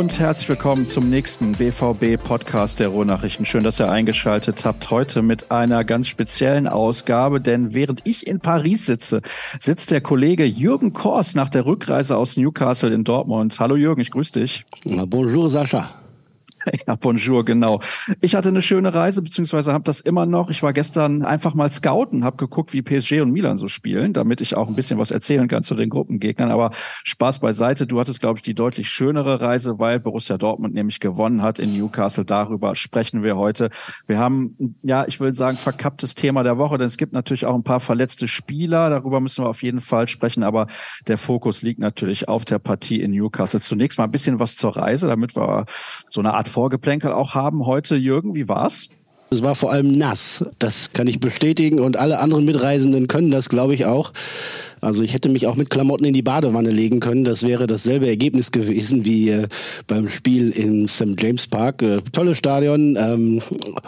Und 0.00 0.18
herzlich 0.18 0.48
willkommen 0.48 0.86
zum 0.86 1.10
nächsten 1.10 1.52
BVB-Podcast 1.52 2.80
der 2.80 2.88
Ruhrnachrichten. 2.88 3.44
Schön, 3.44 3.64
dass 3.64 3.80
ihr 3.80 3.90
eingeschaltet 3.90 4.64
habt 4.64 4.90
heute 4.90 5.20
mit 5.20 5.50
einer 5.50 5.84
ganz 5.84 6.08
speziellen 6.08 6.66
Ausgabe, 6.66 7.38
denn 7.38 7.74
während 7.74 8.00
ich 8.06 8.26
in 8.26 8.40
Paris 8.40 8.86
sitze, 8.86 9.20
sitzt 9.60 9.90
der 9.90 10.00
Kollege 10.00 10.46
Jürgen 10.46 10.94
Kors 10.94 11.34
nach 11.34 11.50
der 11.50 11.66
Rückreise 11.66 12.16
aus 12.16 12.38
Newcastle 12.38 12.94
in 12.94 13.04
Dortmund. 13.04 13.60
Hallo 13.60 13.76
Jürgen, 13.76 14.00
ich 14.00 14.10
grüße 14.10 14.40
dich. 14.40 14.64
Bonjour 14.84 15.50
Sascha. 15.50 15.90
Ja, 16.86 16.94
bonjour, 16.96 17.44
genau. 17.44 17.80
Ich 18.20 18.34
hatte 18.34 18.48
eine 18.48 18.62
schöne 18.62 18.92
Reise, 18.94 19.22
beziehungsweise 19.22 19.72
habe 19.72 19.84
das 19.84 20.00
immer 20.00 20.26
noch. 20.26 20.50
Ich 20.50 20.62
war 20.62 20.72
gestern 20.72 21.24
einfach 21.24 21.54
mal 21.54 21.70
scouten, 21.70 22.24
habe 22.24 22.36
geguckt, 22.36 22.72
wie 22.72 22.82
PSG 22.82 23.20
und 23.20 23.32
Milan 23.32 23.58
so 23.58 23.68
spielen, 23.68 24.12
damit 24.12 24.40
ich 24.40 24.56
auch 24.56 24.68
ein 24.68 24.74
bisschen 24.74 24.98
was 24.98 25.10
erzählen 25.10 25.48
kann 25.48 25.62
zu 25.62 25.74
den 25.74 25.90
Gruppengegnern. 25.90 26.50
Aber 26.50 26.70
Spaß 27.04 27.40
beiseite. 27.40 27.86
Du 27.86 28.00
hattest, 28.00 28.20
glaube 28.20 28.38
ich, 28.38 28.42
die 28.42 28.54
deutlich 28.54 28.88
schönere 28.90 29.40
Reise, 29.40 29.78
weil 29.78 30.00
Borussia 30.00 30.38
Dortmund 30.38 30.74
nämlich 30.74 31.00
gewonnen 31.00 31.42
hat 31.42 31.58
in 31.58 31.76
Newcastle. 31.76 32.24
Darüber 32.24 32.74
sprechen 32.74 33.22
wir 33.22 33.36
heute. 33.36 33.70
Wir 34.06 34.18
haben, 34.18 34.76
ja, 34.82 35.06
ich 35.06 35.20
will 35.20 35.34
sagen, 35.34 35.56
verkapptes 35.56 36.14
Thema 36.14 36.42
der 36.42 36.58
Woche, 36.58 36.78
denn 36.78 36.86
es 36.86 36.96
gibt 36.96 37.12
natürlich 37.12 37.46
auch 37.46 37.54
ein 37.54 37.64
paar 37.64 37.80
verletzte 37.80 38.28
Spieler. 38.28 38.90
Darüber 38.90 39.20
müssen 39.20 39.44
wir 39.44 39.48
auf 39.48 39.62
jeden 39.62 39.80
Fall 39.80 40.08
sprechen. 40.08 40.42
Aber 40.42 40.66
der 41.06 41.18
Fokus 41.18 41.62
liegt 41.62 41.80
natürlich 41.80 42.28
auf 42.28 42.44
der 42.44 42.58
Partie 42.58 43.00
in 43.00 43.12
Newcastle. 43.12 43.60
Zunächst 43.60 43.98
mal 43.98 44.04
ein 44.04 44.10
bisschen 44.10 44.38
was 44.38 44.56
zur 44.56 44.76
Reise, 44.76 45.06
damit 45.06 45.36
wir 45.36 45.66
so 46.08 46.20
eine 46.20 46.34
Art 46.34 46.49
Vorgeplänkel 46.50 47.12
auch 47.12 47.34
haben 47.34 47.64
heute. 47.64 47.96
Jürgen, 47.96 48.34
wie 48.34 48.48
war's? 48.48 48.88
Es 49.30 49.42
war 49.42 49.54
vor 49.54 49.72
allem 49.72 49.96
nass. 49.96 50.44
Das 50.58 50.92
kann 50.92 51.06
ich 51.06 51.20
bestätigen 51.20 51.80
und 51.80 51.96
alle 51.96 52.18
anderen 52.18 52.44
Mitreisenden 52.44 53.06
können 53.06 53.30
das, 53.30 53.48
glaube 53.48 53.74
ich, 53.74 53.86
auch. 53.86 54.12
Also 54.80 55.02
ich 55.02 55.12
hätte 55.12 55.28
mich 55.28 55.46
auch 55.46 55.56
mit 55.56 55.70
Klamotten 55.70 56.04
in 56.04 56.14
die 56.14 56.22
Badewanne 56.22 56.70
legen 56.70 57.00
können. 57.00 57.24
Das 57.24 57.42
wäre 57.42 57.66
dasselbe 57.66 58.08
Ergebnis 58.08 58.50
gewesen 58.50 59.04
wie 59.04 59.30
äh, 59.30 59.46
beim 59.86 60.08
Spiel 60.08 60.50
im 60.50 60.88
St. 60.88 61.20
James 61.20 61.46
Park. 61.46 61.82
Äh, 61.82 62.00
tolles 62.12 62.38
Stadion 62.38 62.96
ähm, 62.98 63.42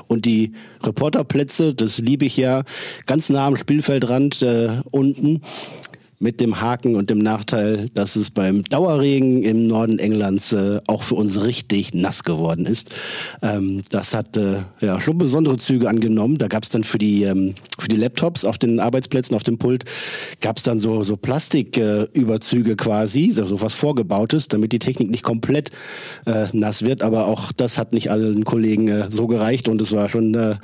und 0.07 0.27
die 0.27 0.53
Reporterplätze, 0.83 1.75
das 1.75 1.99
liebe 1.99 2.25
ich 2.25 2.37
ja, 2.37 2.63
ganz 3.07 3.31
nah 3.31 3.47
am 3.47 3.57
Spielfeldrand 3.57 4.43
äh, 4.43 4.69
unten 4.91 5.41
mit 6.23 6.41
dem 6.41 6.61
Haken 6.61 6.95
und 6.95 7.11
dem 7.11 7.19
Nachteil, 7.19 7.89
dass 7.95 8.15
es 8.15 8.31
beim 8.31 8.63
Dauerregen 8.63 9.43
im 9.43 9.67
Norden 9.67 9.99
Englands 9.99 10.53
äh, 10.53 10.81
auch 10.87 11.03
für 11.03 11.17
uns 11.17 11.45
richtig 11.45 11.95
nass 11.95 12.23
geworden 12.23 12.65
ist. 12.65 12.91
Ähm, 13.43 13.83
das 13.91 14.15
hat 14.15 14.37
äh, 14.37 14.59
ja 14.81 15.01
schon 15.01 15.19
besondere 15.19 15.57
Züge 15.57 15.89
angenommen. 15.89 16.39
Da 16.39 16.47
gab 16.47 16.63
es 16.63 16.69
dann 16.69 16.85
für 16.85 16.99
die 16.99 17.25
ähm, 17.25 17.55
für 17.79 17.89
die 17.89 17.97
Laptops 17.97 18.45
auf 18.45 18.57
den 18.57 18.79
Arbeitsplätzen 18.79 19.35
auf 19.35 19.43
dem 19.43 19.59
Pult 19.59 19.85
gab 20.41 20.59
es 20.59 20.63
dann 20.63 20.79
so 20.79 21.03
so 21.03 21.17
Plastiküberzüge 21.17 22.73
äh, 22.73 22.77
quasi, 22.77 23.33
so, 23.33 23.45
so 23.45 23.61
was 23.61 23.75
vorgebautes, 23.75 24.47
damit 24.47 24.73
die 24.73 24.79
Technik 24.79 25.11
nicht 25.11 25.25
komplett 25.25 25.71
äh, 26.27 26.47
nass 26.53 26.83
wird. 26.83 27.03
Aber 27.03 27.27
auch 27.27 27.51
das 27.51 27.79
hat 27.79 27.93
nicht 27.93 28.13
allen 28.13 28.45
Kollegen 28.45 28.87
äh, 28.87 29.09
so 29.11 29.27
gereicht 29.27 29.69
und 29.69 29.83
es 29.83 29.91
war 29.91 30.09
schon 30.09 30.35
äh, 30.35 30.55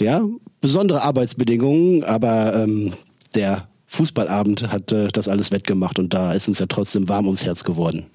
ja 0.00 0.24
besondere 0.60 1.02
Arbeitsbedingungen, 1.02 2.04
aber 2.04 2.54
ähm, 2.54 2.92
der 3.34 3.69
Fußballabend 3.90 4.70
hat 4.70 4.92
äh, 4.92 5.08
das 5.08 5.26
alles 5.26 5.50
wettgemacht 5.50 5.98
und 5.98 6.14
da 6.14 6.32
ist 6.32 6.46
uns 6.46 6.60
ja 6.60 6.66
trotzdem 6.68 7.08
warm 7.08 7.26
ums 7.26 7.44
Herz 7.44 7.64
geworden. 7.64 8.06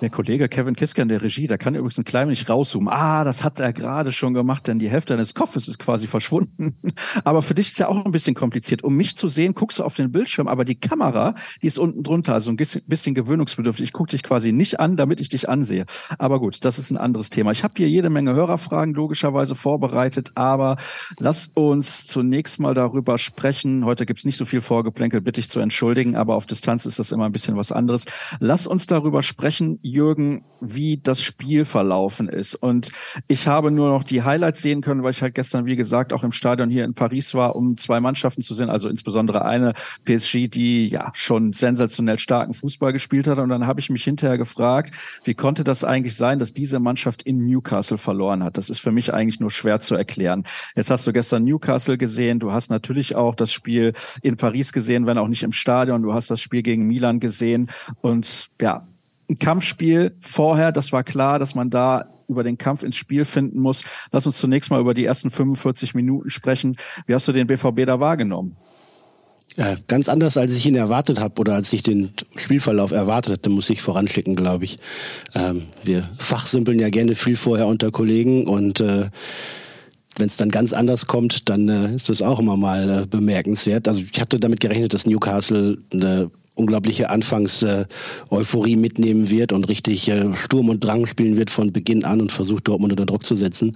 Der 0.00 0.10
Kollege 0.10 0.48
Kevin 0.48 0.74
Kisker 0.74 1.02
in 1.02 1.08
der 1.08 1.22
Regie, 1.22 1.46
der 1.46 1.56
kann 1.56 1.74
übrigens 1.74 1.96
ein 1.98 2.04
klein 2.04 2.26
wenig 2.26 2.48
rauszoomen. 2.48 2.88
Ah, 2.88 3.22
das 3.22 3.44
hat 3.44 3.60
er 3.60 3.72
gerade 3.72 4.10
schon 4.10 4.34
gemacht, 4.34 4.66
denn 4.66 4.78
die 4.78 4.90
Hälfte 4.90 5.14
deines 5.14 5.34
Kopfes 5.34 5.68
ist 5.68 5.78
quasi 5.78 6.06
verschwunden. 6.06 6.76
Aber 7.24 7.42
für 7.42 7.54
dich 7.54 7.68
ist 7.68 7.78
ja 7.78 7.88
auch 7.88 8.04
ein 8.04 8.10
bisschen 8.10 8.34
kompliziert. 8.34 8.82
Um 8.82 8.96
mich 8.96 9.16
zu 9.16 9.28
sehen, 9.28 9.54
guckst 9.54 9.78
du 9.78 9.84
auf 9.84 9.94
den 9.94 10.10
Bildschirm, 10.10 10.48
aber 10.48 10.64
die 10.64 10.74
Kamera, 10.74 11.34
die 11.62 11.68
ist 11.68 11.78
unten 11.78 12.02
drunter, 12.02 12.34
also 12.34 12.50
ein 12.50 12.56
bisschen 12.56 13.14
gewöhnungsbedürftig. 13.14 13.84
Ich 13.84 13.92
gucke 13.92 14.10
dich 14.10 14.22
quasi 14.22 14.52
nicht 14.52 14.80
an, 14.80 14.96
damit 14.96 15.20
ich 15.20 15.28
dich 15.28 15.48
ansehe. 15.48 15.86
Aber 16.18 16.40
gut, 16.40 16.64
das 16.64 16.78
ist 16.78 16.90
ein 16.90 16.96
anderes 16.96 17.30
Thema. 17.30 17.52
Ich 17.52 17.62
habe 17.64 17.74
hier 17.76 17.88
jede 17.88 18.10
Menge 18.10 18.34
Hörerfragen 18.34 18.94
logischerweise 18.94 19.54
vorbereitet, 19.54 20.32
aber 20.34 20.76
lass 21.18 21.50
uns 21.54 22.06
zunächst 22.06 22.58
mal 22.58 22.74
darüber 22.74 23.18
sprechen. 23.18 23.84
Heute 23.84 24.06
gibt's 24.06 24.24
nicht 24.24 24.36
so 24.36 24.44
viel 24.44 24.60
Vorgeplänkel, 24.60 25.20
bitte 25.20 25.40
ich 25.40 25.48
zu 25.48 25.60
entschuldigen, 25.60 26.16
aber 26.16 26.34
auf 26.34 26.46
Distanz 26.46 26.84
ist 26.84 26.98
das 26.98 27.12
immer 27.12 27.26
ein 27.26 27.32
bisschen 27.32 27.56
was 27.56 27.72
anderes. 27.72 28.04
Lass 28.40 28.66
uns 28.66 28.86
darüber 28.86 29.22
sprechen, 29.22 29.78
Jürgen, 29.84 30.44
wie 30.62 30.96
das 30.96 31.20
Spiel 31.22 31.66
verlaufen 31.66 32.26
ist. 32.26 32.54
Und 32.54 32.90
ich 33.28 33.46
habe 33.46 33.70
nur 33.70 33.90
noch 33.90 34.02
die 34.02 34.22
Highlights 34.22 34.62
sehen 34.62 34.80
können, 34.80 35.02
weil 35.02 35.10
ich 35.10 35.20
halt 35.20 35.34
gestern, 35.34 35.66
wie 35.66 35.76
gesagt, 35.76 36.14
auch 36.14 36.24
im 36.24 36.32
Stadion 36.32 36.70
hier 36.70 36.84
in 36.84 36.94
Paris 36.94 37.34
war, 37.34 37.54
um 37.54 37.76
zwei 37.76 38.00
Mannschaften 38.00 38.40
zu 38.40 38.54
sehen, 38.54 38.70
also 38.70 38.88
insbesondere 38.88 39.44
eine 39.44 39.74
PSG, 40.04 40.48
die 40.48 40.86
ja 40.86 41.12
schon 41.12 41.52
sensationell 41.52 42.18
starken 42.18 42.54
Fußball 42.54 42.94
gespielt 42.94 43.26
hat. 43.26 43.36
Und 43.38 43.50
dann 43.50 43.66
habe 43.66 43.78
ich 43.78 43.90
mich 43.90 44.04
hinterher 44.04 44.38
gefragt, 44.38 44.94
wie 45.24 45.34
konnte 45.34 45.64
das 45.64 45.84
eigentlich 45.84 46.16
sein, 46.16 46.38
dass 46.38 46.54
diese 46.54 46.80
Mannschaft 46.80 47.22
in 47.22 47.44
Newcastle 47.44 47.98
verloren 47.98 48.42
hat? 48.42 48.56
Das 48.56 48.70
ist 48.70 48.78
für 48.78 48.92
mich 48.92 49.12
eigentlich 49.12 49.40
nur 49.40 49.50
schwer 49.50 49.80
zu 49.80 49.96
erklären. 49.96 50.44
Jetzt 50.74 50.90
hast 50.90 51.06
du 51.06 51.12
gestern 51.12 51.44
Newcastle 51.44 51.98
gesehen, 51.98 52.40
du 52.40 52.52
hast 52.52 52.70
natürlich 52.70 53.16
auch 53.16 53.34
das 53.34 53.52
Spiel 53.52 53.92
in 54.22 54.38
Paris 54.38 54.72
gesehen, 54.72 55.04
wenn 55.04 55.18
auch 55.18 55.28
nicht 55.28 55.42
im 55.42 55.52
Stadion, 55.52 56.02
du 56.02 56.14
hast 56.14 56.30
das 56.30 56.40
Spiel 56.40 56.62
gegen 56.62 56.86
Milan 56.86 57.20
gesehen. 57.20 57.68
Und 58.00 58.48
ja, 58.58 58.86
ein 59.28 59.38
Kampfspiel 59.38 60.16
vorher, 60.20 60.72
das 60.72 60.92
war 60.92 61.04
klar, 61.04 61.38
dass 61.38 61.54
man 61.54 61.70
da 61.70 62.10
über 62.28 62.42
den 62.42 62.58
Kampf 62.58 62.82
ins 62.82 62.96
Spiel 62.96 63.24
finden 63.24 63.60
muss. 63.60 63.82
Lass 64.10 64.26
uns 64.26 64.38
zunächst 64.38 64.70
mal 64.70 64.80
über 64.80 64.94
die 64.94 65.04
ersten 65.04 65.30
45 65.30 65.94
Minuten 65.94 66.30
sprechen. 66.30 66.76
Wie 67.06 67.14
hast 67.14 67.28
du 67.28 67.32
den 67.32 67.46
BVB 67.46 67.86
da 67.86 68.00
wahrgenommen? 68.00 68.56
Ja, 69.56 69.76
ganz 69.86 70.08
anders, 70.08 70.36
als 70.36 70.52
ich 70.52 70.66
ihn 70.66 70.74
erwartet 70.74 71.20
habe 71.20 71.40
oder 71.40 71.54
als 71.54 71.72
ich 71.72 71.82
den 71.82 72.12
Spielverlauf 72.34 72.90
erwartet 72.90 73.34
hatte, 73.34 73.50
muss 73.50 73.70
ich 73.70 73.82
voranschicken, 73.82 74.34
glaube 74.34 74.64
ich. 74.64 74.78
Ähm, 75.34 75.62
wir 75.84 76.02
fachsimpeln 76.18 76.80
ja 76.80 76.88
gerne 76.88 77.14
viel 77.14 77.36
vorher 77.36 77.68
unter 77.68 77.92
Kollegen 77.92 78.48
und 78.48 78.80
äh, 78.80 79.10
wenn 80.16 80.26
es 80.26 80.36
dann 80.36 80.50
ganz 80.50 80.72
anders 80.72 81.06
kommt, 81.06 81.48
dann 81.48 81.68
äh, 81.68 81.94
ist 81.94 82.08
das 82.08 82.22
auch 82.22 82.40
immer 82.40 82.56
mal 82.56 83.02
äh, 83.02 83.06
bemerkenswert. 83.06 83.86
Also 83.86 84.02
ich 84.02 84.20
hatte 84.20 84.40
damit 84.40 84.60
gerechnet, 84.60 84.92
dass 84.92 85.06
Newcastle 85.06 85.78
eine 85.92 86.30
unglaubliche 86.54 87.10
Anfangs-Euphorie 87.10 88.76
mitnehmen 88.76 89.30
wird 89.30 89.52
und 89.52 89.68
richtig 89.68 90.08
äh, 90.08 90.34
Sturm 90.34 90.68
und 90.68 90.82
Drang 90.82 91.06
spielen 91.06 91.36
wird 91.36 91.50
von 91.50 91.72
Beginn 91.72 92.04
an 92.04 92.20
und 92.20 92.32
versucht 92.32 92.68
Dortmund 92.68 92.92
unter 92.92 93.06
Druck 93.06 93.24
zu 93.24 93.34
setzen. 93.34 93.72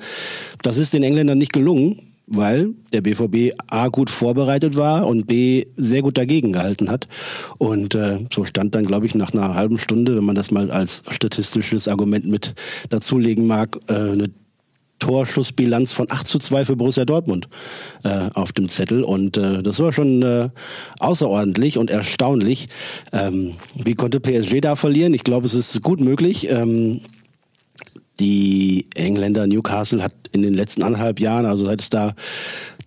Das 0.63 0.77
ist 0.77 0.93
den 0.93 1.03
Engländern 1.03 1.39
nicht 1.39 1.53
gelungen, 1.53 2.01
weil 2.29 2.75
der 2.93 3.01
BVB 3.01 3.55
A 3.69 3.89
gut 3.89 4.11
vorbereitet 4.11 4.77
war 4.77 5.07
und 5.07 5.27
B 5.27 5.67
sehr 5.77 6.03
gut 6.03 6.19
dagegen 6.19 6.53
gehalten 6.53 6.91
hat. 6.91 7.09
Und 7.59 7.95
äh, 7.95 8.19
so 8.33 8.45
stand 8.45 8.75
dann, 8.75 8.87
glaube 8.87 9.07
ich, 9.07 9.15
nach 9.15 9.33
einer 9.33 9.55
halben 9.55 9.79
Stunde, 9.79 10.17
wenn 10.17 10.25
man 10.25 10.35
das 10.35 10.51
mal 10.51 10.71
als 10.71 11.03
statistisches 11.09 11.89
Argument 11.89 12.27
mit 12.27 12.55
dazulegen 12.91 13.47
mag, 13.47 13.79
äh, 13.89 13.95
eine 13.95 14.31
Torschussbilanz 14.99 15.93
von 15.93 16.07
8 16.11 16.27
zu 16.27 16.39
2 16.39 16.65
für 16.65 16.77
Borussia 16.77 17.05
Dortmund 17.05 17.49
äh, 18.05 18.29
auf 18.35 18.53
dem 18.53 18.69
Zettel. 18.69 19.03
Und 19.03 19.37
äh, 19.37 19.63
das 19.63 19.79
war 19.81 19.93
schon 19.93 20.23
äh, 20.23 20.49
außerordentlich 20.99 21.79
und 21.79 21.91
erstaunlich. 21.91 22.67
Ähm, 23.13 23.55
wie 23.75 23.95
konnte 23.95 24.21
PSG 24.21 24.61
da 24.61 24.77
verlieren? 24.77 25.15
Ich 25.15 25.25
glaube, 25.25 25.47
es 25.47 25.55
ist 25.55 25.83
gut 25.83 26.01
möglich. 26.01 26.51
Ähm, 26.51 27.01
die 28.21 28.87
Engländer 28.97 29.47
Newcastle 29.47 30.03
hat 30.03 30.13
in 30.33 30.43
den 30.43 30.55
letzten 30.55 30.83
anderthalb 30.83 31.21
Jahren, 31.21 31.47
also 31.47 31.65
seit 31.65 31.81
es 31.81 31.89
da 31.89 32.15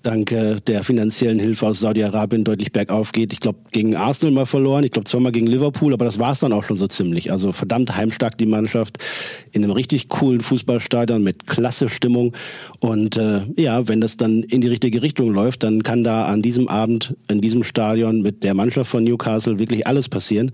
dank 0.04 0.32
äh, 0.32 0.56
der 0.68 0.84
finanziellen 0.84 1.40
Hilfe 1.40 1.68
aus 1.68 1.80
Saudi-Arabien 1.80 2.44
deutlich 2.44 2.72
bergauf 2.72 3.12
geht. 3.12 3.34
Ich 3.34 3.40
glaube, 3.40 3.60
gegen 3.72 3.96
Arsenal 3.96 4.34
mal 4.34 4.46
verloren, 4.46 4.84
ich 4.84 4.92
glaube 4.92 5.10
zweimal 5.10 5.32
gegen 5.32 5.48
Liverpool, 5.48 5.94
aber 5.94 6.06
das 6.06 6.20
war 6.20 6.34
es 6.34 6.40
dann 6.40 6.54
auch 6.54 6.64
schon 6.64 6.78
so 6.78 6.88
ziemlich. 6.88 7.32
Also 7.32 7.52
verdammt 7.52 7.96
heimstark 7.96 8.38
die 8.38 8.46
Mannschaft 8.46 8.98
in 9.52 9.64
einem 9.64 9.74
richtig 9.74 10.08
coolen 10.08 10.42
Fußballstadion 10.42 11.24
mit 11.24 11.48
klasse 11.48 11.90
Stimmung. 11.90 12.36
Und 12.80 13.18
äh, 13.18 13.42
ja, 13.56 13.88
wenn 13.88 14.02
das 14.02 14.18
dann 14.18 14.44
in 14.44 14.62
die 14.62 14.68
richtige 14.68 15.02
Richtung 15.02 15.32
läuft, 15.32 15.64
dann 15.64 15.84
kann 15.84 16.04
da 16.04 16.26
an 16.26 16.42
diesem 16.42 16.68
Abend 16.68 17.16
in 17.30 17.42
diesem 17.42 17.64
Stadion 17.64 18.22
mit 18.22 18.44
der 18.44 18.54
Mannschaft 18.54 18.90
von 18.90 19.04
Newcastle 19.04 19.60
wirklich 19.60 19.88
alles 19.88 20.10
passieren. 20.10 20.52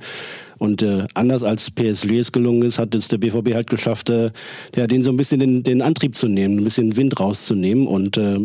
Und 0.58 0.82
äh, 0.82 1.06
anders 1.14 1.44
als 1.44 1.70
PSG 1.70 2.12
es 2.18 2.32
gelungen 2.32 2.64
ist, 2.64 2.80
hat 2.80 2.96
es 2.96 3.08
der 3.08 3.20
BVB 3.20 3.54
halt 3.54 3.70
geschafft, 3.70 4.10
äh, 4.10 4.32
ja, 4.76 4.88
den 4.88 5.04
so 5.04 5.12
ein 5.12 5.18
bisschen 5.18 5.40
den, 5.40 5.64
den 5.64 5.82
Antrieb 5.82 6.16
zu 6.16 6.28
nehmen, 6.28 6.58
ein 6.60 6.64
bisschen 6.64 6.96
Wind 6.98 7.20
rauszunehmen. 7.20 7.86
Und 7.86 8.18
äh, 8.18 8.40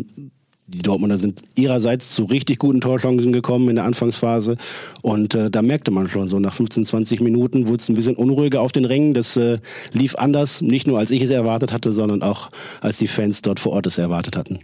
die 0.73 0.81
Dortmunder 0.81 1.17
sind 1.17 1.41
ihrerseits 1.55 2.11
zu 2.11 2.25
richtig 2.25 2.59
guten 2.59 2.81
Torchancen 2.81 3.31
gekommen 3.31 3.69
in 3.69 3.75
der 3.75 3.85
Anfangsphase. 3.85 4.57
Und 5.01 5.35
äh, 5.35 5.51
da 5.51 5.61
merkte 5.61 5.91
man 5.91 6.09
schon, 6.09 6.29
so 6.29 6.39
nach 6.39 6.53
15, 6.53 6.85
20 6.85 7.21
Minuten 7.21 7.67
wurde 7.67 7.77
es 7.77 7.89
ein 7.89 7.95
bisschen 7.95 8.15
unruhiger 8.15 8.61
auf 8.61 8.71
den 8.71 8.85
Rängen. 8.85 9.13
Das 9.13 9.37
äh, 9.37 9.59
lief 9.91 10.15
anders, 10.15 10.61
nicht 10.61 10.87
nur 10.87 10.99
als 10.99 11.11
ich 11.11 11.21
es 11.21 11.29
erwartet 11.29 11.71
hatte, 11.71 11.91
sondern 11.91 12.23
auch 12.23 12.49
als 12.81 12.97
die 12.97 13.07
Fans 13.07 13.41
dort 13.41 13.59
vor 13.59 13.73
Ort 13.73 13.87
es 13.87 13.97
erwartet 13.97 14.35
hatten. 14.35 14.59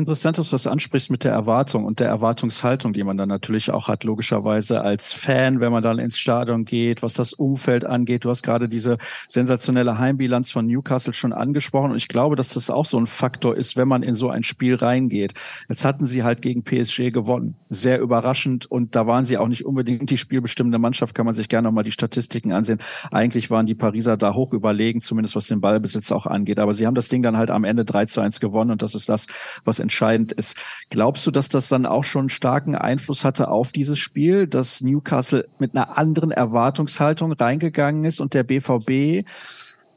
Interessant, 0.00 0.38
dass 0.38 0.48
du 0.48 0.54
das 0.54 0.66
ansprichst 0.66 1.10
mit 1.10 1.24
der 1.24 1.32
Erwartung 1.32 1.84
und 1.84 2.00
der 2.00 2.08
Erwartungshaltung, 2.08 2.94
die 2.94 3.04
man 3.04 3.18
dann 3.18 3.28
natürlich 3.28 3.70
auch 3.70 3.86
hat, 3.86 4.02
logischerweise 4.02 4.80
als 4.80 5.12
Fan, 5.12 5.60
wenn 5.60 5.70
man 5.70 5.82
dann 5.82 5.98
ins 5.98 6.18
Stadion 6.18 6.64
geht, 6.64 7.02
was 7.02 7.12
das 7.12 7.34
Umfeld 7.34 7.84
angeht. 7.84 8.24
Du 8.24 8.30
hast 8.30 8.42
gerade 8.42 8.70
diese 8.70 8.96
sensationelle 9.28 9.98
Heimbilanz 9.98 10.50
von 10.50 10.66
Newcastle 10.66 11.12
schon 11.12 11.34
angesprochen 11.34 11.90
und 11.90 11.98
ich 11.98 12.08
glaube, 12.08 12.34
dass 12.34 12.48
das 12.48 12.70
auch 12.70 12.86
so 12.86 12.98
ein 12.98 13.06
Faktor 13.06 13.54
ist, 13.54 13.76
wenn 13.76 13.88
man 13.88 14.02
in 14.02 14.14
so 14.14 14.30
ein 14.30 14.42
Spiel 14.42 14.76
reingeht. 14.76 15.34
Jetzt 15.68 15.84
hatten 15.84 16.06
sie 16.06 16.22
halt 16.22 16.40
gegen 16.40 16.64
PSG 16.64 17.10
gewonnen. 17.10 17.56
Sehr 17.68 18.00
überraschend 18.00 18.64
und 18.64 18.96
da 18.96 19.06
waren 19.06 19.26
sie 19.26 19.36
auch 19.36 19.48
nicht 19.48 19.66
unbedingt 19.66 20.08
die 20.08 20.16
spielbestimmende 20.16 20.78
Mannschaft, 20.78 21.14
kann 21.14 21.26
man 21.26 21.34
sich 21.34 21.50
gerne 21.50 21.68
nochmal 21.68 21.84
die 21.84 21.92
Statistiken 21.92 22.52
ansehen. 22.52 22.80
Eigentlich 23.10 23.50
waren 23.50 23.66
die 23.66 23.74
Pariser 23.74 24.16
da 24.16 24.32
hoch 24.32 24.54
überlegen, 24.54 25.02
zumindest 25.02 25.36
was 25.36 25.46
den 25.46 25.60
Ballbesitz 25.60 26.10
auch 26.10 26.24
angeht. 26.24 26.58
Aber 26.58 26.72
sie 26.72 26.86
haben 26.86 26.94
das 26.94 27.08
Ding 27.08 27.20
dann 27.20 27.36
halt 27.36 27.50
am 27.50 27.64
Ende 27.64 27.84
3 27.84 28.06
zu 28.06 28.22
1 28.22 28.40
gewonnen 28.40 28.70
und 28.70 28.80
das 28.80 28.94
ist 28.94 29.10
das, 29.10 29.26
was 29.66 29.78
entscheidend 29.90 30.30
ist. 30.30 30.56
Glaubst 30.88 31.26
du, 31.26 31.32
dass 31.32 31.48
das 31.48 31.68
dann 31.68 31.84
auch 31.84 32.04
schon 32.04 32.28
starken 32.28 32.76
Einfluss 32.76 33.24
hatte 33.24 33.48
auf 33.48 33.72
dieses 33.72 33.98
Spiel, 33.98 34.46
dass 34.46 34.80
Newcastle 34.80 35.48
mit 35.58 35.74
einer 35.74 35.98
anderen 35.98 36.30
Erwartungshaltung 36.30 37.32
reingegangen 37.32 38.04
ist 38.04 38.20
und 38.20 38.32
der 38.32 38.44
BVB, 38.44 39.26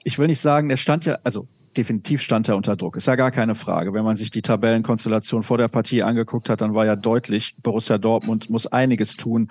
ich 0.03 0.17
will 0.17 0.27
nicht 0.27 0.41
sagen, 0.41 0.69
der 0.69 0.77
stand 0.77 1.05
ja, 1.05 1.19
also 1.23 1.47
definitiv 1.77 2.21
stand 2.21 2.49
er 2.49 2.57
unter 2.57 2.75
Druck. 2.75 2.97
Ist 2.97 3.07
ja 3.07 3.15
gar 3.15 3.31
keine 3.31 3.53
Frage. 3.53 3.93
Wenn 3.93 4.03
man 4.03 4.15
sich 4.15 4.31
die 4.31 4.41
Tabellenkonstellation 4.41 5.43
vor 5.43 5.59
der 5.59 5.67
Partie 5.67 6.01
angeguckt 6.01 6.49
hat, 6.49 6.61
dann 6.61 6.73
war 6.73 6.85
ja 6.85 6.95
deutlich, 6.95 7.55
Borussia 7.61 7.99
Dortmund 7.99 8.49
muss 8.49 8.65
einiges 8.67 9.15
tun, 9.15 9.49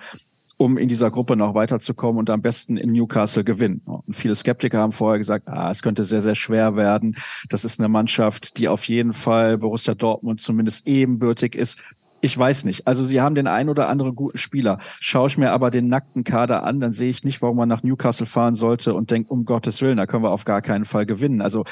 um 0.57 0.77
in 0.77 0.87
dieser 0.87 1.11
Gruppe 1.11 1.35
noch 1.35 1.55
weiterzukommen 1.55 2.19
und 2.19 2.29
am 2.29 2.41
besten 2.41 2.77
in 2.77 2.91
Newcastle 2.91 3.43
gewinnen. 3.43 3.81
Und 3.85 4.15
viele 4.15 4.35
Skeptiker 4.35 4.79
haben 4.79 4.91
vorher 4.91 5.17
gesagt, 5.17 5.47
ah, 5.47 5.71
es 5.71 5.81
könnte 5.81 6.03
sehr, 6.03 6.21
sehr 6.21 6.35
schwer 6.35 6.75
werden. 6.75 7.15
Das 7.49 7.65
ist 7.65 7.79
eine 7.79 7.89
Mannschaft, 7.89 8.57
die 8.57 8.67
auf 8.67 8.87
jeden 8.87 9.13
Fall 9.13 9.57
Borussia 9.57 9.95
Dortmund 9.95 10.41
zumindest 10.41 10.87
ebenbürtig 10.87 11.55
ist. 11.55 11.83
Ich 12.21 12.37
weiß 12.37 12.63
nicht. 12.63 12.87
Also 12.87 13.03
sie 13.03 13.19
haben 13.19 13.35
den 13.35 13.47
ein 13.47 13.67
oder 13.67 13.89
anderen 13.89 14.15
guten 14.15 14.37
Spieler. 14.37 14.79
Schaue 14.99 15.27
ich 15.27 15.37
mir 15.37 15.51
aber 15.51 15.71
den 15.71 15.89
nackten 15.89 16.23
Kader 16.23 16.63
an, 16.63 16.79
dann 16.79 16.93
sehe 16.93 17.09
ich 17.09 17.25
nicht, 17.25 17.41
warum 17.41 17.57
man 17.57 17.67
nach 17.67 17.83
Newcastle 17.83 18.25
fahren 18.25 18.55
sollte 18.55 18.93
und 18.93 19.11
denkt, 19.11 19.29
um 19.29 19.43
Gottes 19.43 19.81
Willen, 19.81 19.97
da 19.97 20.05
können 20.05 20.23
wir 20.23 20.31
auf 20.31 20.45
gar 20.45 20.61
keinen 20.61 20.85
Fall 20.85 21.05
gewinnen. 21.05 21.41
Also 21.41 21.65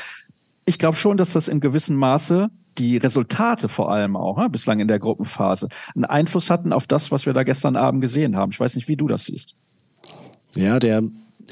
ich 0.66 0.78
glaube 0.78 0.98
schon, 0.98 1.16
dass 1.16 1.31
das 1.31 1.48
in 1.48 1.62
gewissem 1.62 1.95
Maße 1.95 2.50
die 2.77 2.97
Resultate 2.97 3.69
vor 3.69 3.91
allem 3.91 4.15
auch, 4.15 4.38
ne, 4.38 4.50
bislang 4.50 4.79
in 4.79 4.88
der 4.88 5.00
Gruppenphase, 5.00 5.68
einen 5.95 6.06
Einfluss 6.06 6.50
hatten 6.50 6.73
auf 6.73 6.88
das, 6.88 7.12
was 7.12 7.25
wir 7.25 7.33
da 7.33 7.44
gestern 7.44 7.75
Abend 7.75 8.01
gesehen 8.01 8.35
haben. 8.35 8.51
Ich 8.51 8.59
weiß 8.59 8.75
nicht, 8.75 8.88
wie 8.88 8.95
du 8.95 9.07
das 9.07 9.25
siehst. 9.25 9.56
Ja, 10.56 10.79
der 10.79 11.03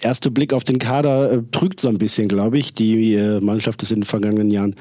erste 0.01 0.31
Blick 0.31 0.53
auf 0.53 0.63
den 0.63 0.79
Kader 0.79 1.31
äh, 1.31 1.43
trügt 1.51 1.79
so 1.79 1.89
ein 1.89 1.97
bisschen, 1.97 2.27
glaube 2.27 2.57
ich. 2.57 2.73
Die 2.73 3.15
äh, 3.15 3.41
Mannschaft 3.41 3.83
ist 3.83 3.91
in 3.91 4.01
den 4.01 4.05
vergangenen 4.05 4.51
Jahren 4.51 4.75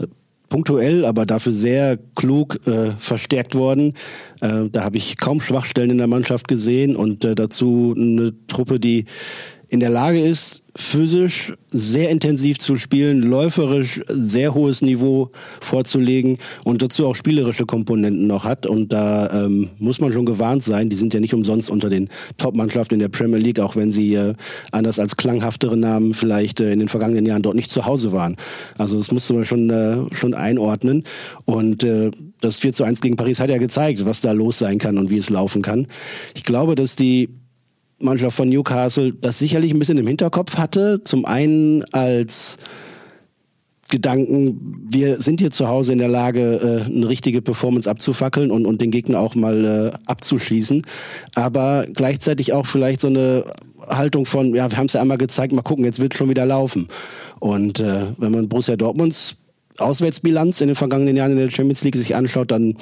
äh, 0.00 0.06
punktuell, 0.48 1.04
aber 1.04 1.26
dafür 1.26 1.52
sehr 1.52 1.98
klug 2.14 2.66
äh, 2.66 2.92
verstärkt 2.92 3.54
worden. 3.54 3.94
Äh, 4.40 4.68
da 4.70 4.84
habe 4.84 4.96
ich 4.96 5.16
kaum 5.18 5.40
Schwachstellen 5.40 5.90
in 5.90 5.98
der 5.98 6.06
Mannschaft 6.06 6.48
gesehen 6.48 6.96
und 6.96 7.24
äh, 7.24 7.34
dazu 7.34 7.94
eine 7.96 8.32
Truppe, 8.46 8.80
die 8.80 9.04
in 9.68 9.80
der 9.80 9.90
Lage 9.90 10.20
ist, 10.20 10.64
physisch 10.78 11.52
sehr 11.70 12.08
intensiv 12.08 12.58
zu 12.58 12.76
spielen, 12.76 13.20
läuferisch 13.20 14.00
sehr 14.06 14.54
hohes 14.54 14.80
Niveau 14.80 15.30
vorzulegen 15.60 16.38
und 16.62 16.82
dazu 16.82 17.08
auch 17.08 17.16
spielerische 17.16 17.66
Komponenten 17.66 18.28
noch 18.28 18.44
hat. 18.44 18.64
Und 18.64 18.92
da 18.92 19.44
ähm, 19.44 19.70
muss 19.78 20.00
man 20.00 20.12
schon 20.12 20.24
gewarnt 20.24 20.62
sein. 20.62 20.88
Die 20.88 20.94
sind 20.94 21.12
ja 21.12 21.20
nicht 21.20 21.34
umsonst 21.34 21.68
unter 21.68 21.90
den 21.90 22.08
Top-Mannschaften 22.36 22.94
in 22.94 23.00
der 23.00 23.08
Premier 23.08 23.38
League, 23.38 23.58
auch 23.58 23.74
wenn 23.74 23.90
sie 23.90 24.14
äh, 24.14 24.34
anders 24.70 25.00
als 25.00 25.16
klanghaftere 25.16 25.76
Namen 25.76 26.14
vielleicht 26.14 26.60
äh, 26.60 26.72
in 26.72 26.78
den 26.78 26.88
vergangenen 26.88 27.26
Jahren 27.26 27.42
dort 27.42 27.56
nicht 27.56 27.72
zu 27.72 27.84
Hause 27.84 28.12
waren. 28.12 28.36
Also 28.78 28.98
das 28.98 29.10
musste 29.10 29.34
man 29.34 29.44
schon, 29.44 29.68
äh, 29.70 30.14
schon 30.14 30.32
einordnen. 30.32 31.02
Und 31.44 31.82
äh, 31.82 32.12
das 32.40 32.58
4 32.58 32.72
zu 32.72 32.84
1 32.84 33.00
gegen 33.00 33.16
Paris 33.16 33.40
hat 33.40 33.50
ja 33.50 33.58
gezeigt, 33.58 34.06
was 34.06 34.20
da 34.20 34.30
los 34.30 34.58
sein 34.58 34.78
kann 34.78 34.96
und 34.96 35.10
wie 35.10 35.18
es 35.18 35.28
laufen 35.28 35.60
kann. 35.60 35.88
Ich 36.36 36.44
glaube, 36.44 36.76
dass 36.76 36.94
die 36.94 37.30
Mannschaft 38.00 38.36
von 38.36 38.48
Newcastle 38.48 39.12
das 39.12 39.38
sicherlich 39.38 39.72
ein 39.72 39.78
bisschen 39.78 39.98
im 39.98 40.06
Hinterkopf 40.06 40.56
hatte. 40.56 41.02
Zum 41.02 41.24
einen 41.24 41.84
als 41.92 42.58
Gedanken, 43.88 44.86
wir 44.90 45.22
sind 45.22 45.40
hier 45.40 45.50
zu 45.50 45.68
Hause 45.68 45.92
in 45.92 45.98
der 45.98 46.08
Lage, 46.08 46.84
äh, 46.88 46.92
eine 46.92 47.08
richtige 47.08 47.40
Performance 47.40 47.88
abzufackeln 47.90 48.50
und, 48.50 48.66
und 48.66 48.80
den 48.82 48.90
Gegner 48.90 49.18
auch 49.18 49.34
mal 49.34 49.64
äh, 49.64 49.98
abzuschießen. 50.06 50.82
Aber 51.34 51.86
gleichzeitig 51.92 52.52
auch 52.52 52.66
vielleicht 52.66 53.00
so 53.00 53.08
eine 53.08 53.44
Haltung 53.88 54.26
von, 54.26 54.54
ja, 54.54 54.70
wir 54.70 54.76
haben 54.76 54.86
es 54.86 54.92
ja 54.92 55.00
einmal 55.00 55.16
gezeigt, 55.16 55.52
mal 55.54 55.62
gucken, 55.62 55.84
jetzt 55.84 56.00
wird 56.00 56.14
schon 56.14 56.28
wieder 56.28 56.44
laufen. 56.44 56.88
Und 57.40 57.80
äh, 57.80 58.02
wenn 58.18 58.32
man 58.32 58.48
Borussia 58.48 58.76
Dortmunds 58.76 59.36
Auswärtsbilanz 59.78 60.60
in 60.60 60.68
den 60.68 60.76
vergangenen 60.76 61.16
Jahren 61.16 61.32
in 61.32 61.38
der 61.38 61.50
Champions 61.50 61.84
League 61.84 61.96
sich 61.96 62.16
anschaut, 62.16 62.50
dann 62.50 62.74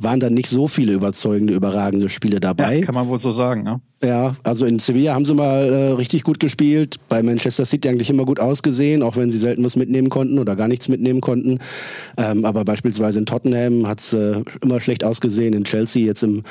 waren 0.00 0.20
da 0.20 0.30
nicht 0.30 0.48
so 0.48 0.68
viele 0.68 0.92
überzeugende, 0.92 1.52
überragende 1.52 2.08
Spiele 2.08 2.40
dabei. 2.40 2.78
Ja, 2.78 2.86
kann 2.86 2.94
man 2.94 3.08
wohl 3.08 3.20
so 3.20 3.32
sagen, 3.32 3.62
ne? 3.62 3.80
Ja, 4.02 4.36
also 4.42 4.66
in 4.66 4.78
Sevilla 4.78 5.14
haben 5.14 5.24
sie 5.24 5.34
mal 5.34 5.64
äh, 5.64 5.92
richtig 5.92 6.24
gut 6.24 6.38
gespielt, 6.38 6.96
bei 7.08 7.22
Manchester 7.22 7.64
City 7.64 7.88
eigentlich 7.88 8.10
immer 8.10 8.24
gut 8.24 8.38
ausgesehen, 8.38 9.02
auch 9.02 9.16
wenn 9.16 9.30
sie 9.30 9.38
selten 9.38 9.64
was 9.64 9.76
mitnehmen 9.76 10.10
konnten 10.10 10.38
oder 10.38 10.56
gar 10.56 10.68
nichts 10.68 10.88
mitnehmen 10.88 11.20
konnten. 11.20 11.58
Ähm, 12.16 12.44
aber 12.44 12.64
beispielsweise 12.64 13.18
in 13.18 13.26
Tottenham 13.26 13.86
hat's 13.86 14.12
äh, 14.12 14.42
immer 14.62 14.80
schlecht 14.80 15.04
ausgesehen, 15.04 15.54
in 15.54 15.64
Chelsea 15.64 16.04
jetzt 16.04 16.22
im 16.22 16.42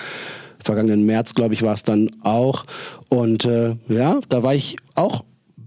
vergangenen 0.63 1.05
März, 1.05 1.35
glaube 1.35 1.53
ich, 1.53 1.61
war 1.61 1.73
es 1.73 1.83
dann 1.83 2.09
auch. 2.23 2.63
Und 3.09 3.45
äh, 3.45 3.75
ja, 3.88 4.19
da 4.29 4.44
war 4.44 4.55
ich 4.55 4.77
auch 4.95 5.23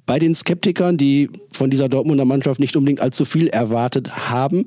bei 0.07 0.19
den 0.19 0.35
Skeptikern, 0.35 0.97
die 0.97 1.29
von 1.53 1.71
dieser 1.71 1.89
Dortmunder 1.89 2.25
Mannschaft 2.25 2.61
nicht 2.61 2.77
unbedingt 2.77 3.01
allzu 3.01 3.25
viel 3.25 3.49
erwartet 3.49 4.31
haben. 4.31 4.67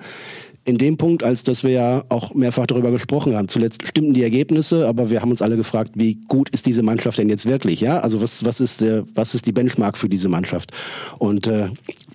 In 0.66 0.78
dem 0.78 0.98
Punkt, 0.98 1.24
als 1.24 1.44
dass 1.44 1.64
wir 1.64 1.72
ja 1.72 2.04
auch 2.10 2.36
mehrfach 2.36 2.68
darüber 2.68 2.92
gesprochen 2.92 3.36
haben. 3.36 3.48
Zuletzt 3.48 3.88
stimmten 3.88 4.14
die 4.14 4.22
Ergebnisse, 4.22 4.88
aber 4.88 5.10
wir 5.10 5.22
haben 5.22 5.32
uns 5.32 5.42
alle 5.42 5.56
gefragt, 5.56 5.94
wie 5.96 6.20
gut 6.28 6.50
ist 6.50 6.66
diese 6.66 6.84
Mannschaft 6.84 7.18
denn 7.18 7.30
jetzt 7.30 7.48
wirklich? 7.48 7.82
Ja, 7.82 8.02
also 8.02 8.22
was, 8.22 8.46
was 8.46 8.60
ist 8.60 8.82
der, 8.82 9.06
was 9.16 9.34
ist 9.34 9.46
die 9.48 9.52
Benchmark 9.52 9.98
für 9.98 10.10
diese 10.10 10.30
Mannschaft? 10.30 10.72
Und 11.18 11.48
äh, 11.48 11.70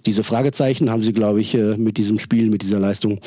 diese 0.07 0.23
Fragezeichen 0.23 0.91
haben 0.91 1.03
sie, 1.03 1.15
glaube 1.15 1.41
ich, 1.41 1.55
äh, 1.55 1.77
mit 1.79 1.97
diesem 1.97 2.19
Spiel, 2.19 2.51
mit 2.51 2.63
dieser 2.63 2.79
Leistung 2.79 3.19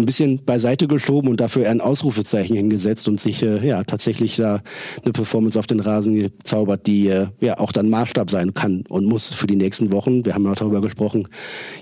ein 0.00 0.06
bisschen 0.06 0.44
beiseite 0.44 0.88
geschoben 0.88 1.28
und 1.28 1.40
dafür 1.40 1.68
ein 1.68 1.80
Ausrufezeichen 1.80 2.56
hingesetzt 2.56 3.08
und 3.08 3.20
sich 3.20 3.42
äh, 3.42 3.66
ja 3.66 3.84
tatsächlich 3.84 4.36
da 4.36 4.60
eine 5.02 5.12
Performance 5.12 5.58
auf 5.58 5.66
den 5.66 5.80
Rasen 5.80 6.14
gezaubert, 6.14 6.86
die 6.86 7.08
äh, 7.08 7.26
ja 7.40 7.58
auch 7.58 7.72
dann 7.72 7.90
Maßstab 7.90 8.30
sein 8.30 8.54
kann 8.54 8.84
und 8.88 9.06
muss 9.06 9.28
für 9.28 9.46
die 9.46 9.56
nächsten 9.56 9.92
Wochen. 9.92 10.24
Wir 10.24 10.34
haben 10.34 10.44
ja 10.44 10.52
auch 10.52 10.56
darüber 10.56 10.80
gesprochen. 10.80 11.28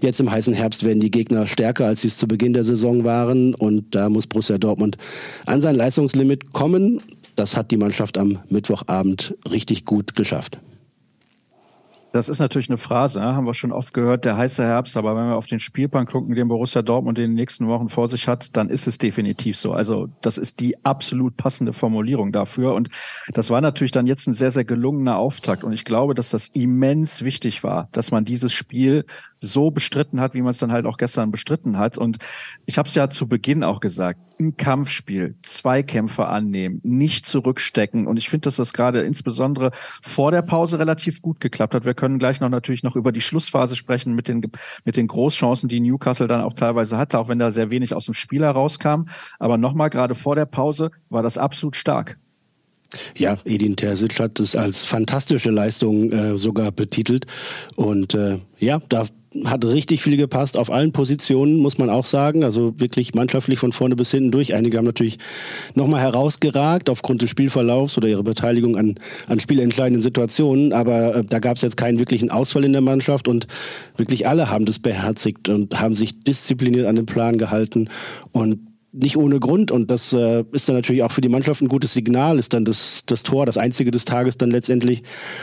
Jetzt 0.02 0.20
im 0.20 0.30
heißen 0.30 0.54
Herbst 0.54 0.84
werden 0.84 1.00
die 1.00 1.10
Gegner 1.10 1.46
stärker, 1.46 1.86
als 1.86 2.02
sie 2.02 2.08
es 2.08 2.18
zu 2.18 2.28
Beginn 2.28 2.52
der 2.52 2.64
Saison 2.64 3.04
waren 3.04 3.54
und 3.54 3.94
da 3.94 4.08
muss 4.08 4.26
Borussia 4.26 4.58
Dortmund 4.58 4.96
an 5.46 5.62
sein 5.62 5.76
Leistungslimit 5.76 6.52
kommen. 6.52 7.00
Das 7.36 7.56
hat 7.56 7.70
die 7.70 7.76
Mannschaft 7.76 8.18
am 8.18 8.38
Mittwochabend 8.48 9.36
richtig 9.50 9.84
gut 9.84 10.16
geschafft. 10.16 10.58
Das 12.12 12.30
ist 12.30 12.38
natürlich 12.38 12.70
eine 12.70 12.78
Phrase, 12.78 13.20
haben 13.20 13.44
wir 13.44 13.52
schon 13.52 13.70
oft 13.70 13.92
gehört, 13.92 14.24
der 14.24 14.36
heiße 14.36 14.64
Herbst. 14.64 14.96
Aber 14.96 15.14
wenn 15.14 15.28
wir 15.28 15.36
auf 15.36 15.46
den 15.46 15.60
Spielplan 15.60 16.06
gucken, 16.06 16.34
den 16.34 16.48
Borussia 16.48 16.80
Dortmund 16.80 17.18
in 17.18 17.24
den 17.24 17.34
nächsten 17.34 17.68
Wochen 17.68 17.90
vor 17.90 18.08
sich 18.08 18.28
hat, 18.28 18.56
dann 18.56 18.70
ist 18.70 18.86
es 18.86 18.96
definitiv 18.96 19.58
so. 19.58 19.72
Also 19.72 20.08
das 20.22 20.38
ist 20.38 20.60
die 20.60 20.82
absolut 20.86 21.36
passende 21.36 21.74
Formulierung 21.74 22.32
dafür. 22.32 22.74
Und 22.74 22.88
das 23.34 23.50
war 23.50 23.60
natürlich 23.60 23.92
dann 23.92 24.06
jetzt 24.06 24.26
ein 24.26 24.32
sehr, 24.34 24.50
sehr 24.50 24.64
gelungener 24.64 25.18
Auftakt. 25.18 25.64
Und 25.64 25.72
ich 25.74 25.84
glaube, 25.84 26.14
dass 26.14 26.30
das 26.30 26.48
immens 26.48 27.22
wichtig 27.22 27.62
war, 27.62 27.88
dass 27.92 28.10
man 28.10 28.24
dieses 28.24 28.54
Spiel 28.54 29.04
so 29.40 29.70
bestritten 29.70 30.20
hat, 30.20 30.32
wie 30.32 30.42
man 30.42 30.52
es 30.52 30.58
dann 30.58 30.72
halt 30.72 30.86
auch 30.86 30.96
gestern 30.96 31.30
bestritten 31.30 31.76
hat. 31.78 31.98
Und 31.98 32.16
ich 32.64 32.78
habe 32.78 32.88
es 32.88 32.94
ja 32.94 33.10
zu 33.10 33.28
Beginn 33.28 33.62
auch 33.62 33.80
gesagt, 33.80 34.18
ein 34.38 34.56
Kampfspiel, 34.56 35.36
Zweikämpfe 35.42 36.26
annehmen, 36.26 36.80
nicht 36.82 37.26
zurückstecken. 37.26 38.06
Und 38.06 38.16
ich 38.16 38.28
finde, 38.28 38.44
dass 38.44 38.56
das 38.56 38.72
gerade 38.72 39.02
insbesondere 39.02 39.70
vor 40.02 40.30
der 40.30 40.42
Pause 40.42 40.78
relativ 40.78 41.22
gut 41.22 41.40
geklappt 41.40 41.74
hat. 41.74 41.84
Wir 41.84 41.94
können 41.94 42.18
gleich 42.18 42.40
noch 42.40 42.48
natürlich 42.48 42.82
noch 42.82 42.96
über 42.96 43.12
die 43.12 43.20
Schlussphase 43.20 43.76
sprechen 43.76 44.14
mit 44.14 44.28
den, 44.28 44.42
mit 44.84 44.96
den 44.96 45.06
Großchancen, 45.06 45.68
die 45.68 45.80
Newcastle 45.80 46.26
dann 46.26 46.40
auch 46.40 46.54
teilweise 46.54 46.96
hatte, 46.96 47.18
auch 47.18 47.28
wenn 47.28 47.38
da 47.38 47.50
sehr 47.50 47.70
wenig 47.70 47.94
aus 47.94 48.06
dem 48.06 48.14
Spiel 48.14 48.42
herauskam. 48.42 49.04
Aber 49.38 49.58
nochmal, 49.58 49.90
gerade 49.90 50.14
vor 50.14 50.34
der 50.34 50.46
Pause 50.46 50.90
war 51.08 51.22
das 51.22 51.38
absolut 51.38 51.76
stark. 51.76 52.18
Ja, 53.16 53.36
Edin 53.44 53.76
Terzic 53.76 54.18
hat 54.18 54.40
es 54.40 54.56
als 54.56 54.86
fantastische 54.86 55.50
Leistung 55.50 56.10
äh, 56.10 56.38
sogar 56.38 56.72
betitelt. 56.72 57.26
Und 57.76 58.14
äh, 58.14 58.38
ja, 58.58 58.80
da 58.88 59.06
hat 59.44 59.64
richtig 59.64 60.02
viel 60.02 60.16
gepasst 60.16 60.56
auf 60.56 60.70
allen 60.70 60.92
Positionen, 60.92 61.56
muss 61.56 61.78
man 61.78 61.90
auch 61.90 62.04
sagen. 62.04 62.44
Also 62.44 62.78
wirklich 62.78 63.14
mannschaftlich 63.14 63.58
von 63.58 63.72
vorne 63.72 63.96
bis 63.96 64.10
hinten 64.10 64.30
durch. 64.30 64.54
Einige 64.54 64.78
haben 64.78 64.86
natürlich 64.86 65.18
nochmal 65.74 66.00
herausgeragt 66.00 66.88
aufgrund 66.88 67.22
des 67.22 67.30
Spielverlaufs 67.30 67.98
oder 67.98 68.08
ihrer 68.08 68.22
Beteiligung 68.22 68.76
an, 68.76 68.94
an 69.26 69.40
spielentscheidenden 69.40 70.02
Situationen. 70.02 70.72
Aber 70.72 71.16
äh, 71.16 71.24
da 71.24 71.38
gab 71.40 71.56
es 71.56 71.62
jetzt 71.62 71.76
keinen 71.76 71.98
wirklichen 71.98 72.30
Ausfall 72.30 72.64
in 72.64 72.72
der 72.72 72.80
Mannschaft 72.80 73.28
und 73.28 73.46
wirklich 73.96 74.26
alle 74.26 74.50
haben 74.50 74.64
das 74.64 74.78
beherzigt 74.78 75.48
und 75.48 75.78
haben 75.78 75.94
sich 75.94 76.20
diszipliniert 76.20 76.86
an 76.86 76.96
den 76.96 77.06
Plan 77.06 77.38
gehalten. 77.38 77.88
Und 78.32 78.67
nicht 78.98 79.16
ohne 79.16 79.40
Grund 79.40 79.70
und 79.70 79.90
das 79.90 80.12
äh, 80.12 80.44
ist 80.52 80.68
dann 80.68 80.76
natürlich 80.76 81.02
auch 81.02 81.12
für 81.12 81.20
die 81.20 81.28
Mannschaft 81.28 81.62
ein 81.62 81.68
gutes 81.68 81.92
Signal, 81.92 82.38
ist 82.38 82.52
dann 82.52 82.64
das, 82.64 83.02
das 83.06 83.22
Tor, 83.22 83.46
das 83.46 83.56
einzige 83.56 83.90
des 83.90 84.04
Tages 84.04 84.36
dann 84.36 84.50
letztendlich 84.50 85.02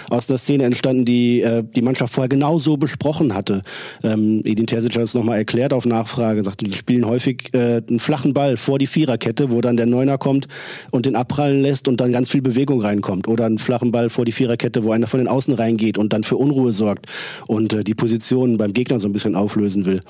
aus 0.10 0.30
einer 0.30 0.38
Szene 0.38 0.64
entstanden, 0.66 1.06
die 1.06 1.42
äh, 1.42 1.64
die 1.64 1.82
Mannschaft 1.82 2.14
vorher 2.14 2.30
genau 2.30 2.60
so 2.60 2.78
besprochen 2.78 3.34
hatte. 3.34 3.62
Ähm, 4.04 4.42
Edin 4.44 4.68
Terzic 4.68 4.96
hat 4.96 5.04
es 5.04 5.14
nochmal 5.14 5.38
erklärt 5.38 5.74
auf 5.74 5.86
Nachfrage, 5.86 6.44
sagte, 6.44 6.66
die 6.66 6.74
spielen 6.74 7.06
häufig 7.06 7.54
äh, 7.54 7.82
einen 7.88 8.00
flachen 8.00 8.34
Ball 8.34 8.58
vor 8.58 8.80
die 8.80 8.88
Viererkette, 8.88 9.52
wo 9.52 9.62
dann 9.62 9.78
der 9.78 9.86
Neuner 9.86 10.18
kommt 10.18 10.48
und 10.92 11.06
den 11.06 11.16
abprallen 11.16 11.62
lässt 11.62 11.88
und 11.88 12.02
dann 12.02 12.12
ganz 12.12 12.30
viel 12.30 12.42
Bewegung 12.42 12.82
reinkommt 12.82 13.28
oder 13.28 13.46
einen 13.46 13.60
flachen 13.60 13.92
Ball 13.92 14.10
vor 14.10 14.26
die 14.26 14.32
Viererkette, 14.32 14.84
wo 14.84 14.92
einer 14.92 15.08
von 15.08 15.20
den 15.20 15.28
Außen 15.28 15.54
reingeht 15.54 15.98
und 15.98 16.14
dann 16.14 16.24
für 16.24 16.38
Unruhe 16.38 16.72
sorgt 16.72 17.08
und 17.48 17.74
äh, 17.74 17.84
die 17.84 17.96
Positionen 17.96 18.58
beim 18.58 18.74
Gegner 18.74 19.00
so 19.00 19.08
ein 19.08 19.14
bisschen 19.14 19.36
auflösen 19.36 19.86
will. 19.86 20.02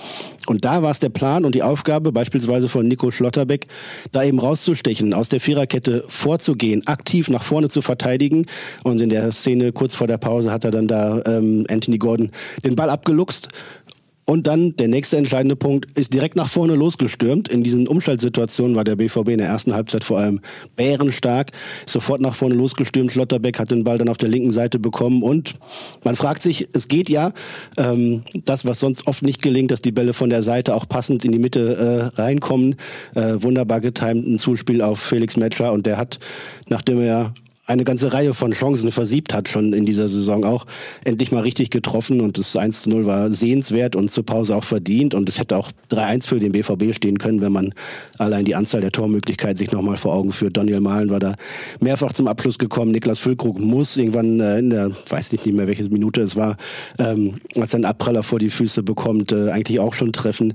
Und 0.48 0.66
da 0.66 0.82
war 0.82 0.92
es 0.92 1.00
der 1.00 1.10
Plan 1.10 1.46
und 1.46 1.56
die 1.56 1.64
Aufgabe 1.64 2.12
beispielsweise 2.12 2.70
von 2.70 2.88
Nico 2.88 3.12
Schlotterbeck, 3.36 3.68
da 4.12 4.24
eben 4.24 4.39
rauszustechen, 4.39 5.13
aus 5.13 5.30
der 5.30 5.39
Viererkette 5.39 6.04
vorzugehen, 6.08 6.88
aktiv 6.88 7.30
nach 7.30 7.44
vorne 7.44 7.70
zu 7.70 7.82
verteidigen. 7.82 8.46
Und 8.84 9.01
in 9.01 9.10
der 9.10 9.32
Szene 9.32 9.72
kurz 9.72 9.96
vor 9.96 10.08
der 10.08 10.18
Pause 10.18 10.51
hat 10.51 10.63
er 10.63 10.72
dann 10.72 10.88
da 10.88 11.22
ähm, 11.25 11.65
Anthony 11.70 11.98
Gordon 11.98 12.32
den 12.63 12.75
Ball 12.75 12.89
abgeluchst 12.89 13.50
und 14.25 14.48
dann 14.48 14.75
der 14.75 14.88
nächste 14.88 15.17
entscheidende 15.17 15.55
Punkt 15.55 15.98
ist 15.98 16.13
direkt 16.13 16.36
nach 16.36 16.50
vorne 16.50 16.74
losgestürmt. 16.74 17.48
In 17.48 17.63
diesen 17.63 17.88
Umschaltsituationen 17.88 18.75
war 18.75 18.84
der 18.84 18.96
BVB 18.96 19.29
in 19.29 19.38
der 19.38 19.48
ersten 19.48 19.74
Halbzeit 19.74 20.03
vor 20.03 20.17
allem 20.17 20.41
bärenstark. 20.75 21.51
Sofort 21.86 22.22
nach 22.22 22.34
vorne 22.34 22.55
losgestürmt. 22.55 23.12
Schlotterbeck 23.12 23.60
hat 23.60 23.70
den 23.70 23.84
Ball 23.84 24.00
dann 24.00 24.10
auf 24.10 24.17
der 24.17 24.29
linken 24.29 24.51
Seite 24.51 24.79
bekommen 24.79 25.22
und 25.22 25.53
man 26.03 26.15
fragt 26.15 26.41
sich, 26.41 26.67
es 26.74 26.88
geht 26.88 27.10
ja, 27.10 27.34
ähm, 27.77 28.24
das, 28.46 28.65
was 28.65 28.79
sonst 28.79 29.05
oft 29.05 29.22
nicht 29.22 29.44
gelingt, 29.44 29.70
dass 29.70 29.84
die 29.84 29.91
Bälle 29.91 30.13
von 30.13 30.32
der 30.32 30.41
Seite 30.41 30.74
auch 30.74 30.89
passend 30.89 31.24
in 31.24 31.32
die 31.32 31.39
Mitte 31.39 32.12
äh, 32.15 32.20
reinkommen. 32.20 32.77
Äh, 33.13 33.36
wunderbar 33.38 33.79
getimt 33.79 34.27
ein 34.27 34.39
Zuspiel 34.39 34.82
auf 34.82 35.00
Felix 35.00 35.38
Metscher 35.38 35.72
und 35.72 35.86
der 35.86 35.98
hat, 35.98 36.20
nachdem 36.67 37.00
er 37.00 37.34
eine 37.66 37.84
ganze 37.84 38.14
Reihe 38.14 38.34
von 38.34 38.52
Chancen 38.52 38.92
versiebt 38.92 39.34
hat, 39.34 39.50
schon 39.50 39.74
in 39.74 39.86
dieser 39.86 40.08
Saison 40.08 40.44
auch, 40.44 40.66
endlich 41.04 41.32
mal 41.32 41.42
richtig 41.42 41.72
getroffen 41.72 42.22
und 42.22 42.38
das 42.38 42.56
1 42.56 42.84
zu 42.84 42.90
0 42.92 43.06
war 43.06 43.32
sehenswert 43.32 43.96
und 43.96 44.12
zur 44.12 44.26
Pause 44.26 44.56
auch 44.56 44.64
verdient 44.64 45.16
und 45.16 45.28
es 45.30 45.40
hätte 45.40 45.58
auch 45.58 45.72
3-1 45.92 46.28
für 46.28 46.40
den 46.40 46.52
BVB 46.52 46.96
stehen 46.96 47.18
können, 47.18 47.42
wenn 47.42 47.52
man 47.52 47.74
allein 48.18 48.46
die 48.46 48.56
Anzahl 48.56 48.82
der 48.82 48.92
Tormöglichkeiten 48.92 49.58
sich 49.58 49.72
nochmal 49.72 49.98
vor 49.98 50.14
Augen 50.14 50.32
führt. 50.32 50.58
Daniel 50.58 50.80
Mahlen 50.80 51.10
war 51.10 51.20
da 51.20 51.34
mehrfach 51.80 52.14
zum 52.14 52.28
Abschluss 52.28 52.60
gekommen, 52.60 52.92
Niklas 52.92 53.20
Füllkrug 53.20 53.60
muss 53.60 53.98
irgendwann 53.98 54.40
äh, 54.40 54.60
in 54.60 54.70
der, 54.70 54.92
weiß 55.10 55.32
nicht 55.32 55.46
mehr 55.48 55.68
welche 55.68 55.84
Minute 55.86 56.22
es 56.22 56.36
war, 56.36 56.58
ähm, 57.00 57.36
als 57.56 57.74
er 57.74 57.78
einen 57.78 57.86
Abpraller 57.86 58.24
vor 58.24 58.40
die 58.40 58.50
Füße 58.50 58.84
bekommt, 58.84 59.32
äh, 59.32 59.50
eigentlich 59.50 59.80
auch 59.80 59.94
schon 59.94 60.14
treffen. 60.14 60.54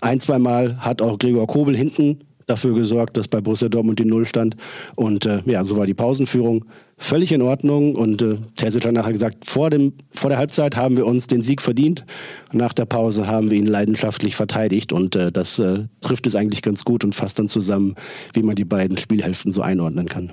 Ein, 0.00 0.20
zwei 0.20 0.38
Mal 0.38 0.78
hat 0.78 1.02
auch 1.02 1.18
Gregor 1.18 1.46
Kobel 1.46 1.76
hinten 1.76 2.18
dafür 2.46 2.74
gesorgt, 2.74 3.16
dass 3.16 3.28
bei 3.28 3.40
Borussia 3.40 3.68
Dortmund 3.68 3.98
die 3.98 4.04
Null 4.04 4.24
stand. 4.24 4.56
Und 4.96 5.26
äh, 5.26 5.40
ja, 5.46 5.64
so 5.64 5.76
war 5.76 5.86
die 5.86 5.94
Pausenführung 5.94 6.64
völlig 6.96 7.32
in 7.32 7.42
Ordnung. 7.42 7.94
Und 7.94 8.22
äh, 8.22 8.36
Terzic 8.56 8.84
hat 8.84 8.92
nachher 8.92 9.12
gesagt, 9.12 9.44
vor, 9.44 9.70
dem, 9.70 9.92
vor 10.14 10.30
der 10.30 10.38
Halbzeit 10.38 10.76
haben 10.76 10.96
wir 10.96 11.06
uns 11.06 11.26
den 11.26 11.42
Sieg 11.42 11.60
verdient. 11.60 12.04
Nach 12.52 12.72
der 12.72 12.84
Pause 12.86 13.26
haben 13.26 13.50
wir 13.50 13.58
ihn 13.58 13.66
leidenschaftlich 13.66 14.36
verteidigt. 14.36 14.92
Und 14.92 15.16
äh, 15.16 15.32
das 15.32 15.58
äh, 15.58 15.86
trifft 16.00 16.26
es 16.26 16.34
eigentlich 16.34 16.62
ganz 16.62 16.84
gut 16.84 17.04
und 17.04 17.14
fasst 17.14 17.38
dann 17.38 17.48
zusammen, 17.48 17.94
wie 18.32 18.42
man 18.42 18.56
die 18.56 18.64
beiden 18.64 18.96
Spielhälften 18.96 19.52
so 19.52 19.62
einordnen 19.62 20.06
kann. 20.06 20.32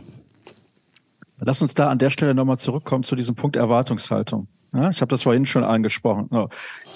Lass 1.43 1.61
uns 1.61 1.73
da 1.73 1.89
an 1.89 1.97
der 1.97 2.11
Stelle 2.11 2.35
nochmal 2.35 2.59
zurückkommen 2.59 3.03
zu 3.03 3.15
diesem 3.15 3.35
Punkt 3.35 3.55
Erwartungshaltung. 3.55 4.47
Ich 4.73 5.01
habe 5.01 5.09
das 5.09 5.23
vorhin 5.23 5.45
schon 5.45 5.65
angesprochen. 5.65 6.29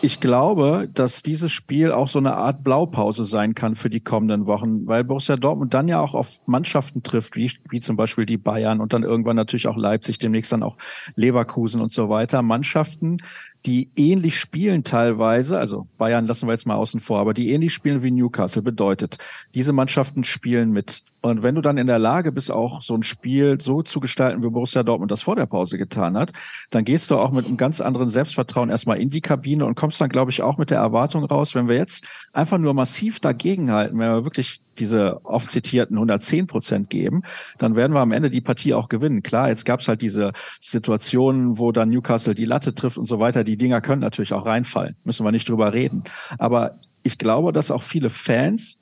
Ich 0.01 0.21
glaube, 0.21 0.87
dass 0.93 1.23
dieses 1.23 1.51
Spiel 1.51 1.91
auch 1.91 2.07
so 2.07 2.19
eine 2.19 2.35
Art 2.37 2.63
Blaupause 2.63 3.25
sein 3.25 3.53
kann 3.53 3.75
für 3.75 3.89
die 3.89 3.99
kommenden 3.99 4.45
Wochen, 4.45 4.87
weil 4.87 5.03
Borussia 5.03 5.35
Dortmund 5.35 5.73
dann 5.73 5.89
ja 5.89 5.99
auch 5.99 6.15
auf 6.15 6.39
Mannschaften 6.45 7.03
trifft, 7.03 7.35
wie, 7.35 7.51
wie 7.69 7.81
zum 7.81 7.97
Beispiel 7.97 8.25
die 8.25 8.37
Bayern 8.37 8.79
und 8.79 8.93
dann 8.93 9.03
irgendwann 9.03 9.35
natürlich 9.35 9.67
auch 9.67 9.75
Leipzig, 9.75 10.19
demnächst 10.19 10.53
dann 10.53 10.63
auch 10.63 10.77
Leverkusen 11.15 11.81
und 11.81 11.91
so 11.91 12.07
weiter. 12.07 12.41
Mannschaften, 12.41 13.17
die 13.65 13.89
ähnlich 13.97 14.39
spielen 14.39 14.85
teilweise, 14.85 15.59
also 15.59 15.87
Bayern 15.97 16.27
lassen 16.27 16.47
wir 16.47 16.53
jetzt 16.53 16.67
mal 16.67 16.75
außen 16.75 17.01
vor, 17.01 17.19
aber 17.19 17.33
die 17.33 17.51
ähnlich 17.51 17.73
spielen 17.73 18.03
wie 18.03 18.11
Newcastle, 18.11 18.61
bedeutet, 18.61 19.17
diese 19.53 19.73
Mannschaften 19.73 20.23
spielen 20.23 20.71
mit. 20.71 21.03
Und 21.25 21.41
wenn 21.41 21.55
du 21.55 21.61
dann 21.61 21.79
in 21.79 21.87
der 21.87 21.97
Lage 21.97 22.31
bist, 22.31 22.51
auch 22.51 22.83
so 22.83 22.93
ein 22.93 23.01
Spiel 23.01 23.59
so 23.59 23.81
zu 23.81 23.99
gestalten, 23.99 24.43
wie 24.43 24.49
Borussia 24.51 24.83
Dortmund 24.83 25.09
das 25.09 25.23
vor 25.23 25.35
der 25.35 25.47
Pause 25.47 25.79
getan 25.79 26.15
hat, 26.15 26.31
dann 26.69 26.85
gehst 26.85 27.09
du 27.09 27.15
auch 27.15 27.31
mit 27.31 27.47
einem 27.47 27.57
ganz 27.57 27.81
anderen 27.81 28.11
Selbstvertrauen 28.11 28.69
erstmal 28.69 29.01
in 29.01 29.09
die 29.09 29.21
Kabine 29.21 29.65
und 29.65 29.73
kommst 29.73 29.99
dann, 29.99 30.09
glaube 30.09 30.29
ich, 30.29 30.43
auch 30.43 30.59
mit 30.59 30.69
der 30.69 30.77
Erwartung 30.77 31.23
raus, 31.23 31.55
wenn 31.55 31.67
wir 31.67 31.77
jetzt 31.77 32.05
einfach 32.31 32.59
nur 32.59 32.75
massiv 32.75 33.19
dagegenhalten, 33.21 33.97
wenn 33.97 34.07
wir 34.07 34.23
wirklich 34.23 34.61
diese 34.77 35.25
oft 35.25 35.49
zitierten 35.49 35.97
110 35.97 36.45
Prozent 36.45 36.91
geben, 36.91 37.23
dann 37.57 37.75
werden 37.75 37.93
wir 37.93 38.01
am 38.01 38.11
Ende 38.11 38.29
die 38.29 38.41
Partie 38.41 38.75
auch 38.75 38.87
gewinnen. 38.87 39.23
Klar, 39.23 39.49
jetzt 39.49 39.65
gab 39.65 39.79
es 39.79 39.87
halt 39.87 40.03
diese 40.03 40.31
Situationen, 40.61 41.57
wo 41.57 41.71
dann 41.71 41.89
Newcastle 41.89 42.35
die 42.35 42.45
Latte 42.45 42.75
trifft 42.75 42.99
und 42.99 43.07
so 43.07 43.17
weiter. 43.17 43.43
Die 43.43 43.57
Dinger 43.57 43.81
können 43.81 44.01
natürlich 44.01 44.33
auch 44.33 44.45
reinfallen, 44.45 44.95
müssen 45.03 45.25
wir 45.25 45.31
nicht 45.31 45.49
drüber 45.49 45.73
reden. 45.73 46.03
Aber 46.37 46.79
ich 47.01 47.17
glaube, 47.17 47.51
dass 47.51 47.71
auch 47.71 47.81
viele 47.81 48.11
Fans, 48.11 48.79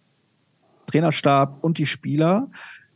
Trainerstab 0.94 1.64
und 1.64 1.78
die 1.78 1.86
Spieler 1.86 2.50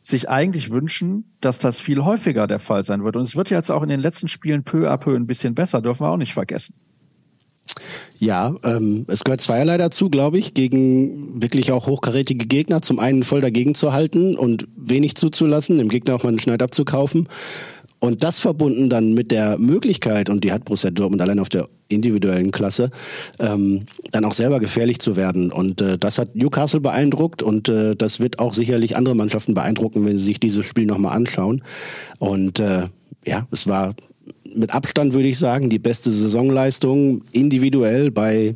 sich 0.04 0.30
eigentlich 0.30 0.70
wünschen, 0.70 1.25
dass 1.42 1.60
das 1.60 1.80
viel 1.80 2.06
häufiger 2.06 2.48
der 2.48 2.60
Fall 2.60 2.86
sein 2.86 3.04
wird. 3.04 3.16
Und 3.16 3.24
es 3.24 3.36
wird 3.36 3.50
jetzt 3.50 3.72
auch 3.72 3.84
in 3.84 3.89
den 3.89 4.00
letzten 4.00 4.27
Spielen 4.27 4.63
peu 4.63 4.89
à 4.89 4.98
peu 4.98 5.16
ein 5.16 5.27
bisschen 5.27 5.54
besser, 5.54 5.82
dürfen 5.82 6.06
wir 6.06 6.10
auch 6.10 6.18
nicht 6.18 6.34
vergessen. 6.34 6.75
Ja, 8.18 8.56
ähm, 8.63 9.06
es 9.08 9.24
gehört 9.24 9.42
zweierlei 9.42 9.77
dazu, 9.77 10.10
glaube 10.10 10.39
ich, 10.39 10.54
gegen 10.54 11.42
wirklich 11.42 11.72
auch 11.72 11.88
hochkarätige 11.88 12.48
Gegner. 12.48 12.82
Zum 12.82 13.00
einen 13.00 13.24
voll 13.24 13.42
dagegen 13.42 13.75
zu 13.75 13.94
halten 13.94 14.38
und 14.38 14.68
wenig 14.75 15.16
zuzulassen, 15.16 15.77
dem 15.77 15.89
Gegner 15.89 16.16
auch 16.16 16.24
mal 16.24 16.30
einen 16.30 16.39
Schneid 16.39 16.63
abzukaufen. 16.63 17.27
Und 18.00 18.24
das 18.24 18.39
verbunden 18.39 18.89
dann 18.89 19.13
mit 19.13 19.32
der 19.32 19.58
Möglichkeit, 19.58 20.30
und 20.30 20.44
die 20.44 20.51
hat 20.51 20.66
Borussia 20.66 20.92
Dortmund 20.92 21.22
allein 21.22 21.39
auf 21.39 21.50
der 21.50 21.68
individuellen 21.89 22.51
Klasse, 22.51 22.89
ähm, 23.39 23.86
dann 24.12 24.25
auch 24.25 24.34
selber 24.34 24.60
gefährlich 24.60 25.00
zu 25.00 25.16
werden. 25.16 25.51
Und 25.51 25.82
äh, 25.82 25.98
das 25.98 26.18
hat 26.18 26.36
Newcastle 26.36 26.82
beeindruckt 26.82 27.42
und 27.42 27.70
äh, 27.70 27.96
das 27.96 28.20
wird 28.20 28.39
auch 28.39 28.54
sicherlich 28.54 28.96
andere 28.96 29.16
Mannschaften 29.16 29.54
beeindrucken, 29.54 30.06
wenn 30.06 30.18
sie 30.18 30.24
sich 30.24 30.39
dieses 30.39 30.66
Spiel 30.66 30.86
nochmal 30.86 31.16
anschauen. 31.16 31.63
Und 32.20 32.60
äh, 32.60 32.84
ja, 33.25 33.48
es 33.51 33.68
war 33.68 33.96
mit 34.55 34.74
Abstand 34.74 35.13
würde 35.13 35.27
ich 35.27 35.38
sagen, 35.38 35.69
die 35.69 35.79
beste 35.79 36.12
Saisonleistung 36.12 37.22
individuell 37.31 38.12
bei 38.12 38.55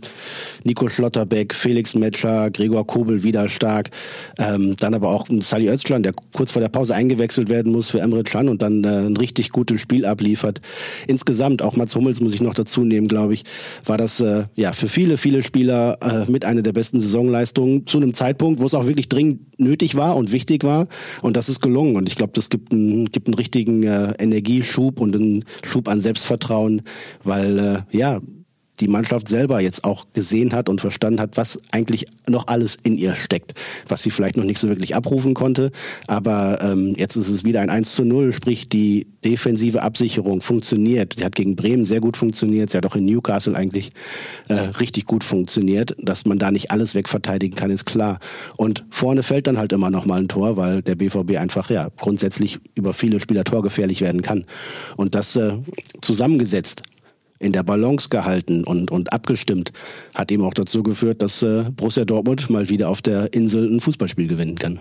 Nico 0.64 0.90
Schlotterbeck, 0.90 1.54
Felix 1.54 1.96
Metscher, 1.96 2.50
Gregor 2.50 2.86
Kobel 2.86 3.24
wieder 3.24 3.48
stark. 3.50 3.90
Ähm, 4.38 4.76
dann 4.80 4.94
aber 4.94 5.10
auch 5.10 5.28
Sally 5.42 5.70
Özcan, 5.70 6.04
der 6.04 6.14
kurz 6.34 6.52
vor 6.52 6.62
der 6.62 6.70
Pause 6.70 6.96
eingewechselt 6.96 7.50
werden 7.50 7.72
muss 7.72 7.90
für 7.90 8.00
Emre 8.00 8.24
Can 8.24 8.50
und 8.50 8.62
dann 8.62 8.84
äh, 8.84 8.88
ein 8.88 9.18
richtig 9.18 9.52
gutes 9.52 9.82
Spiel 9.82 10.06
abliefert. 10.06 10.62
Insgesamt, 11.08 11.62
auch 11.62 11.76
Mats 11.76 11.96
Hummels 11.96 12.22
muss 12.22 12.34
ich 12.34 12.42
noch 12.42 12.54
dazu 12.54 12.84
nehmen, 12.84 13.08
glaube 13.08 13.34
ich, 13.34 13.44
war 13.86 13.98
das 13.98 14.20
äh, 14.20 14.46
ja 14.56 14.74
für 14.74 14.88
viele, 14.88 15.18
viele 15.18 15.44
Spieler 15.44 15.98
äh, 16.02 16.32
mit 16.32 16.46
einer 16.46 16.62
der 16.62 16.74
besten 16.74 17.00
Saisonleistungen 17.00 17.86
zu 17.86 17.98
einem 17.98 18.14
Zeitpunkt, 18.14 18.60
wo 18.60 18.66
es 18.66 18.74
auch 18.74 18.88
wirklich 18.88 19.10
dringend 19.10 19.52
nötig 19.62 19.96
war 19.96 20.16
und 20.16 20.32
wichtig 20.32 20.64
war. 20.64 20.88
Und 21.22 21.38
das 21.38 21.48
ist 21.48 21.62
gelungen. 21.62 21.96
Und 21.96 22.10
ich 22.10 22.16
glaube, 22.16 22.34
das 22.34 22.50
gibt 22.50 22.74
einen, 22.74 23.12
gibt 23.12 23.28
einen 23.28 23.36
richtigen 23.36 23.84
äh, 23.84 24.14
Energieschub 24.18 25.00
und 25.00 25.16
einen 25.16 25.46
Schub 25.64 25.88
an 25.88 26.02
Selbstvertrauen, 26.02 26.84
weil 27.24 27.60
äh, 27.60 27.98
ja, 27.98 28.20
die 28.82 28.88
Mannschaft 28.88 29.28
selber 29.28 29.62
jetzt 29.62 29.84
auch 29.84 30.08
gesehen 30.14 30.54
hat 30.54 30.68
und 30.68 30.82
verstanden 30.82 31.22
hat, 31.22 31.38
was 31.38 31.60
eigentlich 31.72 32.08
noch 32.28 32.48
alles 32.48 32.78
in 32.84 32.98
ihr 32.98 33.16
steckt, 33.16 33.54
was 33.88 34.02
sie 34.02 34.10
vielleicht 34.10 34.38
noch 34.38 34.44
nicht 34.44 34.60
so 34.60 34.68
wirklich 34.68 34.96
abrufen 34.96 35.36
konnte. 35.36 35.72
Aber 36.08 36.60
ähm, 36.62 36.96
jetzt 36.98 37.16
ist 37.16 37.30
es 37.30 37.46
wieder 37.46 37.62
ein 37.62 37.70
1 37.70 37.96
zu 37.96 38.04
0, 38.04 38.34
sprich 38.34 38.68
die 38.68 39.08
defensive 39.24 39.84
Absicherung 39.84 40.42
funktioniert. 40.42 41.20
Die 41.20 41.24
hat 41.24 41.36
gegen 41.36 41.56
Bremen 41.56 41.86
sehr 41.86 42.02
gut 42.02 42.18
funktioniert, 42.18 42.72
sie 42.72 42.78
hat 42.78 42.86
auch 42.88 42.96
in 42.96 43.06
Newcastle 43.06 43.56
eigentlich 43.56 43.92
äh, 44.48 44.54
richtig 44.54 45.06
gut 45.06 45.24
funktioniert. 45.24 45.96
Dass 46.00 46.26
man 46.26 46.40
da 46.40 46.50
nicht 46.50 46.72
alles 46.72 46.96
wegverteidigen 46.96 47.56
kann, 47.56 47.70
ist 47.70 47.86
klar. 47.86 48.20
Und 48.58 48.84
vorne 48.90 49.22
fällt 49.22 49.46
dann 49.46 49.60
halt 49.60 49.74
immer 49.74 49.92
noch 49.92 50.06
mal 50.06 50.20
ein 50.20 50.28
Tor, 50.28 50.58
weil 50.58 50.82
der 50.82 50.96
BVB 50.96 51.38
einfach 51.38 51.70
ja 51.70 51.90
grundsätzlich 51.98 52.60
über 52.74 52.94
viele 52.94 53.20
Spieler 53.20 53.44
torgefährlich 53.44 54.02
werden 54.02 54.24
kann. 54.24 54.46
Und 54.98 55.14
das 55.14 55.36
äh, 55.36 55.54
zusammengesetzt 56.02 56.82
in 57.42 57.52
der 57.52 57.64
Balance 57.64 58.10
gehalten 58.10 58.64
und, 58.64 58.92
und 58.92 59.12
abgestimmt, 59.12 59.72
hat 60.14 60.32
eben 60.32 60.44
auch 60.44 60.54
dazu 60.54 60.84
geführt, 60.84 61.22
dass 61.22 61.42
äh, 61.42 61.66
Borussia 61.76 62.06
Dortmund 62.06 62.50
mal 62.50 62.70
wieder 62.70 62.90
auf 62.90 63.02
der 63.02 63.34
Insel 63.34 63.68
ein 63.68 63.80
Fußballspiel 63.80 64.28
gewinnen 64.28 64.58
kann. 64.58 64.80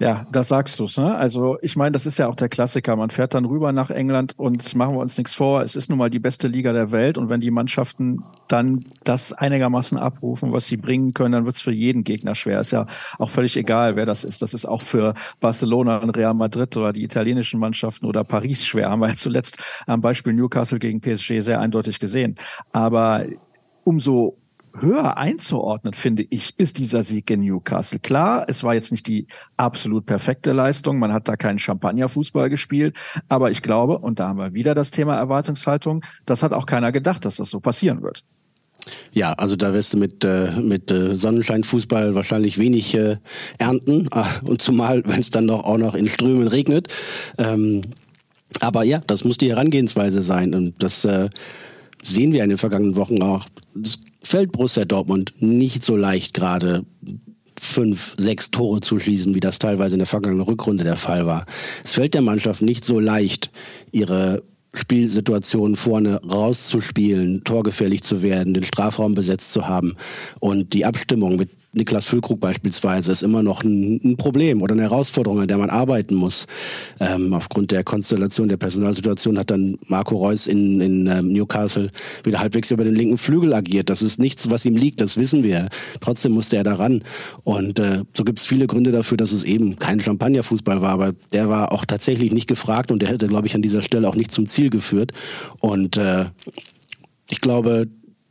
Ja, 0.00 0.26
das 0.30 0.46
sagst 0.48 0.78
du's. 0.78 0.96
Ne? 0.96 1.12
Also 1.16 1.58
ich 1.60 1.74
meine, 1.74 1.90
das 1.90 2.06
ist 2.06 2.18
ja 2.18 2.28
auch 2.28 2.36
der 2.36 2.48
Klassiker. 2.48 2.94
Man 2.94 3.10
fährt 3.10 3.34
dann 3.34 3.44
rüber 3.44 3.72
nach 3.72 3.90
England 3.90 4.34
und 4.36 4.76
machen 4.76 4.94
wir 4.94 5.00
uns 5.00 5.18
nichts 5.18 5.34
vor. 5.34 5.62
Es 5.62 5.74
ist 5.74 5.88
nun 5.88 5.98
mal 5.98 6.08
die 6.08 6.20
beste 6.20 6.46
Liga 6.46 6.72
der 6.72 6.92
Welt 6.92 7.18
und 7.18 7.28
wenn 7.30 7.40
die 7.40 7.50
Mannschaften 7.50 8.22
dann 8.46 8.84
das 9.02 9.32
einigermaßen 9.32 9.98
abrufen, 9.98 10.52
was 10.52 10.68
sie 10.68 10.76
bringen 10.76 11.14
können, 11.14 11.32
dann 11.32 11.46
wird's 11.46 11.60
für 11.60 11.72
jeden 11.72 12.04
Gegner 12.04 12.36
schwer. 12.36 12.60
Ist 12.60 12.70
ja 12.70 12.86
auch 13.18 13.30
völlig 13.30 13.56
egal, 13.56 13.96
wer 13.96 14.06
das 14.06 14.22
ist. 14.22 14.40
Das 14.40 14.54
ist 14.54 14.66
auch 14.66 14.82
für 14.82 15.14
Barcelona 15.40 15.98
und 15.98 16.16
Real 16.16 16.34
Madrid 16.34 16.76
oder 16.76 16.92
die 16.92 17.02
italienischen 17.02 17.58
Mannschaften 17.58 18.06
oder 18.06 18.22
Paris 18.22 18.64
schwer. 18.64 18.90
Haben 18.90 19.00
wir 19.00 19.08
ja 19.08 19.16
zuletzt 19.16 19.58
am 19.88 20.00
Beispiel 20.00 20.32
Newcastle 20.32 20.78
gegen 20.78 21.00
PSG 21.00 21.40
sehr 21.40 21.60
eindeutig 21.60 21.98
gesehen. 21.98 22.36
Aber 22.70 23.24
umso 23.82 24.36
höher 24.80 25.16
einzuordnen, 25.16 25.94
finde 25.94 26.24
ich, 26.28 26.58
ist 26.58 26.78
dieser 26.78 27.02
Sieg 27.04 27.30
in 27.30 27.40
Newcastle. 27.40 27.98
Klar, 27.98 28.46
es 28.48 28.62
war 28.62 28.74
jetzt 28.74 28.90
nicht 28.90 29.06
die 29.06 29.26
absolut 29.56 30.06
perfekte 30.06 30.52
Leistung, 30.52 30.98
man 30.98 31.12
hat 31.12 31.28
da 31.28 31.36
keinen 31.36 31.58
Champagnerfußball 31.58 32.50
gespielt, 32.50 32.96
aber 33.28 33.50
ich 33.50 33.62
glaube, 33.62 33.98
und 33.98 34.18
da 34.18 34.28
haben 34.28 34.38
wir 34.38 34.54
wieder 34.54 34.74
das 34.74 34.90
Thema 34.90 35.16
Erwartungshaltung, 35.16 36.04
das 36.26 36.42
hat 36.42 36.52
auch 36.52 36.66
keiner 36.66 36.92
gedacht, 36.92 37.24
dass 37.24 37.36
das 37.36 37.50
so 37.50 37.60
passieren 37.60 38.02
wird. 38.02 38.24
Ja, 39.12 39.32
also 39.32 39.56
da 39.56 39.74
wirst 39.74 39.94
du 39.94 39.98
mit, 39.98 40.24
äh, 40.24 40.52
mit 40.60 40.90
äh, 40.90 41.14
Sonnenscheinfußball 41.14 42.14
wahrscheinlich 42.14 42.58
wenig 42.58 42.94
äh, 42.94 43.16
ernten. 43.58 44.08
Und 44.44 44.62
zumal, 44.62 45.02
wenn 45.04 45.20
es 45.20 45.30
dann 45.30 45.46
noch, 45.46 45.64
auch 45.64 45.78
noch 45.78 45.94
in 45.94 46.08
Strömen 46.08 46.48
regnet. 46.48 46.88
Ähm, 47.38 47.82
aber 48.60 48.84
ja, 48.84 49.02
das 49.06 49.24
muss 49.24 49.38
die 49.38 49.50
Herangehensweise 49.50 50.22
sein. 50.22 50.54
Und 50.54 50.82
das 50.82 51.04
äh, 51.04 51.28
sehen 52.02 52.32
wir 52.32 52.42
in 52.44 52.50
den 52.50 52.58
vergangenen 52.58 52.96
Wochen 52.96 53.22
auch. 53.22 53.46
Es 53.82 53.98
fällt 54.22 54.52
Borussia 54.52 54.84
Dortmund 54.84 55.32
nicht 55.40 55.84
so 55.84 55.96
leicht 55.96 56.34
gerade 56.34 56.84
fünf, 57.60 58.14
sechs 58.16 58.50
Tore 58.50 58.80
zu 58.80 58.98
schießen, 58.98 59.34
wie 59.34 59.40
das 59.40 59.58
teilweise 59.58 59.94
in 59.94 60.00
der 60.00 60.06
vergangenen 60.06 60.42
Rückrunde 60.42 60.84
der 60.84 60.96
Fall 60.96 61.26
war. 61.26 61.44
Es 61.84 61.94
fällt 61.94 62.14
der 62.14 62.22
Mannschaft 62.22 62.62
nicht 62.62 62.84
so 62.84 63.00
leicht, 63.00 63.50
ihre 63.90 64.42
Spielsituationen 64.74 65.76
vorne 65.76 66.20
rauszuspielen, 66.22 67.42
torgefährlich 67.44 68.02
zu 68.02 68.22
werden, 68.22 68.54
den 68.54 68.64
Strafraum 68.64 69.14
besetzt 69.14 69.52
zu 69.52 69.66
haben. 69.66 69.96
Und 70.40 70.72
die 70.72 70.84
Abstimmung 70.84 71.36
mit 71.36 71.50
Niklas 71.72 72.06
Füllkrug 72.06 72.40
beispielsweise 72.40 73.12
ist 73.12 73.22
immer 73.22 73.42
noch 73.42 73.62
ein, 73.62 74.00
ein, 74.02 74.16
Problem 74.16 74.62
oder 74.62 74.72
eine 74.72 74.82
Herausforderung, 74.82 75.40
an 75.40 75.48
der 75.48 75.58
man 75.58 75.68
arbeiten 75.68 76.14
muss. 76.14 76.46
Ähm, 76.98 77.34
aufgrund 77.34 77.70
der 77.72 77.84
Konstellation 77.84 78.48
der 78.48 78.56
Personalsituation 78.56 79.38
hat 79.38 79.50
dann 79.50 79.76
Marco 79.86 80.16
Reus 80.16 80.46
in, 80.46 80.80
in 80.80 81.06
ähm, 81.06 81.32
Newcastle 81.32 81.90
wieder 82.24 82.40
halbwegs 82.40 82.70
über 82.70 82.84
den 82.84 82.94
linken 82.94 83.18
Flügel 83.18 83.52
agiert. 83.52 83.90
Das 83.90 84.00
ist 84.00 84.18
nichts, 84.18 84.48
was 84.50 84.64
ihm 84.64 84.76
liegt, 84.76 85.02
das 85.02 85.18
wissen 85.18 85.42
wir. 85.42 85.68
Trotzdem 86.00 86.32
musste 86.32 86.56
er 86.56 86.64
daran. 86.64 87.04
Und 87.44 87.78
äh, 87.78 88.02
so 88.16 88.24
gibt 88.24 88.38
es 88.38 88.46
viele 88.46 88.66
Gründe 88.66 88.90
dafür, 88.90 89.18
dass 89.18 89.32
es 89.32 89.42
eben 89.42 89.76
kein 89.76 90.00
Champagnerfußball 90.00 90.80
war, 90.80 90.90
aber 90.90 91.12
der 91.32 91.50
war 91.50 91.72
auch 91.72 91.84
tatsächlich 91.84 92.32
nicht 92.32 92.48
gefragt 92.48 92.90
und 92.90 93.02
der 93.02 93.10
hätte, 93.10 93.26
glaube 93.26 93.46
ich, 93.46 93.54
an 93.54 93.62
dieser 93.62 93.82
Stelle 93.82 94.08
auch 94.08 94.16
nicht 94.16 94.32
zum 94.32 94.46
Ziel 94.46 94.70
geführt. 94.70 95.12
Und 95.60 95.98
äh, 95.98 96.24
ich 97.28 97.42
glaube, 97.42 97.88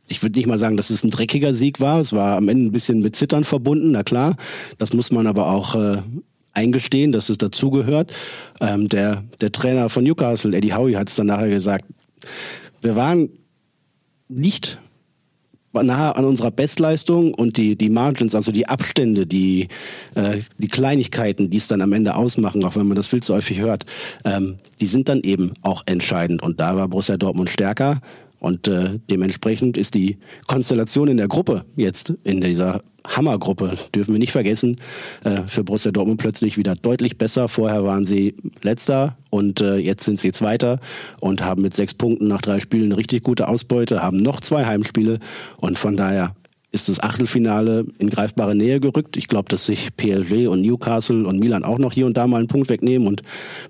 ich 0.08 0.22
würde 0.22 0.38
nicht 0.38 0.46
mal 0.46 0.58
sagen, 0.58 0.76
dass 0.76 0.90
es 0.90 1.04
ein 1.04 1.10
dreckiger 1.10 1.54
Sieg 1.54 1.80
war. 1.80 2.00
Es 2.00 2.12
war 2.12 2.36
am 2.36 2.48
Ende 2.48 2.66
ein 2.66 2.72
bisschen 2.72 3.00
mit 3.00 3.16
Zittern 3.16 3.44
verbunden, 3.44 3.92
na 3.92 4.02
klar. 4.02 4.36
Das 4.78 4.92
muss 4.92 5.10
man 5.10 5.26
aber 5.26 5.48
auch 5.48 5.74
äh, 5.74 6.02
eingestehen, 6.54 7.12
dass 7.12 7.28
es 7.28 7.38
dazugehört. 7.38 8.14
Ähm, 8.60 8.88
der, 8.88 9.24
der 9.40 9.52
Trainer 9.52 9.88
von 9.88 10.04
Newcastle, 10.04 10.56
Eddie 10.56 10.74
Howie, 10.74 10.96
hat 10.96 11.08
es 11.08 11.16
dann 11.16 11.26
nachher 11.26 11.48
gesagt, 11.48 11.84
wir 12.82 12.96
waren 12.96 13.28
nicht 14.28 14.78
nahe 15.72 16.16
an 16.16 16.24
unserer 16.24 16.50
Bestleistung 16.50 17.34
und 17.34 17.56
die, 17.56 17.76
die 17.76 17.90
Margins, 17.90 18.34
also 18.34 18.50
die 18.50 18.66
Abstände, 18.66 19.26
die, 19.26 19.68
äh, 20.16 20.40
die 20.58 20.66
Kleinigkeiten, 20.66 21.50
die 21.50 21.56
es 21.56 21.68
dann 21.68 21.82
am 21.82 21.92
Ende 21.92 22.16
ausmachen, 22.16 22.64
auch 22.64 22.74
wenn 22.74 22.88
man 22.88 22.96
das 22.96 23.06
viel 23.06 23.22
zu 23.22 23.34
häufig 23.34 23.60
hört, 23.60 23.84
ähm, 24.24 24.58
die 24.80 24.86
sind 24.86 25.08
dann 25.08 25.20
eben 25.20 25.52
auch 25.62 25.82
entscheidend. 25.86 26.42
Und 26.42 26.58
da 26.58 26.74
war 26.74 26.88
Borussia 26.88 27.16
Dortmund 27.16 27.50
stärker. 27.50 28.00
Und 28.40 28.68
äh, 28.68 28.98
dementsprechend 29.10 29.76
ist 29.76 29.94
die 29.94 30.18
Konstellation 30.46 31.08
in 31.08 31.16
der 31.16 31.28
Gruppe 31.28 31.64
jetzt, 31.76 32.14
in 32.24 32.40
dieser 32.40 32.82
Hammergruppe, 33.06 33.76
dürfen 33.94 34.12
wir 34.14 34.18
nicht 34.18 34.32
vergessen, 34.32 34.76
äh, 35.24 35.42
für 35.46 35.64
Borussia 35.64 35.90
Dortmund 35.90 36.20
plötzlich 36.20 36.56
wieder 36.56 36.74
deutlich 36.74 37.18
besser. 37.18 37.48
Vorher 37.48 37.84
waren 37.84 38.04
sie 38.04 38.34
letzter 38.62 39.16
und 39.30 39.60
äh, 39.60 39.76
jetzt 39.76 40.04
sind 40.04 40.20
sie 40.20 40.32
zweiter 40.32 40.80
und 41.20 41.42
haben 41.42 41.62
mit 41.62 41.74
sechs 41.74 41.94
Punkten 41.94 42.28
nach 42.28 42.42
drei 42.42 42.60
Spielen 42.60 42.86
eine 42.86 42.96
richtig 42.96 43.22
gute 43.22 43.48
Ausbeute, 43.48 44.02
haben 44.02 44.18
noch 44.18 44.40
zwei 44.40 44.66
Heimspiele 44.66 45.18
und 45.56 45.78
von 45.78 45.96
daher 45.96 46.34
ist 46.78 46.88
das 46.88 47.00
Achtelfinale 47.02 47.84
in 47.98 48.08
greifbare 48.08 48.54
Nähe 48.54 48.78
gerückt. 48.80 49.16
Ich 49.16 49.28
glaube, 49.28 49.48
dass 49.48 49.66
sich 49.66 49.88
PSG 49.96 50.46
und 50.46 50.62
Newcastle 50.62 51.26
und 51.26 51.38
Milan 51.38 51.64
auch 51.64 51.78
noch 51.78 51.92
hier 51.92 52.06
und 52.06 52.16
da 52.16 52.26
mal 52.26 52.38
einen 52.38 52.46
Punkt 52.46 52.68
wegnehmen. 52.68 53.08
Und 53.08 53.22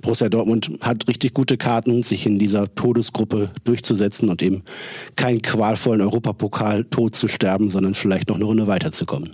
Borussia 0.03 0.29
Dortmund 0.29 0.71
hat 0.83 1.09
richtig 1.09 1.35
gute 1.35 1.57
Karten, 1.57 2.03
sich 2.03 2.27
in 2.27 2.39
dieser 2.39 2.75
Todesgruppe 2.75 3.51
durchzusetzen 3.65 4.29
und 4.29 4.43
eben 4.43 4.63
keinen 5.17 5.41
qualvollen 5.43 6.03
Europapokal 6.03 6.85
tot 6.85 7.17
zu 7.17 7.29
sterben, 7.29 7.71
sondern 7.71 7.95
vielleicht 7.95 8.29
noch 8.29 8.37
eine 8.37 8.45
Runde 8.45 8.67
weiterzukommen 8.67 9.31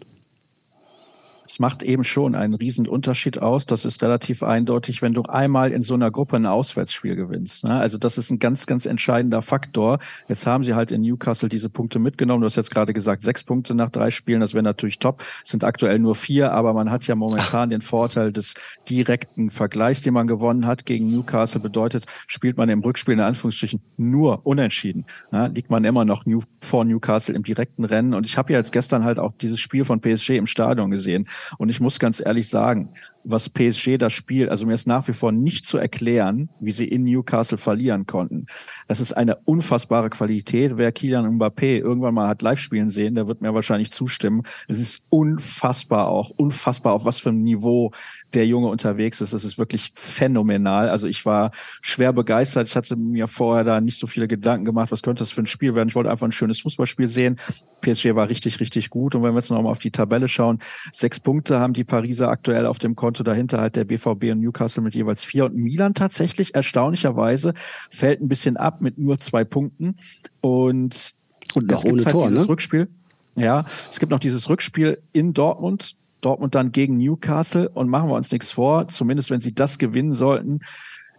es 1.47 1.59
macht 1.59 1.83
eben 1.83 2.05
schon 2.05 2.35
einen 2.35 2.55
riesen 2.55 2.89
Unterschied 2.89 3.39
aus. 3.39 3.67
Das 3.67 3.85
ist 3.85 4.03
relativ 4.03 4.43
eindeutig, 4.43 5.03
wenn 5.03 5.13
du 5.13 5.23
einmal 5.23 5.73
in 5.73 5.83
so 5.83 5.95
einer 5.95 6.11
Gruppe 6.11 6.37
ein 6.37 6.47
Auswärtsspiel 6.47 7.17
gewinnst. 7.17 7.65
Ne? 7.65 7.75
Also 7.75 7.99
das 7.99 8.19
ist 8.19 8.31
ein 8.31 8.39
ganz, 8.39 8.67
ganz 8.67 8.87
entscheidender 8.87 9.43
Faktor. 9.43 9.99
Jetzt 10.29 10.47
haben 10.47 10.65
sie 10.65 10.75
halt 10.75 10.91
in 10.91 11.03
Newcastle 11.03 11.49
diese 11.49 11.69
Punkte 11.69 11.99
mitgenommen. 11.99 12.41
Du 12.41 12.47
hast 12.47 12.57
jetzt 12.57 12.71
gerade 12.71 12.93
gesagt, 12.93 13.23
sechs 13.23 13.45
Punkte 13.45 13.75
nach 13.75 13.91
drei 13.91 14.11
Spielen. 14.11 14.41
Das 14.41 14.55
wäre 14.55 14.63
natürlich 14.63 14.99
top. 14.99 15.23
Es 15.43 15.51
sind 15.51 15.65
aktuell 15.65 15.99
nur 15.99 16.15
vier, 16.15 16.53
aber 16.53 16.73
man 16.73 16.91
hat 16.91 17.07
ja 17.07 17.15
momentan 17.15 17.71
den 17.71 17.83
Vorteil 17.83 18.33
des 18.33 18.55
direkten 18.89 19.51
Vergleichs, 19.51 20.03
den 20.03 20.15
man 20.15 20.27
gewonnen 20.27 20.67
hat 20.67 20.87
gegen 20.87 21.11
Newcastle. 21.11 21.61
Bedeutet, 21.61 22.07
spielt 22.27 22.57
man 22.57 22.69
im 22.69 22.81
Rückspiel 22.81 23.15
in 23.15 23.21
Anführungsstrichen 23.21 23.81
nur 23.97 24.47
unentschieden. 24.47 25.05
Ne? 25.31 25.51
Liegt 25.55 25.71
man 25.71 25.85
immer 25.85 26.05
noch 26.05 26.27
New 26.27 26.43
vor 26.61 26.85
Newcastle 26.85 27.35
im 27.35 27.43
direkten 27.43 27.85
Rennen. 27.85 28.15
Und 28.15 28.27
ich 28.27 28.39
habe 28.39 28.53
ja 28.53 28.59
jetzt 28.59 28.73
gestern 28.73 29.05
halt 29.05 29.19
auch 29.19 29.33
dieses 29.41 29.61
Spiel 29.61 29.85
von 29.85 30.01
PSG 30.01 30.31
im 30.31 30.47
Stadion 30.47 30.91
gesehen. 30.91 31.27
Und 31.59 31.69
ich 31.69 31.81
muss 31.81 31.99
ganz 31.99 32.21
ehrlich 32.25 32.49
sagen, 32.49 32.91
was 33.25 33.49
PSG 33.49 33.97
das 33.99 34.13
Spiel, 34.13 34.51
also 34.51 34.67
mir 34.67 34.75
ist 34.75 34.87
nach 34.87 35.09
wie 35.09 35.15
vor 35.15 35.33
nicht 35.33 35.65
zu 35.65 35.79
erklären, 35.79 36.51
wie 36.61 36.73
sie 36.73 36.87
in 36.87 37.05
Newcastle 37.05 37.57
verlieren 37.57 38.07
konnten. 38.07 38.47
Das 38.87 39.01
ist 39.01 39.15
eine 39.15 39.37
unfassbare 39.45 40.11
Qualität. 40.11 40.77
Wer 40.77 40.93
Kylian 40.93 41.39
Mbappé 41.39 41.79
irgendwann 41.79 42.15
mal 42.15 42.29
hat 42.29 42.43
live 42.43 42.61
spielen 42.61 42.91
sehen, 42.91 43.15
der 43.15 43.27
wird 43.27 43.41
mir 43.41 43.55
wahrscheinlich 43.55 43.91
zustimmen. 43.91 44.43
Es 44.69 44.79
ist 44.79 45.03
unfassbar 45.09 46.09
auch, 46.09 46.31
unfassbar 46.31 46.93
auf 46.93 47.07
was 47.07 47.19
für 47.19 47.31
einem 47.31 47.43
Niveau 47.43 47.93
der 48.35 48.47
Junge 48.47 48.69
unterwegs 48.69 49.23
ist. 49.23 49.33
Das 49.33 49.45
ist 49.45 49.59
wirklich 49.59 49.93
phänomenal. 49.95 50.91
Also 50.91 51.07
ich 51.07 51.25
war 51.25 51.51
schwer 51.81 52.13
begeistert. 52.13 52.69
Ich 52.69 52.77
hatte 52.77 52.97
mir 52.97 53.27
vorher 53.27 53.65
da 53.65 53.81
nicht 53.81 53.99
so 53.99 54.07
viele 54.07 54.29
Gedanken 54.29 54.67
gemacht, 54.67 54.93
was 54.93 55.03
könnte 55.03 55.23
das 55.23 55.31
für 55.31 55.43
ein 55.43 55.47
Spiel 55.47 55.75
werden. 55.75 55.89
Ich 55.89 55.95
wollte 55.95 56.11
einfach 56.11 56.27
ein 56.27 56.33
schönes 56.33 56.61
Fußballspiel 56.61 57.09
sehen. 57.09 57.37
PSG 57.81 58.15
war 58.15 58.29
richtig, 58.29 58.61
richtig 58.61 58.91
gut. 58.91 59.15
Und 59.15 59.23
wenn 59.23 59.33
wir 59.33 59.39
jetzt 59.39 59.51
noch 59.51 59.63
mal 59.63 59.71
auf 59.71 59.79
die 59.79 59.91
Tabelle 59.91 60.29
schauen, 60.29 60.59
sechs 60.93 61.21
Punkte 61.21 61.59
haben 61.59 61.73
die 61.73 61.85
Pariser 61.85 62.29
aktuell 62.29 62.67
auf 62.67 62.79
dem 62.79 62.95
Konto. 62.95 63.14
Dahinter 63.23 63.61
halt 63.61 63.77
der 63.77 63.85
BVB 63.85 64.33
und 64.33 64.41
Newcastle 64.41 64.83
mit 64.83 64.95
jeweils 64.95 65.25
vier. 65.25 65.47
Und 65.47 65.57
Milan 65.57 65.95
tatsächlich 65.95 66.55
erstaunlicherweise 66.55 67.55
fällt 67.91 68.21
ein 68.21 68.29
bisschen 68.29 68.57
ab 68.57 68.81
mit 68.81 68.99
nur 68.99 69.19
zwei 69.19 69.45
Punkten. 69.45 69.97
Und, 70.41 71.15
und 71.55 71.71
noch 71.71 71.85
ohne 71.85 72.05
halt 72.05 72.13
Tor, 72.13 72.31
ne? 72.31 72.49
Rückspiel. 72.49 72.89
Ja, 73.37 73.67
es 73.91 73.99
gibt 73.99 74.11
noch 74.11 74.21
dieses 74.21 74.49
Rückspiel 74.49 75.03
in 75.13 75.33
Dortmund 75.33 75.97
Dortmund 76.25 76.55
dann 76.55 76.73
gegen 76.73 76.97
Newcastle 76.97 77.69
und 77.69 77.89
machen 77.89 78.09
wir 78.09 78.15
uns 78.15 78.33
nichts 78.33 78.51
vor, 78.51 78.89
zumindest 78.89 79.31
wenn 79.31 79.41
sie 79.41 79.55
das 79.55 79.79
gewinnen 79.79 80.15
sollten, 80.15 80.61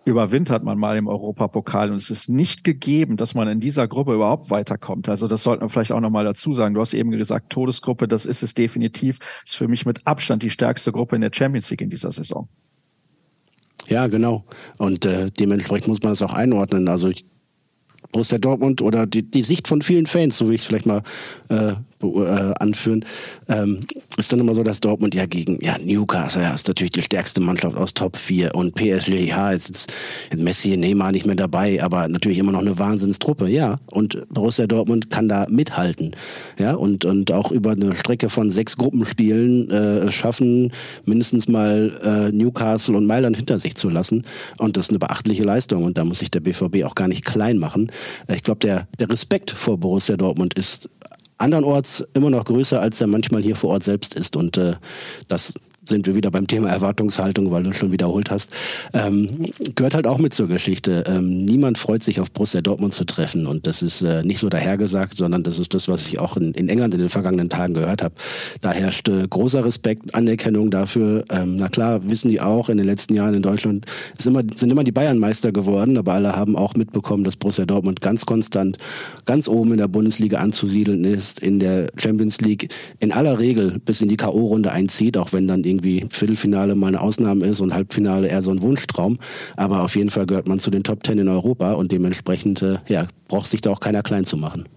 überwintert 0.05 0.63
man 0.63 0.77
mal 0.77 0.97
im 0.97 1.07
Europapokal 1.07 1.91
und 1.91 1.97
es 1.97 2.11
ist 2.11 2.29
nicht 2.29 2.63
gegeben, 2.63 3.17
dass 3.17 3.33
man 3.33 3.47
in 3.47 3.59
dieser 3.59 3.87
Gruppe 3.87 4.13
überhaupt 4.13 4.51
weiterkommt. 4.51 5.09
Also 5.09 5.27
das 5.27 5.43
sollten 5.43 5.63
wir 5.63 5.69
vielleicht 5.69 5.91
auch 5.91 5.99
nochmal 5.99 6.23
dazu 6.23 6.53
sagen. 6.53 6.75
Du 6.75 6.81
hast 6.81 6.93
eben 6.93 7.09
gesagt, 7.11 7.49
Todesgruppe, 7.49 8.07
das 8.07 8.25
ist 8.25 8.43
es 8.43 8.53
definitiv. 8.53 9.19
Das 9.19 9.51
ist 9.51 9.55
für 9.55 9.67
mich 9.67 9.85
mit 9.85 10.05
Abstand 10.05 10.43
die 10.43 10.51
stärkste 10.51 10.91
Gruppe 10.91 11.15
in 11.15 11.21
der 11.21 11.31
Champions 11.33 11.69
League 11.71 11.81
in 11.81 11.89
dieser 11.89 12.11
Saison. 12.11 12.47
Ja, 13.87 14.07
genau. 14.07 14.45
Und 14.77 15.05
äh, 15.05 15.31
dementsprechend 15.31 15.87
muss 15.87 16.01
man 16.01 16.11
das 16.11 16.21
auch 16.21 16.33
einordnen. 16.33 16.87
Also 16.87 17.09
ich 17.09 17.25
Borussia 18.11 18.37
Dortmund 18.37 18.81
oder 18.81 19.05
die, 19.05 19.29
die 19.29 19.43
Sicht 19.43 19.67
von 19.67 19.81
vielen 19.81 20.05
Fans, 20.05 20.37
so 20.37 20.49
wie 20.49 20.55
ich 20.55 20.61
es 20.61 20.67
vielleicht 20.67 20.85
mal 20.85 21.01
äh, 21.49 21.73
äh, 22.01 22.53
anführen, 22.59 23.05
ähm, 23.47 23.81
ist 24.17 24.31
dann 24.31 24.39
immer 24.39 24.53
so, 24.53 24.63
dass 24.63 24.79
Dortmund 24.79 25.15
ja 25.15 25.25
gegen 25.25 25.59
ja, 25.63 25.77
Newcastle 25.77 26.41
ja, 26.41 26.53
ist 26.53 26.67
natürlich 26.67 26.91
die 26.91 27.01
stärkste 27.01 27.41
Mannschaft 27.41 27.77
aus 27.77 27.93
Top 27.93 28.17
4 28.17 28.53
und 28.55 28.75
PSG, 28.75 29.27
ja, 29.27 29.51
jetzt 29.51 29.69
ist 29.69 29.93
Messi, 30.35 30.75
Neymar 30.75 31.11
nicht 31.11 31.25
mehr 31.25 31.35
dabei, 31.35 31.81
aber 31.81 32.07
natürlich 32.07 32.37
immer 32.37 32.51
noch 32.51 32.61
eine 32.61 32.77
Wahnsinnstruppe, 32.77 33.47
ja. 33.47 33.79
Und 33.87 34.25
Borussia 34.29 34.67
Dortmund 34.67 35.09
kann 35.09 35.29
da 35.29 35.47
mithalten, 35.49 36.11
ja, 36.59 36.75
und, 36.75 37.05
und 37.05 37.31
auch 37.31 37.51
über 37.51 37.71
eine 37.71 37.95
Strecke 37.95 38.29
von 38.29 38.51
sechs 38.51 38.77
Gruppenspielen 38.77 39.69
äh, 39.69 40.11
schaffen, 40.11 40.71
mindestens 41.05 41.47
mal 41.47 41.99
äh, 42.03 42.35
Newcastle 42.35 42.95
und 42.95 43.05
Mailand 43.05 43.37
hinter 43.37 43.59
sich 43.59 43.75
zu 43.75 43.89
lassen. 43.89 44.25
Und 44.57 44.77
das 44.77 44.85
ist 44.85 44.89
eine 44.89 44.99
beachtliche 44.99 45.43
Leistung 45.43 45.83
und 45.83 45.97
da 45.97 46.05
muss 46.05 46.19
sich 46.19 46.31
der 46.31 46.41
BVB 46.41 46.83
auch 46.83 46.95
gar 46.95 47.07
nicht 47.07 47.25
klein 47.25 47.57
machen. 47.57 47.91
Ich 48.33 48.43
glaube, 48.43 48.59
der, 48.59 48.87
der 48.99 49.09
Respekt 49.09 49.51
vor 49.51 49.77
Borussia 49.77 50.17
Dortmund 50.17 50.53
ist 50.55 50.89
andernorts 51.37 52.05
immer 52.13 52.29
noch 52.29 52.45
größer, 52.45 52.79
als 52.79 53.01
er 53.01 53.07
manchmal 53.07 53.41
hier 53.41 53.55
vor 53.55 53.71
Ort 53.71 53.83
selbst 53.83 54.13
ist. 54.13 54.35
Und 54.35 54.57
äh, 54.57 54.73
das 55.27 55.53
sind 55.89 56.07
wir 56.07 56.15
wieder 56.15 56.31
beim 56.31 56.47
Thema 56.47 56.69
Erwartungshaltung, 56.69 57.51
weil 57.51 57.63
du 57.63 57.73
schon 57.73 57.91
wiederholt 57.91 58.31
hast, 58.31 58.51
ähm, 58.93 59.51
gehört 59.75 59.93
halt 59.93 60.07
auch 60.07 60.17
mit 60.17 60.33
zur 60.33 60.47
Geschichte. 60.47 61.03
Ähm, 61.07 61.45
niemand 61.45 61.77
freut 61.77 62.03
sich 62.03 62.19
auf 62.19 62.31
Borussia 62.31 62.61
Dortmund 62.61 62.93
zu 62.93 63.05
treffen 63.05 63.47
und 63.47 63.67
das 63.67 63.81
ist 63.81 64.01
äh, 64.01 64.23
nicht 64.23 64.39
so 64.39 64.49
dahergesagt, 64.49 65.15
sondern 65.15 65.43
das 65.43 65.59
ist 65.59 65.73
das, 65.73 65.87
was 65.87 66.07
ich 66.07 66.19
auch 66.19 66.37
in, 66.37 66.53
in 66.53 66.69
England 66.69 66.93
in 66.93 66.99
den 66.99 67.09
vergangenen 67.09 67.49
Tagen 67.49 67.73
gehört 67.73 68.01
habe. 68.01 68.15
Da 68.61 68.71
herrschte 68.71 69.27
großer 69.27 69.63
Respekt, 69.63 70.15
Anerkennung 70.15 70.71
dafür. 70.71 71.23
Ähm, 71.29 71.57
na 71.57 71.69
klar, 71.69 72.07
wissen 72.09 72.29
die 72.29 72.41
auch, 72.41 72.69
in 72.69 72.77
den 72.77 72.87
letzten 72.87 73.13
Jahren 73.15 73.33
in 73.33 73.41
Deutschland 73.41 73.85
ist 74.17 74.25
immer, 74.25 74.41
sind 74.55 74.71
immer 74.71 74.83
die 74.83 74.91
Bayern 74.91 75.19
Meister 75.19 75.51
geworden, 75.51 75.97
aber 75.97 76.13
alle 76.13 76.35
haben 76.35 76.55
auch 76.55 76.75
mitbekommen, 76.75 77.23
dass 77.23 77.35
Borussia 77.35 77.65
Dortmund 77.65 78.01
ganz 78.01 78.25
konstant 78.25 78.77
ganz 79.25 79.47
oben 79.47 79.71
in 79.71 79.77
der 79.77 79.87
Bundesliga 79.87 80.39
anzusiedeln 80.39 81.03
ist, 81.03 81.39
in 81.39 81.59
der 81.59 81.91
Champions 81.97 82.41
League 82.41 82.69
in 82.99 83.11
aller 83.11 83.39
Regel 83.39 83.79
bis 83.85 84.01
in 84.01 84.09
die 84.09 84.17
K.O.-Runde 84.17 84.69
einzieht, 84.69 85.17
auch 85.17 85.33
wenn 85.33 85.47
dann 85.47 85.63
irgendwie 85.63 85.74
irgendwie 85.75 86.07
Viertelfinale 86.09 86.75
mal 86.75 86.87
eine 86.87 87.01
Ausnahme 87.01 87.45
ist 87.45 87.61
und 87.61 87.73
Halbfinale 87.73 88.27
eher 88.27 88.43
so 88.43 88.51
ein 88.51 88.61
Wunschtraum. 88.61 89.19
Aber 89.55 89.83
auf 89.83 89.95
jeden 89.95 90.09
Fall 90.09 90.25
gehört 90.25 90.47
man 90.47 90.59
zu 90.59 90.71
den 90.71 90.83
Top 90.83 91.03
Ten 91.03 91.19
in 91.19 91.27
Europa 91.27 91.73
und 91.73 91.91
dementsprechend 91.91 92.61
äh, 92.61 92.77
ja, 92.87 93.07
braucht 93.27 93.47
sich 93.47 93.61
da 93.61 93.71
auch 93.71 93.79
keiner 93.79 94.03
klein 94.03 94.25
zu 94.25 94.37
machen. 94.37 94.67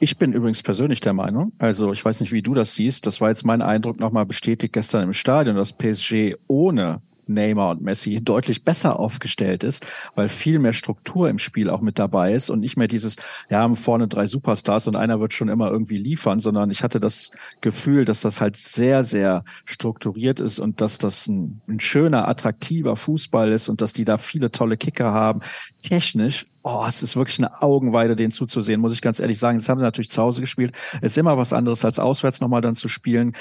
Ich 0.00 0.18
bin 0.18 0.32
übrigens 0.32 0.64
persönlich 0.64 1.00
der 1.00 1.12
Meinung, 1.12 1.52
also 1.58 1.92
ich 1.92 2.04
weiß 2.04 2.20
nicht, 2.20 2.32
wie 2.32 2.42
du 2.42 2.54
das 2.54 2.74
siehst, 2.74 3.06
das 3.06 3.20
war 3.20 3.28
jetzt 3.28 3.44
mein 3.44 3.62
Eindruck 3.62 4.00
nochmal 4.00 4.26
bestätigt 4.26 4.72
gestern 4.72 5.04
im 5.04 5.12
Stadion, 5.12 5.54
dass 5.54 5.72
PSG 5.72 6.34
ohne 6.48 7.00
Neymar 7.26 7.70
und 7.70 7.82
Messi 7.82 8.20
deutlich 8.22 8.64
besser 8.64 8.98
aufgestellt 8.98 9.64
ist, 9.64 9.86
weil 10.14 10.28
viel 10.28 10.58
mehr 10.58 10.72
Struktur 10.72 11.28
im 11.28 11.38
Spiel 11.38 11.70
auch 11.70 11.80
mit 11.80 11.98
dabei 11.98 12.32
ist 12.34 12.50
und 12.50 12.60
nicht 12.60 12.76
mehr 12.76 12.88
dieses, 12.88 13.16
ja, 13.50 13.60
haben 13.60 13.76
vorne 13.76 14.08
drei 14.08 14.26
Superstars 14.26 14.86
und 14.86 14.96
einer 14.96 15.20
wird 15.20 15.32
schon 15.32 15.48
immer 15.48 15.70
irgendwie 15.70 15.96
liefern, 15.96 16.40
sondern 16.40 16.70
ich 16.70 16.82
hatte 16.82 17.00
das 17.00 17.30
Gefühl, 17.60 18.04
dass 18.04 18.20
das 18.20 18.40
halt 18.40 18.56
sehr, 18.56 19.04
sehr 19.04 19.44
strukturiert 19.64 20.40
ist 20.40 20.58
und 20.58 20.80
dass 20.80 20.98
das 20.98 21.26
ein, 21.28 21.60
ein 21.68 21.80
schöner, 21.80 22.28
attraktiver 22.28 22.96
Fußball 22.96 23.52
ist 23.52 23.68
und 23.68 23.80
dass 23.80 23.92
die 23.92 24.04
da 24.04 24.18
viele 24.18 24.50
tolle 24.50 24.76
Kicker 24.76 25.12
haben. 25.12 25.40
Technisch 25.80 26.46
oh, 26.62 26.84
es 26.88 27.02
ist 27.02 27.16
wirklich 27.16 27.38
eine 27.38 27.62
Augenweide, 27.62 28.16
den 28.16 28.30
zuzusehen, 28.30 28.80
muss 28.80 28.92
ich 28.92 29.00
ganz 29.00 29.20
ehrlich 29.20 29.38
sagen. 29.38 29.58
Das 29.58 29.68
haben 29.68 29.78
sie 29.78 29.84
natürlich 29.84 30.10
zu 30.10 30.22
Hause 30.22 30.40
gespielt. 30.40 30.72
Es 31.00 31.12
ist 31.12 31.18
immer 31.18 31.36
was 31.36 31.52
anderes, 31.52 31.84
als 31.84 31.98
auswärts 31.98 32.40
nochmal 32.40 32.60
dann 32.60 32.76
zu 32.76 32.88
spielen. 32.88 33.34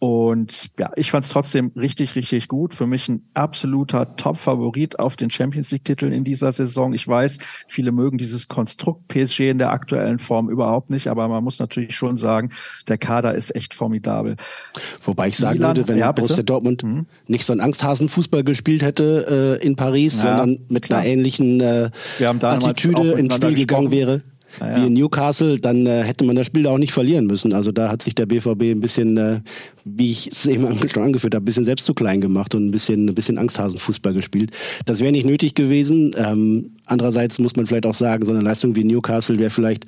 Und 0.00 0.70
ja, 0.78 0.92
ich 0.94 1.10
fand 1.10 1.24
es 1.24 1.30
trotzdem 1.30 1.72
richtig, 1.74 2.14
richtig 2.14 2.46
gut. 2.46 2.72
Für 2.72 2.86
mich 2.86 3.08
ein 3.08 3.28
absoluter 3.34 4.14
Top-Favorit 4.14 5.00
auf 5.00 5.16
den 5.16 5.28
Champions 5.28 5.72
League-Titel 5.72 6.12
in 6.12 6.22
dieser 6.22 6.52
Saison. 6.52 6.92
Ich 6.92 7.08
weiß, 7.08 7.38
viele 7.66 7.90
mögen 7.90 8.16
dieses 8.16 8.46
Konstrukt 8.46 9.08
PSG 9.08 9.50
in 9.50 9.58
der 9.58 9.72
aktuellen 9.72 10.20
Form 10.20 10.50
überhaupt 10.50 10.90
nicht, 10.90 11.08
aber 11.08 11.26
man 11.26 11.42
muss 11.42 11.58
natürlich 11.58 11.96
schon 11.96 12.16
sagen, 12.16 12.50
der 12.86 12.96
Kader 12.96 13.34
ist 13.34 13.56
echt 13.56 13.74
formidabel. 13.74 14.36
Wobei 15.02 15.28
ich 15.28 15.36
sagen 15.36 15.58
Milan, 15.58 15.76
würde, 15.76 15.88
wenn 15.88 15.98
ja, 15.98 16.12
Borussia 16.12 16.44
Dortmund 16.44 16.84
mhm. 16.84 17.06
nicht 17.26 17.44
so 17.44 17.52
einen 17.52 17.60
Angsthasen-Fußball 17.60 18.44
gespielt 18.44 18.82
hätte 18.82 19.58
äh, 19.60 19.66
in 19.66 19.74
Paris, 19.74 20.22
ja, 20.22 20.36
sondern 20.36 20.64
mit 20.68 20.84
klar. 20.84 21.00
einer 21.00 21.08
ähnlichen 21.08 21.60
äh, 21.60 21.90
Attitüde 22.68 23.12
ins 23.12 23.34
Spiel 23.34 23.54
gegangen 23.54 23.90
wäre 23.90 24.22
ja. 24.60 24.76
wie 24.76 24.86
in 24.86 24.94
Newcastle, 24.94 25.58
dann 25.58 25.86
äh, 25.86 26.02
hätte 26.02 26.24
man 26.24 26.36
das 26.36 26.46
Spiel 26.46 26.66
auch 26.66 26.78
nicht 26.78 26.92
verlieren 26.92 27.26
müssen. 27.26 27.52
Also 27.52 27.72
da 27.72 27.90
hat 27.90 28.02
sich 28.02 28.14
der 28.14 28.26
BVB 28.26 28.62
ein 28.62 28.80
bisschen, 28.80 29.16
äh, 29.16 29.40
wie 29.84 30.10
ich 30.10 30.30
es 30.32 30.46
eben 30.46 30.66
schon 30.88 31.02
angeführt 31.02 31.34
habe, 31.34 31.42
ein 31.42 31.46
bisschen 31.46 31.64
selbst 31.64 31.84
zu 31.84 31.94
klein 31.94 32.20
gemacht 32.20 32.54
und 32.54 32.66
ein 32.66 32.70
bisschen, 32.70 33.08
ein 33.08 33.14
bisschen 33.14 33.38
Angsthasenfußball 33.38 34.14
gespielt. 34.14 34.50
Das 34.86 35.00
wäre 35.00 35.12
nicht 35.12 35.26
nötig 35.26 35.54
gewesen. 35.54 36.14
Ähm, 36.16 36.72
andererseits 36.86 37.38
muss 37.38 37.56
man 37.56 37.66
vielleicht 37.66 37.86
auch 37.86 37.94
sagen, 37.94 38.24
so 38.24 38.32
eine 38.32 38.40
Leistung 38.40 38.76
wie 38.76 38.84
Newcastle 38.84 39.38
wäre 39.38 39.50
vielleicht 39.50 39.86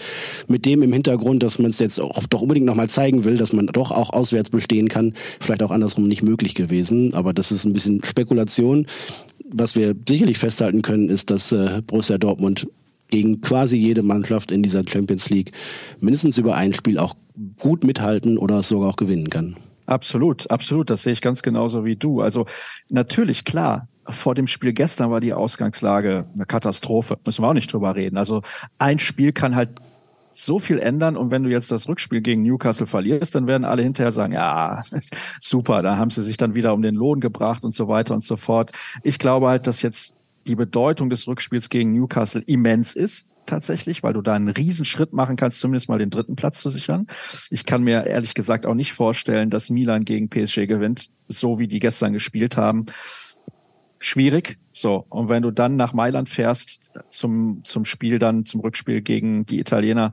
mit 0.48 0.64
dem 0.66 0.82
im 0.82 0.92
Hintergrund, 0.92 1.42
dass 1.42 1.58
man 1.58 1.70
es 1.70 1.78
jetzt 1.78 2.00
auch 2.00 2.26
doch 2.28 2.42
unbedingt 2.42 2.66
nochmal 2.66 2.88
zeigen 2.88 3.24
will, 3.24 3.36
dass 3.36 3.52
man 3.52 3.66
doch 3.66 3.90
auch 3.90 4.10
auswärts 4.10 4.50
bestehen 4.50 4.88
kann, 4.88 5.14
vielleicht 5.40 5.62
auch 5.62 5.70
andersrum 5.70 6.08
nicht 6.08 6.22
möglich 6.22 6.54
gewesen. 6.54 7.14
Aber 7.14 7.32
das 7.32 7.52
ist 7.52 7.64
ein 7.64 7.72
bisschen 7.72 8.02
Spekulation. 8.04 8.86
Was 9.52 9.74
wir 9.74 9.94
sicherlich 10.08 10.38
festhalten 10.38 10.82
können, 10.82 11.08
ist, 11.08 11.30
dass 11.30 11.50
äh, 11.50 11.82
Borussia 11.84 12.18
Dortmund 12.18 12.68
gegen 13.10 13.40
quasi 13.40 13.76
jede 13.76 14.02
Mannschaft 14.02 14.50
in 14.50 14.62
dieser 14.62 14.82
Champions 14.86 15.30
League 15.30 15.52
mindestens 15.98 16.38
über 16.38 16.54
ein 16.54 16.72
Spiel 16.72 16.98
auch 16.98 17.14
gut 17.58 17.84
mithalten 17.84 18.38
oder 18.38 18.62
sogar 18.62 18.90
auch 18.90 18.96
gewinnen 18.96 19.30
kann. 19.30 19.56
Absolut, 19.86 20.48
absolut. 20.50 20.88
Das 20.88 21.02
sehe 21.02 21.12
ich 21.12 21.20
ganz 21.20 21.42
genauso 21.42 21.84
wie 21.84 21.96
du. 21.96 22.20
Also 22.20 22.46
natürlich, 22.88 23.44
klar, 23.44 23.88
vor 24.08 24.34
dem 24.34 24.46
Spiel 24.46 24.72
gestern 24.72 25.10
war 25.10 25.20
die 25.20 25.32
Ausgangslage 25.32 26.26
eine 26.32 26.46
Katastrophe. 26.46 27.18
Müssen 27.26 27.42
wir 27.42 27.48
auch 27.48 27.54
nicht 27.54 27.72
drüber 27.72 27.96
reden. 27.96 28.16
Also 28.16 28.42
ein 28.78 28.98
Spiel 28.98 29.32
kann 29.32 29.56
halt 29.56 29.70
so 30.32 30.60
viel 30.60 30.78
ändern 30.78 31.16
und 31.16 31.32
wenn 31.32 31.42
du 31.42 31.50
jetzt 31.50 31.72
das 31.72 31.88
Rückspiel 31.88 32.20
gegen 32.20 32.42
Newcastle 32.42 32.86
verlierst, 32.86 33.34
dann 33.34 33.48
werden 33.48 33.64
alle 33.64 33.82
hinterher 33.82 34.12
sagen, 34.12 34.32
ja, 34.32 34.82
super, 35.40 35.82
da 35.82 35.96
haben 35.96 36.10
sie 36.10 36.22
sich 36.22 36.36
dann 36.36 36.54
wieder 36.54 36.72
um 36.72 36.82
den 36.82 36.94
Lohn 36.94 37.18
gebracht 37.18 37.64
und 37.64 37.74
so 37.74 37.88
weiter 37.88 38.14
und 38.14 38.22
so 38.22 38.36
fort. 38.36 38.70
Ich 39.02 39.18
glaube 39.18 39.48
halt, 39.48 39.66
dass 39.66 39.82
jetzt 39.82 40.19
die 40.46 40.56
Bedeutung 40.56 41.10
des 41.10 41.26
Rückspiels 41.26 41.68
gegen 41.68 41.92
Newcastle 41.92 42.42
immens 42.46 42.94
ist 42.94 43.28
tatsächlich, 43.46 44.02
weil 44.02 44.12
du 44.12 44.22
da 44.22 44.34
einen 44.34 44.48
Riesenschritt 44.48 45.12
machen 45.12 45.36
kannst, 45.36 45.60
zumindest 45.60 45.88
mal 45.88 45.98
den 45.98 46.10
dritten 46.10 46.36
Platz 46.36 46.60
zu 46.60 46.70
sichern. 46.70 47.06
Ich 47.50 47.66
kann 47.66 47.82
mir 47.82 48.06
ehrlich 48.06 48.34
gesagt 48.34 48.64
auch 48.64 48.74
nicht 48.74 48.92
vorstellen, 48.92 49.50
dass 49.50 49.70
Milan 49.70 50.04
gegen 50.04 50.28
PSG 50.28 50.66
gewinnt, 50.66 51.10
so 51.28 51.58
wie 51.58 51.66
die 51.66 51.80
gestern 51.80 52.12
gespielt 52.12 52.56
haben. 52.56 52.86
Schwierig. 53.98 54.58
So. 54.72 55.04
Und 55.08 55.28
wenn 55.28 55.42
du 55.42 55.50
dann 55.50 55.76
nach 55.76 55.92
Mailand 55.92 56.28
fährst 56.28 56.80
zum, 57.08 57.62
zum 57.64 57.84
Spiel 57.84 58.18
dann, 58.18 58.44
zum 58.44 58.60
Rückspiel 58.60 59.02
gegen 59.02 59.44
die 59.44 59.58
Italiener, 59.58 60.12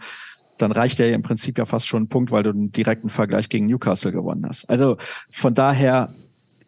dann 0.58 0.72
reicht 0.72 1.00
der 1.00 1.13
im 1.13 1.22
Prinzip 1.22 1.58
ja 1.58 1.66
fast 1.66 1.88
schon 1.88 2.04
ein 2.04 2.10
Punkt, 2.10 2.32
weil 2.32 2.44
du 2.44 2.50
einen 2.50 2.72
direkten 2.72 3.10
Vergleich 3.10 3.48
gegen 3.50 3.68
Newcastle 3.68 4.12
gewonnen 4.12 4.46
hast. 4.48 4.68
Also 4.70 4.98
von 5.30 5.54
daher 5.54 6.16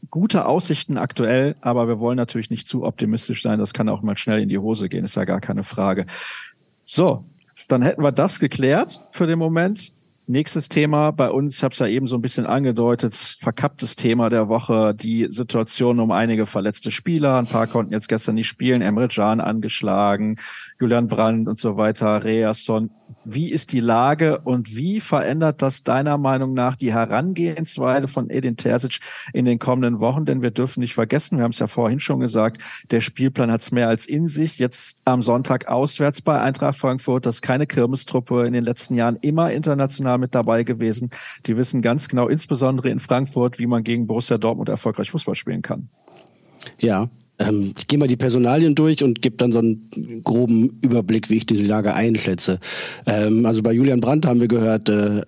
gute 0.10 0.46
Aussichten 0.46 0.98
aktuell, 0.98 1.56
aber 1.62 1.88
wir 1.88 2.00
wollen 2.00 2.18
natürlich 2.18 2.50
nicht 2.50 2.68
zu 2.68 2.84
optimistisch 2.84 3.42
sein. 3.42 3.60
Das 3.60 3.74
kann 3.74 3.90
auch 3.90 4.02
mal 4.02 4.18
schnell 4.18 4.42
in 4.42 4.50
die 4.50 4.58
Hose 4.58 4.90
gehen, 4.90 5.06
ist 5.06 5.16
ja 5.16 5.26
gar 5.26 5.42
keine 5.42 5.64
Frage. 5.64 6.06
So, 6.86 7.26
dann 7.68 7.82
hätten 7.82 8.02
wir 8.02 8.12
das 8.12 8.40
geklärt 8.40 9.06
für 9.12 9.28
den 9.28 9.40
Moment. 9.40 9.92
Nächstes 10.26 10.70
Thema 10.70 11.10
bei 11.12 11.32
uns, 11.32 11.58
ich 11.58 11.64
habe 11.64 11.74
es 11.74 11.80
ja 11.80 11.88
eben 11.88 12.06
so 12.06 12.16
ein 12.16 12.22
bisschen 12.22 12.46
angedeutet, 12.46 13.16
verkapptes 13.16 13.96
Thema 13.96 14.30
der 14.30 14.48
Woche, 14.48 14.94
die 14.94 15.26
Situation 15.30 16.00
um 16.00 16.12
einige 16.12 16.46
verletzte 16.46 16.92
Spieler. 16.92 17.38
Ein 17.38 17.48
paar 17.48 17.66
konnten 17.66 17.94
jetzt 17.94 18.08
gestern 18.08 18.36
nicht 18.36 18.48
spielen, 18.48 18.84
Emre 18.84 19.08
Can 19.08 19.42
angeschlagen, 19.42 20.38
Julian 20.80 21.08
Brandt 21.08 21.50
und 21.50 21.58
so 21.58 21.76
weiter, 21.76 22.24
Reasson. 22.24 22.90
Wie 23.26 23.52
ist 23.52 23.74
die 23.74 23.82
Lage 23.82 24.40
und 24.40 24.76
wie 24.76 25.02
verändert 25.02 25.62
das 25.62 25.84
deiner 25.84 26.18
Meinung 26.18 26.54
nach 26.54 26.78
die 26.78 26.94
Herangehensweise 26.94 28.08
von 28.08 28.30
Edin 28.30 28.56
Terzic 28.56 29.00
in 29.34 29.44
den 29.44 29.60
kommenden 29.60 30.00
Wochen? 30.00 30.24
Denn 30.24 30.42
wir 30.42 30.52
dürfen 30.52 30.80
nicht 30.80 30.94
vergessen, 30.94 31.38
wir 31.38 31.44
haben 31.44 31.52
es 31.52 31.60
ja 31.60 31.68
vorhin 31.68 32.00
schon 32.00 32.22
gesagt, 32.22 32.62
der 32.92 33.02
Spielplan 33.02 33.52
hat 33.52 33.60
es 33.62 33.72
mehr 33.72 33.90
als 33.90 34.06
in 34.06 34.28
sich. 34.28 34.58
Jetzt 34.58 35.02
am 35.04 35.22
Sonntag 35.22 35.68
auswärts 35.68 36.22
bei 36.22 36.40
Eintracht 36.40 36.78
Frankfurt, 36.78 37.26
das 37.26 37.36
ist 37.36 37.42
keine 37.42 37.68
Kirmestruppe 37.68 38.48
in 38.48 38.54
den 38.54 38.64
letzten 38.64 38.96
Jahren 38.96 39.18
immer 39.20 39.52
international 39.52 40.18
mit 40.18 40.34
dabei 40.34 40.64
gewesen. 40.64 41.10
Die 41.46 41.58
wissen 41.58 41.82
ganz 41.82 42.08
genau, 42.08 42.30
insbesondere 42.30 42.90
in 42.90 43.00
Frankfurt, 43.00 43.60
wie 43.60 43.68
man 43.68 43.84
gegen 43.84 44.08
Borussia 44.08 44.38
Dortmund 44.38 44.70
erfolgreich 44.70 45.12
Fußball 45.12 45.36
spielen 45.36 45.62
kann. 45.62 45.90
Ja, 46.80 47.10
ähm, 47.40 47.74
ich 47.78 47.88
gehe 47.88 47.98
mal 47.98 48.08
die 48.08 48.18
Personalien 48.18 48.76
durch 48.76 49.04
und 49.04 49.22
gebe 49.22 49.38
dann 49.38 49.52
so 49.52 49.60
einen 49.60 50.22
groben 50.24 50.80
Überblick, 50.82 51.30
wie 51.30 51.38
ich 51.38 51.46
die 51.46 51.64
Lage 51.64 51.94
einschätze. 51.94 52.60
Ähm, 53.06 53.46
also 53.46 53.64
bei 53.64 53.72
Julian 53.72 54.02
Brandt 54.02 54.26
haben 54.26 54.42
wir 54.42 54.48
gehört, 54.48 54.90
äh, 54.90 55.22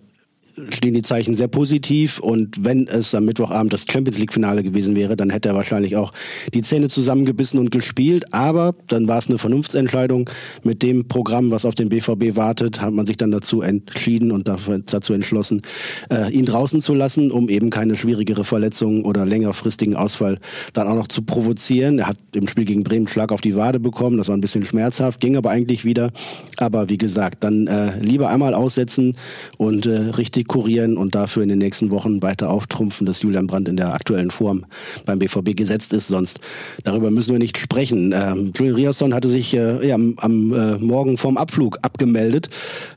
stehen 0.71 0.93
die 0.93 1.01
Zeichen 1.01 1.35
sehr 1.35 1.47
positiv. 1.47 2.19
Und 2.19 2.63
wenn 2.63 2.87
es 2.87 3.13
am 3.15 3.25
Mittwochabend 3.25 3.73
das 3.73 3.85
Champions 3.89 4.17
League 4.17 4.33
Finale 4.33 4.63
gewesen 4.63 4.95
wäre, 4.95 5.15
dann 5.15 5.29
hätte 5.29 5.49
er 5.49 5.55
wahrscheinlich 5.55 5.95
auch 5.95 6.11
die 6.53 6.61
Zähne 6.61 6.89
zusammengebissen 6.89 7.59
und 7.59 7.71
gespielt, 7.71 8.33
aber 8.33 8.75
dann 8.87 9.07
war 9.07 9.17
es 9.17 9.27
eine 9.27 9.37
Vernunftsentscheidung. 9.37 10.29
Mit 10.63 10.83
dem 10.83 11.07
Programm, 11.07 11.51
was 11.51 11.65
auf 11.65 11.75
den 11.75 11.89
BVB 11.89 12.35
wartet, 12.35 12.81
hat 12.81 12.93
man 12.93 13.05
sich 13.05 13.17
dann 13.17 13.31
dazu 13.31 13.61
entschieden 13.61 14.31
und 14.31 14.47
dazu 14.47 15.13
entschlossen, 15.13 15.61
äh, 16.09 16.31
ihn 16.31 16.45
draußen 16.45 16.81
zu 16.81 16.93
lassen, 16.93 17.31
um 17.31 17.49
eben 17.49 17.69
keine 17.69 17.95
schwierigere 17.95 18.43
Verletzung 18.43 19.05
oder 19.05 19.25
längerfristigen 19.25 19.95
Ausfall 19.95 20.39
dann 20.73 20.87
auch 20.87 20.95
noch 20.95 21.07
zu 21.07 21.23
provozieren. 21.23 21.99
Er 21.99 22.07
hat 22.07 22.17
im 22.35 22.47
Spiel 22.47 22.65
gegen 22.65 22.83
Bremen 22.83 23.07
Schlag 23.07 23.31
auf 23.31 23.41
die 23.41 23.55
Wade 23.55 23.79
bekommen, 23.79 24.17
das 24.17 24.27
war 24.27 24.35
ein 24.35 24.41
bisschen 24.41 24.65
schmerzhaft, 24.65 25.19
ging 25.19 25.35
aber 25.37 25.49
eigentlich 25.49 25.85
wieder, 25.85 26.11
aber 26.57 26.89
wie 26.89 26.97
gesagt, 26.97 27.43
dann 27.43 27.67
äh, 27.67 27.99
lieber 27.99 28.29
einmal 28.29 28.53
aussetzen 28.53 29.15
und 29.57 29.85
äh, 29.85 29.91
richtig 29.91 30.40
kurieren 30.43 30.97
und 30.97 31.15
dafür 31.15 31.43
in 31.43 31.49
den 31.49 31.60
nächsten 31.60 31.91
Wochen 31.91 32.21
weiter 32.21 32.49
auftrumpfen, 32.49 33.06
dass 33.06 33.21
Julian 33.21 33.47
Brandt 33.47 33.67
in 33.67 33.77
der 33.77 33.93
aktuellen 33.93 34.32
Form 34.32 34.65
beim 35.06 35.19
BVB 35.19 35.56
gesetzt 35.56 35.93
ist. 35.93 36.08
Sonst 36.08 36.39
darüber 36.84 37.12
müssen 37.12 37.32
wir 37.32 37.39
nicht 37.39 37.58
sprechen. 37.58 38.13
Ähm, 38.15 38.51
Julian 38.56 38.75
Riasson 38.75 39.13
hatte 39.13 39.30
sich 39.30 39.54
äh, 39.54 39.88
ja, 39.88 39.95
am, 39.95 40.15
am 40.17 40.54
äh, 40.54 40.77
Morgen 40.77 41.17
vorm 41.17 41.38
Abflug 41.38 41.80
abgemeldet, 41.82 42.49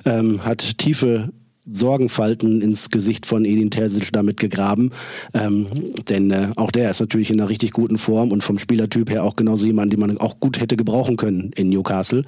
ähm, 0.04 0.44
hat 0.44 0.78
tiefe 0.78 1.30
Sorgenfalten 1.66 2.60
ins 2.60 2.90
Gesicht 2.90 3.26
von 3.26 3.44
Edin 3.44 3.70
Terzic 3.70 4.12
damit 4.12 4.38
gegraben. 4.38 4.90
Ähm, 5.32 5.66
denn 6.08 6.30
äh, 6.30 6.48
auch 6.56 6.70
der 6.70 6.90
ist 6.90 7.00
natürlich 7.00 7.30
in 7.30 7.40
einer 7.40 7.48
richtig 7.48 7.72
guten 7.72 7.98
Form 7.98 8.32
und 8.32 8.44
vom 8.44 8.58
Spielertyp 8.58 9.10
her 9.10 9.24
auch 9.24 9.36
genauso 9.36 9.64
jemand, 9.64 9.92
den 9.92 10.00
man 10.00 10.18
auch 10.18 10.40
gut 10.40 10.60
hätte 10.60 10.76
gebrauchen 10.76 11.16
können 11.16 11.50
in 11.56 11.70
Newcastle. 11.70 12.24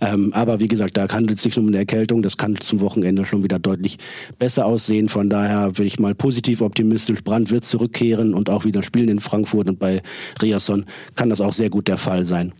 Ähm, 0.00 0.32
aber 0.34 0.60
wie 0.60 0.68
gesagt, 0.68 0.96
da 0.96 1.08
handelt 1.08 1.38
es 1.38 1.42
sich 1.42 1.56
um 1.58 1.68
eine 1.68 1.78
Erkältung. 1.78 2.22
Das 2.22 2.36
kann 2.36 2.58
zum 2.60 2.80
Wochenende 2.80 3.24
schon 3.24 3.42
wieder 3.44 3.58
deutlich 3.58 3.98
besser 4.38 4.66
aussehen. 4.66 5.08
Von 5.08 5.30
daher 5.30 5.78
würde 5.78 5.86
ich 5.86 6.00
mal 6.00 6.14
positiv 6.14 6.60
optimistisch. 6.60 7.22
Brand 7.22 7.50
wird 7.50 7.64
zurückkehren 7.64 8.34
und 8.34 8.50
auch 8.50 8.64
wieder 8.64 8.82
spielen 8.82 9.08
in 9.08 9.20
Frankfurt 9.20 9.68
und 9.68 9.78
bei 9.78 10.00
Riasson 10.42 10.84
kann 11.14 11.30
das 11.30 11.40
auch 11.40 11.52
sehr 11.52 11.70
gut 11.70 11.88
der 11.88 11.98
Fall 11.98 12.24
sein. 12.24 12.52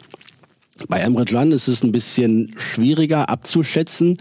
Bei 0.88 1.01
Emre 1.01 1.25
Can 1.25 1.53
ist 1.53 1.69
es 1.69 1.83
ein 1.83 1.93
bisschen 1.93 2.53
schwieriger 2.57 3.29
abzuschätzen. 3.29 4.16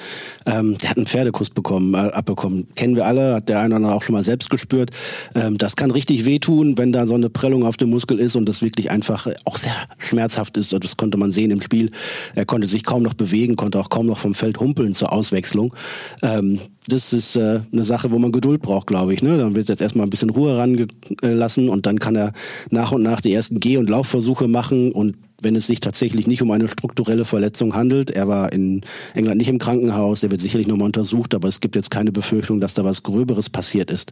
Ähm, 0.45 0.77
der 0.77 0.89
hat 0.89 0.97
einen 0.97 1.05
Pferdekuss 1.05 1.49
bekommen, 1.49 1.93
äh, 1.93 1.97
abbekommen. 1.97 2.67
Kennen 2.75 2.95
wir 2.95 3.05
alle, 3.05 3.35
hat 3.35 3.49
der 3.49 3.59
eine 3.59 3.67
oder 3.67 3.75
andere 3.77 3.93
auch 3.95 4.03
schon 4.03 4.13
mal 4.13 4.23
selbst 4.23 4.49
gespürt. 4.49 4.91
Ähm, 5.35 5.57
das 5.57 5.75
kann 5.75 5.91
richtig 5.91 6.25
wehtun, 6.25 6.77
wenn 6.77 6.91
da 6.91 7.07
so 7.07 7.15
eine 7.15 7.29
Prellung 7.29 7.65
auf 7.65 7.77
dem 7.77 7.89
Muskel 7.89 8.19
ist 8.19 8.35
und 8.35 8.47
das 8.47 8.61
wirklich 8.61 8.91
einfach 8.91 9.27
auch 9.45 9.57
sehr 9.57 9.75
schmerzhaft 9.97 10.57
ist. 10.57 10.73
Das 10.73 10.97
konnte 10.97 11.17
man 11.17 11.31
sehen 11.31 11.51
im 11.51 11.61
Spiel. 11.61 11.91
Er 12.35 12.45
konnte 12.45 12.67
sich 12.67 12.83
kaum 12.83 13.03
noch 13.03 13.13
bewegen, 13.13 13.55
konnte 13.55 13.79
auch 13.79 13.89
kaum 13.89 14.07
noch 14.07 14.17
vom 14.17 14.35
Feld 14.35 14.59
humpeln 14.59 14.93
zur 14.95 15.13
Auswechslung. 15.13 15.73
Ähm, 16.21 16.59
das 16.87 17.13
ist 17.13 17.35
äh, 17.35 17.61
eine 17.71 17.83
Sache, 17.83 18.11
wo 18.11 18.17
man 18.19 18.31
Geduld 18.31 18.61
braucht, 18.61 18.87
glaube 18.87 19.13
ich. 19.13 19.21
Ne? 19.21 19.37
Dann 19.37 19.55
wird 19.55 19.69
jetzt 19.69 19.81
erstmal 19.81 20.07
ein 20.07 20.09
bisschen 20.09 20.29
Ruhe 20.29 20.57
rangelassen 20.57 21.69
und 21.69 21.85
dann 21.85 21.99
kann 21.99 22.15
er 22.15 22.33
nach 22.71 22.91
und 22.91 23.03
nach 23.03 23.21
die 23.21 23.33
ersten 23.33 23.59
Geh- 23.59 23.77
und 23.77 23.89
Laufversuche 23.89 24.47
machen 24.47 24.91
und 24.91 25.15
wenn 25.41 25.55
es 25.55 25.67
sich 25.67 25.79
tatsächlich 25.79 26.27
nicht 26.27 26.41
um 26.41 26.51
eine 26.51 26.67
strukturelle 26.67 27.25
Verletzung 27.25 27.75
handelt. 27.75 28.11
Er 28.11 28.27
war 28.27 28.51
in 28.51 28.81
England 29.13 29.37
nicht 29.37 29.49
im 29.49 29.59
Krankenhaus, 29.59 30.21
der 30.21 30.31
wird 30.31 30.41
sicherlich 30.41 30.67
nochmal 30.67 30.87
untersucht, 30.87 31.33
aber 31.35 31.47
es 31.47 31.59
gibt 31.59 31.75
jetzt 31.75 31.91
keine 31.91 32.11
Befürchtung, 32.11 32.59
dass 32.59 32.73
da 32.73 32.83
was 32.83 33.03
Gröberes 33.03 33.49
passiert 33.49 33.91
ist. 33.91 34.11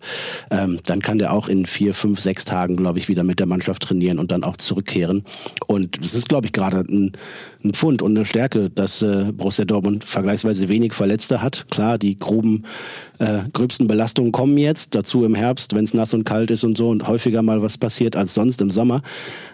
Ähm, 0.52 0.80
dann 0.86 1.02
kann 1.02 1.18
der 1.18 1.34
auch 1.34 1.48
in 1.48 1.66
vier, 1.66 1.94
fünf, 1.94 2.20
sechs 2.20 2.46
Tagen, 2.46 2.78
glaube 2.78 3.00
ich, 3.00 3.10
wieder 3.10 3.24
mit 3.24 3.40
der 3.40 3.48
Mannschaft 3.48 3.84
trainieren 3.84 4.20
und 4.20 4.32
dann 4.32 4.44
auch 4.44 4.58
zurückkehren. 4.58 5.24
Und 5.68 6.00
es 6.04 6.13
ist, 6.13 6.30
glaube 6.30 6.48
ich, 6.48 6.54
gerade 6.54 6.80
ein, 6.80 7.12
ein 7.63 7.74
Pfund 7.74 8.02
und 8.02 8.16
eine 8.16 8.26
Stärke, 8.26 8.70
dass 8.70 9.02
äh, 9.02 9.32
Borussia 9.34 9.66
Dortmund 9.66 10.04
vergleichsweise 10.04 10.70
wenig 10.70 10.94
Verletzte 10.94 11.42
hat. 11.42 11.66
Klar, 11.70 11.98
die 11.98 12.18
groben, 12.18 12.63
äh, 13.20 13.40
gröbsten 13.54 13.88
Belastungen 13.88 14.32
kommen 14.32 14.58
jetzt, 14.58 14.96
dazu 14.96 15.26
im 15.26 15.36
Herbst, 15.36 15.74
wenn 15.74 15.86
es 15.86 15.94
nass 15.94 16.13
und 16.13 16.24
kalt 16.24 16.52
ist 16.52 16.63
und 16.63 16.78
so 16.78 16.90
und 16.90 17.08
häufiger 17.08 17.42
mal 17.42 17.62
was 17.62 17.78
passiert 17.78 18.16
als 18.16 18.34
sonst 18.34 18.62
im 18.62 18.72
Sommer. 18.72 19.02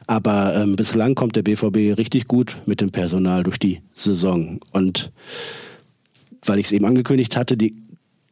Aber 0.08 0.56
ähm, 0.56 0.76
bislang 0.76 1.16
kommt 1.16 1.36
der 1.36 1.44
BVB 1.44 1.98
richtig 1.98 2.28
gut 2.28 2.58
mit 2.66 2.82
dem 2.82 2.92
Personal 2.92 3.44
durch 3.44 3.58
die 3.58 3.82
Saison. 3.96 4.60
Und 4.72 5.12
weil 6.46 6.60
ich 6.60 6.68
es 6.68 6.72
eben 6.72 6.86
angekündigt 6.86 7.38
hatte, 7.38 7.56
die 7.56 7.84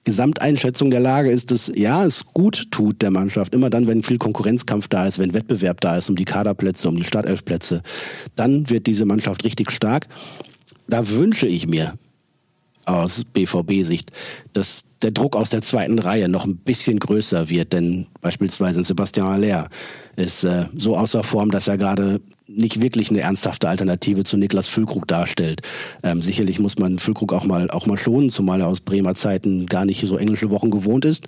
Gesamteinschätzung 0.03 0.89
der 0.89 0.99
Lage 0.99 1.29
ist, 1.29 1.51
dass 1.51 1.71
ja, 1.75 2.05
es 2.05 2.25
gut 2.25 2.71
tut 2.71 3.01
der 3.01 3.11
Mannschaft, 3.11 3.53
immer 3.53 3.69
dann, 3.69 3.85
wenn 3.85 4.01
viel 4.01 4.17
Konkurrenzkampf 4.17 4.87
da 4.87 5.05
ist, 5.05 5.19
wenn 5.19 5.33
Wettbewerb 5.33 5.79
da 5.79 5.95
ist 5.97 6.09
um 6.09 6.15
die 6.15 6.25
Kaderplätze, 6.25 6.89
um 6.89 6.95
die 6.95 7.03
Startelfplätze, 7.03 7.83
dann 8.35 8.69
wird 8.69 8.87
diese 8.87 9.05
Mannschaft 9.05 9.43
richtig 9.43 9.71
stark. 9.71 10.07
Da 10.87 11.07
wünsche 11.07 11.45
ich 11.45 11.67
mir 11.67 11.93
aus 12.85 13.23
BVB-Sicht, 13.25 14.11
dass 14.53 14.85
der 15.01 15.11
Druck 15.11 15.35
aus 15.35 15.49
der 15.49 15.61
zweiten 15.61 15.99
Reihe 15.99 16.29
noch 16.29 16.45
ein 16.45 16.57
bisschen 16.57 16.99
größer 16.99 17.49
wird, 17.49 17.73
denn 17.73 18.07
beispielsweise 18.21 18.83
Sebastian 18.83 19.27
Aller 19.27 19.67
ist 20.15 20.43
äh, 20.43 20.65
so 20.75 20.95
außer 20.95 21.23
Form, 21.23 21.51
dass 21.51 21.67
er 21.67 21.77
gerade 21.77 22.21
nicht 22.47 22.81
wirklich 22.81 23.09
eine 23.09 23.21
ernsthafte 23.21 23.69
Alternative 23.69 24.23
zu 24.23 24.37
Niklas 24.37 24.67
Füllkrug 24.67 25.07
darstellt. 25.07 25.61
Ähm, 26.03 26.21
sicherlich 26.21 26.59
muss 26.59 26.77
man 26.77 26.99
Füllkrug 26.99 27.33
auch 27.33 27.45
mal 27.45 27.69
auch 27.69 27.85
mal 27.85 27.97
schonen, 27.97 28.29
zumal 28.29 28.61
er 28.61 28.67
aus 28.67 28.81
Bremer 28.81 29.15
Zeiten 29.15 29.65
gar 29.67 29.85
nicht 29.85 30.05
so 30.05 30.17
englische 30.17 30.49
Wochen 30.49 30.69
gewohnt 30.69 31.05
ist. 31.05 31.27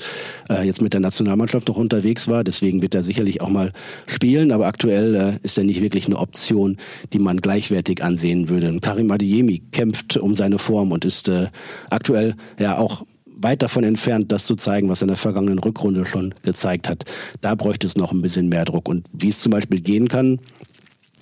Äh, 0.49 0.65
jetzt 0.65 0.81
mit 0.81 0.93
der 0.93 0.99
Nationalmannschaft 0.99 1.67
noch 1.67 1.77
unterwegs 1.77 2.27
war, 2.27 2.43
deswegen 2.43 2.81
wird 2.81 2.95
er 2.95 3.03
sicherlich 3.03 3.41
auch 3.41 3.49
mal 3.49 3.71
spielen. 4.05 4.51
Aber 4.51 4.67
aktuell 4.67 5.15
äh, 5.15 5.33
ist 5.43 5.57
er 5.57 5.63
nicht 5.63 5.81
wirklich 5.81 6.07
eine 6.07 6.17
Option, 6.17 6.77
die 7.13 7.19
man 7.19 7.37
gleichwertig 7.37 8.03
ansehen 8.03 8.49
würde. 8.49 8.77
Karim 8.81 9.11
Adeyemi 9.11 9.59
kämpft 9.71 10.17
um 10.17 10.35
seine 10.35 10.59
Form 10.59 10.91
und 10.91 11.05
ist 11.05 11.29
äh, 11.29 11.47
aktuell 11.89 12.35
ja 12.59 12.77
auch 12.77 13.05
weit 13.37 13.61
davon 13.61 13.83
entfernt, 13.83 14.31
das 14.31 14.45
zu 14.45 14.55
zeigen, 14.55 14.89
was 14.89 15.01
er 15.01 15.05
in 15.05 15.07
der 15.09 15.17
vergangenen 15.17 15.59
Rückrunde 15.59 16.05
schon 16.05 16.33
gezeigt 16.43 16.89
hat. 16.89 17.03
Da 17.41 17.55
bräuchte 17.55 17.87
es 17.87 17.97
noch 17.97 18.11
ein 18.11 18.21
bisschen 18.21 18.49
mehr 18.49 18.65
Druck. 18.65 18.87
Und 18.87 19.07
wie 19.13 19.29
es 19.29 19.41
zum 19.41 19.51
Beispiel 19.51 19.81
gehen 19.81 20.07
kann, 20.07 20.39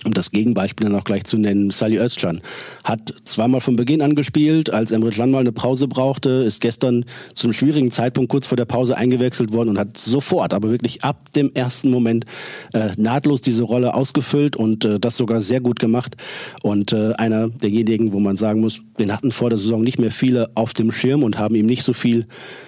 um 0.04 0.12
das 0.12 0.30
Gegenbeispiel 0.30 0.88
dann 0.88 0.98
auch 0.98 1.04
gleich 1.04 1.24
zu 1.24 1.38
nennen, 1.38 1.70
Sally 1.70 1.98
Özcan 1.98 2.40
hat 2.84 3.14
zweimal 3.24 3.60
von 3.60 3.76
Beginn 3.76 4.02
an 4.02 4.14
gespielt, 4.14 4.72
als 4.72 4.90
Emre 4.90 5.10
Can 5.10 5.30
mal 5.30 5.40
eine 5.40 5.52
Pause 5.52 5.88
brauchte, 5.88 6.30
ist 6.30 6.60
gestern 6.60 7.04
zum 7.34 7.52
schwierigen 7.52 7.90
Zeitpunkt 7.90 8.30
kurz 8.30 8.46
vor 8.46 8.56
der 8.56 8.64
Pause 8.64 8.96
eingewechselt 8.96 9.52
worden 9.52 9.70
und 9.70 9.78
hat 9.78 9.96
sofort, 9.96 10.54
aber 10.54 10.70
wirklich 10.70 11.04
ab 11.04 11.30
dem 11.32 11.52
ersten 11.54 11.90
Moment 11.90 12.24
äh, 12.72 12.90
nahtlos 12.96 13.40
diese 13.40 13.62
Rolle 13.62 13.94
ausgefüllt 13.94 14.56
und 14.56 14.84
äh, 14.84 14.98
das 14.98 15.16
sogar 15.16 15.40
sehr 15.40 15.60
gut 15.60 15.78
gemacht. 15.78 16.16
Und 16.62 16.92
äh, 16.92 17.12
einer 17.14 17.48
derjenigen, 17.48 18.12
wo 18.12 18.20
man 18.20 18.36
sagen 18.36 18.60
muss, 18.60 18.80
den 18.98 19.12
hatten 19.12 19.32
vor 19.32 19.50
der 19.50 19.58
Saison 19.58 19.82
nicht 19.82 19.98
mehr 19.98 20.10
viele 20.10 20.50
auf 20.54 20.72
dem 20.72 20.92
Schirm 20.92 21.22
und 21.22 21.38
haben 21.38 21.54
ihm 21.54 21.66
nicht 21.66 21.82
so 21.82 21.92
viel 21.92 22.26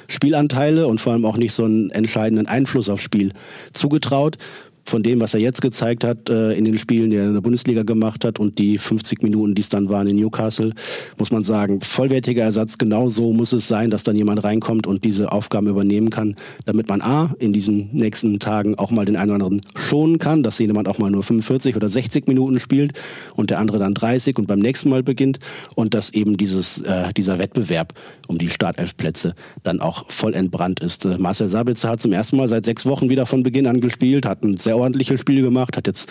Spielanteile 0.08 0.86
und 0.86 1.00
vor 1.00 1.12
allem 1.12 1.24
auch 1.24 1.36
nicht 1.36 1.52
so 1.52 1.64
einen 1.64 1.90
entscheidenden 1.90 2.46
Einfluss 2.46 2.88
aufs 2.88 3.02
Spiel 3.02 3.32
zugetraut 3.72 4.36
von 4.84 5.02
dem, 5.02 5.20
was 5.20 5.34
er 5.34 5.40
jetzt 5.40 5.62
gezeigt 5.62 6.04
hat 6.04 6.28
äh, 6.28 6.52
in 6.52 6.64
den 6.64 6.78
Spielen, 6.78 7.10
die 7.10 7.16
er 7.16 7.26
in 7.26 7.34
der 7.34 7.40
Bundesliga 7.40 7.82
gemacht 7.82 8.24
hat 8.24 8.38
und 8.38 8.58
die 8.58 8.78
50 8.78 9.22
Minuten, 9.22 9.54
die 9.54 9.62
es 9.62 9.68
dann 9.68 9.88
waren 9.88 10.06
in 10.06 10.16
Newcastle, 10.16 10.72
muss 11.18 11.30
man 11.30 11.44
sagen, 11.44 11.80
vollwertiger 11.80 12.42
Ersatz. 12.42 12.78
Genau 12.78 13.08
so 13.08 13.32
muss 13.32 13.52
es 13.52 13.66
sein, 13.66 13.90
dass 13.90 14.04
dann 14.04 14.16
jemand 14.16 14.44
reinkommt 14.44 14.86
und 14.86 15.04
diese 15.04 15.32
Aufgaben 15.32 15.66
übernehmen 15.68 16.10
kann, 16.10 16.36
damit 16.66 16.88
man 16.88 17.00
A, 17.00 17.34
in 17.38 17.52
diesen 17.52 17.88
nächsten 17.92 18.38
Tagen 18.40 18.76
auch 18.76 18.90
mal 18.90 19.04
den 19.04 19.16
einen 19.16 19.30
oder 19.30 19.44
anderen 19.44 19.62
schonen 19.74 20.18
kann, 20.18 20.42
dass 20.42 20.58
jemand 20.58 20.88
auch 20.88 20.98
mal 20.98 21.10
nur 21.10 21.22
45 21.22 21.76
oder 21.76 21.88
60 21.88 22.28
Minuten 22.28 22.58
spielt 22.60 22.92
und 23.34 23.50
der 23.50 23.58
andere 23.58 23.78
dann 23.78 23.94
30 23.94 24.38
und 24.38 24.46
beim 24.46 24.58
nächsten 24.58 24.90
Mal 24.90 25.02
beginnt 25.02 25.38
und 25.74 25.94
dass 25.94 26.10
eben 26.12 26.36
dieses, 26.36 26.78
äh, 26.82 27.12
dieser 27.16 27.38
Wettbewerb 27.38 27.92
um 28.28 28.38
die 28.38 28.50
Startelfplätze 28.50 29.34
dann 29.62 29.80
auch 29.80 30.10
voll 30.10 30.34
entbrannt 30.34 30.80
ist. 30.80 31.04
Äh, 31.04 31.18
Marcel 31.18 31.48
Sabitzer 31.48 31.90
hat 31.90 32.00
zum 32.00 32.12
ersten 32.12 32.36
Mal 32.36 32.48
seit 32.48 32.64
sechs 32.64 32.86
Wochen 32.86 33.08
wieder 33.08 33.26
von 33.26 33.42
Beginn 33.42 33.66
an 33.66 33.80
gespielt, 33.80 34.26
hat 34.26 34.42
ein 34.42 34.56
sehr 34.56 34.73
ordentliches 34.76 35.20
Spiel 35.20 35.42
gemacht, 35.42 35.76
hat 35.76 35.87
jetzt 35.87 36.08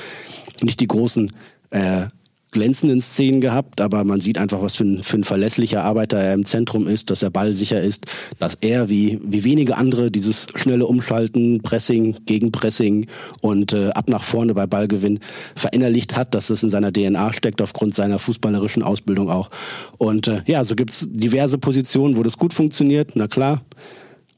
nicht 0.61 0.79
die 0.79 0.87
großen 0.87 1.31
äh, 1.71 2.07
glänzenden 2.53 3.01
Szenen 3.01 3.41
gehabt, 3.41 3.81
aber 3.81 4.05
man 4.05 4.21
sieht 4.21 4.37
einfach, 4.37 4.61
was 4.61 4.75
für 4.75 4.85
ein, 4.85 5.03
für 5.03 5.17
ein 5.17 5.23
verlässlicher 5.25 5.83
Arbeiter 5.83 6.17
er 6.17 6.33
im 6.33 6.45
Zentrum 6.45 6.87
ist, 6.87 7.09
dass 7.09 7.21
er 7.21 7.29
ballsicher 7.29 7.81
ist, 7.81 8.05
dass 8.39 8.57
er 8.61 8.89
wie, 8.89 9.19
wie 9.25 9.43
wenige 9.43 9.75
andere 9.75 10.09
dieses 10.09 10.47
schnelle 10.55 10.85
Umschalten, 10.85 11.61
Pressing, 11.61 12.15
Gegenpressing 12.25 13.07
und 13.41 13.73
äh, 13.73 13.89
ab 13.89 14.07
nach 14.07 14.23
vorne 14.23 14.53
bei 14.53 14.67
Ballgewinn 14.67 15.19
verinnerlicht 15.55 16.15
hat, 16.15 16.33
dass 16.33 16.47
das 16.47 16.63
in 16.63 16.69
seiner 16.69 16.93
DNA 16.93 17.33
steckt, 17.33 17.61
aufgrund 17.61 17.95
seiner 17.95 18.19
fußballerischen 18.19 18.83
Ausbildung 18.83 19.29
auch. 19.29 19.49
Und 19.97 20.27
äh, 20.27 20.41
ja, 20.45 20.63
so 20.63 20.75
gibt's 20.75 21.07
diverse 21.11 21.57
Positionen, 21.57 22.15
wo 22.15 22.23
das 22.23 22.37
gut 22.37 22.53
funktioniert, 22.53 23.11
na 23.15 23.27
klar. 23.27 23.61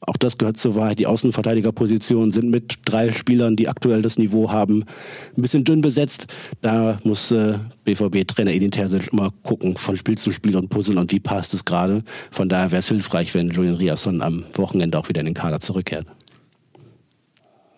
Auch 0.00 0.16
das 0.16 0.38
gehört 0.38 0.56
zur 0.56 0.74
Wahrheit. 0.74 0.98
Die 0.98 1.06
Außenverteidigerpositionen 1.06 2.30
sind 2.32 2.50
mit 2.50 2.78
drei 2.84 3.12
Spielern, 3.12 3.56
die 3.56 3.68
aktuell 3.68 4.02
das 4.02 4.18
Niveau 4.18 4.50
haben, 4.50 4.84
ein 5.36 5.42
bisschen 5.42 5.64
dünn 5.64 5.80
besetzt. 5.80 6.26
Da 6.60 6.98
muss 7.04 7.30
äh, 7.30 7.54
BVB-Trainer 7.84 8.52
Edin 8.52 8.70
Terzic 8.70 9.12
immer 9.12 9.32
gucken, 9.42 9.76
von 9.76 9.96
Spiel 9.96 10.18
zu 10.18 10.32
Spiel 10.32 10.56
und 10.56 10.68
puzzeln 10.68 10.98
und 10.98 11.12
wie 11.12 11.20
passt 11.20 11.54
es 11.54 11.64
gerade. 11.64 12.02
Von 12.30 12.48
daher 12.48 12.70
wäre 12.72 12.80
es 12.80 12.88
hilfreich, 12.88 13.34
wenn 13.34 13.50
Julian 13.50 13.76
Riasson 13.76 14.22
am 14.22 14.44
Wochenende 14.54 14.98
auch 14.98 15.08
wieder 15.08 15.20
in 15.20 15.26
den 15.26 15.34
Kader 15.34 15.60
zurückkehrt. 15.60 16.06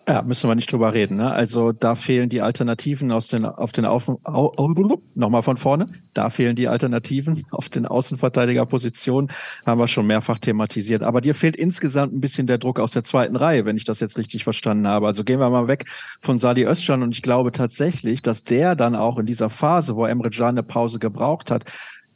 Ja, 0.09 0.23
müssen 0.23 0.49
wir 0.49 0.55
nicht 0.55 0.71
drüber 0.71 0.95
reden. 0.95 1.17
Ne? 1.17 1.31
Also 1.31 1.71
da 1.71 1.93
fehlen 1.93 2.29
die 2.29 2.41
Alternativen 2.41 3.11
aus 3.11 3.27
den 3.27 3.45
auf 3.45 3.73
den 3.73 3.85
Auf 3.85 4.09
au, 4.23 4.73
nochmal 5.13 5.43
von 5.43 5.55
vorne. 5.55 5.85
Da 6.15 6.31
fehlen 6.31 6.55
die 6.55 6.67
Alternativen 6.67 7.45
auf 7.51 7.69
den 7.69 7.85
Außenverteidigerpositionen. 7.85 9.29
Haben 9.67 9.79
wir 9.79 9.87
schon 9.87 10.07
mehrfach 10.07 10.39
thematisiert. 10.39 11.03
Aber 11.03 11.21
dir 11.21 11.35
fehlt 11.35 11.55
insgesamt 11.55 12.11
ein 12.11 12.21
bisschen 12.21 12.47
der 12.47 12.57
Druck 12.57 12.79
aus 12.79 12.89
der 12.89 13.03
zweiten 13.03 13.35
Reihe, 13.35 13.65
wenn 13.65 13.77
ich 13.77 13.83
das 13.83 13.99
jetzt 13.99 14.17
richtig 14.17 14.43
verstanden 14.43 14.87
habe. 14.87 15.05
Also 15.05 15.23
gehen 15.23 15.39
wir 15.39 15.51
mal 15.51 15.67
weg 15.67 15.85
von 16.19 16.39
Sadi 16.39 16.65
Özcan 16.65 17.03
und 17.03 17.11
ich 17.11 17.21
glaube 17.21 17.51
tatsächlich, 17.51 18.23
dass 18.23 18.43
der 18.43 18.75
dann 18.75 18.95
auch 18.95 19.19
in 19.19 19.27
dieser 19.27 19.51
Phase, 19.51 19.95
wo 19.95 20.07
Emre 20.07 20.31
Can 20.31 20.47
eine 20.47 20.63
Pause 20.63 20.97
gebraucht 20.97 21.51
hat, 21.51 21.65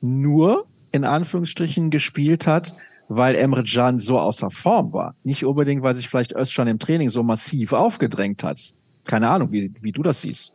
nur 0.01 0.65
in 0.91 1.03
Anführungsstrichen 1.03 1.91
gespielt 1.91 2.47
hat, 2.47 2.73
weil 3.09 3.35
Emre 3.35 3.63
Can 3.63 3.99
so 3.99 4.19
außer 4.19 4.49
Form 4.49 4.93
war. 4.93 5.15
Nicht 5.23 5.45
unbedingt, 5.45 5.83
weil 5.83 5.95
sich 5.95 6.09
vielleicht 6.09 6.33
Özcan 6.33 6.67
im 6.67 6.79
Training 6.79 7.09
so 7.09 7.23
massiv 7.23 7.73
aufgedrängt 7.73 8.43
hat. 8.43 8.59
Keine 9.05 9.29
Ahnung, 9.29 9.51
wie, 9.51 9.71
wie 9.81 9.91
du 9.91 10.03
das 10.03 10.21
siehst. 10.21 10.53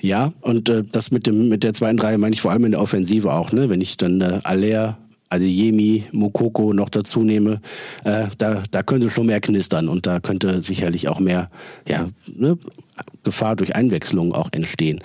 Ja, 0.00 0.32
und 0.42 0.68
äh, 0.68 0.82
das 0.92 1.10
mit 1.10 1.26
dem 1.26 1.48
mit 1.48 1.64
der 1.64 1.72
zweiten 1.72 1.98
Reihe 1.98 2.18
meine 2.18 2.34
ich 2.34 2.42
vor 2.42 2.50
allem 2.50 2.66
in 2.66 2.72
der 2.72 2.82
Offensive 2.82 3.32
auch, 3.32 3.50
ne? 3.50 3.70
Wenn 3.70 3.80
ich 3.80 3.96
dann 3.96 4.20
äh, 4.20 4.40
Aller 4.44 4.98
Adeyemi, 5.30 6.04
Mokoko 6.12 6.72
noch 6.72 6.88
dazu 6.88 7.22
nehme, 7.22 7.60
äh, 8.04 8.26
da, 8.38 8.62
da 8.70 8.82
könnte 8.82 9.10
schon 9.10 9.26
mehr 9.26 9.40
knistern 9.40 9.88
und 9.88 10.06
da 10.06 10.20
könnte 10.20 10.62
sicherlich 10.62 11.08
auch 11.08 11.20
mehr 11.20 11.48
ja, 11.86 12.08
ne, 12.34 12.58
Gefahr 13.28 13.56
durch 13.56 13.76
Einwechslung 13.76 14.32
auch 14.32 14.48
entstehen. 14.52 15.00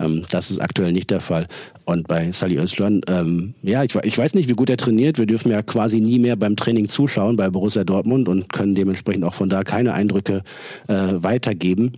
Ähm, 0.00 0.24
das 0.30 0.50
ist 0.50 0.60
aktuell 0.60 0.92
nicht 0.92 1.10
der 1.10 1.20
Fall. 1.20 1.46
Und 1.84 2.08
bei 2.08 2.32
Sally 2.32 2.56
Özcan, 2.56 3.02
ähm, 3.06 3.52
ja, 3.62 3.84
ich, 3.84 3.94
ich 3.94 4.16
weiß 4.16 4.34
nicht, 4.34 4.48
wie 4.48 4.54
gut 4.54 4.70
er 4.70 4.78
trainiert. 4.78 5.18
Wir 5.18 5.26
dürfen 5.26 5.52
ja 5.52 5.62
quasi 5.62 6.00
nie 6.00 6.18
mehr 6.18 6.36
beim 6.36 6.56
Training 6.56 6.88
zuschauen 6.88 7.36
bei 7.36 7.50
Borussia 7.50 7.84
Dortmund 7.84 8.28
und 8.28 8.50
können 8.52 8.74
dementsprechend 8.74 9.24
auch 9.24 9.34
von 9.34 9.50
da 9.50 9.62
keine 9.62 9.92
Eindrücke 9.92 10.42
äh, 10.88 10.94
weitergeben. 10.94 11.92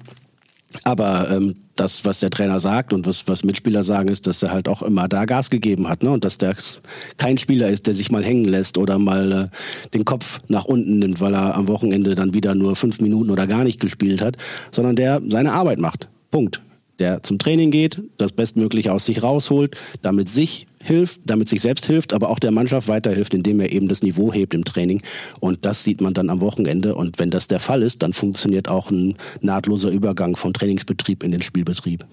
Aber 0.85 1.31
ähm, 1.31 1.57
das, 1.76 2.04
was 2.04 2.20
der 2.20 2.31
Trainer 2.31 2.61
sagt 2.61 2.92
und 2.92 3.07
was, 3.07 3.26
was 3.26 3.42
Mitspieler 3.42 3.83
sagen, 3.83 4.09
ist, 4.09 4.26
dass 4.26 4.42
er 4.42 4.52
halt 4.52 4.68
auch 4.68 4.83
immer 4.83 5.09
da 5.09 5.24
Gas 5.24 5.48
gegeben 5.48 5.88
hat, 5.88 6.02
ne? 6.02 6.11
Und 6.11 6.24
dass 6.24 6.37
der 6.37 6.54
kein 7.16 7.38
Spieler 7.38 7.68
ist, 7.68 7.87
der 7.87 7.94
sich 7.94 8.11
mal 8.11 8.22
hängen 8.22 8.44
lässt 8.44 8.76
oder 8.76 8.98
mal 8.98 9.33
äh, 9.33 9.88
den 9.94 10.04
Kopf 10.04 10.40
nach 10.48 10.66
unten 10.66 10.98
nimmt, 10.98 11.20
weil 11.20 11.35
er 11.35 11.54
am 11.57 11.68
Wochenende 11.68 12.14
dann 12.14 12.35
wieder 12.35 12.54
nur 12.54 12.76
fünf 12.76 13.00
Minuten 13.00 13.31
oder 13.31 13.46
gar 13.46 13.64
nicht 13.64 13.81
gespielt 13.81 14.20
hat, 14.20 14.37
sondern 14.70 14.96
der 14.96 15.22
seine 15.31 15.52
Arbeit 15.52 15.78
macht. 15.78 16.09
Punkt 16.31 16.61
der 16.98 17.22
zum 17.22 17.38
Training 17.38 17.70
geht, 17.70 18.02
das 18.16 18.32
bestmöglich 18.32 18.90
aus 18.90 19.04
sich 19.04 19.22
rausholt, 19.22 19.76
damit 20.02 20.28
sich 20.28 20.66
hilft, 20.82 21.20
damit 21.24 21.48
sich 21.48 21.61
selbst 21.61 21.87
hilft, 21.87 22.12
aber 22.12 22.30
auch 22.30 22.38
der 22.38 22.50
Mannschaft 22.50 22.88
weiterhilft, 22.88 23.34
indem 23.34 23.61
er 23.61 23.72
eben 23.72 23.88
das 23.88 24.02
Niveau 24.02 24.32
hebt 24.32 24.54
im 24.54 24.64
Training. 24.64 25.02
Und 25.40 25.64
das 25.64 25.84
sieht 25.84 26.00
man 26.00 26.14
dann 26.14 26.30
am 26.30 26.40
Wochenende. 26.40 26.94
Und 26.94 27.18
wenn 27.18 27.30
das 27.30 27.48
der 27.48 27.61
Fall 27.61 27.82
ist, 27.82 28.02
dann 28.02 28.12
funktioniert 28.12 28.68
auch 28.68 28.90
ein 28.90 29.16
nahtloser 29.40 29.90
Übergang 29.90 30.37
vom 30.37 30.52
Trainingsbetrieb 30.52 31.22
in 31.22 31.32
den 31.32 31.42
Spielbetrieb. 31.42 32.04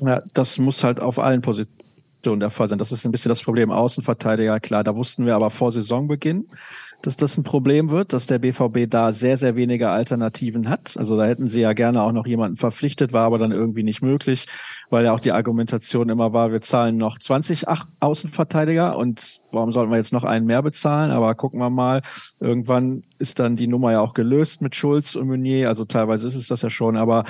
Ja, 0.00 0.22
das 0.34 0.58
muss 0.58 0.82
halt 0.82 1.00
auf 1.00 1.18
allen 1.18 1.42
Positionen 1.42 2.40
der 2.40 2.50
Fall 2.50 2.68
sein. 2.68 2.78
Das 2.78 2.92
ist 2.92 3.04
ein 3.04 3.12
bisschen 3.12 3.28
das 3.28 3.42
Problem. 3.42 3.70
Außenverteidiger, 3.70 4.58
klar, 4.60 4.84
da 4.84 4.94
wussten 4.96 5.26
wir 5.26 5.34
aber 5.34 5.50
vor 5.50 5.70
Saisonbeginn, 5.70 6.48
dass 7.02 7.16
das 7.16 7.36
ein 7.36 7.42
Problem 7.42 7.90
wird, 7.90 8.12
dass 8.12 8.26
der 8.26 8.38
BVB 8.38 8.88
da 8.88 9.12
sehr, 9.12 9.36
sehr 9.36 9.56
wenige 9.56 9.90
Alternativen 9.90 10.68
hat. 10.68 10.96
Also 10.96 11.16
da 11.16 11.24
hätten 11.24 11.48
sie 11.48 11.60
ja 11.60 11.72
gerne 11.72 12.02
auch 12.02 12.12
noch 12.12 12.26
jemanden 12.26 12.56
verpflichtet, 12.56 13.12
war 13.12 13.26
aber 13.26 13.38
dann 13.38 13.52
irgendwie 13.52 13.82
nicht 13.82 14.02
möglich, 14.02 14.46
weil 14.88 15.04
ja 15.04 15.12
auch 15.12 15.20
die 15.20 15.32
Argumentation 15.32 16.08
immer 16.08 16.32
war, 16.32 16.52
wir 16.52 16.60
zahlen 16.60 16.96
noch 16.96 17.18
20 17.18 17.64
Außenverteidiger 18.00 18.96
und 18.96 19.42
warum 19.50 19.72
sollten 19.72 19.90
wir 19.90 19.98
jetzt 19.98 20.12
noch 20.12 20.24
einen 20.24 20.46
mehr 20.46 20.62
bezahlen? 20.62 21.10
Aber 21.10 21.34
gucken 21.34 21.58
wir 21.58 21.70
mal, 21.70 22.02
irgendwann 22.40 23.02
ist 23.18 23.38
dann 23.38 23.56
die 23.56 23.66
Nummer 23.66 23.92
ja 23.92 24.00
auch 24.00 24.14
gelöst 24.14 24.62
mit 24.62 24.76
Schulz 24.76 25.16
und 25.16 25.26
Meunier. 25.26 25.68
Also 25.68 25.84
teilweise 25.84 26.28
ist 26.28 26.36
es 26.36 26.46
das 26.46 26.62
ja 26.62 26.70
schon, 26.70 26.96
aber 26.96 27.24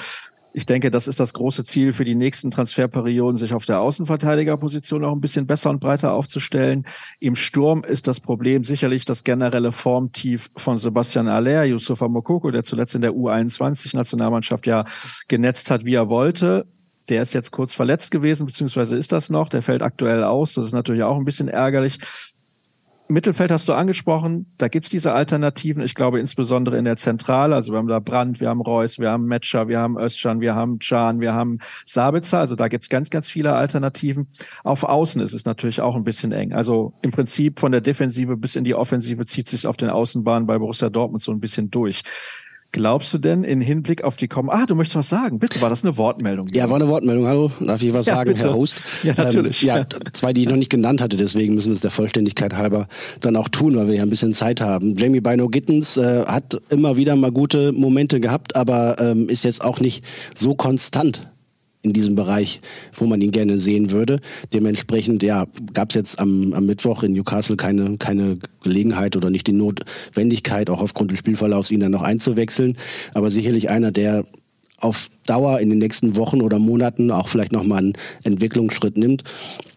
ich 0.55 0.67
denke, 0.67 0.91
das 0.91 1.09
ist 1.09 1.19
das 1.19 1.33
große 1.33 1.65
Ziel 1.65 1.93
für 1.93 2.05
die 2.05 2.15
nächsten 2.15 2.51
Transferperioden, 2.51 3.37
sich 3.37 3.55
auf 3.55 3.65
der 3.65 3.81
Außenverteidigerposition 3.81 5.05
auch 5.05 5.12
ein 5.12 5.21
bisschen 5.21 5.47
besser 5.47 5.71
und 5.71 5.81
breiter 5.81 6.12
aufzustellen. 6.12 6.85
Im 7.21 7.37
Sturm 7.37 7.85
ist 7.85 8.07
das 8.07 8.21
Problem 8.21 8.65
sicherlich 8.65 9.05
das 9.05 9.25
generelle 9.25 9.73
Formtief 9.73 10.51
von 10.57 10.79
Sebastian 10.79 11.29
Aller, 11.29 11.65
Yusufa 11.65 12.07
Mokoko, 12.09 12.51
der 12.51 12.65
zuletzt 12.65 12.95
in 12.95 13.01
der 13.01 13.12
U21-Nationalmannschaft 13.12 14.67
ja 14.67 14.85
genetzt 15.29 15.71
hat, 15.71 15.85
wie 15.85 15.95
er 15.95 16.09
wollte. 16.09 16.67
Der 17.09 17.23
ist 17.23 17.35
jetzt 17.35 17.51
kurz 17.51 17.75
verletzt 17.75 18.11
gewesen, 18.11 18.47
beziehungsweise 18.47 18.97
ist 18.97 19.12
das 19.12 19.31
noch. 19.31 19.49
Der 19.49 19.62
fällt 19.62 19.83
aktuell 19.83 20.23
aus. 20.23 20.55
Das 20.55 20.67
ist 20.67 20.73
natürlich 20.73 21.03
auch 21.03 21.17
ein 21.17 21.25
bisschen 21.25 21.49
ärgerlich. 21.49 21.99
Mittelfeld 23.12 23.51
hast 23.51 23.68
du 23.68 23.72
angesprochen, 23.72 24.53
da 24.59 24.68
gibt's 24.68 24.88
diese 24.88 25.12
Alternativen. 25.12 25.83
Ich 25.83 25.94
glaube 25.94 26.20
insbesondere 26.20 26.79
in 26.79 26.85
der 26.85 26.96
Zentrale. 26.96 27.55
Also 27.55 27.72
wir 27.72 27.79
haben 27.79 27.88
da 27.88 27.98
Brandt, 27.98 28.40
wir 28.40 28.48
haben 28.48 28.61
Reus, 28.61 28.98
wir 28.98 29.11
haben 29.11 29.27
Metscher, 29.27 29.68
wir 29.68 29.79
haben 29.79 29.96
Özcan, 29.98 30.40
wir 30.40 30.55
haben 30.55 30.79
Can, 30.79 31.20
wir 31.20 31.35
haben 31.35 31.59
Sabitzer. 31.87 32.38
Also 32.38 32.57
da 32.57 32.68
gibt's 32.68 32.88
ganz, 32.88 33.11
ganz 33.11 33.29
viele 33.29 33.53
Alternativen. 33.55 34.29
Auf 34.64 34.85
Außen 34.85 35.20
ist 35.20 35.33
es 35.33 35.44
natürlich 35.44 35.81
auch 35.81 35.96
ein 35.96 36.05
bisschen 36.05 36.33
eng. 36.33 36.53
Also 36.53 36.94
im 37.03 37.11
Prinzip 37.11 37.61
von 37.61 37.72
der 37.72 37.81
Defensive 37.81 38.37
bis 38.37 38.57
in 38.57 38.64
die 38.64 38.75
Offensive 38.75 39.27
zieht 39.27 39.48
sich 39.48 39.66
auf 39.66 39.77
den 39.77 39.90
Außenbahnen 39.90 40.46
bei 40.46 40.59
Borussia 40.59 40.90
Dortmund 40.90 41.22
so 41.22 41.33
ein 41.33 41.40
bisschen 41.40 41.70
durch. 41.70 42.03
Glaubst 42.73 43.13
du 43.13 43.19
denn 43.19 43.45
in 43.45 43.61
Hinblick 43.61 44.03
auf 44.03 44.17
die 44.17 44.29
kommen? 44.29 44.49
Ah, 44.49 44.65
du 44.65 44.75
möchtest 44.75 44.97
was 44.97 45.11
sagen. 45.11 45.39
Bitte, 45.39 45.61
war 45.61 45.69
das 45.69 45.85
eine 45.85 45.99
Wortmeldung? 45.99 46.47
Ja, 46.55 46.71
war 46.71 46.77
eine 46.77 46.89
Wortmeldung. 46.89 47.27
Hallo, 47.27 47.53
darf 47.61 47.83
ich 47.83 47.93
was 47.93 48.07
ja, 48.07 48.15
sagen, 48.15 48.33
bitte. 48.33 48.45
Herr 48.45 48.55
Host? 48.55 48.77
Ja, 49.03 49.13
natürlich. 49.15 49.63
Ähm, 49.63 49.69
ja, 49.69 49.87
zwei, 50.15 50.33
die 50.33 50.43
ich 50.43 50.49
noch 50.49 50.57
nicht 50.57 50.71
genannt 50.71 51.03
hatte, 51.03 51.19
deswegen 51.19 51.55
müssen 51.55 51.69
wir 51.69 51.75
es 51.75 51.83
der 51.83 51.91
Vollständigkeit 51.91 52.57
halber 52.57 52.89
dann 53.21 53.37
auch 53.37 53.51
tun, 53.51 53.77
weil 53.77 53.89
wir 53.89 53.97
ja 53.97 54.03
ein 54.03 54.09
bisschen 54.09 54.33
Zeit 54.33 54.63
haben. 54.63 54.97
Jamie 54.97 55.21
Bino 55.21 55.49
Gittens 55.49 55.99
äh, 55.99 56.25
hat 56.25 56.63
immer 56.71 56.97
wieder 56.97 57.15
mal 57.15 57.31
gute 57.31 57.73
Momente 57.73 58.21
gehabt, 58.21 58.57
aber 58.57 58.97
ähm, 58.99 59.29
ist 59.29 59.45
jetzt 59.45 59.63
auch 59.63 59.81
nicht 59.81 60.03
so 60.35 60.55
konstant 60.55 61.32
in 61.83 61.92
diesem 61.92 62.14
Bereich, 62.14 62.61
wo 62.95 63.07
man 63.07 63.21
ihn 63.21 63.33
gerne 63.33 63.59
sehen 63.59 63.90
würde. 63.90 64.21
Dementsprechend, 64.53 65.23
ja, 65.23 65.47
gab 65.75 65.90
es 65.90 65.97
jetzt 65.97 66.18
am, 66.21 66.53
am 66.53 66.66
Mittwoch 66.66 67.03
in 67.03 67.12
Newcastle 67.12 67.57
keine, 67.57 67.99
keine 67.99 68.38
Gelegenheit 68.62 69.16
oder 69.16 69.31
nicht 69.31 69.49
die 69.49 69.53
Notwendigkeit, 69.53 70.71
auch 70.71 70.81
aufgrund 70.81 71.11
des 71.11 71.18
Spielverlaufs 71.18 71.71
ihn 71.71 71.81
dann 71.81 71.92
noch 71.92 72.03
einzuwechseln. 72.03 72.77
Aber 73.14 73.31
sicherlich 73.31 73.68
einer, 73.68 73.90
der 73.90 74.25
auf 74.81 75.09
Dauer 75.27 75.61
in 75.61 75.71
den 75.71 75.79
nächsten 75.79 76.16
Wochen 76.16 76.40
oder 76.40 76.59
Monaten 76.59 77.11
auch 77.11 77.29
vielleicht 77.29 77.53
nochmal 77.53 77.79
einen 77.79 77.92
Entwicklungsschritt 78.25 78.97
nimmt. 78.97 79.23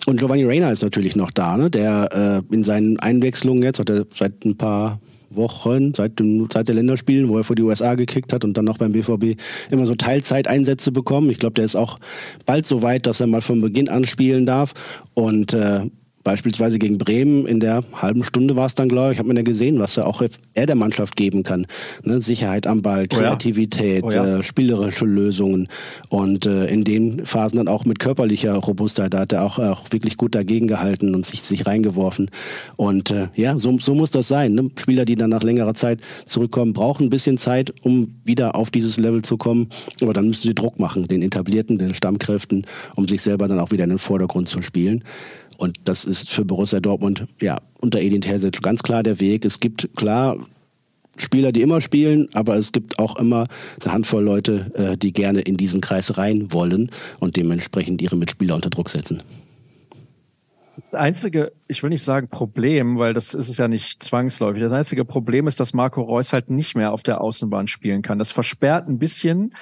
Und 0.06 0.20
Giovanni 0.20 0.44
Reina 0.44 0.72
ist 0.72 0.84
natürlich 0.84 1.16
noch 1.16 1.32
da, 1.32 1.58
ne? 1.58 1.70
der 1.70 2.44
äh, 2.50 2.54
in 2.54 2.64
seinen 2.64 3.00
Einwechslungen 3.00 3.64
jetzt, 3.64 3.80
hat 3.80 3.90
er 3.90 4.06
seit 4.14 4.46
ein 4.46 4.58
paar 4.58 5.00
Wochen, 5.36 5.94
seit, 5.94 6.20
dem, 6.20 6.48
seit 6.52 6.68
der 6.68 6.76
Länderspielen, 6.76 7.30
wo 7.30 7.38
er 7.38 7.44
vor 7.44 7.56
die 7.56 7.64
USA 7.64 7.96
gekickt 7.96 8.34
hat 8.34 8.44
und 8.44 8.58
dann 8.58 8.66
noch 8.66 8.78
beim 8.78 8.92
BVB 8.92 9.40
immer 9.72 9.86
so 9.86 9.96
Teilzeiteinsätze 9.96 10.92
bekommen. 10.92 11.30
Ich 11.30 11.40
glaube, 11.40 11.56
der 11.56 11.66
ist 11.66 11.76
auch 11.76 11.98
bald 12.46 12.66
so 12.66 12.82
weit, 12.82 13.06
dass 13.06 13.20
er 13.20 13.28
mal 13.28 13.42
von 13.42 13.62
Beginn 13.62 13.90
an 13.90 14.06
spielen 14.06 14.46
darf. 14.46 14.74
Und 15.14 15.54
äh, 15.54 15.82
Beispielsweise 16.26 16.80
gegen 16.80 16.98
Bremen 16.98 17.46
in 17.46 17.60
der 17.60 17.84
halben 17.94 18.24
Stunde 18.24 18.56
war 18.56 18.66
es 18.66 18.74
dann, 18.74 18.90
glaube 18.90 19.14
ich, 19.14 19.20
hat 19.20 19.28
man 19.28 19.36
ja 19.38 19.44
gesehen, 19.44 19.78
was 19.78 19.96
er 19.96 20.08
auch 20.08 20.24
er 20.56 20.66
der 20.66 20.76
Mannschaft 20.76 21.16
geben 21.16 21.44
kann. 21.44 21.68
Ne? 22.02 22.20
Sicherheit 22.20 22.66
am 22.66 22.82
Ball, 22.82 23.08
Kreativität, 23.08 24.04
oh 24.04 24.10
ja. 24.10 24.24
Oh 24.24 24.26
ja. 24.26 24.40
Äh, 24.40 24.44
spielerische 24.44 25.06
Lösungen 25.06 25.68
und 26.10 26.48
äh, 26.48 26.66
in 26.66 26.84
den 26.84 27.28
Phasen 27.28 27.58
dann 27.58 27.68
auch 27.68 27.86
mit 27.86 28.00
körperlicher 28.00 28.56
Robustheit, 28.56 29.14
da 29.14 29.20
hat 29.20 29.34
er 29.34 29.44
auch, 29.44 29.60
auch 29.60 29.92
wirklich 29.92 30.18
gut 30.18 30.34
dagegen 30.34 30.68
gehalten 30.68 31.14
und 31.14 31.28
sich, 31.28 31.44
sich 31.44 31.68
reingeworfen. 31.68 32.32
Und 32.76 33.12
äh, 33.12 33.28
ja, 33.36 33.60
so, 33.60 33.78
so 33.78 33.94
muss 33.94 34.10
das 34.10 34.28
sein. 34.28 34.54
Ne? 34.54 34.72
Spieler, 34.78 35.06
die 35.06 35.16
dann 35.16 35.30
nach 35.30 35.44
längerer 35.44 35.76
Zeit 35.76 36.00
zurückkommen, 36.26 36.74
brauchen 36.74 37.06
ein 37.06 37.10
bisschen 37.12 37.38
Zeit, 37.38 37.72
um 37.84 38.16
wieder 38.24 38.56
auf 38.56 38.72
dieses 38.72 38.98
Level 38.98 39.22
zu 39.22 39.38
kommen. 39.38 39.70
Aber 40.02 40.14
dann 40.14 40.28
müssen 40.28 40.48
sie 40.48 40.56
Druck 40.56 40.80
machen, 40.80 41.08
den 41.08 41.22
etablierten, 41.22 41.78
den 41.78 41.94
Stammkräften, 41.94 42.66
um 42.96 43.08
sich 43.08 43.22
selber 43.22 43.48
dann 43.48 43.60
auch 43.60 43.70
wieder 43.70 43.84
in 43.84 43.92
den 43.92 44.00
Vordergrund 44.00 44.50
zu 44.50 44.64
spielen. 44.64 45.04
Und 45.58 45.78
das 45.86 46.06
ist 46.06 46.30
für 46.30 46.46
Borussia 46.46 46.80
Dortmund 46.80 47.26
ja 47.42 47.58
unter 47.80 48.00
Edin 48.00 48.22
Terzic 48.22 48.62
ganz 48.62 48.84
klar 48.84 49.04
der 49.04 49.20
Weg. 49.20 49.46
Es 49.46 49.60
gibt 49.60 49.90
klar 49.96 50.38
Spieler, 51.18 51.52
die 51.52 51.62
immer 51.62 51.80
spielen, 51.80 52.28
aber 52.34 52.58
es 52.58 52.72
gibt 52.72 53.00
auch 53.00 53.16
immer 53.18 53.48
eine 53.82 53.94
Handvoll 53.94 54.24
Leute, 54.24 54.72
äh, 54.76 54.98
die 54.98 55.14
gerne 55.14 55.42
in 55.42 55.56
diesen 55.56 55.82
Kreis 55.82 56.18
rein 56.18 56.52
wollen 56.52 56.92
und 57.20 57.38
dementsprechend 57.38 58.02
ihre 58.02 58.18
Mitspieler 58.18 58.56
unter 58.56 58.70
Druck 58.70 58.90
setzen. 58.90 59.24
Das 60.96 61.02
einzige, 61.02 61.52
ich 61.68 61.84
will 61.84 61.90
nicht 61.90 62.04
sagen 62.04 62.30
Problem, 62.30 62.98
weil 62.98 63.14
das 63.14 63.34
ist 63.34 63.50
es 63.50 63.58
ja 63.58 63.68
nicht 63.68 64.02
zwangsläufig. 64.02 64.62
Das 64.62 64.72
einzige 64.72 65.04
Problem 65.04 65.46
ist, 65.46 65.60
dass 65.60 65.74
Marco 65.74 66.02
Reus 66.02 66.32
halt 66.32 66.50
nicht 66.50 66.74
mehr 66.74 66.94
auf 66.94 67.04
der 67.04 67.20
Außenbahn 67.20 67.68
spielen 67.68 68.02
kann. 68.02 68.18
Das 68.18 68.32
versperrt 68.32 68.88
ein 68.88 68.98
bisschen 68.98 69.54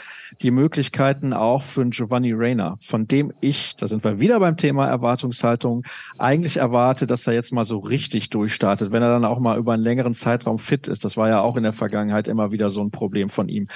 die 0.43 0.51
Möglichkeiten 0.51 1.33
auch 1.33 1.63
für 1.63 1.83
Giovanni 1.87 2.33
Reyna, 2.33 2.77
von 2.81 3.07
dem 3.07 3.33
ich, 3.41 3.75
da 3.77 3.87
sind 3.87 4.03
wir 4.03 4.19
wieder 4.19 4.39
beim 4.39 4.57
Thema 4.57 4.87
Erwartungshaltung, 4.87 5.85
eigentlich 6.19 6.57
erwarte, 6.57 7.07
dass 7.07 7.25
er 7.25 7.33
jetzt 7.33 7.51
mal 7.51 7.65
so 7.65 7.79
richtig 7.79 8.29
durchstartet, 8.29 8.91
wenn 8.91 9.01
er 9.01 9.09
dann 9.09 9.25
auch 9.25 9.39
mal 9.39 9.57
über 9.57 9.73
einen 9.73 9.81
längeren 9.81 10.13
Zeitraum 10.13 10.59
fit 10.59 10.87
ist. 10.87 11.03
Das 11.03 11.17
war 11.17 11.29
ja 11.29 11.41
auch 11.41 11.57
in 11.57 11.63
der 11.63 11.73
Vergangenheit 11.73 12.27
immer 12.27 12.51
wieder 12.51 12.69
so 12.69 12.83
ein 12.83 12.91
Problem 12.91 13.29
von 13.29 13.49
ihm. 13.49 13.67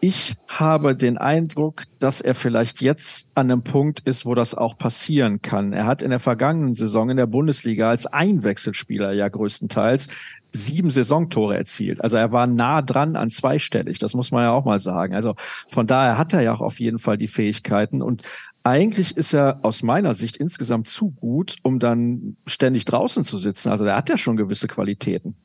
Ich 0.00 0.36
habe 0.46 0.94
den 0.94 1.18
Eindruck, 1.18 1.82
dass 1.98 2.20
er 2.20 2.34
vielleicht 2.34 2.80
jetzt 2.80 3.30
an 3.34 3.50
einem 3.50 3.62
Punkt 3.62 4.00
ist, 4.00 4.24
wo 4.24 4.36
das 4.36 4.54
auch 4.54 4.78
passieren 4.78 5.42
kann. 5.42 5.72
Er 5.72 5.86
hat 5.86 6.02
in 6.02 6.10
der 6.10 6.20
vergangenen 6.20 6.76
Saison 6.76 7.10
in 7.10 7.16
der 7.16 7.26
Bundesliga 7.26 7.90
als 7.90 8.06
Einwechselspieler 8.06 9.12
ja 9.12 9.28
größtenteils 9.28 10.08
sieben 10.52 10.92
Saisontore 10.92 11.56
erzielt. 11.56 12.02
Also 12.02 12.16
er 12.16 12.30
war 12.30 12.46
nah 12.46 12.80
dran 12.80 13.16
an 13.16 13.28
zweistellig. 13.28 13.98
Das 13.98 14.14
muss 14.14 14.30
man 14.30 14.44
ja 14.44 14.52
auch 14.52 14.64
mal 14.64 14.78
sagen. 14.78 15.14
Also 15.14 15.34
von 15.66 15.88
daher 15.88 16.16
hat 16.16 16.32
er 16.32 16.42
ja 16.42 16.54
auch 16.54 16.60
auf 16.60 16.78
jeden 16.78 17.00
Fall 17.00 17.18
die 17.18 17.28
Fähigkeiten 17.28 18.00
und 18.00 18.22
eigentlich 18.62 19.16
ist 19.16 19.32
er 19.32 19.60
aus 19.62 19.82
meiner 19.82 20.14
Sicht 20.14 20.36
insgesamt 20.36 20.88
zu 20.88 21.10
gut, 21.10 21.56
um 21.62 21.78
dann 21.78 22.36
ständig 22.46 22.84
draußen 22.84 23.24
zu 23.24 23.38
sitzen. 23.38 23.70
Also 23.70 23.84
er 23.84 23.96
hat 23.96 24.08
ja 24.08 24.18
schon 24.18 24.36
gewisse 24.36 24.68
Qualitäten. 24.68 25.36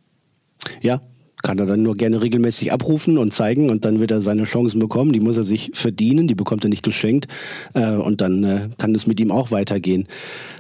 Ja, 0.82 1.00
kann 1.43 1.60
er 1.60 1.65
dann 1.65 1.84
nur 1.84 1.95
gerne 1.95 2.21
regelmäßig 2.21 2.71
abrufen 2.71 3.17
und 3.17 3.34
zeigen 3.34 3.69
und 3.69 3.86
dann 3.86 3.99
wird 3.99 4.12
er 4.12 4.21
seine 4.21 4.45
Chancen 4.45 4.79
bekommen. 4.79 5.13
Die 5.13 5.19
muss 5.19 5.38
er 5.38 5.43
sich 5.43 5.71
verdienen, 5.73 6.27
die 6.27 6.36
bekommt 6.36 6.65
er 6.65 6.69
nicht 6.69 6.84
geschenkt 6.84 7.27
äh, 7.73 7.91
und 7.91 8.21
dann 8.21 8.43
äh, 8.43 8.69
kann 8.79 8.95
es 8.95 9.06
mit 9.06 9.19
ihm 9.19 9.29
auch 9.29 9.51
weitergehen. 9.51 10.08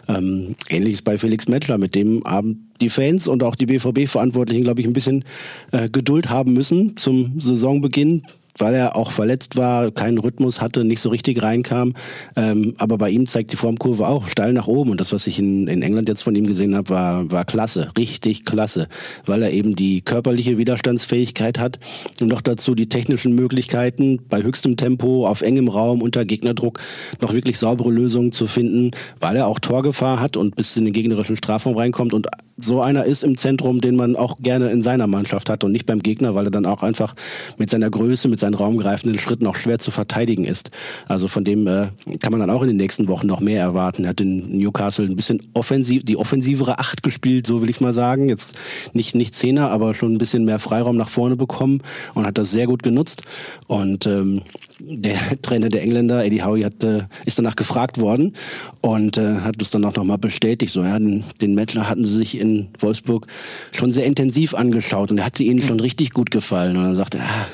Ähm, 0.07 0.55
ähnliches 0.69 1.01
bei 1.01 1.17
Felix 1.17 1.47
Metzler, 1.47 1.77
mit 1.77 1.95
dem 1.95 2.23
haben 2.25 2.69
die 2.81 2.89
Fans 2.89 3.27
und 3.27 3.41
auch 3.41 3.55
die 3.55 3.65
BVB-Verantwortlichen, 3.65 4.63
glaube 4.63 4.81
ich, 4.81 4.87
ein 4.87 4.93
bisschen 4.93 5.23
äh, 5.71 5.89
Geduld 5.89 6.29
haben 6.29 6.53
müssen 6.53 6.97
zum 6.97 7.39
Saisonbeginn 7.39 8.23
weil 8.57 8.75
er 8.75 8.95
auch 8.95 9.11
verletzt 9.11 9.55
war, 9.55 9.91
keinen 9.91 10.17
Rhythmus 10.17 10.61
hatte, 10.61 10.83
nicht 10.83 11.01
so 11.01 11.09
richtig 11.09 11.41
reinkam. 11.41 11.93
Ähm, 12.35 12.75
aber 12.77 12.97
bei 12.97 13.09
ihm 13.09 13.25
zeigt 13.25 13.51
die 13.51 13.57
Formkurve 13.57 14.07
auch 14.07 14.27
steil 14.27 14.53
nach 14.53 14.67
oben. 14.67 14.91
Und 14.91 15.01
das, 15.01 15.11
was 15.13 15.27
ich 15.27 15.39
in, 15.39 15.67
in 15.67 15.81
England 15.81 16.09
jetzt 16.09 16.23
von 16.23 16.35
ihm 16.35 16.45
gesehen 16.45 16.75
habe, 16.75 16.89
war, 16.89 17.31
war 17.31 17.45
klasse, 17.45 17.89
richtig 17.97 18.45
klasse, 18.45 18.87
weil 19.25 19.41
er 19.41 19.51
eben 19.51 19.75
die 19.75 20.01
körperliche 20.01 20.57
Widerstandsfähigkeit 20.57 21.59
hat 21.59 21.79
und 22.21 22.27
noch 22.27 22.41
dazu 22.41 22.75
die 22.75 22.89
technischen 22.89 23.35
Möglichkeiten, 23.35 24.19
bei 24.29 24.43
höchstem 24.43 24.77
Tempo, 24.77 25.27
auf 25.27 25.41
engem 25.41 25.67
Raum, 25.67 26.01
unter 26.01 26.25
Gegnerdruck 26.25 26.79
noch 27.21 27.33
wirklich 27.33 27.57
saubere 27.57 27.91
Lösungen 27.91 28.31
zu 28.31 28.47
finden, 28.47 28.91
weil 29.19 29.35
er 29.35 29.47
auch 29.47 29.59
Torgefahr 29.59 30.19
hat 30.19 30.37
und 30.37 30.55
bis 30.55 30.77
in 30.77 30.85
den 30.85 30.93
gegnerischen 30.93 31.35
Strafraum 31.37 31.77
reinkommt 31.77 32.13
und 32.13 32.27
so 32.57 32.81
einer 32.81 33.05
ist 33.05 33.23
im 33.23 33.37
Zentrum, 33.37 33.81
den 33.81 33.95
man 33.95 34.15
auch 34.15 34.37
gerne 34.39 34.69
in 34.69 34.83
seiner 34.83 35.07
Mannschaft 35.07 35.49
hat 35.49 35.63
und 35.63 35.71
nicht 35.71 35.85
beim 35.85 35.99
Gegner, 35.99 36.35
weil 36.35 36.45
er 36.45 36.51
dann 36.51 36.65
auch 36.65 36.83
einfach 36.83 37.15
mit 37.57 37.69
seiner 37.69 37.89
Größe, 37.89 38.27
mit 38.27 38.39
seinen 38.39 38.53
raumgreifenden 38.53 39.19
Schritten 39.19 39.47
auch 39.47 39.55
schwer 39.55 39.79
zu 39.79 39.91
verteidigen 39.91 40.45
ist. 40.45 40.69
Also 41.07 41.27
von 41.27 41.43
dem 41.43 41.65
äh, 41.67 41.87
kann 42.19 42.31
man 42.31 42.39
dann 42.39 42.49
auch 42.49 42.61
in 42.61 42.67
den 42.67 42.77
nächsten 42.77 43.07
Wochen 43.07 43.27
noch 43.27 43.39
mehr 43.39 43.61
erwarten. 43.61 44.03
Er 44.03 44.09
hat 44.09 44.21
in 44.21 44.57
Newcastle 44.57 45.05
ein 45.05 45.15
bisschen 45.15 45.41
offensiv, 45.53 46.03
die 46.03 46.17
offensivere 46.17 46.79
Acht 46.79 47.01
gespielt, 47.01 47.47
so 47.47 47.61
will 47.61 47.69
ich 47.69 47.81
mal 47.81 47.93
sagen. 47.93 48.29
Jetzt 48.29 48.55
nicht, 48.93 49.15
nicht 49.15 49.35
Zehner, 49.35 49.69
aber 49.69 49.93
schon 49.93 50.13
ein 50.13 50.17
bisschen 50.19 50.45
mehr 50.45 50.59
Freiraum 50.59 50.95
nach 50.95 51.09
vorne 51.09 51.35
bekommen 51.35 51.81
und 52.13 52.25
hat 52.25 52.37
das 52.37 52.51
sehr 52.51 52.67
gut 52.67 52.83
genutzt. 52.83 53.23
Und 53.67 54.05
ähm, 54.05 54.41
der 54.79 55.17
Trainer 55.41 55.69
der 55.69 55.81
Engländer, 55.81 56.23
Eddie 56.25 56.43
Howe, 56.43 56.63
hat, 56.63 56.83
äh, 56.83 57.03
ist 57.25 57.37
danach 57.37 57.55
gefragt 57.55 57.99
worden 57.99 58.33
und 58.81 59.17
äh, 59.17 59.35
hat 59.41 59.61
es 59.61 59.71
dann 59.71 59.85
auch 59.85 59.95
nochmal 59.95 60.17
bestätigt. 60.17 60.71
So, 60.71 60.83
ja, 60.83 60.97
den, 60.97 61.23
den 61.41 61.55
Matcher 61.55 61.89
hatten 61.89 62.05
sie 62.05 62.15
sich 62.15 62.39
in 62.39 62.69
Wolfsburg 62.79 63.27
schon 63.71 63.91
sehr 63.91 64.05
intensiv 64.05 64.53
angeschaut 64.53 65.11
und 65.11 65.17
er 65.19 65.25
hat 65.25 65.37
sie 65.37 65.47
ihnen 65.47 65.61
schon 65.61 65.79
richtig 65.79 66.11
gut 66.11 66.31
gefallen. 66.31 66.77
Und 66.77 66.83
dann 66.83 66.95
sagte 66.95 67.19
er, 67.19 67.25
ah, 67.25 67.47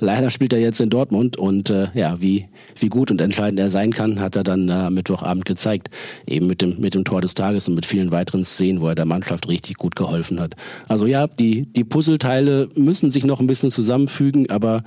leider 0.00 0.30
spielt 0.30 0.52
er 0.52 0.60
jetzt 0.60 0.80
in 0.80 0.90
Dortmund 0.90 1.36
und 1.36 1.70
äh, 1.70 1.88
ja, 1.94 2.20
wie, 2.20 2.46
wie 2.78 2.88
gut 2.88 3.10
und 3.10 3.20
entscheidend 3.20 3.60
er 3.60 3.70
sein 3.70 3.92
kann, 3.92 4.20
hat 4.20 4.36
er 4.36 4.42
dann 4.42 4.68
äh, 4.68 4.72
am 4.72 4.94
Mittwochabend 4.94 5.44
gezeigt. 5.44 5.88
Eben 6.26 6.46
mit 6.46 6.62
dem, 6.62 6.80
mit 6.80 6.94
dem 6.94 7.04
Tor 7.04 7.20
des 7.20 7.34
Tages 7.34 7.68
und 7.68 7.74
mit 7.74 7.86
vielen 7.86 8.10
weiteren 8.10 8.44
Szenen, 8.44 8.80
wo 8.80 8.88
er 8.88 8.94
der 8.94 9.06
Mannschaft 9.06 9.48
richtig 9.48 9.76
gut 9.76 9.96
geholfen 9.96 10.40
hat. 10.40 10.54
Also 10.88 11.06
ja, 11.06 11.26
die, 11.26 11.66
die 11.72 11.84
Puzzleteile 11.84 12.68
müssen 12.74 13.10
sich 13.10 13.24
noch 13.24 13.40
ein 13.40 13.46
bisschen 13.46 13.70
zusammenfügen, 13.70 14.50
aber 14.50 14.82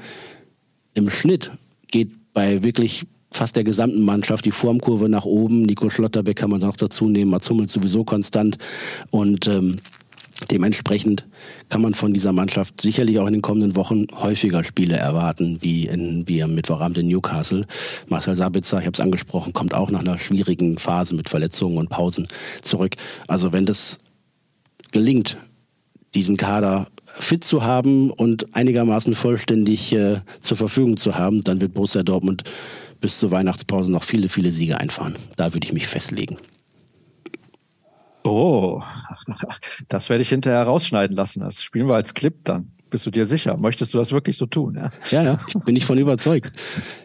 im 0.94 1.10
Schnitt 1.10 1.52
geht 1.88 2.12
bei 2.34 2.64
wirklich 2.64 3.06
fast 3.32 3.56
der 3.56 3.64
gesamten 3.64 4.04
Mannschaft 4.04 4.46
die 4.46 4.52
Formkurve 4.52 5.10
nach 5.10 5.26
oben. 5.26 5.64
Nico 5.64 5.90
Schlotterbeck 5.90 6.38
kann 6.38 6.50
man 6.50 6.62
noch 6.62 6.78
dazu 6.78 7.10
nehmen, 7.10 7.32
Mats 7.32 7.50
Hummels 7.50 7.74
sowieso 7.74 8.04
konstant 8.04 8.58
und 9.12 9.48
ähm, 9.48 9.78
Dementsprechend 10.52 11.26
kann 11.70 11.82
man 11.82 11.94
von 11.94 12.14
dieser 12.14 12.34
Mannschaft 12.34 12.82
sicherlich 12.82 13.20
auch 13.20 13.28
in 13.28 13.34
den 13.34 13.42
kommenden 13.42 13.78
Wochen 13.78 14.06
häufiger 14.20 14.66
Spiele 14.66 14.98
erwarten, 14.98 15.60
wie, 15.62 15.88
in, 15.88 16.28
wie 16.28 16.44
am 16.44 16.54
Mittwochabend 16.56 16.98
in 16.98 17.08
Newcastle. 17.08 17.66
Marcel 18.10 18.36
Sabitzer, 18.36 18.80
ich 18.80 18.86
habe 18.86 18.96
es 18.96 19.00
angesprochen, 19.00 19.54
kommt 19.54 19.74
auch 19.74 19.92
nach 19.92 20.02
einer 20.02 20.18
schwierigen 20.18 20.78
Phase 20.78 21.16
mit 21.16 21.30
Verletzungen 21.30 21.78
und 21.78 21.90
Pausen 21.90 22.28
zurück. 22.62 22.96
Also 23.30 23.54
wenn 23.54 23.66
das 23.66 23.98
gelingt, 24.92 25.38
diesen 26.16 26.38
Kader 26.38 26.88
fit 27.04 27.44
zu 27.44 27.64
haben 27.64 28.12
und 28.12 28.56
einigermaßen 28.56 29.16
vollständig 29.16 29.94
äh, 29.94 30.22
zur 30.40 30.58
Verfügung 30.58 30.98
zu 30.98 31.16
haben, 31.16 31.44
dann 31.44 31.62
wird 31.62 31.74
Borussia 31.74 32.04
Dortmund 32.04 32.44
bis 33.00 33.20
zur 33.20 33.32
Weihnachtspause 33.32 33.92
noch 33.92 34.04
viele, 34.04 34.30
viele 34.30 34.52
Siege 34.52 34.80
einfahren. 34.80 35.16
Da 35.38 35.54
würde 35.54 35.66
ich 35.66 35.74
mich 35.74 35.88
festlegen. 35.88 36.38
Oh, 38.24 38.82
das 39.90 40.10
werde 40.10 40.24
ich 40.24 40.30
hinterher 40.30 40.64
rausschneiden 40.64 41.16
lassen. 41.16 41.42
Das 41.42 41.62
spielen 41.62 41.88
wir 41.88 41.96
als 41.96 42.14
Clip 42.14 42.34
dann. 42.44 42.72
Bist 42.96 43.06
du 43.06 43.12
dir 43.12 43.26
sicher? 43.26 43.58
Möchtest 43.58 43.94
du 43.94 43.98
das 43.98 44.14
wirklich 44.14 44.38
so 44.38 44.46
tun? 44.46 44.76
Ja, 44.76 44.90
ja, 45.12 45.22
ja 45.22 45.40
ich 45.50 45.54
bin 45.66 45.74
nicht 45.74 45.86
von 45.86 45.98
überzeugt. 45.98 46.54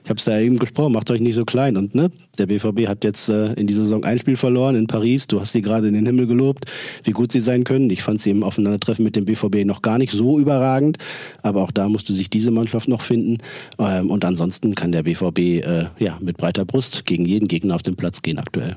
Ich 0.04 0.08
habe 0.08 0.20
es 0.20 0.24
ja 0.24 0.38
eben 0.38 0.56
gesprochen, 0.56 0.92
macht 0.92 1.10
euch 1.10 1.20
nicht 1.20 1.34
so 1.34 1.44
klein. 1.44 1.76
Und 1.76 1.96
ne, 1.96 2.12
der 2.38 2.46
BVB 2.46 2.86
hat 2.86 3.02
jetzt 3.02 3.28
äh, 3.28 3.54
in 3.54 3.66
dieser 3.66 3.82
Saison 3.82 4.04
ein 4.04 4.16
Spiel 4.20 4.36
verloren 4.36 4.76
in 4.76 4.86
Paris. 4.86 5.26
Du 5.26 5.40
hast 5.40 5.50
sie 5.50 5.62
gerade 5.62 5.88
in 5.88 5.94
den 5.94 6.06
Himmel 6.06 6.28
gelobt, 6.28 6.66
wie 7.02 7.10
gut 7.10 7.32
sie 7.32 7.40
sein 7.40 7.64
können. 7.64 7.90
Ich 7.90 8.04
fand 8.04 8.20
sie 8.20 8.30
im 8.30 8.44
Aufeinandertreffen 8.44 9.04
mit 9.04 9.16
dem 9.16 9.24
BVB 9.24 9.64
noch 9.64 9.82
gar 9.82 9.98
nicht 9.98 10.12
so 10.12 10.38
überragend. 10.38 10.98
Aber 11.42 11.60
auch 11.60 11.72
da 11.72 11.88
musste 11.88 12.12
sich 12.12 12.30
diese 12.30 12.52
Mannschaft 12.52 12.86
noch 12.86 13.02
finden. 13.02 13.38
Ähm, 13.80 14.12
und 14.12 14.24
ansonsten 14.24 14.76
kann 14.76 14.92
der 14.92 15.02
BVB 15.02 15.38
äh, 15.38 15.86
ja 15.98 16.18
mit 16.20 16.36
breiter 16.36 16.64
Brust 16.64 17.04
gegen 17.04 17.26
jeden 17.26 17.48
Gegner 17.48 17.74
auf 17.74 17.82
den 17.82 17.96
Platz 17.96 18.22
gehen 18.22 18.38
aktuell. 18.38 18.76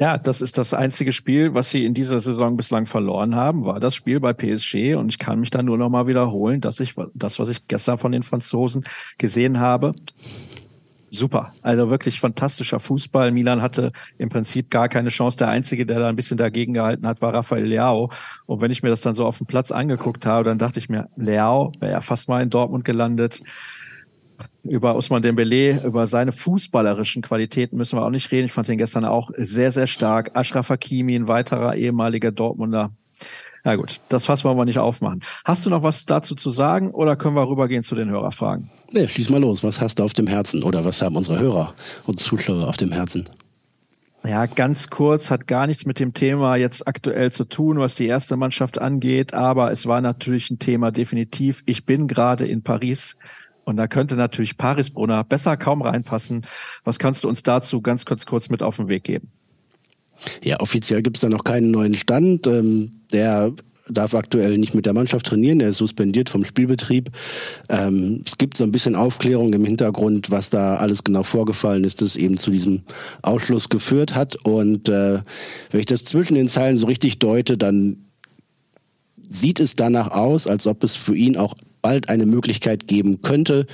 Ja, 0.00 0.16
das 0.16 0.40
ist 0.40 0.58
das 0.58 0.74
einzige 0.74 1.10
Spiel, 1.10 1.54
was 1.54 1.70
sie 1.70 1.84
in 1.84 1.92
dieser 1.92 2.20
Saison 2.20 2.56
bislang 2.56 2.86
verloren 2.86 3.34
haben, 3.34 3.64
war 3.64 3.80
das 3.80 3.96
Spiel 3.96 4.20
bei 4.20 4.32
PSG. 4.32 4.94
Und 4.94 5.08
ich 5.08 5.18
kann 5.18 5.40
mich 5.40 5.50
da 5.50 5.60
nur 5.60 5.76
noch 5.76 5.88
mal 5.88 6.06
wiederholen, 6.06 6.60
dass 6.60 6.78
ich 6.78 6.94
das, 7.14 7.40
was 7.40 7.48
ich 7.48 7.66
gestern 7.66 7.98
von 7.98 8.12
den 8.12 8.22
Franzosen 8.22 8.84
gesehen 9.18 9.58
habe, 9.58 9.94
super. 11.10 11.52
Also 11.62 11.90
wirklich 11.90 12.20
fantastischer 12.20 12.78
Fußball. 12.78 13.32
Milan 13.32 13.62
hatte 13.62 13.92
im 14.18 14.28
Prinzip 14.28 14.70
gar 14.70 14.88
keine 14.88 15.08
Chance. 15.08 15.38
Der 15.38 15.48
Einzige, 15.48 15.86
der 15.86 15.98
da 15.98 16.08
ein 16.08 16.16
bisschen 16.16 16.36
dagegen 16.36 16.74
gehalten 16.74 17.06
hat, 17.06 17.20
war 17.20 17.34
Rafael 17.34 17.64
Leao. 17.64 18.10
Und 18.46 18.60
wenn 18.60 18.70
ich 18.70 18.82
mir 18.82 18.90
das 18.90 19.00
dann 19.00 19.14
so 19.14 19.26
auf 19.26 19.38
dem 19.38 19.46
Platz 19.46 19.72
angeguckt 19.72 20.26
habe, 20.26 20.48
dann 20.48 20.58
dachte 20.58 20.78
ich 20.78 20.88
mir, 20.88 21.08
Leao 21.16 21.72
wäre 21.80 21.92
ja 21.92 22.00
fast 22.00 22.28
mal 22.28 22.42
in 22.42 22.50
Dortmund 22.50 22.84
gelandet 22.84 23.42
über 24.62 24.96
Usman 24.96 25.22
Dembele, 25.22 25.82
über 25.84 26.06
seine 26.06 26.32
fußballerischen 26.32 27.22
Qualitäten 27.22 27.76
müssen 27.76 27.98
wir 27.98 28.04
auch 28.04 28.10
nicht 28.10 28.30
reden. 28.30 28.46
Ich 28.46 28.52
fand 28.52 28.68
ihn 28.68 28.78
gestern 28.78 29.04
auch 29.04 29.30
sehr, 29.36 29.70
sehr 29.70 29.86
stark. 29.86 30.30
Ashraf 30.34 30.70
Hakimi, 30.70 31.14
ein 31.16 31.28
weiterer 31.28 31.76
ehemaliger 31.76 32.30
Dortmunder. 32.30 32.92
Ja 33.64 33.74
gut, 33.76 34.00
das 34.08 34.24
Fass 34.24 34.44
wollen 34.44 34.56
wir 34.56 34.64
nicht 34.64 34.78
aufmachen. 34.78 35.20
Hast 35.44 35.66
du 35.66 35.70
noch 35.70 35.82
was 35.82 36.06
dazu 36.06 36.34
zu 36.34 36.50
sagen 36.50 36.90
oder 36.90 37.16
können 37.16 37.34
wir 37.34 37.48
rübergehen 37.48 37.82
zu 37.82 37.94
den 37.94 38.08
Hörerfragen? 38.08 38.70
Nee, 38.92 39.08
schließ 39.08 39.30
mal 39.30 39.40
los. 39.40 39.62
Was 39.64 39.80
hast 39.80 39.98
du 39.98 40.04
auf 40.04 40.14
dem 40.14 40.26
Herzen 40.26 40.62
oder 40.62 40.84
was 40.84 41.02
haben 41.02 41.16
unsere 41.16 41.38
Hörer 41.38 41.74
und 42.06 42.20
Zuschauer 42.20 42.68
auf 42.68 42.76
dem 42.76 42.92
Herzen? 42.92 43.28
Ja, 44.24 44.46
ganz 44.46 44.90
kurz, 44.90 45.30
hat 45.30 45.46
gar 45.46 45.66
nichts 45.66 45.86
mit 45.86 46.00
dem 46.00 46.12
Thema 46.12 46.56
jetzt 46.56 46.88
aktuell 46.88 47.30
zu 47.30 47.44
tun, 47.44 47.78
was 47.78 47.94
die 47.94 48.06
erste 48.06 48.36
Mannschaft 48.36 48.80
angeht, 48.80 49.32
aber 49.32 49.70
es 49.70 49.86
war 49.86 50.00
natürlich 50.00 50.50
ein 50.50 50.58
Thema 50.58 50.90
definitiv. 50.90 51.62
Ich 51.66 51.86
bin 51.86 52.08
gerade 52.08 52.46
in 52.46 52.62
Paris 52.62 53.16
und 53.68 53.76
da 53.76 53.86
könnte 53.86 54.14
natürlich 54.14 54.56
Paris 54.56 54.88
Brunner 54.88 55.24
besser 55.24 55.58
kaum 55.58 55.82
reinpassen. 55.82 56.40
Was 56.84 56.98
kannst 56.98 57.22
du 57.22 57.28
uns 57.28 57.42
dazu 57.42 57.82
ganz 57.82 58.06
kurz 58.06 58.24
kurz 58.24 58.48
mit 58.48 58.62
auf 58.62 58.76
den 58.76 58.88
Weg 58.88 59.04
geben? 59.04 59.30
Ja, 60.42 60.58
offiziell 60.60 61.02
gibt 61.02 61.18
es 61.18 61.20
da 61.20 61.28
noch 61.28 61.44
keinen 61.44 61.70
neuen 61.70 61.92
Stand. 61.92 62.46
Ähm, 62.46 63.02
der 63.12 63.52
darf 63.90 64.14
aktuell 64.14 64.56
nicht 64.56 64.74
mit 64.74 64.86
der 64.86 64.94
Mannschaft 64.94 65.26
trainieren, 65.26 65.60
er 65.60 65.68
ist 65.68 65.76
suspendiert 65.78 66.30
vom 66.30 66.46
Spielbetrieb. 66.46 67.10
Ähm, 67.68 68.22
es 68.24 68.38
gibt 68.38 68.56
so 68.56 68.64
ein 68.64 68.72
bisschen 68.72 68.96
Aufklärung 68.96 69.52
im 69.52 69.66
Hintergrund, 69.66 70.30
was 70.30 70.48
da 70.48 70.76
alles 70.76 71.04
genau 71.04 71.22
vorgefallen 71.22 71.84
ist, 71.84 72.00
das 72.00 72.16
eben 72.16 72.38
zu 72.38 72.50
diesem 72.50 72.84
Ausschluss 73.20 73.68
geführt 73.68 74.14
hat. 74.14 74.36
Und 74.46 74.88
äh, 74.88 75.20
wenn 75.70 75.80
ich 75.80 75.86
das 75.86 76.04
zwischen 76.04 76.36
den 76.36 76.48
Zeilen 76.48 76.78
so 76.78 76.86
richtig 76.86 77.18
deute, 77.18 77.58
dann 77.58 78.06
sieht 79.28 79.60
es 79.60 79.76
danach 79.76 80.10
aus, 80.10 80.46
als 80.46 80.66
ob 80.66 80.82
es 80.84 80.96
für 80.96 81.14
ihn 81.14 81.36
auch 81.36 81.54
bald 81.88 82.10
eine 82.10 82.26
Möglichkeit 82.26 82.86
geben 82.86 83.22
könnte, 83.22 83.64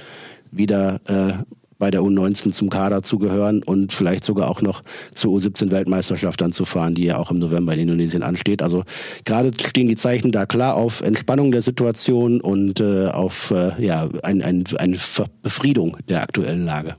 wieder 0.52 1.00
äh, 1.08 1.32
bei 1.80 1.90
der 1.90 2.02
U19 2.02 2.52
zum 2.52 2.70
Kader 2.70 3.02
zu 3.02 3.18
gehören 3.18 3.60
und 3.64 3.92
vielleicht 3.92 4.22
sogar 4.22 4.48
auch 4.48 4.62
noch 4.62 4.84
zur 5.12 5.34
U17-Weltmeisterschaft 5.34 6.40
dann 6.40 6.52
zu 6.52 6.64
fahren, 6.64 6.94
die 6.94 7.06
ja 7.06 7.18
auch 7.18 7.32
im 7.32 7.40
November 7.40 7.74
in 7.74 7.80
Indonesien 7.80 8.22
ansteht. 8.22 8.62
Also 8.62 8.84
gerade 9.24 9.50
stehen 9.60 9.88
die 9.88 9.96
Zeichen 9.96 10.30
da 10.30 10.46
klar 10.46 10.76
auf 10.76 11.00
Entspannung 11.00 11.50
der 11.50 11.62
Situation 11.62 12.40
und 12.40 12.78
äh, 12.78 13.08
auf 13.08 13.50
äh, 13.50 13.72
ja, 13.84 14.08
ein, 14.22 14.42
ein, 14.42 14.62
eine 14.78 14.96
Befriedung 15.42 15.96
der 16.08 16.22
aktuellen 16.22 16.64
Lage. 16.64 16.94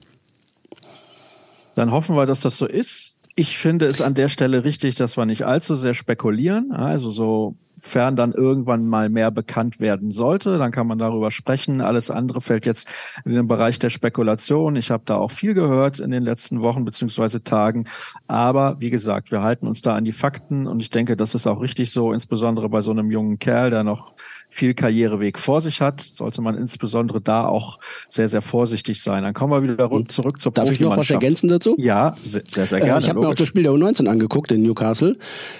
Dann 1.75 1.91
hoffen 1.91 2.17
wir, 2.17 2.25
dass 2.25 2.41
das 2.41 2.57
so 2.57 2.65
ist. 2.65 3.19
Ich 3.37 3.57
finde 3.57 3.85
es 3.85 4.01
an 4.01 4.15
der 4.15 4.27
Stelle 4.27 4.65
richtig, 4.65 4.95
dass 4.95 5.15
wir 5.15 5.25
nicht 5.25 5.43
allzu 5.43 5.77
sehr 5.77 5.93
spekulieren. 5.93 6.73
Also 6.73 7.09
so 7.09 7.55
fern 7.77 8.15
dann 8.15 8.31
irgendwann 8.31 8.87
mal 8.87 9.09
mehr 9.09 9.31
bekannt 9.31 9.79
werden 9.79 10.11
sollte, 10.11 10.57
dann 10.57 10.71
kann 10.71 10.87
man 10.87 10.97
darüber 10.97 11.31
sprechen. 11.31 11.81
Alles 11.81 12.09
andere 12.09 12.41
fällt 12.41 12.65
jetzt 12.65 12.89
in 13.25 13.33
den 13.33 13.47
Bereich 13.47 13.79
der 13.79 13.89
Spekulation. 13.89 14.75
Ich 14.75 14.91
habe 14.91 15.03
da 15.05 15.15
auch 15.17 15.31
viel 15.31 15.53
gehört 15.53 15.99
in 15.99 16.11
den 16.11 16.23
letzten 16.23 16.61
Wochen 16.61 16.85
beziehungsweise 16.85 17.43
Tagen. 17.43 17.85
Aber 18.27 18.79
wie 18.79 18.89
gesagt, 18.89 19.31
wir 19.31 19.41
halten 19.41 19.67
uns 19.67 19.81
da 19.81 19.95
an 19.95 20.05
die 20.05 20.11
Fakten 20.11 20.67
und 20.67 20.81
ich 20.81 20.89
denke, 20.89 21.15
das 21.15 21.35
ist 21.35 21.47
auch 21.47 21.61
richtig 21.61 21.91
so, 21.91 22.13
insbesondere 22.13 22.69
bei 22.69 22.81
so 22.81 22.91
einem 22.91 23.11
jungen 23.11 23.39
Kerl, 23.39 23.69
der 23.69 23.83
noch 23.83 24.13
viel 24.49 24.73
Karriereweg 24.73 25.37
vor 25.37 25.61
sich 25.61 25.81
hat, 25.81 26.01
sollte 26.01 26.41
man 26.41 26.57
insbesondere 26.57 27.19
da 27.21 27.45
auch 27.45 27.79
sehr, 28.07 28.29
sehr 28.29 28.41
vorsichtig 28.41 29.01
sein. 29.01 29.23
Dann 29.23 29.33
kommen 29.33 29.51
wir 29.51 29.63
wieder 29.63 29.89
zurück 30.07 30.39
zur 30.39 30.53
Darf 30.53 30.71
ich 30.71 30.79
noch 30.79 30.95
was 30.95 31.09
ergänzen 31.09 31.49
dazu? 31.49 31.75
Ja, 31.77 32.15
sehr, 32.21 32.43
sehr, 32.45 32.65
sehr 32.65 32.79
gerne. 32.79 32.95
Äh, 32.95 32.99
ich 32.99 33.09
habe 33.09 33.19
mir 33.19 33.27
auch 33.27 33.35
das 33.35 33.47
Spiel 33.47 33.63
der 33.63 33.73
U19 33.73 34.07
angeguckt 34.07 34.51
in 34.51 34.61
Newcastle. 34.61 35.17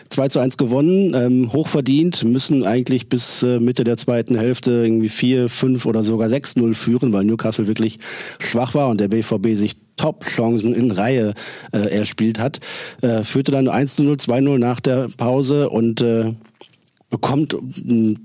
2 0.10 0.30
zu 0.30 0.40
1 0.40 0.58
gewonnen, 0.58 1.14
ähm, 1.14 1.52
hochverdient, 1.52 2.24
müssen 2.24 2.66
eigentlich 2.66 3.10
bis 3.10 3.44
äh, 3.44 3.60
Mitte 3.60 3.84
der 3.84 3.98
zweiten 3.98 4.38
Hälfte 4.38 4.72
irgendwie 4.72 5.10
4, 5.10 5.50
5 5.50 5.86
oder 5.86 6.04
sogar 6.04 6.30
6-0 6.30 6.74
führen, 6.74 7.12
weil 7.12 7.26
Newcastle 7.26 7.68
wirklich 7.68 8.00
schwach 8.40 8.76
war 8.76 8.88
und 8.88 9.02
der 9.02 9.10
BVB 9.10 9.58
sich 9.58 9.76
Top-Chancen 9.98 10.74
in 10.74 10.92
Reihe 10.92 11.34
äh, 11.72 11.78
erspielt 11.78 12.40
hat. 12.40 12.60
Äh, 13.02 13.24
führte 13.24 13.52
dann 13.52 13.68
1 13.68 14.00
0, 14.00 14.18
2 14.18 14.42
0 14.42 14.60
nach 14.60 14.80
der 14.80 15.08
Pause 15.18 15.70
und 15.70 16.02
äh, 16.02 16.34
bekommt 17.10 17.56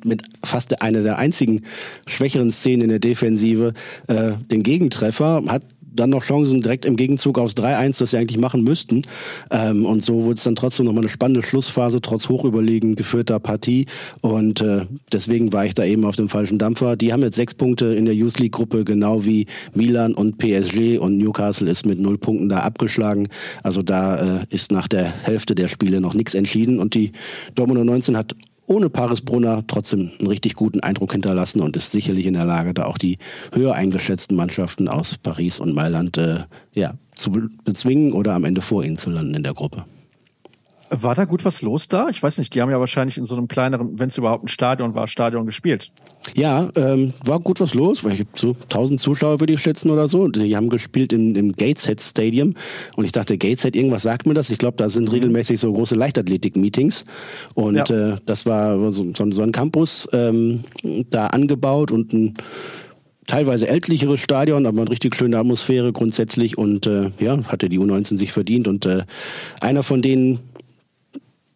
mit 0.04 0.22
fast 0.42 0.82
einer 0.82 1.02
der 1.02 1.18
einzigen 1.18 1.62
schwächeren 2.06 2.52
Szenen 2.52 2.82
in 2.82 2.88
der 2.88 2.98
Defensive 2.98 3.74
äh, 4.08 4.32
den 4.50 4.62
Gegentreffer, 4.62 5.42
hat 5.48 5.62
dann 5.92 6.10
noch 6.10 6.22
Chancen 6.22 6.62
direkt 6.62 6.84
im 6.84 6.96
Gegenzug 6.96 7.38
aufs 7.38 7.54
3-1, 7.54 7.98
das 7.98 8.10
sie 8.10 8.18
eigentlich 8.18 8.38
machen 8.38 8.62
müssten. 8.62 9.02
Ähm, 9.50 9.84
und 9.84 10.04
so 10.04 10.24
wurde 10.24 10.34
es 10.34 10.44
dann 10.44 10.56
trotzdem 10.56 10.86
nochmal 10.86 11.02
eine 11.02 11.08
spannende 11.08 11.42
Schlussphase, 11.42 12.00
trotz 12.00 12.28
hochüberlegen 12.28 12.96
geführter 12.96 13.38
Partie. 13.40 13.86
Und 14.20 14.60
äh, 14.60 14.86
deswegen 15.12 15.52
war 15.52 15.66
ich 15.66 15.74
da 15.74 15.84
eben 15.84 16.04
auf 16.04 16.16
dem 16.16 16.28
falschen 16.28 16.58
Dampfer. 16.58 16.96
Die 16.96 17.12
haben 17.12 17.22
jetzt 17.22 17.36
sechs 17.36 17.54
Punkte 17.54 17.86
in 17.86 18.04
der 18.04 18.14
Youth 18.14 18.38
League-Gruppe, 18.38 18.84
genau 18.84 19.24
wie 19.24 19.46
Milan 19.74 20.14
und 20.14 20.38
PSG. 20.38 20.98
Und 20.98 21.18
Newcastle 21.18 21.70
ist 21.70 21.86
mit 21.86 21.98
null 21.98 22.18
Punkten 22.18 22.48
da 22.48 22.58
abgeschlagen. 22.58 23.28
Also 23.62 23.82
da 23.82 24.40
äh, 24.40 24.46
ist 24.50 24.72
nach 24.72 24.88
der 24.88 25.04
Hälfte 25.04 25.54
der 25.54 25.68
Spiele 25.68 26.00
noch 26.00 26.14
nichts 26.14 26.34
entschieden. 26.34 26.78
Und 26.78 26.94
die 26.94 27.12
Dortmunder 27.54 27.84
19 27.84 28.16
hat 28.16 28.36
ohne 28.70 28.88
Paris 28.88 29.20
Brunner 29.20 29.64
trotzdem 29.66 30.12
einen 30.20 30.28
richtig 30.28 30.54
guten 30.54 30.78
Eindruck 30.78 31.10
hinterlassen 31.10 31.60
und 31.60 31.76
ist 31.76 31.90
sicherlich 31.90 32.26
in 32.26 32.34
der 32.34 32.44
Lage, 32.44 32.72
da 32.72 32.84
auch 32.84 32.98
die 32.98 33.18
höher 33.52 33.74
eingeschätzten 33.74 34.36
Mannschaften 34.36 34.86
aus 34.86 35.18
Paris 35.18 35.58
und 35.58 35.74
Mailand 35.74 36.16
äh, 36.18 36.44
ja, 36.72 36.94
zu 37.16 37.32
bezwingen 37.64 38.12
oder 38.12 38.32
am 38.34 38.44
Ende 38.44 38.62
vor 38.62 38.84
ihnen 38.84 38.96
zu 38.96 39.10
landen 39.10 39.34
in 39.34 39.42
der 39.42 39.54
Gruppe. 39.54 39.86
War 40.92 41.14
da 41.14 41.24
gut 41.24 41.44
was 41.44 41.62
los 41.62 41.86
da? 41.86 42.08
Ich 42.08 42.20
weiß 42.20 42.38
nicht, 42.38 42.52
die 42.52 42.60
haben 42.60 42.68
ja 42.68 42.80
wahrscheinlich 42.80 43.16
in 43.16 43.24
so 43.24 43.36
einem 43.36 43.46
kleineren, 43.46 44.00
wenn 44.00 44.08
es 44.08 44.18
überhaupt 44.18 44.44
ein 44.44 44.48
Stadion 44.48 44.92
war, 44.96 45.06
Stadion 45.06 45.46
gespielt. 45.46 45.92
Ja, 46.34 46.68
ähm, 46.74 47.14
war 47.24 47.38
gut 47.38 47.60
was 47.60 47.74
los, 47.74 48.02
weil 48.02 48.14
ich 48.14 48.26
so 48.34 48.56
1000 48.64 48.98
Zuschauer 48.98 49.38
würde 49.38 49.52
ich 49.52 49.60
schätzen 49.60 49.90
oder 49.90 50.08
so. 50.08 50.26
Die 50.26 50.56
haben 50.56 50.68
gespielt 50.68 51.12
im, 51.12 51.36
im 51.36 51.52
Gateshead 51.52 52.00
Stadium 52.00 52.54
und 52.96 53.04
ich 53.04 53.12
dachte, 53.12 53.38
Gateshead, 53.38 53.76
irgendwas 53.76 54.02
sagt 54.02 54.26
mir 54.26 54.34
das. 54.34 54.50
Ich 54.50 54.58
glaube, 54.58 54.76
da 54.78 54.90
sind 54.90 55.04
mhm. 55.04 55.14
regelmäßig 55.14 55.60
so 55.60 55.72
große 55.72 55.94
Leichtathletik-Meetings 55.94 57.04
und 57.54 57.88
ja. 57.88 58.14
äh, 58.14 58.16
das 58.26 58.44
war 58.46 58.90
so, 58.90 59.06
so, 59.14 59.42
ein 59.42 59.52
Campus 59.52 60.08
ähm, 60.12 60.64
da 61.08 61.28
angebaut 61.28 61.92
und 61.92 62.12
ein 62.12 62.34
teilweise 63.28 63.68
ältlicheres 63.68 64.18
Stadion, 64.18 64.66
aber 64.66 64.80
eine 64.80 64.90
richtig 64.90 65.14
schöne 65.14 65.38
Atmosphäre 65.38 65.92
grundsätzlich 65.92 66.58
und 66.58 66.88
äh, 66.88 67.12
ja, 67.20 67.38
hatte 67.44 67.68
die 67.68 67.78
U19 67.78 68.16
sich 68.16 68.32
verdient 68.32 68.66
und 68.66 68.86
äh, 68.86 69.04
einer 69.60 69.84
von 69.84 70.02
denen 70.02 70.40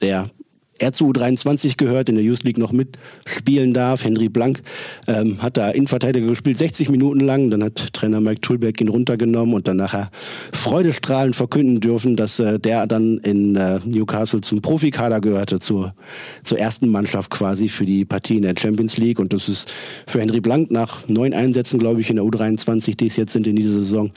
der 0.02 0.30
er 0.78 0.92
zu 0.92 1.10
U23 1.10 1.76
gehört, 1.76 2.08
in 2.08 2.16
der 2.16 2.24
Youth 2.24 2.42
League 2.42 2.58
noch 2.58 2.72
mitspielen 2.72 3.74
darf. 3.74 4.04
Henry 4.04 4.28
Blank 4.28 4.60
ähm, 5.06 5.40
hat 5.40 5.56
da 5.56 5.70
Innenverteidiger 5.70 6.26
gespielt, 6.26 6.58
60 6.58 6.88
Minuten 6.88 7.20
lang. 7.20 7.50
Dann 7.50 7.62
hat 7.62 7.92
Trainer 7.92 8.20
Mike 8.20 8.40
Tulberg 8.40 8.80
ihn 8.80 8.88
runtergenommen 8.88 9.54
und 9.54 9.68
dann 9.68 9.76
nachher 9.76 10.10
freudestrahlend 10.52 11.36
verkünden 11.36 11.80
dürfen, 11.80 12.16
dass 12.16 12.38
äh, 12.38 12.58
der 12.58 12.86
dann 12.86 13.18
in 13.18 13.56
äh, 13.56 13.80
Newcastle 13.84 14.40
zum 14.40 14.62
Profikader 14.62 15.20
gehörte, 15.20 15.58
zur, 15.58 15.94
zur 16.42 16.58
ersten 16.58 16.88
Mannschaft 16.88 17.30
quasi 17.30 17.68
für 17.68 17.86
die 17.86 18.04
Partie 18.04 18.36
in 18.36 18.42
der 18.42 18.54
Champions 18.58 18.96
League. 18.96 19.20
Und 19.20 19.32
das 19.32 19.48
ist 19.48 19.72
für 20.06 20.20
Henry 20.20 20.40
Blank 20.40 20.70
nach 20.70 21.06
neun 21.08 21.34
Einsätzen, 21.34 21.78
glaube 21.78 22.00
ich, 22.00 22.10
in 22.10 22.16
der 22.16 22.24
U23, 22.24 22.96
die 22.96 23.06
es 23.06 23.16
jetzt 23.16 23.32
sind 23.32 23.46
in 23.46 23.56
dieser 23.56 23.72
Saison, 23.72 24.10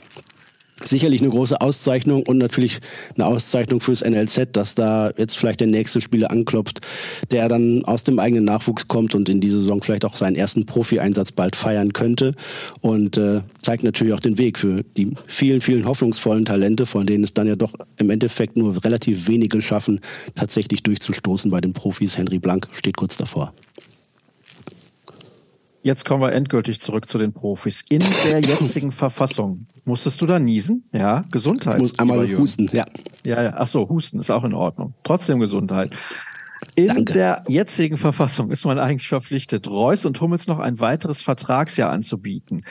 sicherlich 0.84 1.20
eine 1.20 1.30
große 1.30 1.60
Auszeichnung 1.60 2.22
und 2.24 2.38
natürlich 2.38 2.78
eine 3.16 3.26
Auszeichnung 3.26 3.80
fürs 3.80 4.02
NLZ, 4.02 4.48
dass 4.52 4.74
da 4.74 5.10
jetzt 5.16 5.36
vielleicht 5.36 5.60
der 5.60 5.66
nächste 5.66 6.00
Spieler 6.00 6.30
anklopft, 6.30 6.80
der 7.30 7.48
dann 7.48 7.84
aus 7.84 8.04
dem 8.04 8.18
eigenen 8.18 8.44
Nachwuchs 8.44 8.88
kommt 8.88 9.14
und 9.14 9.28
in 9.28 9.40
dieser 9.40 9.58
Saison 9.58 9.82
vielleicht 9.82 10.04
auch 10.04 10.16
seinen 10.16 10.36
ersten 10.36 10.66
Profi-Einsatz 10.66 11.32
bald 11.32 11.56
feiern 11.56 11.92
könnte 11.92 12.34
und 12.80 13.16
äh, 13.16 13.40
zeigt 13.62 13.82
natürlich 13.82 14.14
auch 14.14 14.20
den 14.20 14.38
Weg 14.38 14.58
für 14.58 14.82
die 14.96 15.14
vielen, 15.26 15.60
vielen 15.60 15.86
hoffnungsvollen 15.86 16.44
Talente, 16.44 16.86
von 16.86 17.06
denen 17.06 17.24
es 17.24 17.34
dann 17.34 17.46
ja 17.46 17.56
doch 17.56 17.74
im 17.96 18.10
Endeffekt 18.10 18.56
nur 18.56 18.82
relativ 18.84 19.28
wenige 19.28 19.60
schaffen, 19.60 20.00
tatsächlich 20.34 20.82
durchzustoßen 20.82 21.50
bei 21.50 21.60
den 21.60 21.72
Profis. 21.72 22.16
Henry 22.16 22.38
Blank 22.38 22.68
steht 22.72 22.96
kurz 22.96 23.16
davor. 23.16 23.52
Jetzt 25.88 26.04
kommen 26.04 26.20
wir 26.20 26.32
endgültig 26.32 26.82
zurück 26.82 27.08
zu 27.08 27.16
den 27.16 27.32
Profis. 27.32 27.82
In 27.88 28.00
der 28.26 28.40
jetzigen 28.40 28.92
Verfassung 28.92 29.68
musstest 29.86 30.20
du 30.20 30.26
da 30.26 30.38
niesen? 30.38 30.84
Ja, 30.92 31.24
Gesundheit. 31.30 31.76
Ich 31.76 31.80
muss 31.80 31.98
einmal 31.98 32.30
husten, 32.36 32.68
ja. 32.74 32.84
Ja, 33.24 33.42
ja. 33.42 33.54
Ach 33.56 33.68
so, 33.68 33.88
husten 33.88 34.20
ist 34.20 34.30
auch 34.30 34.44
in 34.44 34.52
Ordnung. 34.52 34.92
Trotzdem 35.02 35.38
Gesundheit. 35.38 35.96
In 36.74 36.88
Danke. 36.88 37.14
der 37.14 37.42
jetzigen 37.48 37.96
Verfassung 37.96 38.50
ist 38.50 38.66
man 38.66 38.78
eigentlich 38.78 39.08
verpflichtet, 39.08 39.66
Reus 39.66 40.04
und 40.04 40.20
Hummels 40.20 40.46
noch 40.46 40.58
ein 40.58 40.78
weiteres 40.78 41.22
Vertragsjahr 41.22 41.90
anzubieten. 41.90 42.66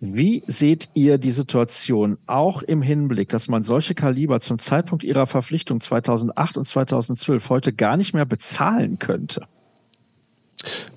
Wie 0.00 0.42
seht 0.48 0.88
ihr 0.94 1.18
die 1.18 1.30
Situation 1.30 2.18
auch 2.26 2.62
im 2.62 2.82
Hinblick, 2.82 3.28
dass 3.28 3.46
man 3.46 3.62
solche 3.62 3.94
Kaliber 3.94 4.40
zum 4.40 4.58
Zeitpunkt 4.58 5.04
ihrer 5.04 5.28
Verpflichtung 5.28 5.80
2008 5.80 6.56
und 6.56 6.66
2012 6.66 7.50
heute 7.50 7.72
gar 7.72 7.96
nicht 7.96 8.14
mehr 8.14 8.26
bezahlen 8.26 8.98
könnte? 8.98 9.46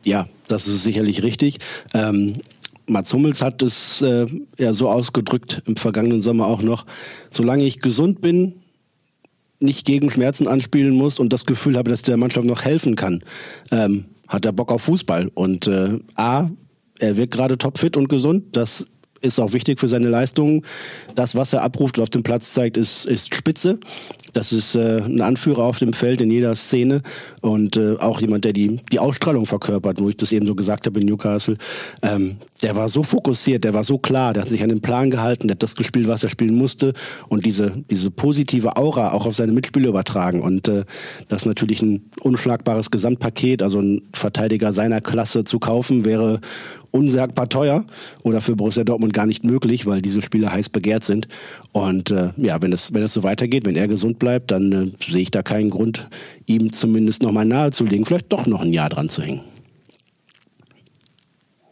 Ja, 0.04 0.28
das 0.48 0.68
ist 0.68 0.84
sicherlich 0.84 1.24
richtig. 1.24 1.60
Ähm, 1.94 2.42
Mats 2.88 3.14
Hummels 3.14 3.42
hat 3.42 3.62
es 3.62 4.02
äh, 4.02 4.26
ja 4.58 4.74
so 4.74 4.90
ausgedrückt 4.90 5.62
im 5.66 5.78
vergangenen 5.78 6.22
Sommer 6.22 6.48
auch 6.48 6.62
noch, 6.62 6.86
solange 7.32 7.64
ich 7.64 7.80
gesund 7.80 8.22
bin, 8.22 8.62
nicht 9.60 9.86
gegen 9.86 10.10
Schmerzen 10.10 10.48
anspielen 10.48 10.96
muss 10.96 11.20
und 11.20 11.32
das 11.32 11.46
Gefühl 11.46 11.78
habe, 11.78 11.90
dass 11.90 12.02
der 12.02 12.18
Mannschaft 12.18 12.48
noch 12.48 12.64
helfen 12.64 12.96
kann, 12.96 13.24
ähm, 13.70 14.06
hat 14.28 14.46
er 14.46 14.54
Bock 14.54 14.72
auf 14.72 14.84
Fußball. 14.84 15.30
Und 15.34 15.68
äh, 15.68 16.00
A, 16.16 16.50
er 17.00 17.18
wirkt 17.18 17.34
gerade 17.34 17.58
topfit 17.58 17.96
und 17.96 18.10
gesund. 18.10 18.56
Das 18.56 18.88
ist 19.22 19.40
auch 19.40 19.54
wichtig 19.54 19.80
für 19.80 19.88
seine 19.88 20.10
Leistungen. 20.10 20.64
Das, 21.16 21.36
was 21.36 21.54
er 21.54 21.62
abruft 21.62 21.98
und 21.98 22.04
auf 22.04 22.10
dem 22.10 22.24
Platz 22.24 22.54
zeigt, 22.54 22.78
ist, 22.78 23.06
ist 23.06 23.34
spitze. 23.34 23.80
Das 24.34 24.54
ist 24.54 24.76
äh, 24.76 25.02
ein 25.02 25.22
Anführer 25.22 25.64
auf 25.64 25.80
dem 25.80 25.94
Feld 25.94 26.22
in 26.22 26.32
jeder 26.32 26.56
Szene 26.56 27.02
und 27.42 27.76
äh, 27.76 27.98
auch 27.98 28.22
jemand, 28.22 28.46
der 28.46 28.54
die, 28.54 28.78
die 28.92 29.00
Ausstrahlung 29.00 29.46
verkörpert, 29.46 30.02
wo 30.02 30.10
ich 30.10 30.18
das 30.18 30.32
eben 30.32 30.46
so 30.46 30.56
gesagt 30.56 30.86
habe 30.88 31.02
in 31.02 31.08
Newcastle. 31.08 31.58
Ähm, 32.02 32.38
der 32.62 32.76
war 32.76 32.88
so 32.90 33.04
fokussiert, 33.04 33.64
der 33.64 33.74
war 33.74 33.84
so 33.84 33.98
klar, 33.98 34.34
der 34.34 34.44
hat 34.44 34.50
sich 34.50 34.64
an 34.64 34.70
den 34.70 34.82
Plan 34.82 35.10
gehalten, 35.10 35.48
der 35.48 35.56
hat 35.56 35.64
das 35.64 35.76
gespielt, 35.76 36.08
was 36.08 36.24
er 36.24 36.30
spielen 36.30 36.56
musste 36.56 36.94
und 37.28 37.46
diese, 37.46 37.74
diese 37.90 38.12
positive 38.12 38.78
Aura 38.78 39.12
auch 39.12 39.26
auf 39.26 39.36
seine 39.36 39.52
Mitspieler 39.52 39.90
übertragen. 39.90 40.42
Und 40.42 40.68
äh, 40.68 40.86
das 41.28 41.42
ist 41.42 41.48
natürlich 41.48 41.82
ein 41.82 42.10
unschlagbares 42.22 42.92
Gesamtpaket. 42.92 43.62
Also 43.62 43.80
ein 43.80 44.04
Verteidiger 44.14 44.74
seiner 44.74 45.02
Klasse 45.02 45.44
zu 45.44 45.60
kaufen 45.60 46.06
wäre 46.06 46.40
unsagbar 46.92 47.50
teuer 47.50 47.86
oder 48.24 48.42
für 48.42 48.56
Borussia 48.56 48.84
Dortmund 48.84 49.14
gar 49.14 49.26
nicht 49.26 49.44
möglich, 49.44 49.86
weil 49.86 50.02
diese 50.02 50.22
Spieler 50.22 50.52
heiß 50.52 50.70
begehrt 50.70 51.04
sind. 51.04 51.28
Und 51.72 52.12
äh, 52.12 52.32
ja, 52.38 52.62
wenn 52.62 52.74
es, 52.74 52.94
wenn 52.94 53.04
es 53.04 53.14
so 53.14 53.24
weitergeht, 53.24 53.66
wenn 53.66 53.76
er 53.76 53.88
gesund 53.88 54.20
bleibt, 54.20 54.52
dann 54.52 54.72
äh, 54.72 55.12
sehe 55.12 55.22
ich 55.22 55.32
da 55.32 55.42
keinen 55.42 55.70
Grund, 55.70 56.08
ihm 56.46 56.74
zumindest 56.74 57.24
nochmal 57.24 57.46
nahezulegen, 57.46 58.06
vielleicht 58.06 58.32
doch 58.32 58.46
noch 58.46 58.62
ein 58.62 58.74
Jahr 58.74 58.90
dran 58.90 59.10
zu 59.10 59.22
hängen. 59.22 59.42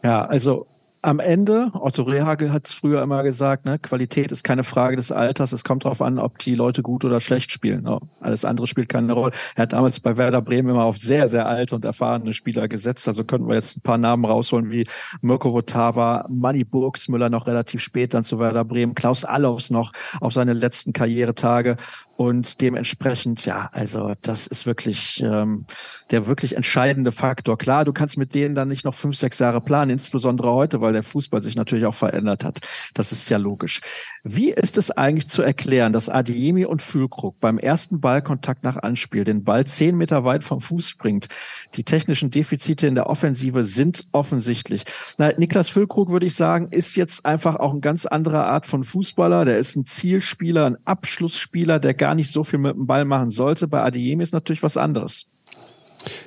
Ja, 0.02 0.24
also 0.24 0.66
am 1.02 1.18
Ende, 1.18 1.70
Otto 1.72 2.02
Rehagel 2.02 2.52
hat 2.52 2.66
es 2.66 2.74
früher 2.74 3.02
immer 3.02 3.22
gesagt, 3.22 3.64
ne, 3.64 3.78
Qualität 3.78 4.32
ist 4.32 4.44
keine 4.44 4.64
Frage 4.64 4.96
des 4.96 5.10
Alters. 5.10 5.52
Es 5.52 5.64
kommt 5.64 5.84
darauf 5.84 6.02
an, 6.02 6.18
ob 6.18 6.38
die 6.38 6.54
Leute 6.54 6.82
gut 6.82 7.04
oder 7.04 7.20
schlecht 7.20 7.50
spielen. 7.52 7.84
Ne? 7.84 7.98
Alles 8.20 8.44
andere 8.44 8.66
spielt 8.66 8.90
keine 8.90 9.14
Rolle. 9.14 9.32
Er 9.54 9.62
hat 9.62 9.72
damals 9.72 10.00
bei 10.00 10.16
Werder 10.18 10.42
Bremen 10.42 10.68
immer 10.68 10.84
auf 10.84 10.98
sehr, 10.98 11.28
sehr 11.30 11.46
alte 11.46 11.74
und 11.74 11.84
erfahrene 11.84 12.34
Spieler 12.34 12.68
gesetzt. 12.68 13.08
Also 13.08 13.24
könnten 13.24 13.48
wir 13.48 13.54
jetzt 13.54 13.78
ein 13.78 13.80
paar 13.80 13.96
Namen 13.96 14.26
rausholen 14.26 14.70
wie 14.70 14.86
Mirko 15.22 15.54
Votava, 15.54 16.26
Manny 16.28 16.64
Burgsmüller 16.64 17.30
noch 17.30 17.46
relativ 17.46 17.80
spät 17.80 18.12
dann 18.12 18.24
zu 18.24 18.38
Werder 18.38 18.64
Bremen, 18.64 18.94
Klaus 18.94 19.24
Allofs 19.24 19.70
noch 19.70 19.92
auf 20.20 20.34
seine 20.34 20.52
letzten 20.52 20.92
Karrieretage. 20.92 21.76
Und 22.20 22.60
dementsprechend, 22.60 23.46
ja, 23.46 23.70
also 23.72 24.12
das 24.20 24.46
ist 24.46 24.66
wirklich 24.66 25.22
ähm, 25.24 25.64
der 26.10 26.26
wirklich 26.26 26.54
entscheidende 26.54 27.12
Faktor. 27.12 27.56
Klar, 27.56 27.86
du 27.86 27.94
kannst 27.94 28.18
mit 28.18 28.34
denen 28.34 28.54
dann 28.54 28.68
nicht 28.68 28.84
noch 28.84 28.92
fünf, 28.92 29.16
sechs 29.16 29.38
Jahre 29.38 29.62
planen, 29.62 29.90
insbesondere 29.90 30.52
heute, 30.52 30.82
weil 30.82 30.92
der 30.92 31.02
Fußball 31.02 31.40
sich 31.40 31.56
natürlich 31.56 31.86
auch 31.86 31.94
verändert 31.94 32.44
hat. 32.44 32.58
Das 32.92 33.10
ist 33.10 33.30
ja 33.30 33.38
logisch. 33.38 33.80
Wie 34.22 34.50
ist 34.50 34.76
es 34.76 34.90
eigentlich 34.90 35.30
zu 35.30 35.40
erklären, 35.40 35.94
dass 35.94 36.10
Adiemi 36.10 36.66
und 36.66 36.82
Füllkrug 36.82 37.40
beim 37.40 37.56
ersten 37.56 38.00
Ballkontakt 38.02 38.64
nach 38.64 38.76
Anspiel 38.76 39.24
den 39.24 39.42
Ball 39.42 39.66
zehn 39.66 39.96
Meter 39.96 40.22
weit 40.22 40.44
vom 40.44 40.60
Fuß 40.60 40.96
bringt? 40.98 41.28
Die 41.74 41.84
technischen 41.84 42.30
Defizite 42.30 42.86
in 42.86 42.96
der 42.96 43.08
Offensive 43.08 43.64
sind 43.64 44.04
offensichtlich. 44.12 44.84
Na, 45.16 45.32
Niklas 45.38 45.70
Füllkrug, 45.70 46.10
würde 46.10 46.26
ich 46.26 46.34
sagen, 46.34 46.68
ist 46.70 46.96
jetzt 46.96 47.24
einfach 47.24 47.56
auch 47.56 47.72
ein 47.72 47.80
ganz 47.80 48.04
anderer 48.04 48.44
Art 48.44 48.66
von 48.66 48.84
Fußballer. 48.84 49.46
Der 49.46 49.58
ist 49.58 49.74
ein 49.74 49.86
Zielspieler, 49.86 50.66
ein 50.66 50.76
Abschlussspieler, 50.84 51.78
der 51.78 51.94
gar 51.94 52.09
gar 52.10 52.16
nicht 52.16 52.32
so 52.32 52.42
viel 52.42 52.58
mit 52.58 52.74
dem 52.74 52.88
Ball 52.88 53.04
machen 53.04 53.30
sollte. 53.30 53.68
Bei 53.68 53.82
Adiemi 53.82 54.24
ist 54.24 54.32
natürlich 54.32 54.64
was 54.64 54.76
anderes. 54.76 55.26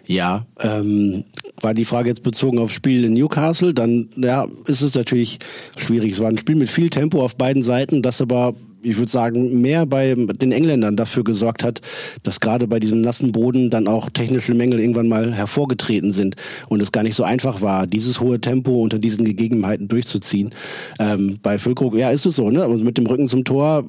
Ja, 0.06 0.46
ähm, 0.62 1.26
war 1.60 1.74
die 1.74 1.84
Frage 1.84 2.08
jetzt 2.08 2.24
bezogen 2.24 2.58
aufs 2.60 2.74
Spiel 2.74 3.04
in 3.04 3.16
Newcastle, 3.16 3.74
dann 3.74 4.08
ja, 4.16 4.46
ist 4.68 4.82
es 4.82 4.96
natürlich 4.96 5.40
schwierig. 5.76 6.14
Es 6.14 6.20
war 6.20 6.30
ein 6.30 6.38
Spiel 6.38 6.56
mit 6.56 6.70
viel 6.70 6.90
Tempo 6.90 7.22
auf 7.22 7.36
beiden 7.36 7.64
Seiten, 7.64 8.02
das 8.02 8.22
aber 8.22 8.54
ich 8.84 8.98
würde 8.98 9.12
sagen, 9.12 9.62
mehr 9.62 9.86
bei 9.86 10.14
den 10.14 10.52
Engländern 10.52 10.96
dafür 10.96 11.24
gesorgt 11.24 11.64
hat, 11.64 11.82
dass 12.24 12.40
gerade 12.40 12.68
bei 12.68 12.80
diesem 12.80 13.02
nassen 13.02 13.32
Boden 13.32 13.70
dann 13.70 13.88
auch 13.88 14.10
technische 14.10 14.54
Mängel 14.54 14.80
irgendwann 14.80 15.08
mal 15.08 15.34
hervorgetreten 15.34 16.12
sind 16.12 16.36
und 16.68 16.82
es 16.82 16.92
gar 16.92 17.04
nicht 17.04 17.16
so 17.16 17.24
einfach 17.24 17.62
war, 17.62 17.88
dieses 17.88 18.20
hohe 18.20 18.40
Tempo 18.42 18.82
unter 18.82 19.00
diesen 19.00 19.26
Gegebenheiten 19.26 19.88
durchzuziehen. 19.88 20.50
Ähm, 21.00 21.40
bei 21.42 21.58
Füllkrug, 21.58 21.96
ja, 21.96 22.12
ist 22.12 22.26
es 22.26 22.36
so, 22.36 22.52
ne? 22.52 22.62
Also 22.62 22.76
mit 22.84 22.98
dem 22.98 23.06
Rücken 23.06 23.30
zum 23.30 23.46
Tor 23.46 23.86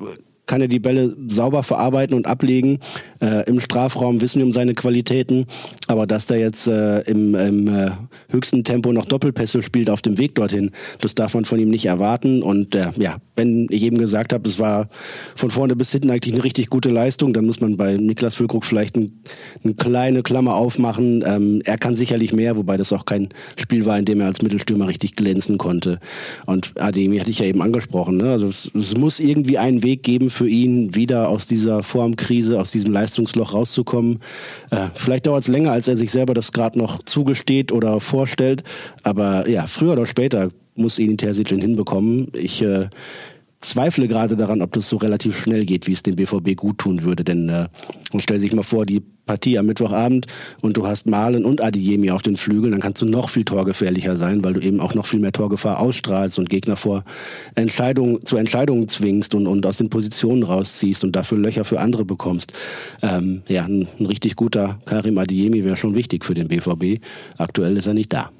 kann 0.46 0.60
er 0.60 0.68
die 0.68 0.78
Bälle 0.78 1.16
sauber 1.28 1.62
verarbeiten 1.62 2.16
und 2.16 2.26
ablegen. 2.26 2.78
Äh, 3.24 3.48
Im 3.48 3.58
Strafraum 3.58 4.20
wissen 4.20 4.40
wir 4.40 4.46
um 4.46 4.52
seine 4.52 4.74
Qualitäten, 4.74 5.46
aber 5.86 6.06
dass 6.06 6.26
der 6.26 6.38
jetzt 6.38 6.66
äh, 6.66 7.00
im, 7.02 7.34
im 7.34 7.68
äh, 7.68 7.90
höchsten 8.28 8.64
Tempo 8.64 8.92
noch 8.92 9.06
Doppelpässe 9.06 9.62
spielt 9.62 9.88
auf 9.88 10.02
dem 10.02 10.18
Weg 10.18 10.34
dorthin, 10.34 10.72
das 11.00 11.14
darf 11.14 11.32
man 11.32 11.46
von 11.46 11.58
ihm 11.58 11.70
nicht 11.70 11.86
erwarten. 11.86 12.42
Und 12.42 12.74
äh, 12.74 12.90
ja, 12.98 13.16
wenn 13.34 13.66
ich 13.70 13.82
eben 13.82 13.96
gesagt 13.96 14.34
habe, 14.34 14.46
es 14.46 14.58
war 14.58 14.88
von 15.36 15.50
vorne 15.50 15.74
bis 15.74 15.90
hinten 15.90 16.10
eigentlich 16.10 16.34
eine 16.34 16.44
richtig 16.44 16.68
gute 16.68 16.90
Leistung, 16.90 17.32
dann 17.32 17.46
muss 17.46 17.62
man 17.62 17.78
bei 17.78 17.96
Niklas 17.96 18.34
Füllkrug 18.34 18.66
vielleicht 18.66 18.96
ein, 18.96 19.22
eine 19.62 19.72
kleine 19.72 20.22
Klammer 20.22 20.56
aufmachen. 20.56 21.24
Ähm, 21.26 21.62
er 21.64 21.78
kann 21.78 21.96
sicherlich 21.96 22.34
mehr, 22.34 22.58
wobei 22.58 22.76
das 22.76 22.92
auch 22.92 23.06
kein 23.06 23.30
Spiel 23.56 23.86
war, 23.86 23.98
in 23.98 24.04
dem 24.04 24.20
er 24.20 24.26
als 24.26 24.42
Mittelstürmer 24.42 24.86
richtig 24.86 25.16
glänzen 25.16 25.56
konnte. 25.56 25.98
Und 26.44 26.72
Ademi 26.78 27.18
hatte 27.18 27.30
ich 27.30 27.38
ja 27.38 27.46
eben 27.46 27.62
angesprochen. 27.62 28.18
Ne? 28.18 28.30
Also 28.30 28.48
es, 28.48 28.70
es 28.74 28.94
muss 28.98 29.18
irgendwie 29.18 29.56
einen 29.56 29.82
Weg 29.82 30.02
geben 30.02 30.28
für 30.28 30.48
ihn, 30.48 30.94
wieder 30.94 31.30
aus 31.30 31.46
dieser 31.46 31.82
Formkrise, 31.82 32.60
aus 32.60 32.70
diesem 32.70 32.92
Leistungsloch 33.14 33.54
rauszukommen. 33.54 34.20
Äh, 34.70 34.88
vielleicht 34.94 35.26
dauert 35.26 35.42
es 35.42 35.48
länger, 35.48 35.72
als 35.72 35.88
er 35.88 35.96
sich 35.96 36.10
selber 36.10 36.34
das 36.34 36.52
gerade 36.52 36.78
noch 36.78 37.02
zugesteht 37.04 37.70
oder 37.70 38.00
vorstellt. 38.00 38.64
Aber 39.02 39.48
ja, 39.48 39.66
früher 39.66 39.92
oder 39.92 40.06
später 40.06 40.50
muss 40.74 40.98
ihn 40.98 41.16
Terzic 41.16 41.48
hinbekommen. 41.48 42.32
Ich 42.34 42.62
äh, 42.62 42.88
zweifle 43.68 44.08
gerade 44.08 44.36
daran, 44.36 44.62
ob 44.62 44.72
das 44.72 44.88
so 44.88 44.96
relativ 44.96 45.38
schnell 45.38 45.64
geht, 45.64 45.86
wie 45.86 45.92
es 45.92 46.02
dem 46.02 46.16
BVB 46.16 46.56
gut 46.56 46.78
tun 46.78 47.02
würde. 47.02 47.24
Denn 47.24 47.48
äh, 47.48 47.68
stell 48.18 48.40
sich 48.40 48.52
mal 48.52 48.62
vor, 48.62 48.86
die 48.86 49.02
Partie 49.26 49.58
am 49.58 49.66
Mittwochabend 49.66 50.26
und 50.60 50.76
du 50.76 50.86
hast 50.86 51.06
Malen 51.06 51.44
und 51.44 51.62
Adiyemi 51.62 52.10
auf 52.10 52.22
den 52.22 52.36
Flügeln, 52.36 52.72
dann 52.72 52.80
kannst 52.80 53.00
du 53.02 53.06
noch 53.06 53.28
viel 53.28 53.44
torgefährlicher 53.44 54.16
sein, 54.16 54.44
weil 54.44 54.52
du 54.52 54.60
eben 54.60 54.80
auch 54.80 54.94
noch 54.94 55.06
viel 55.06 55.20
mehr 55.20 55.32
Torgefahr 55.32 55.80
ausstrahlst 55.80 56.38
und 56.38 56.50
Gegner 56.50 56.76
vor 56.76 57.04
Entscheidungen 57.54 58.24
zu 58.24 58.36
Entscheidungen 58.36 58.88
zwingst 58.88 59.34
und, 59.34 59.46
und 59.46 59.64
aus 59.66 59.78
den 59.78 59.90
Positionen 59.90 60.42
rausziehst 60.42 61.04
und 61.04 61.16
dafür 61.16 61.38
Löcher 61.38 61.64
für 61.64 61.80
andere 61.80 62.04
bekommst. 62.04 62.52
Ähm, 63.02 63.42
ja, 63.48 63.64
ein, 63.64 63.88
ein 63.98 64.06
richtig 64.06 64.36
guter 64.36 64.78
Karim 64.84 65.18
Adiyemi 65.18 65.64
wäre 65.64 65.76
schon 65.76 65.94
wichtig 65.94 66.24
für 66.24 66.34
den 66.34 66.48
BVB. 66.48 67.02
Aktuell 67.38 67.76
ist 67.76 67.86
er 67.86 67.94
nicht 67.94 68.12
da. 68.12 68.30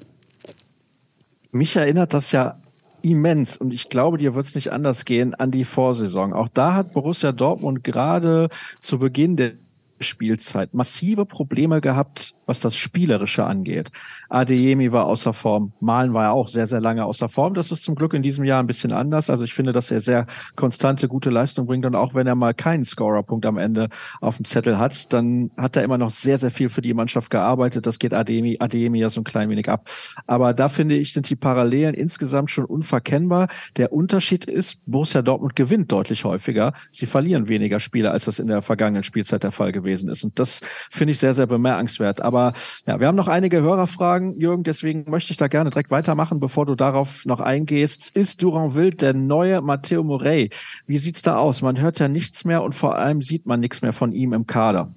Mich 1.51 1.77
erinnert 1.77 2.13
das 2.13 2.33
ja 2.33 2.61
immens 3.05 3.57
und 3.57 3.73
ich 3.73 3.89
glaube, 3.89 4.19
dir 4.19 4.35
wird 4.35 4.47
es 4.47 4.55
nicht 4.55 4.73
anders 4.73 5.05
gehen 5.05 5.35
an 5.35 5.51
die 5.51 5.65
Vorsaison. 5.65 6.33
Auch 6.33 6.49
da 6.49 6.75
hat 6.75 6.95
Borussia 6.95 7.33
Dortmund 7.33 7.85
gerade 7.85 8.49
zu 8.81 8.99
Beginn 8.99 9.37
der 9.37 9.53
Spielzeit 10.01 10.75
massive 10.75 11.25
Probleme 11.27 11.81
gehabt, 11.81 12.35
was 12.47 12.61
das 12.61 12.77
Spielerische 12.77 13.45
angeht. 13.45 13.91
Adeyemi 14.29 14.93
war 14.93 15.07
außer 15.07 15.33
Form, 15.33 15.73
Malen 15.81 16.15
war 16.15 16.25
ja 16.25 16.31
auch 16.31 16.49
sehr, 16.49 16.67
sehr 16.67 16.81
lange 16.81 17.05
außer 17.05 17.29
Form. 17.29 17.55
Das 17.55 17.73
ist 17.73 17.85
zum 17.85 17.95
Glück 17.95 18.15
in 18.15 18.23
diesem 18.23 18.45
Jahr 18.45 18.63
ein 18.63 18.67
bisschen 18.67 18.93
anders. 18.93 19.31
Also 19.31 19.45
ich 19.45 19.55
finde, 19.55 19.73
dass 19.73 19.91
er 19.91 20.01
sehr 20.01 20.27
konstante, 20.57 21.09
gute 21.09 21.31
Leistung 21.31 21.67
bringt 21.67 21.87
und 21.87 21.95
auch 21.95 22.15
wenn 22.15 22.27
er 22.27 22.35
mal 22.35 22.55
keinen 22.55 22.85
Scorerpunkt 22.85 23.47
am 23.47 23.59
Ende 23.59 23.89
auf 24.21 24.37
dem 24.37 24.45
Zettel 24.45 24.79
hat, 24.79 25.13
dann 25.13 25.51
hat 25.57 25.77
er 25.77 25.83
immer 25.83 25.99
noch 25.99 26.11
sehr, 26.11 26.39
sehr 26.39 26.51
viel 26.51 26.69
für 26.69 26.83
die 26.83 26.95
Mannschaft 26.95 27.31
gearbeitet. 27.31 27.87
Das 27.87 27.99
geht 27.99 28.15
Adeyemi, 28.15 28.57
Adeyemi 28.61 28.99
ja 28.99 29.11
so 29.11 29.21
ein 29.21 29.25
klein 29.25 29.49
wenig 29.51 29.69
ab. 29.69 29.89
Aber 30.27 30.55
da 30.55 30.69
finde 30.69 30.97
ich, 30.97 31.13
sind 31.13 31.29
die 31.31 31.37
Parallelen 31.37 31.95
insgesamt 31.95 32.51
schon 32.51 32.65
unverkennbar. 32.65 33.49
Der 33.77 33.93
Unterschied 33.93 34.45
ist, 34.45 34.79
Borussia 34.87 35.23
Dortmund 35.23 35.57
gewinnt 35.57 35.91
deutlich 35.93 36.25
häufiger. 36.25 36.73
Sie 36.93 37.07
verlieren 37.07 37.49
weniger 37.49 37.81
Spiele, 37.81 38.11
als 38.11 38.25
das 38.27 38.39
in 38.39 38.47
der 38.47 38.63
vergangenen 38.63 39.03
Spielzeit 39.03 39.43
der 39.43 39.53
Fall 39.53 39.73
gewesen 39.73 40.09
ist. 40.09 40.25
Und 40.25 40.39
das 40.39 40.61
finde 40.91 41.13
ich 41.13 41.19
sehr, 41.19 41.35
sehr 41.35 41.47
bemerkenswert. 41.47 42.21
Aber 42.21 42.34
aber 42.35 42.53
ja, 42.87 42.99
wir 42.99 43.07
haben 43.07 43.15
noch 43.15 43.29
einige 43.29 43.63
Hörerfragen, 43.63 44.39
Jürgen, 44.41 44.65
deswegen 44.65 45.09
möchte 45.09 45.31
ich 45.31 45.37
da 45.37 45.47
gerne 45.47 45.71
direkt 45.71 45.91
weitermachen, 45.91 46.41
bevor 46.41 46.67
du 46.67 46.75
darauf 46.75 47.25
noch 47.27 47.41
eingehst. 47.41 48.11
Ist 48.17 48.43
Duranville 48.43 48.91
der 48.91 49.15
neue 49.15 49.61
Matteo 49.61 50.03
Morey? 50.03 50.51
Wie 50.87 50.99
sieht's 50.99 51.23
da 51.23 51.37
aus? 51.37 51.63
Man 51.63 51.81
hört 51.81 52.01
ja 52.01 52.09
nichts 52.09 52.45
mehr 52.45 52.63
und 52.63 52.75
vor 52.75 52.97
allem 52.97 53.23
sieht 53.23 53.47
man 53.47 53.61
nichts 53.61 53.83
mehr 53.83 53.93
von 53.93 54.13
ihm 54.13 54.33
im 54.33 54.47
Kader. 54.47 54.93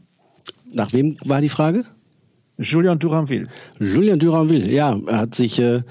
Nach 0.73 0.91
wem 0.93 1.17
war 1.23 1.41
die 1.41 1.49
Frage? 1.49 1.85
Julian 2.57 2.97
Duranville. 2.97 3.47
Julian 3.79 4.17
Duranville, 4.17 4.71
ja, 4.71 4.97
er 5.05 5.17
hat 5.19 5.35
sich 5.35 5.59
äh, 5.59 5.83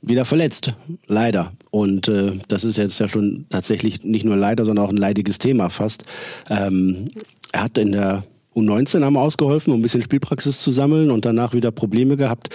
wieder 0.00 0.24
verletzt, 0.24 0.74
leider. 1.06 1.52
Und 1.70 2.08
äh, 2.08 2.32
das 2.48 2.64
ist 2.64 2.76
jetzt 2.76 2.98
ja 2.98 3.06
schon 3.06 3.46
tatsächlich 3.50 4.02
nicht 4.02 4.24
nur 4.24 4.36
leider, 4.36 4.64
sondern 4.64 4.84
auch 4.84 4.90
ein 4.90 4.96
leidiges 4.96 5.38
Thema 5.38 5.70
fast. 5.70 6.04
Ähm, 6.50 7.08
er 7.52 7.62
hat 7.64 7.78
in 7.78 7.92
der 7.92 8.24
U19 8.54 9.04
haben 9.04 9.16
ausgeholfen, 9.16 9.72
um 9.72 9.80
ein 9.80 9.82
bisschen 9.82 10.02
Spielpraxis 10.02 10.60
zu 10.60 10.70
sammeln 10.70 11.10
und 11.10 11.24
danach 11.24 11.54
wieder 11.54 11.70
Probleme 11.70 12.16
gehabt. 12.16 12.54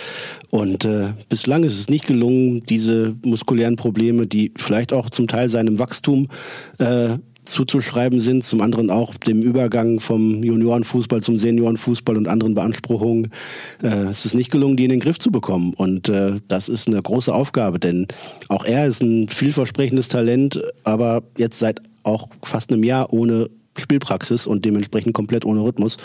Und 0.52 0.86
äh, 0.86 1.10
bislang 1.30 1.64
ist 1.64 1.80
es 1.80 1.90
nicht 1.90 2.06
gelungen, 2.06 2.64
diese 2.68 3.16
muskulären 3.26 3.76
Probleme, 3.76 4.28
die 4.28 4.52
vielleicht 4.58 4.94
auch 4.94 5.10
zum 5.10 5.28
Teil 5.28 5.50
seinem 5.50 5.80
Wachstum 5.80 6.28
äh, 6.78 7.18
zuzuschreiben 7.48 8.22
sind, 8.22 8.44
zum 8.44 8.62
anderen 8.62 8.90
auch 8.90 9.16
dem 9.16 9.42
Übergang 9.42 10.00
vom 10.00 10.44
Juniorenfußball 10.44 11.22
zum 11.22 11.40
Seniorenfußball 11.40 12.18
und 12.18 12.28
anderen 12.28 12.54
Beanspruchungen. 12.54 13.32
Äh, 13.82 14.10
es 14.12 14.26
ist 14.26 14.36
nicht 14.36 14.52
gelungen, 14.52 14.78
die 14.78 14.84
in 14.84 14.92
den 14.92 15.00
Griff 15.00 15.18
zu 15.18 15.32
bekommen. 15.32 15.74
Und 15.74 16.10
äh, 16.10 16.40
das 16.48 16.70
ist 16.70 16.88
eine 16.88 17.02
große 17.02 17.34
Aufgabe, 17.34 17.80
denn 17.80 18.08
auch 18.50 18.66
er 18.66 18.88
ist 18.88 19.02
ein 19.02 19.28
vielversprechendes 19.28 20.10
Talent, 20.10 20.62
aber 20.84 21.24
jetzt 21.38 21.60
seit 21.60 21.82
auch 22.04 22.28
fast 22.44 22.72
einem 22.72 22.84
Jahr 22.84 23.12
ohne 23.12 23.50
Spielpraxis 23.80 24.48
und 24.48 24.66
dementsprechend 24.66 25.14
komplett 25.14 25.46
ohne 25.46 25.62
Rhythmus. 25.62 25.98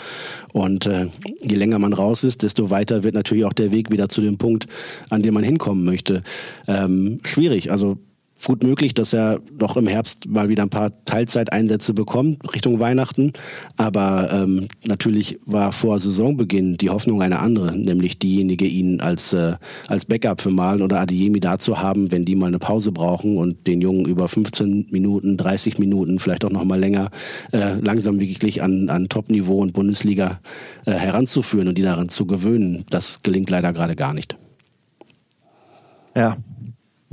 Und 0.51 0.85
äh, 0.85 1.07
je 1.41 1.55
länger 1.55 1.79
man 1.79 1.93
raus 1.93 2.23
ist, 2.23 2.43
desto 2.43 2.69
weiter 2.69 3.03
wird 3.03 3.15
natürlich 3.15 3.45
auch 3.45 3.53
der 3.53 3.71
Weg 3.71 3.91
wieder 3.91 4.09
zu 4.09 4.21
dem 4.21 4.37
Punkt, 4.37 4.65
an 5.09 5.21
dem 5.21 5.33
man 5.33 5.43
hinkommen 5.43 5.83
möchte. 5.83 6.23
Ähm, 6.67 7.19
schwierig. 7.23 7.71
Also 7.71 7.97
gut 8.45 8.63
möglich, 8.63 8.93
dass 8.93 9.13
er 9.13 9.39
noch 9.59 9.77
im 9.77 9.87
Herbst 9.87 10.27
mal 10.27 10.49
wieder 10.49 10.63
ein 10.63 10.69
paar 10.69 10.91
Teilzeiteinsätze 11.05 11.93
bekommt 11.93 12.53
Richtung 12.53 12.79
Weihnachten. 12.79 13.33
Aber 13.77 14.29
ähm, 14.31 14.67
natürlich 14.85 15.39
war 15.45 15.71
vor 15.71 15.99
Saisonbeginn 15.99 16.77
die 16.77 16.89
Hoffnung 16.89 17.21
eine 17.21 17.39
andere, 17.39 17.77
nämlich 17.77 18.19
diejenige, 18.19 18.65
ihn 18.65 19.01
als, 19.01 19.33
äh, 19.33 19.55
als 19.87 20.05
Backup 20.05 20.41
für 20.41 20.51
Malen 20.51 20.81
oder 20.81 20.99
Adiemi 20.99 21.39
da 21.39 21.57
zu 21.57 21.79
haben, 21.79 22.11
wenn 22.11 22.25
die 22.25 22.35
mal 22.35 22.47
eine 22.47 22.59
Pause 22.59 22.91
brauchen 22.91 23.37
und 23.37 23.67
den 23.67 23.81
Jungen 23.81 24.05
über 24.05 24.27
15 24.27 24.87
Minuten, 24.91 25.37
30 25.37 25.79
Minuten, 25.79 26.19
vielleicht 26.19 26.45
auch 26.45 26.51
noch 26.51 26.65
mal 26.65 26.79
länger, 26.79 27.09
äh, 27.51 27.75
langsam 27.81 28.19
wirklich 28.19 28.61
an, 28.61 28.89
an 28.89 29.09
Top-Niveau 29.09 29.57
und 29.57 29.73
Bundesliga 29.73 30.39
äh, 30.85 30.91
heranzuführen 30.91 31.67
und 31.67 31.77
die 31.77 31.83
daran 31.83 32.09
zu 32.09 32.25
gewöhnen. 32.25 32.85
Das 32.89 33.21
gelingt 33.21 33.49
leider 33.49 33.73
gerade 33.73 33.95
gar 33.95 34.13
nicht. 34.13 34.37
Ja, 36.15 36.37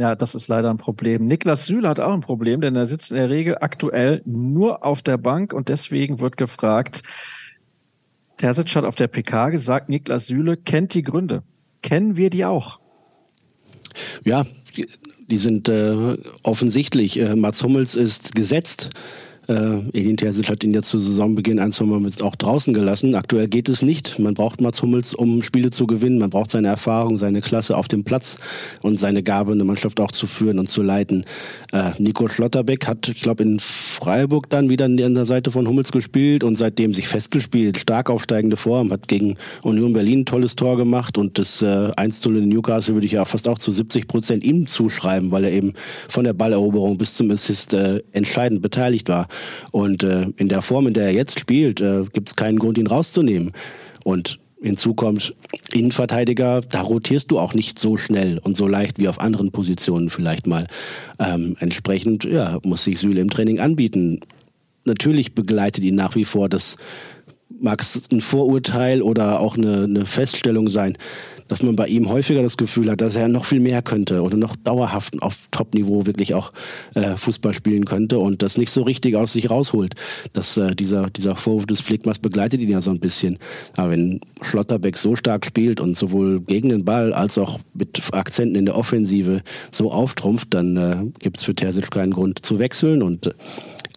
ja, 0.00 0.14
das 0.14 0.34
ist 0.34 0.48
leider 0.48 0.70
ein 0.70 0.78
Problem. 0.78 1.26
Niklas 1.26 1.66
Süle 1.66 1.86
hat 1.86 2.00
auch 2.00 2.14
ein 2.14 2.22
Problem, 2.22 2.62
denn 2.62 2.74
er 2.74 2.86
sitzt 2.86 3.10
in 3.10 3.18
der 3.18 3.28
Regel 3.28 3.58
aktuell 3.60 4.22
nur 4.24 4.82
auf 4.82 5.02
der 5.02 5.18
Bank 5.18 5.52
und 5.52 5.68
deswegen 5.68 6.20
wird 6.20 6.38
gefragt, 6.38 7.02
Terzic 8.38 8.74
hat 8.76 8.84
auf 8.84 8.94
der 8.94 9.08
PK 9.08 9.50
gesagt, 9.50 9.90
Niklas 9.90 10.26
Süle 10.26 10.56
kennt 10.56 10.94
die 10.94 11.02
Gründe. 11.02 11.42
Kennen 11.82 12.16
wir 12.16 12.30
die 12.30 12.46
auch? 12.46 12.80
Ja, 14.24 14.46
die 15.28 15.36
sind 15.36 15.68
äh, 15.68 16.16
offensichtlich. 16.44 17.20
Äh, 17.20 17.36
Mats 17.36 17.62
Hummels 17.62 17.94
ist 17.94 18.34
gesetzt. 18.34 18.88
Äh, 19.48 19.78
Edin 19.92 20.16
Terzic 20.16 20.48
hat 20.48 20.62
ihn 20.64 20.74
jetzt 20.74 20.88
zu 20.88 20.98
Saisonbeginn 20.98 21.58
ein, 21.58 21.72
zwei 21.72 21.84
Mal 21.84 22.10
auch 22.22 22.36
draußen 22.36 22.74
gelassen. 22.74 23.14
Aktuell 23.14 23.48
geht 23.48 23.68
es 23.68 23.82
nicht. 23.82 24.18
Man 24.18 24.34
braucht 24.34 24.60
Mats 24.60 24.82
Hummels, 24.82 25.14
um 25.14 25.42
Spiele 25.42 25.70
zu 25.70 25.86
gewinnen. 25.86 26.18
Man 26.18 26.30
braucht 26.30 26.50
seine 26.50 26.68
Erfahrung, 26.68 27.18
seine 27.18 27.40
Klasse 27.40 27.76
auf 27.76 27.88
dem 27.88 28.04
Platz 28.04 28.36
und 28.82 28.98
seine 28.98 29.22
Gabe, 29.22 29.52
eine 29.52 29.64
Mannschaft 29.64 30.00
auch 30.00 30.12
zu 30.12 30.26
führen 30.26 30.58
und 30.58 30.68
zu 30.68 30.82
leiten. 30.82 31.24
Äh, 31.72 31.90
Nico 31.98 32.28
Schlotterbeck 32.28 32.86
hat, 32.86 33.08
ich 33.08 33.22
glaube, 33.22 33.42
in 33.42 33.60
Freiburg 33.60 34.50
dann 34.50 34.68
wieder 34.68 34.84
an 34.86 34.96
der 34.96 35.26
Seite 35.26 35.50
von 35.50 35.66
Hummels 35.66 35.92
gespielt 35.92 36.44
und 36.44 36.56
seitdem 36.56 36.94
sich 36.94 37.08
festgespielt. 37.08 37.78
Stark 37.78 38.10
aufsteigende 38.10 38.56
Form, 38.56 38.90
hat 38.92 39.08
gegen 39.08 39.36
Union 39.62 39.92
Berlin 39.92 40.20
ein 40.20 40.26
tolles 40.26 40.56
Tor 40.56 40.76
gemacht 40.76 41.18
und 41.18 41.38
das 41.38 41.62
äh, 41.62 41.90
1 41.96 42.20
zu 42.20 42.30
in 42.30 42.48
Newcastle 42.48 42.94
würde 42.94 43.06
ich 43.06 43.12
ja 43.12 43.24
fast 43.24 43.48
auch 43.48 43.58
zu 43.58 43.72
70 43.72 44.06
Prozent 44.06 44.44
ihm 44.44 44.66
zuschreiben, 44.66 45.30
weil 45.30 45.44
er 45.44 45.52
eben 45.52 45.74
von 46.08 46.24
der 46.24 46.32
Balleroberung 46.32 46.98
bis 46.98 47.14
zum 47.14 47.30
Assist 47.30 47.74
äh, 47.74 48.00
entscheidend 48.12 48.62
beteiligt 48.62 49.08
war. 49.08 49.28
Und 49.70 50.02
äh, 50.02 50.26
in 50.36 50.48
der 50.48 50.62
Form, 50.62 50.86
in 50.86 50.94
der 50.94 51.04
er 51.04 51.12
jetzt 51.12 51.38
spielt, 51.38 51.80
äh, 51.80 52.04
gibt 52.12 52.30
es 52.30 52.36
keinen 52.36 52.58
Grund, 52.58 52.78
ihn 52.78 52.86
rauszunehmen. 52.86 53.52
Und 54.04 54.38
hinzu 54.62 54.94
kommt 54.94 55.34
Innenverteidiger, 55.72 56.60
da 56.60 56.82
rotierst 56.82 57.30
du 57.30 57.38
auch 57.38 57.54
nicht 57.54 57.78
so 57.78 57.96
schnell 57.96 58.38
und 58.38 58.56
so 58.56 58.66
leicht 58.66 58.98
wie 58.98 59.08
auf 59.08 59.20
anderen 59.20 59.52
Positionen 59.52 60.10
vielleicht 60.10 60.46
mal. 60.46 60.66
Ähm, 61.18 61.56
entsprechend 61.60 62.24
ja, 62.24 62.58
muss 62.64 62.84
sich 62.84 62.98
Süle 62.98 63.20
im 63.20 63.30
Training 63.30 63.60
anbieten. 63.60 64.20
Natürlich 64.84 65.34
begleitet 65.34 65.84
ihn 65.84 65.94
nach 65.94 66.14
wie 66.14 66.24
vor 66.24 66.48
das 66.48 66.76
mag 67.58 67.82
es 67.82 68.02
ein 68.12 68.20
Vorurteil 68.20 69.02
oder 69.02 69.40
auch 69.40 69.56
eine, 69.56 69.84
eine 69.84 70.06
Feststellung 70.06 70.68
sein, 70.68 70.96
dass 71.50 71.62
man 71.62 71.74
bei 71.74 71.88
ihm 71.88 72.08
häufiger 72.08 72.42
das 72.42 72.56
Gefühl 72.56 72.88
hat, 72.90 73.00
dass 73.00 73.16
er 73.16 73.26
noch 73.26 73.44
viel 73.44 73.58
mehr 73.58 73.82
könnte 73.82 74.22
oder 74.22 74.36
noch 74.36 74.54
dauerhaft 74.54 75.20
auf 75.20 75.36
Top-Niveau 75.50 76.06
wirklich 76.06 76.32
auch 76.32 76.52
äh, 76.94 77.16
Fußball 77.16 77.52
spielen 77.52 77.86
könnte 77.86 78.20
und 78.20 78.42
das 78.42 78.56
nicht 78.56 78.70
so 78.70 78.82
richtig 78.82 79.16
aus 79.16 79.32
sich 79.32 79.50
rausholt. 79.50 79.94
Dass 80.32 80.56
äh, 80.56 80.76
dieser, 80.76 81.10
dieser 81.10 81.34
Vorwurf 81.34 81.66
des 81.66 81.80
Flickmas 81.80 82.20
begleitet 82.20 82.60
ihn 82.60 82.68
ja 82.68 82.80
so 82.80 82.92
ein 82.92 83.00
bisschen. 83.00 83.36
Aber 83.76 83.90
wenn 83.90 84.20
Schlotterbeck 84.40 84.96
so 84.96 85.16
stark 85.16 85.44
spielt 85.44 85.80
und 85.80 85.96
sowohl 85.96 86.40
gegen 86.40 86.68
den 86.68 86.84
Ball 86.84 87.12
als 87.12 87.36
auch 87.36 87.58
mit 87.74 88.00
Akzenten 88.12 88.54
in 88.54 88.66
der 88.66 88.76
Offensive 88.76 89.42
so 89.72 89.90
auftrumpft, 89.90 90.54
dann 90.54 90.76
äh, 90.76 90.96
gibt 91.18 91.38
es 91.38 91.42
für 91.42 91.56
Terzic 91.56 91.90
keinen 91.90 92.12
Grund 92.12 92.44
zu 92.44 92.60
wechseln 92.60 93.02
und 93.02 93.34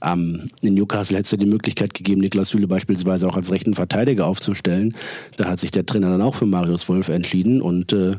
Ähm, 0.03 0.49
in 0.61 0.73
Newcastle 0.73 1.17
hätte 1.17 1.35
es 1.35 1.39
die 1.39 1.45
Möglichkeit 1.45 1.93
gegeben, 1.93 2.21
Niklas 2.21 2.49
Süle 2.49 2.67
beispielsweise 2.67 3.27
auch 3.27 3.35
als 3.35 3.51
rechten 3.51 3.73
Verteidiger 3.73 4.27
aufzustellen. 4.27 4.93
Da 5.37 5.45
hat 5.45 5.59
sich 5.59 5.71
der 5.71 5.85
Trainer 5.85 6.09
dann 6.09 6.21
auch 6.21 6.35
für 6.35 6.45
Marius 6.45 6.89
Wolf 6.89 7.09
entschieden 7.09 7.61
und 7.61 7.93
äh, 7.93 8.15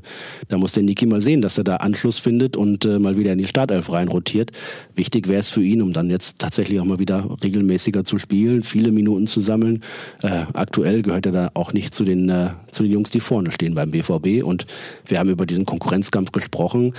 da 0.49 0.59
muss 0.59 0.73
der 0.73 0.83
Niki 0.83 1.07
mal 1.07 1.21
sehen, 1.21 1.43
dass 1.43 1.59
er 1.59 1.65
da 1.65 1.77
Anschluss 1.77 2.19
findet 2.19 2.57
und 2.57 2.85
äh, 2.85 2.99
mal 2.99 3.17
wieder 3.17 3.33
in 3.33 3.39
die 3.39 3.47
Startelf 3.47 3.93
reinrotiert. 3.93 4.51
Wichtig 4.95 5.29
wäre 5.29 5.41
es 5.41 5.51
für 5.51 5.63
ihn, 5.63 5.83
um 5.83 5.93
dann 5.93 6.11
jetzt 6.11 6.39
tatsächlich 6.39 6.81
auch 6.81 6.85
mal 6.85 6.99
wieder 6.99 7.37
regelmäßiger 7.43 8.05
zu 8.05 8.19
spielen, 8.19 8.63
viele 8.63 8.91
Minuten 8.91 9.27
zu 9.27 9.41
sammeln. 9.41 9.81
Äh, 10.23 10.45
aktuell 10.55 11.03
gehört 11.03 11.27
er 11.27 11.33
da 11.33 11.51
auch 11.55 11.73
nicht 11.73 11.93
zu 11.93 12.05
den, 12.05 12.29
äh, 12.31 12.51
zu 12.71 12.83
den 12.83 12.93
Jungs, 12.93 13.11
die 13.11 13.21
vorne 13.21 13.51
stehen 13.51 13.75
beim 13.75 13.91
BVB 13.91 14.43
und 14.43 14.67
wir 15.07 15.19
haben 15.19 15.31
über 15.31 15.47
diesen 15.47 15.67
Konkurrenzkampf 15.67 16.33
gesprochen. 16.33 16.95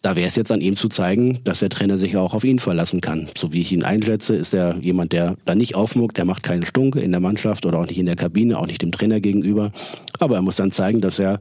Da 0.00 0.14
wäre 0.14 0.28
es 0.28 0.36
jetzt 0.36 0.52
an 0.52 0.60
ihm 0.60 0.76
zu 0.76 0.88
zeigen, 0.88 1.40
dass 1.42 1.58
der 1.58 1.70
Trainer 1.70 1.98
sich 1.98 2.16
auch 2.16 2.32
auf 2.32 2.44
ihn 2.44 2.60
verlassen 2.60 3.00
kann. 3.00 3.28
So 3.36 3.52
wie 3.52 3.60
ich 3.60 3.72
ihn 3.72 3.82
einschätze, 3.82 4.36
ist 4.36 4.54
er 4.54 4.76
jemand, 4.76 5.12
der 5.12 5.34
da 5.44 5.56
nicht 5.56 5.74
aufmuckt, 5.74 6.16
der 6.16 6.24
macht 6.24 6.44
keinen 6.44 6.64
Stunke 6.64 7.00
in 7.00 7.10
der 7.10 7.20
Mannschaft 7.20 7.66
oder 7.66 7.80
auch 7.80 7.86
nicht 7.86 7.98
in 7.98 8.06
der 8.06 8.14
Kabine, 8.14 8.58
auch 8.58 8.68
nicht 8.68 8.80
dem 8.80 8.92
Trainer 8.92 9.20
gegenüber. 9.20 9.72
Aber 10.20 10.36
er 10.36 10.42
muss 10.42 10.56
dann 10.56 10.70
zeigen, 10.70 11.00
dass 11.00 11.18
er, 11.18 11.40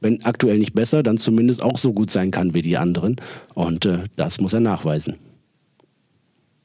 wenn 0.00 0.24
aktuell 0.24 0.58
nicht 0.58 0.74
besser, 0.74 1.02
dann 1.02 1.18
zumindest 1.18 1.62
auch 1.62 1.76
so 1.76 1.92
gut 1.92 2.08
sein 2.08 2.30
kann 2.30 2.54
wie 2.54 2.62
die 2.62 2.78
anderen. 2.78 3.16
Und 3.54 3.84
äh, 3.84 3.98
das 4.16 4.40
muss 4.40 4.54
er 4.54 4.60
nachweisen. 4.60 5.16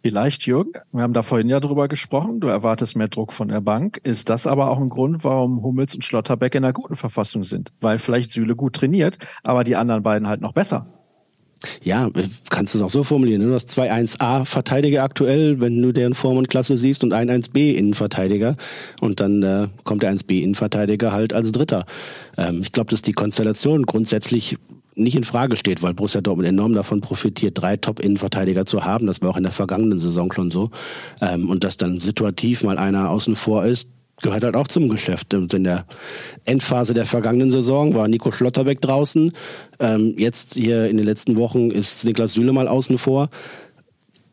Vielleicht, 0.01 0.45
Jürgen, 0.45 0.71
wir 0.93 1.03
haben 1.03 1.11
da 1.11 1.23
vorhin 1.23 1.49
ja 1.49 1.59
drüber 1.59 1.89
gesprochen, 1.89 2.39
du 2.39 2.47
erwartest 2.47 2.95
mehr 2.95 3.09
Druck 3.09 3.33
von 3.33 3.49
der 3.49 3.59
Bank. 3.59 3.99
Ist 4.03 4.29
das 4.29 4.47
aber 4.47 4.69
auch 4.69 4.79
ein 4.79 4.87
Grund, 4.87 5.25
warum 5.25 5.61
Hummels 5.61 5.93
und 5.95 6.05
Schlotterbeck 6.05 6.55
in 6.55 6.63
einer 6.63 6.71
guten 6.71 6.95
Verfassung 6.95 7.43
sind? 7.43 7.73
Weil 7.81 7.97
vielleicht 7.97 8.31
Süle 8.31 8.55
gut 8.55 8.77
trainiert, 8.77 9.17
aber 9.43 9.65
die 9.65 9.75
anderen 9.75 10.03
beiden 10.03 10.29
halt 10.29 10.39
noch 10.39 10.53
besser. 10.53 10.96
Ja, 11.83 12.09
kannst 12.49 12.73
du 12.73 12.79
es 12.79 12.83
auch 12.83 12.89
so 12.89 13.03
formulieren. 13.03 13.41
Ne? 13.41 13.47
Du 13.47 13.53
hast 13.53 13.69
zwei 13.69 13.91
1A 13.91 14.45
Verteidiger 14.45 15.03
aktuell, 15.03 15.59
wenn 15.59 15.81
du 15.81 15.91
deren 15.91 16.13
Form 16.13 16.37
und 16.37 16.49
Klasse 16.49 16.77
siehst, 16.77 17.03
und 17.03 17.13
ein 17.13 17.29
1B 17.29 17.73
Innenverteidiger. 17.73 18.55
Und 19.01 19.19
dann 19.19 19.43
äh, 19.43 19.67
kommt 19.83 20.03
der 20.03 20.13
1B 20.13 20.41
Innenverteidiger 20.41 21.11
halt 21.11 21.33
als 21.33 21.51
Dritter. 21.51 21.85
Ähm, 22.37 22.61
ich 22.61 22.71
glaube, 22.71 22.91
dass 22.91 23.01
die 23.01 23.13
Konstellation 23.13 23.83
grundsätzlich 23.83 24.57
nicht 24.97 25.15
in 25.15 25.23
Frage 25.23 25.55
steht, 25.55 25.83
weil 25.83 25.93
Borussia 25.93 26.21
Dortmund 26.21 26.47
enorm 26.47 26.73
davon 26.73 27.01
profitiert, 27.01 27.61
drei 27.61 27.77
Top-Innenverteidiger 27.77 28.65
zu 28.65 28.83
haben. 28.83 29.05
Das 29.05 29.21
war 29.21 29.29
auch 29.29 29.37
in 29.37 29.43
der 29.43 29.51
vergangenen 29.51 29.99
Saison 29.99 30.31
schon 30.31 30.51
so. 30.51 30.71
Ähm, 31.21 31.49
und 31.49 31.63
dass 31.63 31.77
dann 31.77 31.99
situativ 31.99 32.63
mal 32.63 32.77
einer 32.77 33.09
außen 33.09 33.35
vor 33.35 33.65
ist, 33.65 33.89
gehört 34.21 34.43
halt 34.43 34.55
auch 34.55 34.67
zum 34.67 34.89
Geschäft. 34.89 35.33
In 35.33 35.63
der 35.63 35.85
Endphase 36.45 36.93
der 36.93 37.05
vergangenen 37.05 37.51
Saison 37.51 37.93
war 37.93 38.07
Nico 38.07 38.31
Schlotterbeck 38.31 38.81
draußen. 38.81 39.31
Ähm, 39.79 40.15
jetzt 40.17 40.55
hier 40.55 40.89
in 40.89 40.97
den 40.97 41.05
letzten 41.05 41.35
Wochen 41.37 41.71
ist 41.71 42.03
Niklas 42.05 42.33
Süle 42.33 42.53
mal 42.53 42.67
außen 42.67 42.97
vor. 42.97 43.29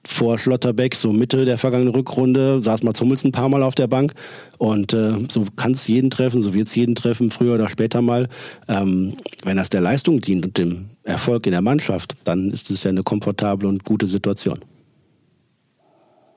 Vor 0.07 0.39
Schlotterbeck, 0.39 0.95
so 0.95 1.13
Mitte 1.13 1.47
der 1.47 1.57
vergangenen 1.57 1.95
Rückrunde, 1.95 2.61
saß 2.61 2.83
Mats 2.83 3.01
Hummels 3.01 3.25
ein 3.25 3.33
paar 3.33 3.49
Mal 3.49 3.63
auf 3.63 3.75
der 3.75 3.87
Bank. 3.87 4.13
Und 4.59 4.93
äh, 4.93 5.15
so 5.31 5.47
kann 5.57 5.73
es 5.73 5.89
jeden 5.89 6.11
treffen, 6.11 6.43
so 6.43 6.53
wird 6.53 6.69
es 6.69 6.75
jeden 6.75 6.95
treffen, 6.95 7.31
früher 7.31 7.55
oder 7.55 7.69
später 7.69 8.03
mal. 8.03 8.29
Ähm, 8.69 9.15
wenn 9.45 9.57
das 9.57 9.71
der 9.71 9.81
Leistung 9.81 10.21
dient 10.21 10.45
und 10.45 10.59
dem 10.59 10.91
Erfolg 11.05 11.47
in 11.47 11.53
der 11.53 11.63
Mannschaft, 11.63 12.17
dann 12.25 12.51
ist 12.51 12.71
es 12.71 12.85
ja 12.85 12.91
eine 12.91 13.03
komfortable 13.03 13.67
und 13.67 13.85
gute 13.85 14.07
Situation. 14.07 14.61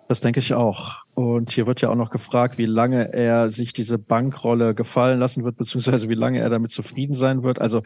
Das 0.08 0.22
denke 0.22 0.40
ich 0.40 0.54
auch. 0.54 1.07
Und 1.18 1.50
hier 1.50 1.66
wird 1.66 1.82
ja 1.82 1.90
auch 1.90 1.96
noch 1.96 2.12
gefragt, 2.12 2.60
wie 2.60 2.68
lange 2.68 3.12
er 3.12 3.50
sich 3.50 3.74
diese 3.74 3.98
Bankrolle 3.98 4.76
gefallen 4.76 5.20
lassen 5.20 5.44
wird, 5.44 5.58
beziehungsweise 5.58 6.10
wie 6.10 6.14
lange 6.14 6.38
er 6.38 6.52
damit 6.52 6.70
zufrieden 6.70 7.16
sein 7.16 7.42
wird. 7.42 7.60
Also 7.60 7.82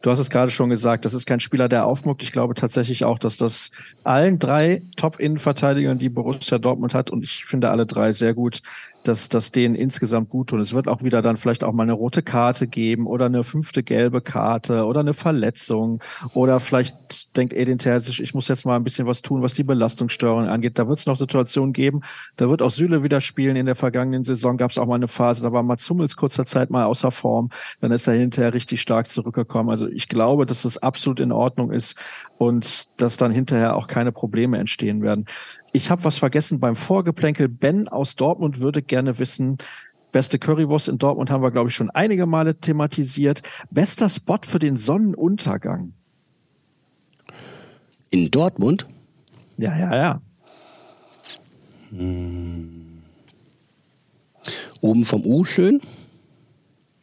du 0.00 0.10
hast 0.10 0.18
es 0.18 0.30
gerade 0.30 0.50
schon 0.50 0.68
gesagt, 0.68 1.04
das 1.04 1.14
ist 1.14 1.24
kein 1.24 1.38
Spieler, 1.38 1.68
der 1.68 1.86
aufmuckt. 1.86 2.24
Ich 2.24 2.32
glaube 2.32 2.54
tatsächlich 2.54 3.04
auch, 3.04 3.20
dass 3.20 3.36
das 3.36 3.70
allen 4.02 4.40
drei 4.40 4.82
Top-Innenverteidigern, 4.96 5.98
die 5.98 6.08
Borussia 6.08 6.58
Dortmund 6.58 6.92
hat, 6.92 7.10
und 7.10 7.22
ich 7.22 7.44
finde 7.44 7.70
alle 7.70 7.86
drei 7.86 8.12
sehr 8.12 8.34
gut, 8.34 8.62
dass 9.04 9.28
das 9.28 9.52
denen 9.52 9.74
insgesamt 9.74 10.28
gut 10.30 10.48
tun. 10.48 10.60
Es 10.60 10.74
wird 10.74 10.88
auch 10.88 11.02
wieder 11.02 11.22
dann 11.22 11.36
vielleicht 11.36 11.64
auch 11.64 11.72
mal 11.72 11.82
eine 11.82 11.92
rote 11.92 12.22
Karte 12.22 12.66
geben 12.66 13.06
oder 13.06 13.26
eine 13.26 13.44
fünfte 13.44 13.82
gelbe 13.82 14.20
Karte 14.20 14.84
oder 14.84 15.00
eine 15.00 15.14
Verletzung 15.14 16.02
oder 16.34 16.60
vielleicht 16.60 17.36
denkt 17.36 17.52
Edin 17.52 17.78
Terzic, 17.78 18.20
ich 18.20 18.34
muss 18.34 18.48
jetzt 18.48 18.64
mal 18.64 18.76
ein 18.76 18.84
bisschen 18.84 19.06
was 19.06 19.22
tun, 19.22 19.42
was 19.42 19.54
die 19.54 19.64
Belastungssteuerung 19.64 20.46
angeht. 20.46 20.78
Da 20.78 20.88
wird 20.88 20.98
es 20.98 21.06
noch 21.06 21.16
Situationen 21.16 21.72
geben, 21.72 22.00
da 22.36 22.48
wird 22.48 22.62
auch 22.62 22.70
Süle 22.70 23.02
wieder 23.02 23.20
spielen. 23.20 23.56
In 23.56 23.66
der 23.66 23.74
vergangenen 23.74 24.24
Saison 24.24 24.56
gab 24.56 24.70
es 24.70 24.78
auch 24.78 24.86
mal 24.86 24.96
eine 24.96 25.08
Phase, 25.08 25.42
da 25.42 25.52
war 25.52 25.62
Mats 25.62 25.88
Hummels 25.90 26.16
kurzer 26.16 26.46
Zeit 26.46 26.70
mal 26.70 26.84
außer 26.84 27.10
Form. 27.10 27.50
Dann 27.80 27.92
ist 27.92 28.06
er 28.06 28.14
hinterher 28.14 28.54
richtig 28.54 28.80
stark 28.80 29.08
zurückgekommen. 29.08 29.70
Also 29.70 29.88
ich 29.88 30.08
glaube, 30.08 30.46
dass 30.46 30.62
das 30.62 30.78
absolut 30.78 31.20
in 31.20 31.32
Ordnung 31.32 31.72
ist 31.72 31.96
und 32.42 32.88
dass 33.00 33.16
dann 33.16 33.30
hinterher 33.30 33.76
auch 33.76 33.86
keine 33.86 34.10
Probleme 34.10 34.58
entstehen 34.58 35.00
werden. 35.00 35.26
Ich 35.72 35.92
habe 35.92 36.02
was 36.02 36.18
vergessen 36.18 36.58
beim 36.58 36.74
Vorgeplänkel. 36.74 37.48
Ben 37.48 37.86
aus 37.86 38.16
Dortmund 38.16 38.58
würde 38.58 38.82
gerne 38.82 39.20
wissen, 39.20 39.58
beste 40.10 40.40
Currywurst 40.40 40.88
in 40.88 40.98
Dortmund 40.98 41.30
haben 41.30 41.44
wir, 41.44 41.52
glaube 41.52 41.68
ich, 41.70 41.76
schon 41.76 41.90
einige 41.90 42.26
Male 42.26 42.56
thematisiert. 42.56 43.42
Bester 43.70 44.08
Spot 44.08 44.40
für 44.44 44.58
den 44.58 44.74
Sonnenuntergang. 44.74 45.92
In 48.10 48.28
Dortmund? 48.32 48.88
Ja, 49.56 49.78
ja, 49.78 49.94
ja. 49.94 50.20
Hm. 51.90 53.02
Oben 54.80 55.04
vom 55.04 55.24
U 55.24 55.44
schön? 55.44 55.80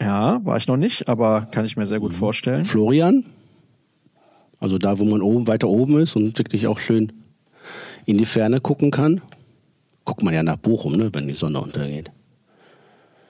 Ja, 0.02 0.44
war 0.44 0.58
ich 0.58 0.68
noch 0.68 0.76
nicht, 0.76 1.08
aber 1.08 1.48
kann 1.52 1.64
ich 1.64 1.78
mir 1.78 1.86
sehr 1.88 2.02
gut 2.02 2.12
hm. 2.12 2.18
vorstellen. 2.18 2.66
Florian? 2.66 3.24
Also 4.60 4.78
da, 4.78 5.00
wo 5.00 5.06
man 5.06 5.22
oben 5.22 5.48
weiter 5.48 5.70
oben 5.70 6.00
ist 6.00 6.16
und 6.16 6.38
wirklich 6.38 6.68
auch 6.68 6.80
schön 6.80 7.12
in 8.06 8.18
die 8.18 8.26
Ferne 8.26 8.60
gucken 8.60 8.92
kann. 8.92 9.22
Guckt 10.06 10.24
man 10.24 10.34
ja 10.34 10.44
nach 10.44 10.58
Bochum, 10.58 10.96
ne, 10.98 11.10
wenn 11.14 11.28
die 11.28 11.34
Sonne 11.34 11.62
untergeht. 11.62 12.12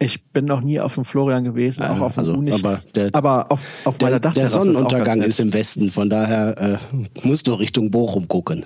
Ich 0.02 0.24
bin 0.32 0.46
noch 0.46 0.62
nie 0.62 0.80
auf 0.80 0.96
dem 0.96 1.04
Florian 1.04 1.44
gewesen, 1.44 1.84
auch 1.84 2.00
auf 2.00 2.14
dem 2.14 2.20
also, 2.20 2.34
nicht. 2.42 2.54
Aber, 2.54 2.80
der, 2.96 3.10
aber 3.14 3.52
auf, 3.52 3.60
auf 3.84 3.98
der, 3.98 4.08
meiner 4.08 4.20
Der 4.20 4.48
Sonnenuntergang 4.48 5.20
ist, 5.20 5.28
ist, 5.28 5.40
im 5.42 5.54
Westen, 5.54 5.92
von 5.92 6.10
daher 6.10 6.80
äh, 6.82 6.98
musst 7.28 7.48
du 7.48 7.54
Richtung 7.54 7.92
Bochum 7.92 8.30
gucken. 8.30 8.66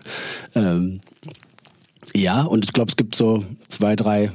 Ähm, 0.54 1.02
ja, 2.16 2.44
und 2.44 2.66
ich 2.66 2.74
glaube, 2.74 2.90
es 2.90 2.96
gibt 2.96 3.16
so 3.16 3.44
zwei, 3.68 3.96
drei 3.96 4.32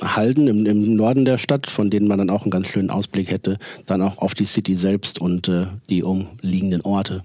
Halden 0.00 0.46
im, 0.46 0.64
im, 0.64 0.94
Norden 0.94 1.24
der 1.24 1.38
Stadt, 1.38 1.68
von 1.68 1.90
denen 1.90 2.06
man 2.06 2.18
dann 2.18 2.30
auch 2.30 2.42
einen 2.42 2.52
ganz 2.52 2.68
schönen 2.68 2.90
Ausblick 2.90 3.32
hätte, 3.32 3.58
dann 3.86 4.00
auch 4.00 4.18
auf 4.18 4.34
die 4.34 4.44
City 4.44 4.76
selbst 4.76 5.20
und 5.20 5.48
äh, 5.48 5.66
die 5.90 6.04
umliegenden 6.04 6.82
Orte. 6.82 7.24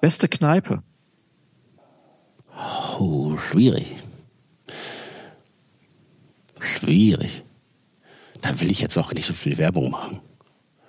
Beste 0.00 0.28
Kneipe. 0.28 0.82
Oh, 2.98 3.36
schwierig. 3.36 3.86
Schwierig. 6.58 7.44
Da 8.40 8.60
will 8.60 8.70
ich 8.70 8.80
jetzt 8.80 8.96
auch 8.98 9.12
nicht 9.12 9.26
so 9.26 9.34
viel 9.34 9.58
Werbung 9.58 9.90
machen. 9.90 10.20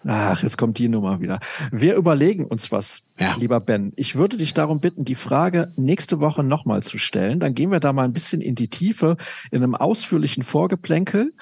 Ach, 0.06 0.42
jetzt 0.42 0.58
kommt 0.58 0.80
die 0.80 0.90
Nummer 0.90 1.22
wieder. 1.22 1.40
Wir 1.72 1.96
überlegen 1.96 2.46
uns 2.46 2.72
was, 2.72 3.04
ja. 3.20 3.36
lieber 3.38 3.60
Ben. 3.60 3.94
Ich 3.98 4.16
würde 4.16 4.38
dich 4.38 4.54
darum 4.54 4.80
bitten, 4.80 5.06
die 5.06 5.16
Frage 5.16 5.74
nächste 5.76 6.20
Woche 6.20 6.44
nochmal 6.44 6.82
zu 6.82 6.98
stellen. 6.98 7.40
Dann 7.40 7.54
gehen 7.54 7.72
wir 7.72 7.80
da 7.80 7.94
mal 7.94 8.06
ein 8.06 8.14
bisschen 8.14 8.42
in 8.42 8.56
die 8.56 8.70
Tiefe, 8.70 9.18
in 9.52 9.64
einem 9.64 9.76
ausführlichen 9.76 10.44
Vorgeplänkel. 10.44 11.34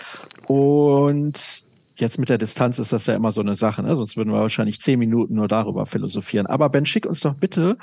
Und 0.48 1.64
jetzt 2.00 2.20
mit 2.20 2.30
der 2.30 2.38
Distanz 2.38 2.80
ist 2.80 2.94
das 2.94 3.06
ja 3.08 3.16
immer 3.16 3.32
so 3.32 3.42
eine 3.42 3.56
Sache, 3.56 3.84
ne? 3.84 3.96
sonst 3.96 4.18
würden 4.18 4.32
wir 4.34 4.42
wahrscheinlich 4.42 4.82
zehn 4.82 5.00
Minuten 5.00 5.36
nur 5.36 5.48
darüber 5.48 5.86
philosophieren. 5.86 6.48
Aber 6.48 6.70
Ben, 6.70 6.86
schick 6.86 7.06
uns 7.06 7.20
doch 7.20 7.34
bitte 7.34 7.78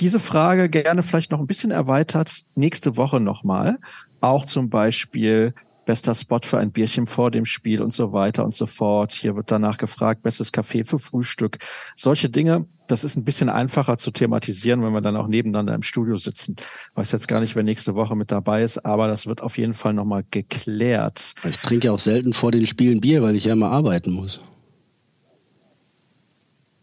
diese 0.00 0.18
Frage 0.18 0.68
gerne 0.68 1.02
vielleicht 1.02 1.30
noch 1.30 1.40
ein 1.40 1.46
bisschen 1.46 1.70
erweitert 1.70 2.44
nächste 2.54 2.96
Woche 2.96 3.20
nochmal. 3.20 3.78
Auch 4.20 4.46
zum 4.46 4.70
Beispiel 4.70 5.54
bester 5.90 6.14
Spot 6.14 6.38
für 6.40 6.56
ein 6.56 6.70
Bierchen 6.70 7.06
vor 7.06 7.32
dem 7.32 7.44
Spiel 7.44 7.82
und 7.82 7.92
so 7.92 8.12
weiter 8.12 8.44
und 8.44 8.54
so 8.54 8.66
fort. 8.66 9.10
Hier 9.10 9.34
wird 9.34 9.50
danach 9.50 9.76
gefragt, 9.76 10.22
bestes 10.22 10.52
Café 10.52 10.84
für 10.84 11.00
Frühstück. 11.00 11.58
Solche 11.96 12.30
Dinge, 12.30 12.66
das 12.86 13.02
ist 13.02 13.16
ein 13.16 13.24
bisschen 13.24 13.48
einfacher 13.48 13.96
zu 13.96 14.12
thematisieren, 14.12 14.84
wenn 14.84 14.92
wir 14.92 15.00
dann 15.00 15.16
auch 15.16 15.26
nebeneinander 15.26 15.74
im 15.74 15.82
Studio 15.82 16.16
sitzen. 16.16 16.54
Ich 16.58 16.96
weiß 16.96 17.10
jetzt 17.10 17.26
gar 17.26 17.40
nicht, 17.40 17.56
wer 17.56 17.64
nächste 17.64 17.96
Woche 17.96 18.14
mit 18.14 18.30
dabei 18.30 18.62
ist, 18.62 18.78
aber 18.86 19.08
das 19.08 19.26
wird 19.26 19.42
auf 19.42 19.58
jeden 19.58 19.74
Fall 19.74 19.92
nochmal 19.92 20.22
geklärt. 20.30 21.34
Ich 21.42 21.58
trinke 21.58 21.88
ja 21.88 21.92
auch 21.92 21.98
selten 21.98 22.34
vor 22.34 22.52
den 22.52 22.68
Spielen 22.68 23.00
Bier, 23.00 23.24
weil 23.24 23.34
ich 23.34 23.46
ja 23.46 23.54
immer 23.54 23.72
arbeiten 23.72 24.12
muss. 24.12 24.40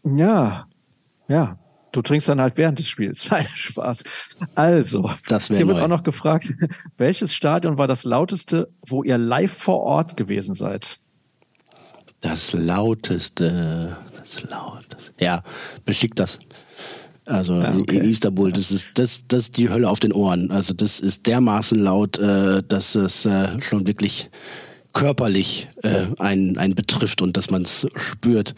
Ja, 0.04 0.66
ja, 1.28 1.58
Du 1.92 2.02
trinkst 2.02 2.28
dann 2.28 2.40
halt 2.40 2.56
während 2.56 2.78
des 2.78 2.88
Spiels. 2.88 3.24
Nein, 3.30 3.46
Spaß. 3.54 4.04
Also, 4.54 5.10
das 5.28 5.48
hier 5.48 5.66
wird 5.66 5.80
auch 5.80 5.88
noch 5.88 6.02
gefragt, 6.02 6.52
welches 6.96 7.34
Stadion 7.34 7.78
war 7.78 7.88
das 7.88 8.04
lauteste, 8.04 8.68
wo 8.86 9.02
ihr 9.02 9.18
live 9.18 9.52
vor 9.52 9.80
Ort 9.80 10.16
gewesen 10.16 10.54
seid? 10.54 10.98
Das 12.20 12.52
lauteste, 12.52 13.96
das 14.16 14.42
lauteste. 14.42 15.12
Ja, 15.20 15.42
beschickt 15.84 16.18
das. 16.18 16.38
Also 17.28 17.60
ja, 17.60 17.74
okay. 17.74 17.98
in 17.98 18.04
Istanbul, 18.04 18.52
das 18.52 18.72
ist 18.72 18.90
das, 18.94 19.24
das 19.28 19.40
ist 19.40 19.58
die 19.58 19.68
Hölle 19.68 19.88
auf 19.88 20.00
den 20.00 20.12
Ohren. 20.12 20.50
Also 20.50 20.72
das 20.72 20.98
ist 20.98 21.26
dermaßen 21.26 21.78
laut, 21.78 22.18
äh, 22.18 22.62
dass 22.66 22.94
es 22.94 23.26
äh, 23.26 23.60
schon 23.60 23.86
wirklich 23.86 24.30
körperlich 24.94 25.68
äh, 25.82 26.06
einen, 26.18 26.56
einen 26.56 26.74
betrifft 26.74 27.20
und 27.20 27.36
dass 27.36 27.50
man 27.50 27.62
es 27.62 27.86
spürt, 27.94 28.54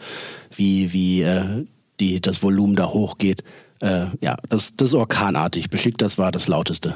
wie, 0.55 0.93
wie 0.93 1.21
äh, 1.21 1.65
die, 2.01 2.19
das 2.19 2.43
Volumen 2.43 2.75
da 2.75 2.89
hochgeht. 2.89 3.43
Äh, 3.79 4.07
ja, 4.21 4.35
das, 4.49 4.75
das 4.75 4.89
ist 4.89 4.95
orkanartig. 4.95 5.69
Beschickt, 5.69 6.01
das 6.01 6.17
war 6.17 6.31
das 6.31 6.47
lauteste. 6.47 6.95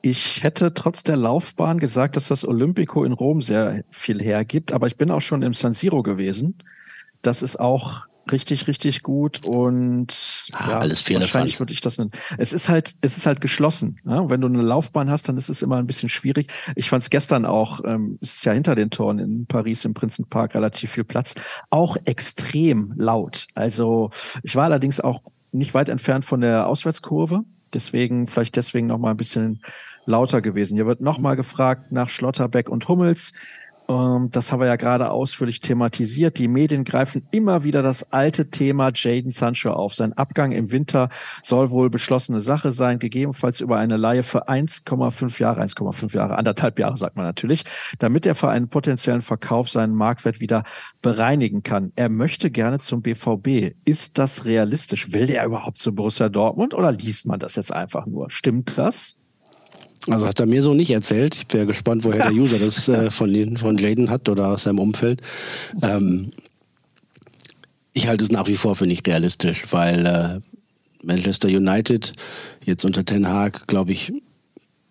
Ich 0.00 0.42
hätte 0.42 0.74
trotz 0.74 1.04
der 1.04 1.16
Laufbahn 1.16 1.78
gesagt, 1.78 2.16
dass 2.16 2.28
das 2.28 2.46
Olympico 2.46 3.04
in 3.04 3.12
Rom 3.12 3.40
sehr 3.40 3.84
viel 3.90 4.20
hergibt, 4.20 4.72
aber 4.72 4.88
ich 4.88 4.96
bin 4.96 5.10
auch 5.10 5.20
schon 5.20 5.42
im 5.42 5.54
San 5.54 5.74
Siro 5.74 6.02
gewesen. 6.02 6.58
Das 7.20 7.42
ist 7.42 7.60
auch 7.60 8.06
richtig, 8.30 8.68
richtig 8.68 9.02
gut 9.02 9.44
und 9.44 10.14
ah, 10.52 10.70
ja, 10.70 10.78
alles 10.78 11.08
wahrscheinlich 11.10 11.58
würde 11.58 11.72
ich 11.72 11.80
das 11.80 11.98
nennen. 11.98 12.12
Es 12.38 12.52
ist 12.52 12.68
halt, 12.68 12.94
es 13.00 13.16
ist 13.16 13.26
halt 13.26 13.40
geschlossen. 13.40 13.96
Ja? 14.04 14.28
Wenn 14.28 14.40
du 14.40 14.46
eine 14.46 14.62
Laufbahn 14.62 15.10
hast, 15.10 15.28
dann 15.28 15.36
ist 15.36 15.48
es 15.48 15.62
immer 15.62 15.76
ein 15.76 15.86
bisschen 15.86 16.08
schwierig. 16.08 16.48
Ich 16.76 16.88
fand 16.88 17.02
es 17.02 17.10
gestern 17.10 17.44
auch, 17.46 17.80
ähm, 17.84 18.18
es 18.20 18.34
ist 18.36 18.44
ja 18.44 18.52
hinter 18.52 18.74
den 18.74 18.90
Toren 18.90 19.18
in 19.18 19.46
Paris 19.46 19.84
im 19.84 19.94
Prinzenpark 19.94 20.54
relativ 20.54 20.92
viel 20.92 21.04
Platz, 21.04 21.34
auch 21.70 21.96
extrem 22.04 22.92
laut. 22.96 23.46
Also 23.54 24.10
ich 24.42 24.54
war 24.54 24.64
allerdings 24.64 25.00
auch 25.00 25.22
nicht 25.50 25.74
weit 25.74 25.88
entfernt 25.88 26.24
von 26.24 26.40
der 26.40 26.68
Auswärtskurve. 26.68 27.44
Deswegen, 27.74 28.26
vielleicht 28.26 28.56
deswegen 28.56 28.86
noch 28.86 28.98
mal 28.98 29.10
ein 29.10 29.16
bisschen 29.16 29.62
lauter 30.04 30.42
gewesen. 30.42 30.74
Hier 30.74 30.86
wird 30.86 31.00
noch 31.00 31.18
mal 31.18 31.36
gefragt 31.36 31.92
nach 31.92 32.08
Schlotterbeck 32.08 32.68
und 32.68 32.88
Hummels. 32.88 33.32
Ähm, 33.88 34.28
das 34.30 34.52
haben 34.52 34.60
wir 34.60 34.66
ja 34.66 34.76
gerade 34.76 35.10
ausführlich 35.10 35.60
thematisiert. 35.60 36.38
Die 36.38 36.48
Medien 36.48 36.84
greifen 36.84 37.26
immer 37.30 37.64
wieder 37.64 37.82
das 37.82 38.12
alte 38.12 38.50
Thema 38.50 38.92
Jaden 38.94 39.30
Sancho 39.30 39.70
auf. 39.70 39.94
Sein 39.94 40.12
Abgang 40.12 40.52
im 40.52 40.72
Winter 40.72 41.08
soll 41.42 41.70
wohl 41.70 41.90
beschlossene 41.90 42.40
Sache 42.40 42.72
sein, 42.72 42.98
gegebenenfalls 42.98 43.60
über 43.60 43.78
eine 43.78 43.96
Laie 43.96 44.22
für 44.22 44.48
1,5 44.48 45.40
Jahre, 45.40 45.62
1,5 45.62 46.14
Jahre, 46.14 46.36
anderthalb 46.38 46.78
Jahre 46.78 46.96
sagt 46.96 47.16
man 47.16 47.24
natürlich, 47.24 47.64
damit 47.98 48.26
er 48.26 48.34
für 48.34 48.48
einen 48.48 48.68
potenziellen 48.68 49.22
Verkauf 49.22 49.68
seinen 49.68 49.94
Marktwert 49.94 50.40
wieder 50.40 50.64
bereinigen 51.00 51.62
kann. 51.62 51.92
Er 51.96 52.08
möchte 52.08 52.50
gerne 52.50 52.78
zum 52.78 53.02
BVB. 53.02 53.74
Ist 53.84 54.18
das 54.18 54.44
realistisch? 54.44 55.12
Will 55.12 55.26
der 55.26 55.44
überhaupt 55.44 55.78
zu 55.78 55.94
Borussia 55.94 56.28
Dortmund 56.28 56.74
oder 56.74 56.92
liest 56.92 57.26
man 57.26 57.38
das 57.38 57.56
jetzt 57.56 57.72
einfach 57.72 58.06
nur? 58.06 58.30
Stimmt 58.30 58.78
das? 58.78 59.16
Also 60.08 60.26
hat 60.26 60.40
er 60.40 60.46
mir 60.46 60.62
so 60.62 60.74
nicht 60.74 60.90
erzählt. 60.90 61.36
Ich 61.36 61.54
wäre 61.54 61.66
gespannt, 61.66 62.04
woher 62.04 62.28
der 62.28 62.32
User 62.32 62.58
das 62.58 62.88
äh, 62.88 63.10
von, 63.10 63.56
von 63.56 63.78
Jaden 63.78 64.10
hat 64.10 64.28
oder 64.28 64.48
aus 64.48 64.64
seinem 64.64 64.80
Umfeld. 64.80 65.20
Ähm, 65.80 66.32
ich 67.92 68.08
halte 68.08 68.24
es 68.24 68.32
nach 68.32 68.48
wie 68.48 68.56
vor 68.56 68.74
für 68.74 68.86
nicht 68.86 69.06
realistisch, 69.06 69.64
weil 69.70 70.06
äh, 70.06 70.40
Manchester 71.04 71.48
United 71.48 72.14
jetzt 72.64 72.84
unter 72.84 73.04
Ten 73.04 73.28
Hag, 73.28 73.66
glaube 73.66 73.92
ich, 73.92 74.12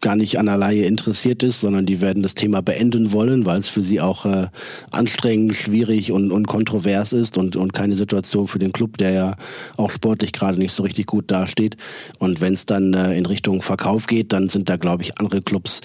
gar 0.02 0.16
nicht 0.16 0.40
an 0.40 0.48
der 0.48 0.58
Laie 0.58 0.86
interessiert 0.86 1.44
ist, 1.44 1.62
sondern 1.62 1.86
die 1.86 2.02
werden 2.02 2.24
das 2.24 2.36
Thema 2.36 2.62
beenden 2.62 3.12
wollen, 3.12 3.46
weil 3.46 3.60
es 3.60 3.70
für 3.70 3.82
sie 3.82 4.02
auch 4.02 4.26
äh, 4.26 4.48
anstrengend, 4.92 5.56
schwierig 5.56 6.12
und, 6.12 6.32
und 6.32 6.48
kontrovers 6.48 7.14
ist 7.14 7.38
und, 7.38 7.56
und 7.56 7.74
keine 7.74 7.96
Situation 7.96 8.48
für 8.48 8.60
den 8.60 8.74
Club, 8.74 8.98
der 8.98 9.12
ja 9.12 9.36
auch 9.78 9.90
sportlich 9.90 10.34
gerade 10.34 10.60
nicht 10.60 10.74
so 10.74 10.84
richtig 10.84 11.06
gut 11.06 11.30
dasteht. 11.32 11.78
Und 12.20 12.42
wenn 12.42 12.54
es 12.54 12.66
dann 12.66 12.94
äh, 12.94 13.18
in 13.18 13.26
Richtung 13.26 13.62
Verkauf 13.62 14.08
geht, 14.08 14.34
dann 14.34 14.50
sind 14.50 14.70
da, 14.70 14.78
glaube 14.78 15.04
ich, 15.04 15.18
andere 15.20 15.42
Clubs 15.42 15.82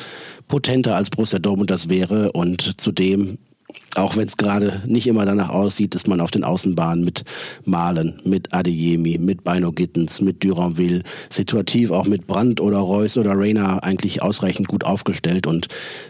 potenter 0.48 0.96
als 0.96 1.10
Borussia 1.10 1.38
Dortmund 1.38 1.70
das 1.70 1.88
wäre. 1.88 2.32
Und 2.32 2.80
zudem 2.80 3.38
auch 3.96 4.16
wenn 4.16 4.26
es 4.26 4.36
gerade 4.36 4.82
nicht 4.86 5.06
immer 5.06 5.24
danach 5.24 5.50
aussieht, 5.50 5.94
ist 5.94 6.08
man 6.08 6.20
auf 6.20 6.30
den 6.30 6.44
Außenbahnen 6.44 7.04
mit 7.04 7.24
Malen, 7.64 8.20
mit 8.24 8.52
Adeyemi, 8.52 9.18
mit 9.18 9.44
Bino 9.44 9.72
Gittens, 9.72 10.20
mit 10.20 10.44
Duranville, 10.44 11.02
situativ 11.30 11.90
auch 11.90 12.06
mit 12.06 12.26
Brandt 12.26 12.60
oder 12.60 12.78
Reus 12.78 13.16
oder 13.16 13.32
Rayner 13.34 13.82
eigentlich 13.82 14.22
ausreichend 14.22 14.68
gut 14.68 14.84
aufgestellt. 14.84 15.46
Und 15.46 15.68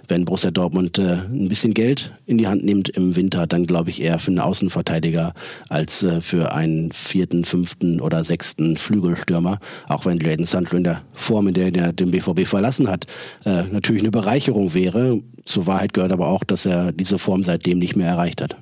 wenn 0.08 0.24
Borussia 0.24 0.50
Dortmund 0.50 0.98
äh, 0.98 1.18
ein 1.30 1.48
bisschen 1.48 1.74
Geld 1.74 2.12
in 2.26 2.38
die 2.38 2.48
Hand 2.48 2.64
nimmt 2.64 2.88
im 2.90 3.16
Winter, 3.16 3.46
dann 3.46 3.66
glaube 3.66 3.90
ich 3.90 4.02
eher 4.02 4.18
für 4.18 4.28
einen 4.28 4.40
Außenverteidiger 4.40 5.32
als 5.68 6.02
äh, 6.02 6.20
für 6.20 6.52
einen 6.52 6.92
vierten, 6.92 7.44
fünften 7.44 8.00
oder 8.00 8.24
sechsten 8.24 8.76
Flügelstürmer. 8.76 9.58
Auch 9.88 10.06
wenn 10.06 10.18
Jaden 10.18 10.46
Sancho 10.46 10.76
in 10.76 10.84
der 10.84 11.02
Form, 11.14 11.48
in 11.48 11.54
der 11.54 11.74
er 11.74 11.92
den 11.92 12.10
BVB 12.10 12.46
verlassen 12.46 12.88
hat, 12.88 13.06
äh, 13.44 13.62
natürlich 13.70 14.02
eine 14.02 14.10
Bereicherung 14.10 14.74
wäre. 14.74 15.20
Zur 15.44 15.68
Wahrheit 15.68 15.94
gehört 15.94 16.10
aber 16.10 16.26
auch, 16.26 16.42
dass 16.42 16.66
er 16.66 16.90
diese 16.92 17.20
Form 17.20 17.44
seitdem 17.44 17.75
nicht 17.78 17.96
mehr 17.96 18.08
erreicht 18.08 18.40
hat. 18.42 18.56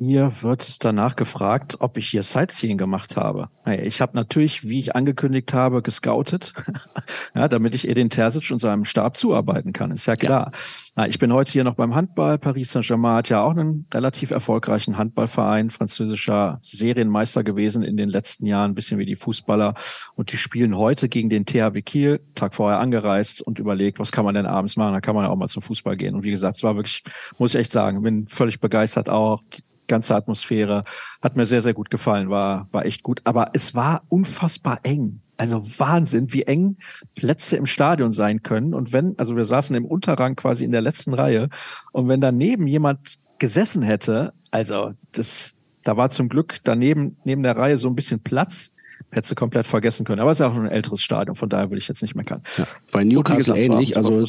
Hier 0.00 0.30
wird 0.42 0.84
danach 0.84 1.16
gefragt, 1.16 1.78
ob 1.80 1.96
ich 1.96 2.10
hier 2.10 2.22
Sightseeing 2.22 2.78
gemacht 2.78 3.16
habe. 3.16 3.48
Ich 3.82 4.00
habe 4.00 4.12
natürlich, 4.14 4.68
wie 4.68 4.78
ich 4.78 4.94
angekündigt 4.94 5.52
habe, 5.52 5.82
gescoutet, 5.82 6.52
ja, 7.34 7.48
damit 7.48 7.74
ich 7.74 7.88
Edin 7.88 8.08
Terzic 8.08 8.52
und 8.52 8.60
seinem 8.60 8.84
Stab 8.84 9.16
zuarbeiten 9.16 9.72
kann. 9.72 9.90
Ist 9.90 10.06
ja 10.06 10.14
klar. 10.14 10.52
Ja. 10.96 11.06
Ich 11.06 11.18
bin 11.18 11.32
heute 11.32 11.50
hier 11.50 11.64
noch 11.64 11.74
beim 11.74 11.96
Handball. 11.96 12.38
Paris 12.38 12.70
Saint-Germain 12.70 13.16
hat 13.16 13.28
ja 13.28 13.42
auch 13.42 13.50
einen 13.50 13.86
relativ 13.92 14.30
erfolgreichen 14.30 14.96
Handballverein, 14.98 15.70
französischer 15.70 16.60
Serienmeister 16.62 17.42
gewesen 17.42 17.82
in 17.82 17.96
den 17.96 18.08
letzten 18.08 18.46
Jahren, 18.46 18.70
ein 18.70 18.74
bisschen 18.76 19.00
wie 19.00 19.06
die 19.06 19.16
Fußballer. 19.16 19.74
Und 20.14 20.30
die 20.30 20.36
spielen 20.36 20.76
heute 20.76 21.08
gegen 21.08 21.28
den 21.28 21.44
THW 21.44 21.82
Kiel, 21.82 22.20
Tag 22.36 22.54
vorher 22.54 22.78
angereist 22.78 23.42
und 23.42 23.58
überlegt, 23.58 23.98
was 23.98 24.12
kann 24.12 24.24
man 24.24 24.36
denn 24.36 24.46
abends 24.46 24.76
machen? 24.76 24.92
Da 24.92 25.00
kann 25.00 25.16
man 25.16 25.24
ja 25.24 25.30
auch 25.30 25.36
mal 25.36 25.48
zum 25.48 25.62
Fußball 25.62 25.96
gehen. 25.96 26.14
Und 26.14 26.22
wie 26.22 26.30
gesagt, 26.30 26.58
es 26.58 26.62
war 26.62 26.76
wirklich, 26.76 27.02
muss 27.36 27.54
ich 27.54 27.60
echt 27.60 27.72
sagen, 27.72 28.00
bin 28.02 28.26
völlig 28.26 28.60
begeistert 28.60 29.10
auch 29.10 29.42
ganze 29.88 30.14
Atmosphäre. 30.14 30.84
Hat 31.22 31.36
mir 31.36 31.46
sehr, 31.46 31.62
sehr 31.62 31.74
gut 31.74 31.90
gefallen, 31.90 32.30
war, 32.30 32.68
war 32.70 32.86
echt 32.86 33.02
gut. 33.02 33.20
Aber 33.24 33.50
es 33.54 33.74
war 33.74 34.02
unfassbar 34.08 34.80
eng. 34.84 35.20
Also 35.36 35.62
Wahnsinn, 35.78 36.32
wie 36.32 36.42
eng 36.42 36.76
Plätze 37.14 37.56
im 37.56 37.66
Stadion 37.66 38.12
sein 38.12 38.42
können. 38.42 38.74
Und 38.74 38.92
wenn, 38.92 39.18
also 39.18 39.36
wir 39.36 39.44
saßen 39.44 39.74
im 39.76 39.84
Unterrang 39.84 40.36
quasi 40.36 40.64
in 40.64 40.72
der 40.72 40.80
letzten 40.82 41.14
Reihe. 41.14 41.48
Und 41.92 42.08
wenn 42.08 42.20
daneben 42.20 42.66
jemand 42.66 43.16
gesessen 43.38 43.82
hätte, 43.82 44.32
also 44.50 44.92
das, 45.12 45.54
da 45.84 45.96
war 45.96 46.10
zum 46.10 46.28
Glück 46.28 46.58
daneben, 46.64 47.16
neben 47.24 47.42
der 47.42 47.56
Reihe 47.56 47.78
so 47.78 47.88
ein 47.88 47.94
bisschen 47.94 48.20
Platz 48.20 48.74
hättest 49.10 49.30
du 49.30 49.34
komplett 49.34 49.66
vergessen 49.66 50.04
können. 50.04 50.20
Aber 50.20 50.30
es 50.30 50.36
ist 50.36 50.40
ja 50.40 50.48
auch 50.48 50.54
ein 50.54 50.68
älteres 50.68 51.00
Stadion, 51.00 51.34
von 51.34 51.48
daher 51.48 51.70
will 51.70 51.78
ich 51.78 51.88
jetzt 51.88 52.02
nicht 52.02 52.14
meckern. 52.14 52.42
Ja, 52.56 52.66
bei 52.92 53.04
Newcastle 53.04 53.38
gesagt, 53.38 53.58
ähnlich, 53.58 53.96
also 53.96 54.24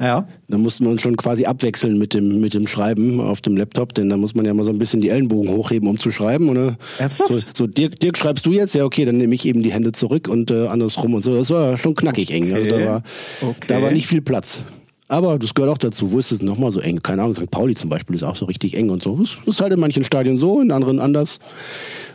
ja. 0.00 0.26
da 0.48 0.58
musste 0.58 0.84
man 0.84 0.98
schon 0.98 1.16
quasi 1.16 1.46
abwechseln 1.46 1.98
mit 1.98 2.14
dem 2.14 2.40
mit 2.40 2.54
dem 2.54 2.66
Schreiben 2.66 3.20
auf 3.20 3.40
dem 3.40 3.56
Laptop, 3.56 3.94
denn 3.94 4.08
da 4.08 4.16
muss 4.16 4.34
man 4.34 4.44
ja 4.44 4.54
mal 4.54 4.64
so 4.64 4.70
ein 4.70 4.78
bisschen 4.78 5.00
die 5.00 5.10
Ellenbogen 5.10 5.50
hochheben, 5.50 5.88
um 5.88 5.98
zu 5.98 6.10
schreiben. 6.10 6.48
Oder? 6.48 6.76
Ernsthaft? 6.98 7.28
So, 7.28 7.40
so 7.54 7.66
Dirk, 7.66 8.00
Dirk, 8.00 8.18
schreibst 8.18 8.44
du 8.46 8.52
jetzt? 8.52 8.74
Ja, 8.74 8.84
okay, 8.84 9.04
dann 9.04 9.18
nehme 9.18 9.34
ich 9.34 9.46
eben 9.46 9.62
die 9.62 9.72
Hände 9.72 9.92
zurück 9.92 10.28
und 10.28 10.50
äh, 10.50 10.66
andersrum 10.66 11.14
und 11.14 11.22
so. 11.22 11.34
Das 11.34 11.50
war 11.50 11.76
schon 11.78 11.94
knackig 11.94 12.32
eng. 12.32 12.52
Also 12.52 12.66
da 12.66 12.84
war, 12.84 13.02
okay. 13.42 13.66
da 13.68 13.82
war 13.82 13.90
nicht 13.90 14.06
viel 14.06 14.20
Platz. 14.20 14.62
Aber 15.08 15.38
das 15.38 15.54
gehört 15.54 15.72
auch 15.72 15.78
dazu. 15.78 16.12
Wo 16.12 16.18
ist 16.18 16.32
es 16.32 16.42
nochmal 16.42 16.72
so 16.72 16.80
eng? 16.80 17.02
Keine 17.02 17.22
Ahnung, 17.22 17.34
St. 17.34 17.50
Pauli 17.50 17.74
zum 17.74 17.90
Beispiel 17.90 18.16
ist 18.16 18.22
auch 18.22 18.36
so 18.36 18.46
richtig 18.46 18.76
eng 18.76 18.90
und 18.90 19.02
so. 19.02 19.16
Das 19.16 19.38
ist 19.46 19.60
halt 19.60 19.72
in 19.72 19.80
manchen 19.80 20.02
Stadien 20.02 20.36
so, 20.38 20.60
in 20.60 20.70
anderen 20.70 20.98
anders. 20.98 21.38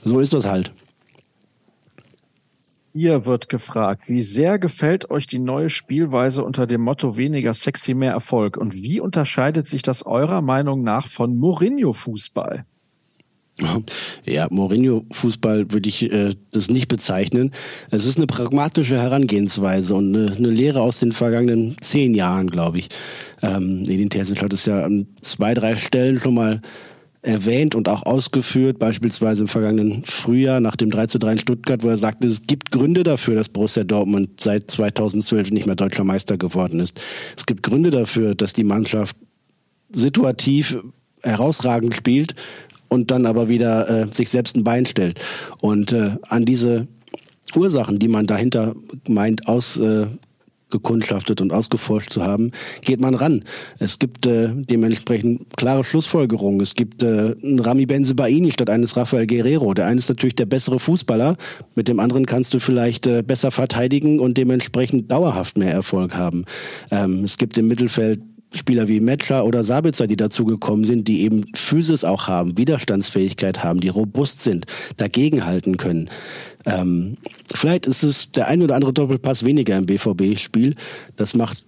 So 0.03 0.19
ist 0.19 0.33
das 0.33 0.45
halt. 0.45 0.71
Hier 2.93 3.25
wird 3.25 3.49
gefragt, 3.49 4.09
wie 4.09 4.23
sehr 4.23 4.57
gefällt 4.57 5.11
euch 5.11 5.27
die 5.27 5.37
neue 5.37 5.69
Spielweise 5.69 6.43
unter 6.43 6.65
dem 6.65 6.81
Motto 6.81 7.17
weniger 7.17 7.53
sexy, 7.53 7.93
mehr 7.93 8.11
Erfolg? 8.11 8.57
Und 8.57 8.73
wie 8.73 8.99
unterscheidet 8.99 9.67
sich 9.67 9.83
das 9.83 10.05
eurer 10.05 10.41
Meinung 10.41 10.83
nach 10.83 11.07
von 11.07 11.37
Mourinho-Fußball? 11.37 12.65
Ja, 14.25 14.47
Mourinho-Fußball 14.49 15.71
würde 15.71 15.89
ich 15.89 16.11
äh, 16.11 16.35
das 16.51 16.69
nicht 16.69 16.87
bezeichnen. 16.87 17.51
Es 17.89 18.05
ist 18.05 18.17
eine 18.17 18.27
pragmatische 18.27 18.97
Herangehensweise 18.97 19.95
und 19.95 20.15
eine, 20.15 20.35
eine 20.35 20.49
Lehre 20.49 20.81
aus 20.81 20.99
den 20.99 21.13
vergangenen 21.13 21.75
zehn 21.81 22.13
Jahren, 22.13 22.49
glaube 22.49 22.79
ich. 22.79 22.89
Ähm, 23.41 23.85
Edin 23.87 24.09
Terzic 24.09 24.41
hat 24.41 24.53
es 24.53 24.65
ja 24.65 24.83
an 24.83 25.07
zwei, 25.21 25.53
drei 25.53 25.75
Stellen 25.75 26.19
schon 26.19 26.35
mal 26.35 26.61
erwähnt 27.21 27.75
und 27.75 27.89
auch 27.89 28.05
ausgeführt, 28.05 28.79
beispielsweise 28.79 29.41
im 29.41 29.47
vergangenen 29.47 30.03
Frühjahr 30.05 30.59
nach 30.61 30.75
dem 30.75 30.89
3 30.89 31.07
zu 31.07 31.19
3 31.19 31.33
in 31.33 31.39
Stuttgart, 31.39 31.83
wo 31.83 31.89
er 31.89 31.97
sagte, 31.97 32.27
es 32.27 32.43
gibt 32.47 32.71
Gründe 32.71 33.03
dafür, 33.03 33.35
dass 33.35 33.49
Borussia 33.49 33.83
Dortmund 33.83 34.41
seit 34.41 34.71
2012 34.71 35.51
nicht 35.51 35.65
mehr 35.65 35.75
deutscher 35.75 36.05
Meister 36.05 36.37
geworden 36.37 36.79
ist. 36.79 36.99
Es 37.37 37.45
gibt 37.45 37.63
Gründe 37.63 37.91
dafür, 37.91 38.35
dass 38.35 38.53
die 38.53 38.63
Mannschaft 38.63 39.17
situativ 39.91 40.77
herausragend 41.21 41.93
spielt 41.93 42.35
und 42.87 43.11
dann 43.11 43.25
aber 43.25 43.49
wieder 43.49 43.89
äh, 43.89 44.07
sich 44.13 44.29
selbst 44.29 44.55
ein 44.55 44.63
Bein 44.63 44.85
stellt. 44.85 45.19
Und 45.61 45.91
äh, 45.91 46.11
an 46.29 46.45
diese 46.45 46.87
Ursachen, 47.55 47.99
die 47.99 48.07
man 48.07 48.27
dahinter 48.27 48.75
meint, 49.07 49.47
aus 49.47 49.75
äh, 49.77 50.07
gekundschaftet 50.69 51.41
und 51.41 51.51
ausgeforscht 51.51 52.11
zu 52.11 52.23
haben, 52.23 52.51
geht 52.81 53.01
man 53.01 53.15
ran. 53.15 53.43
Es 53.79 53.99
gibt 53.99 54.25
äh, 54.25 54.49
dementsprechend 54.53 55.57
klare 55.57 55.83
Schlussfolgerungen. 55.83 56.61
Es 56.61 56.75
gibt 56.75 57.03
äh, 57.03 57.35
einen 57.43 57.59
Rami 57.59 57.85
Benzebaini 57.85 58.51
statt 58.51 58.69
eines 58.69 58.95
Rafael 58.95 59.27
Guerrero. 59.27 59.73
Der 59.73 59.87
eine 59.87 59.99
ist 59.99 60.09
natürlich 60.09 60.35
der 60.35 60.45
bessere 60.45 60.79
Fußballer, 60.79 61.37
mit 61.75 61.87
dem 61.87 61.99
anderen 61.99 62.25
kannst 62.25 62.53
du 62.53 62.59
vielleicht 62.59 63.07
äh, 63.07 63.23
besser 63.23 63.51
verteidigen 63.51 64.19
und 64.19 64.37
dementsprechend 64.37 65.11
dauerhaft 65.11 65.57
mehr 65.57 65.73
Erfolg 65.73 66.15
haben. 66.15 66.45
Ähm, 66.91 67.23
es 67.23 67.37
gibt 67.37 67.57
im 67.57 67.67
Mittelfeld 67.67 68.21
Spieler 68.51 68.87
wie 68.87 68.99
Metscher 68.99 69.45
oder 69.45 69.63
Sabitzer, 69.63 70.07
die 70.07 70.15
dazugekommen 70.15 70.83
sind, 70.83 71.07
die 71.07 71.21
eben 71.21 71.45
Physis 71.53 72.03
auch 72.03 72.27
haben, 72.27 72.57
Widerstandsfähigkeit 72.57 73.63
haben, 73.63 73.79
die 73.79 73.89
robust 73.89 74.41
sind, 74.41 74.65
dagegenhalten 74.97 75.77
können. 75.77 76.09
Ähm, 76.65 77.17
vielleicht 77.53 77.85
ist 77.85 78.03
es 78.03 78.31
der 78.31 78.47
ein 78.47 78.61
oder 78.61 78.75
andere 78.75 78.93
Doppelpass 78.93 79.45
weniger 79.45 79.77
im 79.77 79.85
BVB-Spiel. 79.85 80.75
Das 81.15 81.35
macht 81.35 81.65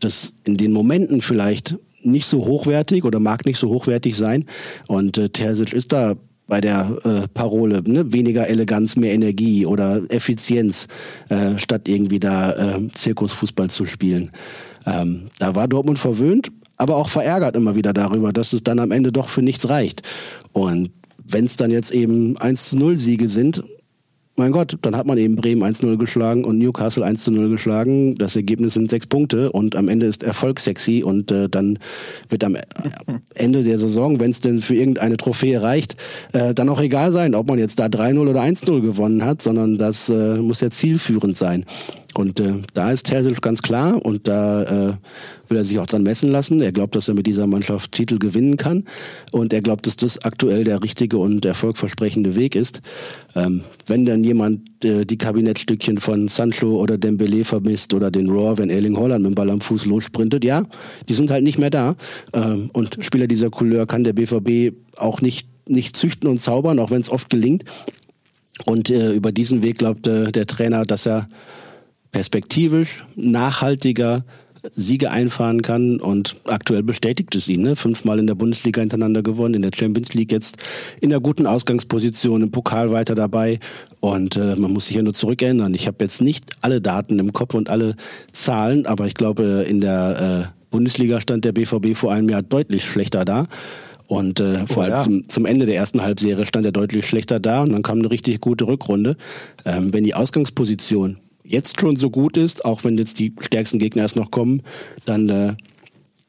das 0.00 0.32
in 0.44 0.56
den 0.56 0.72
Momenten 0.72 1.20
vielleicht 1.20 1.76
nicht 2.02 2.26
so 2.26 2.44
hochwertig 2.44 3.04
oder 3.04 3.18
mag 3.20 3.46
nicht 3.46 3.58
so 3.58 3.68
hochwertig 3.68 4.16
sein. 4.16 4.44
Und 4.86 5.18
äh, 5.18 5.28
Terzic 5.28 5.72
ist 5.72 5.92
da 5.92 6.14
bei 6.46 6.60
der 6.60 6.98
äh, 7.04 7.28
Parole, 7.28 7.82
ne? 7.84 8.12
weniger 8.12 8.46
Eleganz, 8.46 8.96
mehr 8.96 9.12
Energie 9.12 9.66
oder 9.66 10.02
Effizienz, 10.08 10.86
äh, 11.28 11.58
statt 11.58 11.88
irgendwie 11.88 12.20
da 12.20 12.76
äh, 12.76 12.88
Zirkusfußball 12.92 13.68
zu 13.68 13.84
spielen. 13.86 14.30
Ähm, 14.86 15.26
da 15.38 15.54
war 15.56 15.66
Dortmund 15.66 15.98
verwöhnt, 15.98 16.50
aber 16.76 16.96
auch 16.96 17.08
verärgert 17.08 17.56
immer 17.56 17.74
wieder 17.74 17.92
darüber, 17.92 18.32
dass 18.32 18.52
es 18.52 18.62
dann 18.62 18.78
am 18.78 18.92
Ende 18.92 19.10
doch 19.10 19.28
für 19.28 19.42
nichts 19.42 19.68
reicht. 19.68 20.02
Und 20.52 20.90
wenn 21.24 21.46
es 21.46 21.56
dann 21.56 21.72
jetzt 21.72 21.90
eben 21.90 22.36
1 22.36 22.68
zu 22.68 22.78
0 22.78 22.96
Siege 22.98 23.28
sind, 23.28 23.64
mein 24.36 24.52
Gott, 24.52 24.76
dann 24.82 24.96
hat 24.96 25.06
man 25.06 25.18
eben 25.18 25.36
Bremen 25.36 25.62
1-0 25.62 25.96
geschlagen 25.96 26.44
und 26.44 26.58
Newcastle 26.58 27.04
1-0 27.04 27.48
geschlagen. 27.48 28.14
Das 28.16 28.36
Ergebnis 28.36 28.74
sind 28.74 28.90
sechs 28.90 29.06
Punkte 29.06 29.50
und 29.50 29.76
am 29.76 29.88
Ende 29.88 30.06
ist 30.06 30.22
Erfolg 30.22 30.60
sexy 30.60 31.02
und 31.02 31.30
äh, 31.32 31.48
dann 31.48 31.78
wird 32.28 32.44
am 32.44 32.56
Ende 33.34 33.64
der 33.64 33.78
Saison, 33.78 34.20
wenn 34.20 34.30
es 34.30 34.40
denn 34.40 34.60
für 34.60 34.74
irgendeine 34.74 35.16
Trophäe 35.16 35.62
reicht, 35.62 35.94
äh, 36.32 36.54
dann 36.54 36.68
auch 36.68 36.80
egal 36.80 37.12
sein, 37.12 37.34
ob 37.34 37.48
man 37.48 37.58
jetzt 37.58 37.78
da 37.78 37.86
3-0 37.86 38.28
oder 38.28 38.42
1-0 38.42 38.80
gewonnen 38.80 39.24
hat, 39.24 39.40
sondern 39.40 39.78
das 39.78 40.08
äh, 40.08 40.36
muss 40.36 40.60
ja 40.60 40.70
zielführend 40.70 41.36
sein. 41.36 41.64
Und 42.18 42.40
äh, 42.40 42.54
da 42.74 42.90
ist 42.90 43.06
Terzic 43.06 43.42
ganz 43.42 43.62
klar 43.62 44.04
und 44.04 44.26
da 44.26 44.62
äh, 44.62 44.92
will 45.48 45.58
er 45.58 45.64
sich 45.64 45.78
auch 45.78 45.86
dran 45.86 46.02
messen 46.02 46.30
lassen. 46.30 46.60
Er 46.62 46.72
glaubt, 46.72 46.94
dass 46.94 47.08
er 47.08 47.14
mit 47.14 47.26
dieser 47.26 47.46
Mannschaft 47.46 47.92
Titel 47.92 48.18
gewinnen 48.18 48.56
kann 48.56 48.84
und 49.32 49.52
er 49.52 49.60
glaubt, 49.60 49.86
dass 49.86 49.96
das 49.96 50.24
aktuell 50.24 50.64
der 50.64 50.82
richtige 50.82 51.18
und 51.18 51.44
erfolgversprechende 51.44 52.34
Weg 52.34 52.56
ist. 52.56 52.80
Ähm, 53.34 53.64
wenn 53.86 54.06
dann 54.06 54.24
jemand 54.24 54.84
äh, 54.84 55.04
die 55.04 55.18
Kabinettstückchen 55.18 55.98
von 55.98 56.28
Sancho 56.28 56.76
oder 56.76 56.98
Dembele 56.98 57.44
vermisst 57.44 57.92
oder 57.94 58.10
den 58.10 58.30
Roar, 58.30 58.58
wenn 58.58 58.70
Erling 58.70 58.96
Holland 58.96 59.22
mit 59.22 59.32
dem 59.32 59.34
Ball 59.34 59.50
am 59.50 59.60
Fuß 59.60 59.84
lossprintet, 59.86 60.44
ja, 60.44 60.62
die 61.08 61.14
sind 61.14 61.30
halt 61.30 61.44
nicht 61.44 61.58
mehr 61.58 61.70
da. 61.70 61.96
Ähm, 62.32 62.70
und 62.72 62.98
Spieler 63.00 63.26
dieser 63.26 63.50
Couleur 63.50 63.86
kann 63.86 64.04
der 64.04 64.14
BVB 64.14 64.74
auch 64.96 65.20
nicht 65.20 65.48
nicht 65.68 65.96
züchten 65.96 66.30
und 66.30 66.40
zaubern, 66.40 66.78
auch 66.78 66.90
wenn 66.90 67.00
es 67.00 67.10
oft 67.10 67.28
gelingt. 67.28 67.64
Und 68.64 68.88
äh, 68.88 69.12
über 69.12 69.32
diesen 69.32 69.62
Weg 69.62 69.78
glaubt 69.78 70.06
äh, 70.06 70.32
der 70.32 70.46
Trainer, 70.46 70.84
dass 70.84 71.06
er 71.06 71.28
perspektivisch 72.16 73.04
nachhaltiger 73.14 74.24
Siege 74.74 75.10
einfahren 75.10 75.60
kann 75.60 76.00
und 76.00 76.36
aktuell 76.46 76.82
bestätigt 76.82 77.34
es 77.34 77.46
ihn. 77.46 77.60
Ne? 77.60 77.76
Fünfmal 77.76 78.18
in 78.18 78.26
der 78.26 78.34
Bundesliga 78.34 78.80
hintereinander 78.80 79.22
gewonnen, 79.22 79.52
in 79.52 79.60
der 79.60 79.70
Champions 79.76 80.14
League 80.14 80.32
jetzt 80.32 80.56
in 81.02 81.10
der 81.10 81.20
guten 81.20 81.46
Ausgangsposition, 81.46 82.42
im 82.42 82.50
Pokal 82.50 82.90
weiter 82.90 83.14
dabei 83.14 83.58
und 84.00 84.36
äh, 84.36 84.56
man 84.56 84.72
muss 84.72 84.86
sich 84.86 84.96
ja 84.96 85.02
nur 85.02 85.12
zurückerinnern. 85.12 85.74
Ich 85.74 85.86
habe 85.86 85.98
jetzt 86.00 86.22
nicht 86.22 86.56
alle 86.62 86.80
Daten 86.80 87.18
im 87.18 87.34
Kopf 87.34 87.52
und 87.52 87.68
alle 87.68 87.96
Zahlen, 88.32 88.86
aber 88.86 89.06
ich 89.06 89.14
glaube 89.14 89.66
in 89.68 89.82
der 89.82 90.48
äh, 90.48 90.56
Bundesliga 90.70 91.20
stand 91.20 91.44
der 91.44 91.52
BVB 91.52 91.94
vor 91.94 92.14
einem 92.14 92.30
Jahr 92.30 92.42
deutlich 92.42 92.86
schlechter 92.86 93.26
da. 93.26 93.46
Und 94.08 94.40
äh, 94.40 94.66
vor 94.68 94.78
oh, 94.78 94.80
allem 94.82 94.94
ja. 94.94 95.00
zum, 95.00 95.28
zum 95.28 95.46
Ende 95.46 95.66
der 95.66 95.74
ersten 95.74 96.00
Halbserie 96.00 96.46
stand 96.46 96.64
er 96.64 96.72
deutlich 96.72 97.06
schlechter 97.06 97.40
da 97.40 97.62
und 97.62 97.72
dann 97.72 97.82
kam 97.82 97.98
eine 97.98 98.10
richtig 98.10 98.40
gute 98.40 98.66
Rückrunde. 98.66 99.16
Ähm, 99.64 99.92
wenn 99.92 100.04
die 100.04 100.14
Ausgangsposition 100.14 101.18
jetzt 101.46 101.80
schon 101.80 101.96
so 101.96 102.10
gut 102.10 102.36
ist, 102.36 102.64
auch 102.64 102.84
wenn 102.84 102.98
jetzt 102.98 103.18
die 103.18 103.34
stärksten 103.40 103.78
Gegner 103.78 104.02
erst 104.02 104.16
noch 104.16 104.30
kommen, 104.30 104.62
dann 105.04 105.28
äh, 105.28 105.54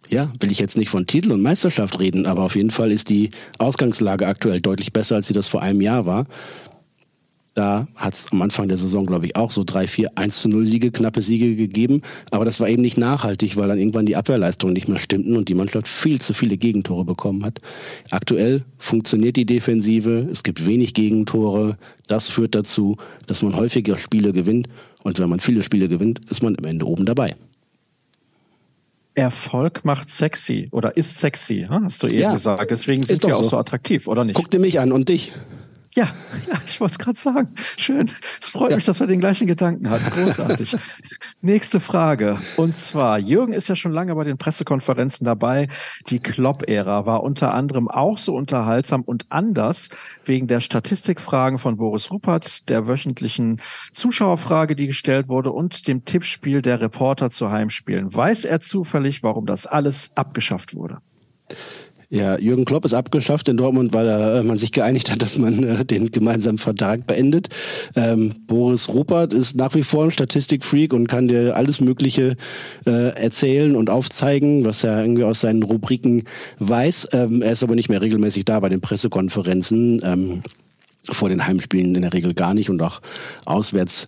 ja, 0.09 0.31
will 0.39 0.51
ich 0.51 0.59
jetzt 0.59 0.77
nicht 0.77 0.89
von 0.89 1.07
Titel 1.07 1.31
und 1.31 1.41
Meisterschaft 1.41 1.99
reden, 1.99 2.25
aber 2.25 2.43
auf 2.43 2.55
jeden 2.55 2.71
Fall 2.71 2.91
ist 2.91 3.09
die 3.09 3.31
Ausgangslage 3.57 4.27
aktuell 4.27 4.61
deutlich 4.61 4.93
besser, 4.93 5.15
als 5.15 5.27
sie 5.27 5.33
das 5.33 5.47
vor 5.47 5.61
einem 5.61 5.81
Jahr 5.81 6.05
war. 6.05 6.27
Da 7.57 7.87
hat 7.95 8.13
es 8.13 8.31
am 8.31 8.43
Anfang 8.43 8.67
der 8.67 8.77
Saison, 8.77 9.07
glaube 9.07 9.25
ich, 9.25 9.35
auch 9.35 9.49
so 9.49 9.63
drei, 9.63 9.87
vier 9.87 10.09
1 10.13 10.43
zu 10.43 10.47
0 10.47 10.67
Siege, 10.67 10.91
knappe 10.91 11.23
Siege 11.23 11.55
gegeben. 11.55 12.03
Aber 12.29 12.45
das 12.45 12.59
war 12.59 12.69
eben 12.69 12.83
nicht 12.83 12.99
nachhaltig, 12.99 13.57
weil 13.57 13.67
dann 13.67 13.79
irgendwann 13.79 14.05
die 14.05 14.15
Abwehrleistungen 14.15 14.73
nicht 14.73 14.87
mehr 14.87 14.99
stimmten 14.99 15.35
und 15.35 15.49
die 15.49 15.55
Mannschaft 15.55 15.87
viel 15.87 16.21
zu 16.21 16.35
viele 16.35 16.57
Gegentore 16.57 17.03
bekommen 17.03 17.43
hat. 17.43 17.61
Aktuell 18.11 18.63
funktioniert 18.77 19.37
die 19.37 19.47
Defensive, 19.47 20.27
es 20.31 20.43
gibt 20.43 20.67
wenig 20.67 20.93
Gegentore. 20.93 21.77
Das 22.05 22.27
führt 22.27 22.53
dazu, 22.53 22.97
dass 23.25 23.41
man 23.41 23.55
häufiger 23.55 23.97
Spiele 23.97 24.33
gewinnt. 24.33 24.67
Und 25.07 25.17
wenn 25.19 25.29
man 25.29 25.39
viele 25.39 25.63
Spiele 25.63 25.87
gewinnt, 25.87 26.19
ist 26.29 26.43
man 26.43 26.57
am 26.59 26.65
Ende 26.65 26.85
oben 26.85 27.05
dabei. 27.05 27.33
Erfolg 29.13 29.85
macht 29.85 30.09
sexy 30.09 30.67
oder 30.71 30.97
ist 30.97 31.19
sexy, 31.19 31.65
hast 31.69 32.03
du 32.03 32.07
eben 32.07 32.19
ja, 32.19 32.33
gesagt. 32.33 32.69
Deswegen 32.69 33.03
sind 33.03 33.23
wir 33.23 33.37
auch 33.37 33.43
so. 33.43 33.49
so 33.51 33.57
attraktiv, 33.57 34.09
oder 34.09 34.25
nicht? 34.25 34.35
Guck 34.35 34.51
dir 34.51 34.59
mich 34.59 34.81
an 34.81 34.91
und 34.91 35.07
dich. 35.07 35.31
Ja, 35.97 36.09
ja 36.47 36.61
ich 36.67 36.79
wollte 36.79 36.91
es 36.91 36.99
gerade 36.99 37.19
sagen. 37.19 37.49
Schön. 37.75 38.11
Es 38.39 38.49
freut 38.49 38.69
ja. 38.69 38.75
mich, 38.75 38.85
dass 38.85 38.99
wir 38.99 39.07
den 39.07 39.19
gleichen 39.19 39.47
Gedanken 39.47 39.89
hatten. 39.89 40.07
Großartig. 40.11 40.75
Nächste 41.41 41.79
Frage. 41.79 42.37
Und 42.55 42.77
zwar, 42.77 43.17
Jürgen 43.17 43.51
ist 43.51 43.67
ja 43.67 43.75
schon 43.75 43.93
lange 43.93 44.13
bei 44.13 44.23
den 44.23 44.37
Pressekonferenzen 44.37 45.25
dabei. 45.25 45.69
Die 46.09 46.19
Klopp-Ära 46.19 47.07
war 47.07 47.23
unter 47.23 47.55
anderem 47.55 47.87
auch 47.87 48.19
so 48.19 48.35
unterhaltsam 48.35 49.01
und 49.01 49.25
anders 49.29 49.89
wegen 50.23 50.45
der 50.45 50.59
Statistikfragen 50.59 51.57
von 51.57 51.77
Boris 51.77 52.11
Ruppert, 52.11 52.69
der 52.69 52.87
wöchentlichen 52.87 53.59
Zuschauerfrage, 53.91 54.75
die 54.75 54.85
gestellt 54.85 55.29
wurde 55.29 55.51
und 55.51 55.87
dem 55.87 56.05
Tippspiel 56.05 56.61
der 56.61 56.79
Reporter 56.79 57.31
zu 57.31 57.49
Heimspielen. 57.49 58.13
Weiß 58.13 58.45
er 58.45 58.59
zufällig, 58.59 59.23
warum 59.23 59.47
das 59.47 59.65
alles 59.65 60.11
abgeschafft 60.15 60.75
wurde? 60.75 60.99
Ja, 62.09 62.39
Jürgen 62.39 62.63
Klopp 62.63 62.85
ist 62.85 62.93
abgeschafft 62.93 63.49
in 63.49 63.57
Dortmund, 63.57 63.93
weil 63.93 64.07
äh, 64.07 64.41
man 64.43 64.57
sich 64.57 64.71
geeinigt 64.71 65.11
hat, 65.11 65.21
dass 65.21 65.37
man 65.37 65.63
äh, 65.63 65.83
den 65.83 66.09
gemeinsamen 66.09 66.57
Vertrag 66.57 67.05
beendet. 67.05 67.49
Ähm, 67.97 68.33
Boris 68.47 68.87
Rupert 68.87 69.33
ist 69.33 69.57
nach 69.57 69.75
wie 69.75 69.83
vor 69.83 70.05
ein 70.05 70.11
Statistikfreak 70.11 70.93
und 70.93 71.07
kann 71.07 71.27
dir 71.27 71.57
alles 71.57 71.81
Mögliche 71.81 72.37
äh, 72.85 73.09
erzählen 73.09 73.75
und 73.75 73.89
aufzeigen, 73.89 74.63
was 74.63 74.85
er 74.85 75.01
irgendwie 75.01 75.25
aus 75.25 75.41
seinen 75.41 75.63
Rubriken 75.63 76.23
weiß. 76.59 77.09
Ähm, 77.11 77.41
er 77.41 77.51
ist 77.51 77.63
aber 77.63 77.75
nicht 77.75 77.89
mehr 77.89 78.01
regelmäßig 78.01 78.45
da 78.45 78.61
bei 78.61 78.69
den 78.69 78.79
Pressekonferenzen. 78.79 80.01
Ähm, 80.05 80.43
vor 81.09 81.29
den 81.29 81.45
Heimspielen 81.47 81.95
in 81.95 82.01
der 82.01 82.13
Regel 82.13 82.33
gar 82.33 82.53
nicht 82.53 82.69
und 82.69 82.81
auch 82.81 83.01
auswärts 83.45 84.07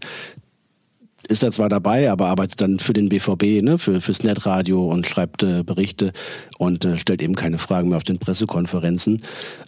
ist 1.29 1.43
er 1.43 1.51
zwar 1.51 1.69
dabei, 1.69 2.11
aber 2.11 2.27
arbeitet 2.27 2.61
dann 2.61 2.79
für 2.79 2.93
den 2.93 3.09
BVB, 3.09 3.61
ne, 3.61 3.77
für, 3.77 4.01
fürs 4.01 4.23
Netradio 4.23 4.87
und 4.87 5.07
schreibt 5.07 5.43
äh, 5.43 5.63
Berichte 5.63 6.11
und 6.57 6.85
äh, 6.85 6.97
stellt 6.97 7.21
eben 7.21 7.35
keine 7.35 7.57
Fragen 7.57 7.89
mehr 7.89 7.97
auf 7.97 8.03
den 8.03 8.19
Pressekonferenzen. 8.19 9.21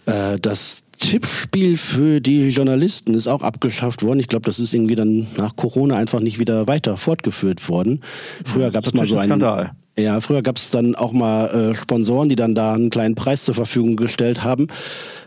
Äh, 0.06 0.38
das 0.40 0.84
Tippspiel 0.98 1.76
für 1.76 2.20
die 2.20 2.48
Journalisten 2.50 3.14
ist 3.14 3.26
auch 3.26 3.42
abgeschafft 3.42 4.02
worden. 4.02 4.20
Ich 4.20 4.28
glaube, 4.28 4.44
das 4.44 4.58
ist 4.58 4.74
irgendwie 4.74 4.94
dann 4.94 5.26
nach 5.36 5.56
Corona 5.56 5.96
einfach 5.96 6.20
nicht 6.20 6.38
wieder 6.38 6.66
weiter 6.66 6.96
fortgeführt 6.96 7.68
worden. 7.68 8.00
Früher 8.44 8.70
gab 8.70 8.84
es 8.84 8.94
mal 8.94 9.06
so 9.06 9.16
einen 9.16 9.30
Skandal. 9.30 9.72
Ja, 9.98 10.22
früher 10.22 10.40
gab 10.40 10.56
es 10.56 10.70
dann 10.70 10.94
auch 10.94 11.12
mal 11.12 11.48
äh, 11.48 11.74
Sponsoren, 11.74 12.30
die 12.30 12.36
dann 12.36 12.54
da 12.54 12.72
einen 12.72 12.88
kleinen 12.88 13.14
Preis 13.14 13.44
zur 13.44 13.54
Verfügung 13.54 13.96
gestellt 13.96 14.42
haben. 14.42 14.68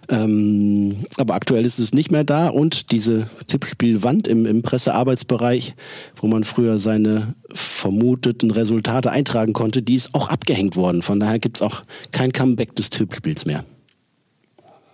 Ähm, 0.09 1.05
aber 1.17 1.35
aktuell 1.35 1.65
ist 1.65 1.79
es 1.79 1.93
nicht 1.93 2.11
mehr 2.11 2.23
da 2.23 2.47
und 2.47 2.91
diese 2.91 3.29
Tippspielwand 3.47 4.27
im, 4.27 4.45
im 4.45 4.61
Pressearbeitsbereich, 4.61 5.73
wo 6.15 6.27
man 6.27 6.43
früher 6.43 6.79
seine 6.79 7.35
vermuteten 7.53 8.51
Resultate 8.51 9.11
eintragen 9.11 9.53
konnte, 9.53 9.81
die 9.81 9.95
ist 9.95 10.13
auch 10.13 10.29
abgehängt 10.29 10.75
worden. 10.75 11.01
Von 11.01 11.19
daher 11.19 11.39
gibt 11.39 11.57
es 11.57 11.61
auch 11.61 11.83
kein 12.11 12.31
Comeback 12.31 12.75
des 12.75 12.89
Tippspiels 12.89 13.45
mehr. 13.45 13.65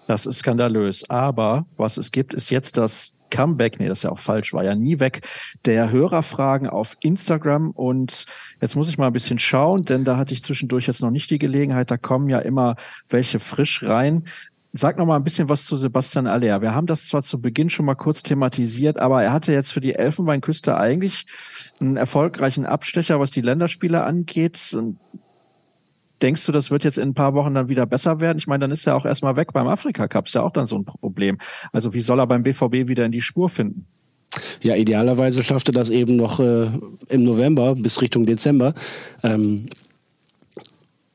Das 0.08 0.26
ist 0.26 0.40
skandalös. 0.40 1.10
Aber 1.10 1.66
was 1.78 1.98
es 1.98 2.12
gibt, 2.12 2.34
ist 2.34 2.50
jetzt 2.50 2.78
das 2.78 3.14
Comeback, 3.32 3.80
nee, 3.80 3.88
das 3.88 4.00
ist 4.00 4.04
ja 4.04 4.12
auch 4.12 4.20
falsch, 4.20 4.54
war 4.54 4.64
ja 4.64 4.76
nie 4.76 5.00
weg, 5.00 5.22
der 5.66 5.90
Hörerfragen 5.90 6.68
auf 6.68 6.98
Instagram. 7.00 7.72
Und 7.72 8.26
jetzt 8.60 8.76
muss 8.76 8.90
ich 8.90 8.98
mal 9.00 9.08
ein 9.08 9.14
bisschen 9.14 9.40
schauen, 9.40 9.86
denn 9.86 10.04
da 10.04 10.18
hatte 10.18 10.34
ich 10.34 10.44
zwischendurch 10.44 10.86
jetzt 10.86 11.02
noch 11.02 11.10
nicht 11.10 11.32
die 11.32 11.40
Gelegenheit. 11.40 11.90
Da 11.90 11.98
kommen 11.98 12.30
ja 12.30 12.40
immer 12.40 12.76
welche 13.10 13.40
frisch 13.40 13.82
rein. 13.84 14.26
Sag 14.74 14.98
noch 14.98 15.06
mal 15.06 15.18
ein 15.18 15.24
bisschen 15.24 15.50
was 15.50 15.66
zu 15.66 15.76
Sebastian 15.76 16.28
Aller. 16.28 16.62
Wir 16.62 16.74
haben 16.74 16.88
das 16.88 17.08
zwar 17.08 17.24
zu 17.24 17.42
Beginn 17.42 17.70
schon 17.70 17.86
mal 17.86 17.96
kurz 17.96 18.24
thematisiert, 18.24 19.00
aber 19.00 19.22
er 19.22 19.34
hatte 19.34 19.52
jetzt 19.52 19.74
für 19.74 19.82
die 19.82 19.96
Elfenbeinküste 19.96 20.78
eigentlich 20.78 21.26
einen 21.82 21.98
erfolgreichen 21.98 22.66
Abstecher, 22.66 23.20
was 23.20 23.32
die 23.32 23.42
Länderspiele 23.42 24.02
angeht. 24.04 24.78
Denkst 26.22 26.46
du, 26.46 26.54
das 26.54 26.72
wird 26.72 26.86
jetzt 26.86 26.98
in 26.98 27.10
ein 27.10 27.14
paar 27.14 27.34
Wochen 27.34 27.54
dann 27.54 27.68
wieder 27.68 27.86
besser 27.86 28.22
werden? 28.22 28.38
Ich 28.38 28.48
meine, 28.48 28.62
dann 28.62 28.72
ist 28.72 28.88
er 28.88 28.96
auch 28.96 29.06
erstmal 29.06 29.36
weg 29.36 29.52
beim 29.52 29.68
Afrika 29.68 30.08
Cup, 30.08 30.28
ist 30.28 30.36
ja 30.36 30.44
auch 30.44 30.54
dann 30.54 30.68
so 30.68 30.78
ein 30.78 30.86
Problem. 30.86 31.38
Also 31.74 31.94
wie 31.94 32.02
soll 32.02 32.20
er 32.20 32.28
beim 32.28 32.44
BVB 32.44 32.88
wieder 32.88 33.06
in 33.06 33.12
die 33.12 33.22
Spur 33.22 33.50
finden? 33.50 33.88
Ja, 34.62 34.76
idealerweise 34.76 35.44
schafft 35.44 35.68
er 35.68 35.74
das 35.74 35.90
eben 35.90 36.16
noch 36.16 36.40
äh, 36.40 36.70
im 37.10 37.24
November 37.24 37.76
bis 37.76 38.02
Richtung 38.02 38.26
Dezember. 38.26 38.74
Ähm, 39.22 39.68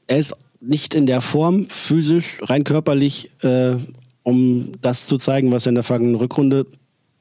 er 0.06 0.18
ist 0.18 0.36
nicht 0.66 0.94
in 0.94 1.06
der 1.06 1.20
Form, 1.20 1.66
physisch, 1.68 2.38
rein 2.42 2.64
körperlich, 2.64 3.30
äh, 3.42 3.74
um 4.22 4.72
das 4.82 5.06
zu 5.06 5.16
zeigen, 5.16 5.52
was 5.52 5.66
er 5.66 5.70
in 5.70 5.76
der 5.76 5.84
vergangenen 5.84 6.16
Rückrunde 6.16 6.66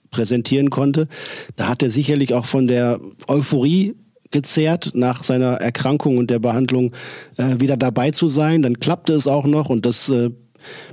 präsentieren 0.09 0.69
konnte. 0.69 1.07
Da 1.55 1.67
hat 1.67 1.83
er 1.83 1.89
sicherlich 1.89 2.33
auch 2.33 2.45
von 2.45 2.67
der 2.67 2.99
Euphorie 3.27 3.95
gezehrt, 4.31 4.91
nach 4.95 5.23
seiner 5.23 5.53
Erkrankung 5.53 6.17
und 6.17 6.29
der 6.29 6.39
Behandlung 6.39 6.91
äh, 7.37 7.59
wieder 7.59 7.77
dabei 7.77 8.11
zu 8.11 8.27
sein. 8.27 8.61
Dann 8.61 8.79
klappte 8.79 9.13
es 9.13 9.27
auch 9.27 9.45
noch 9.45 9.69
und 9.69 9.85
das 9.85 10.09
äh, 10.09 10.31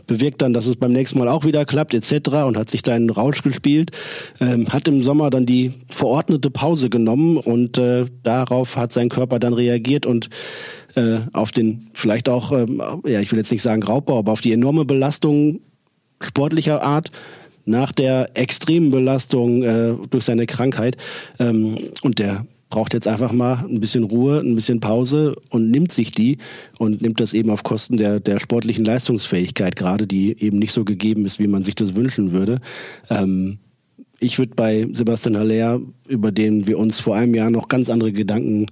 bewirkt 0.06 0.42
dann, 0.42 0.52
dass 0.52 0.66
es 0.66 0.76
beim 0.76 0.92
nächsten 0.92 1.18
Mal 1.18 1.28
auch 1.28 1.44
wieder 1.44 1.64
klappt 1.64 1.94
etc. 1.94 2.28
und 2.46 2.56
hat 2.56 2.70
sich 2.70 2.82
da 2.82 2.92
einen 2.92 3.10
Rausch 3.10 3.42
gespielt. 3.42 3.90
Ähm, 4.40 4.68
hat 4.68 4.88
im 4.88 5.02
Sommer 5.02 5.30
dann 5.30 5.46
die 5.46 5.72
verordnete 5.88 6.50
Pause 6.50 6.90
genommen 6.90 7.36
und 7.36 7.78
äh, 7.78 8.06
darauf 8.22 8.76
hat 8.76 8.92
sein 8.92 9.08
Körper 9.08 9.38
dann 9.38 9.54
reagiert 9.54 10.06
und 10.06 10.28
äh, 10.94 11.18
auf 11.32 11.52
den 11.52 11.90
vielleicht 11.92 12.28
auch, 12.28 12.52
ähm, 12.52 12.82
ja, 13.06 13.20
ich 13.20 13.32
will 13.32 13.38
jetzt 13.38 13.52
nicht 13.52 13.62
sagen 13.62 13.82
Raubbau, 13.82 14.18
aber 14.18 14.32
auf 14.32 14.40
die 14.40 14.52
enorme 14.52 14.84
Belastung 14.84 15.60
sportlicher 16.20 16.82
Art 16.82 17.10
nach 17.64 17.92
der 17.92 18.30
extremen 18.34 18.90
Belastung 18.90 19.62
äh, 19.62 19.94
durch 20.10 20.24
seine 20.24 20.46
Krankheit. 20.46 20.96
Ähm, 21.38 21.78
und 22.02 22.18
der 22.18 22.46
braucht 22.72 22.94
jetzt 22.94 23.06
einfach 23.06 23.32
mal 23.32 23.66
ein 23.68 23.80
bisschen 23.80 24.02
Ruhe, 24.02 24.40
ein 24.40 24.54
bisschen 24.54 24.80
Pause 24.80 25.36
und 25.50 25.70
nimmt 25.70 25.92
sich 25.92 26.10
die 26.10 26.38
und 26.78 27.02
nimmt 27.02 27.20
das 27.20 27.34
eben 27.34 27.50
auf 27.50 27.64
Kosten 27.64 27.98
der, 27.98 28.18
der 28.18 28.40
sportlichen 28.40 28.86
Leistungsfähigkeit 28.86 29.76
gerade, 29.76 30.06
die 30.06 30.42
eben 30.42 30.58
nicht 30.58 30.72
so 30.72 30.82
gegeben 30.82 31.26
ist, 31.26 31.38
wie 31.38 31.48
man 31.48 31.62
sich 31.62 31.74
das 31.74 31.94
wünschen 31.94 32.32
würde. 32.32 32.60
Ähm, 33.10 33.58
ich 34.20 34.38
würde 34.38 34.54
bei 34.56 34.88
Sebastian 34.90 35.36
Haller, 35.36 35.80
über 36.08 36.32
den 36.32 36.66
wir 36.66 36.78
uns 36.78 36.98
vor 36.98 37.14
einem 37.14 37.34
Jahr 37.34 37.50
noch 37.50 37.68
ganz 37.68 37.90
andere 37.90 38.10
Gedanken 38.10 38.66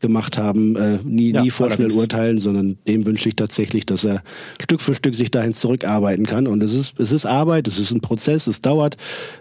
gemacht 0.00 0.38
haben, 0.38 0.76
äh, 0.76 0.98
nie, 1.04 1.32
ja, 1.32 1.42
nie 1.42 1.50
vorschnell 1.50 1.92
urteilen, 1.92 2.40
sondern 2.40 2.78
dem 2.86 3.06
wünsche 3.06 3.28
ich 3.28 3.36
tatsächlich, 3.36 3.86
dass 3.86 4.04
er 4.04 4.22
Stück 4.60 4.80
für 4.80 4.94
Stück 4.94 5.14
sich 5.14 5.30
dahin 5.30 5.54
zurückarbeiten 5.54 6.26
kann. 6.26 6.46
Und 6.46 6.62
es 6.62 6.74
ist, 6.74 7.00
es 7.00 7.12
ist 7.12 7.26
Arbeit, 7.26 7.68
es 7.68 7.78
ist 7.78 7.92
ein 7.92 8.00
Prozess, 8.00 8.46
es 8.46 8.62
dauert. 8.62 8.96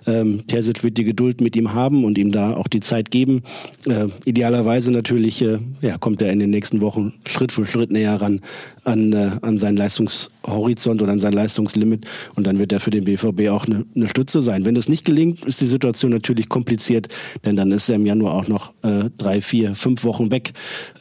Ähm, 0.07 0.45
Terzic 0.47 0.83
wird 0.83 0.97
die 0.97 1.03
Geduld 1.03 1.41
mit 1.41 1.55
ihm 1.55 1.73
haben 1.73 2.03
und 2.03 2.17
ihm 2.17 2.31
da 2.31 2.55
auch 2.55 2.67
die 2.67 2.79
Zeit 2.79 3.11
geben. 3.11 3.43
Äh, 3.87 4.07
idealerweise 4.25 4.91
natürlich, 4.91 5.41
äh, 5.41 5.59
ja, 5.81 5.97
kommt 5.97 6.21
er 6.21 6.31
in 6.31 6.39
den 6.39 6.49
nächsten 6.49 6.81
Wochen 6.81 7.13
Schritt 7.25 7.51
für 7.51 7.65
Schritt 7.65 7.91
näher 7.91 8.21
ran 8.21 8.41
an, 8.85 9.13
äh, 9.13 9.31
an 9.41 9.57
seinen 9.57 9.77
Leistungshorizont 9.77 11.01
oder 11.01 11.11
an 11.11 11.19
sein 11.19 11.33
Leistungslimit 11.33 12.05
und 12.35 12.45
dann 12.47 12.59
wird 12.59 12.71
er 12.71 12.79
für 12.79 12.91
den 12.91 13.05
BVB 13.05 13.49
auch 13.49 13.65
eine, 13.65 13.85
eine 13.95 14.07
Stütze 14.07 14.41
sein. 14.41 14.63
Wenn 14.63 14.75
das 14.75 14.89
nicht 14.89 15.05
gelingt, 15.05 15.43
ist 15.45 15.59
die 15.61 15.65
Situation 15.65 16.11
natürlich 16.11 16.49
kompliziert, 16.49 17.07
denn 17.43 17.55
dann 17.55 17.71
ist 17.71 17.89
er 17.89 17.95
im 17.95 18.05
Januar 18.05 18.35
auch 18.35 18.47
noch 18.47 18.73
äh, 18.83 19.09
drei, 19.17 19.41
vier, 19.41 19.75
fünf 19.75 20.03
Wochen 20.03 20.31
weg. 20.31 20.44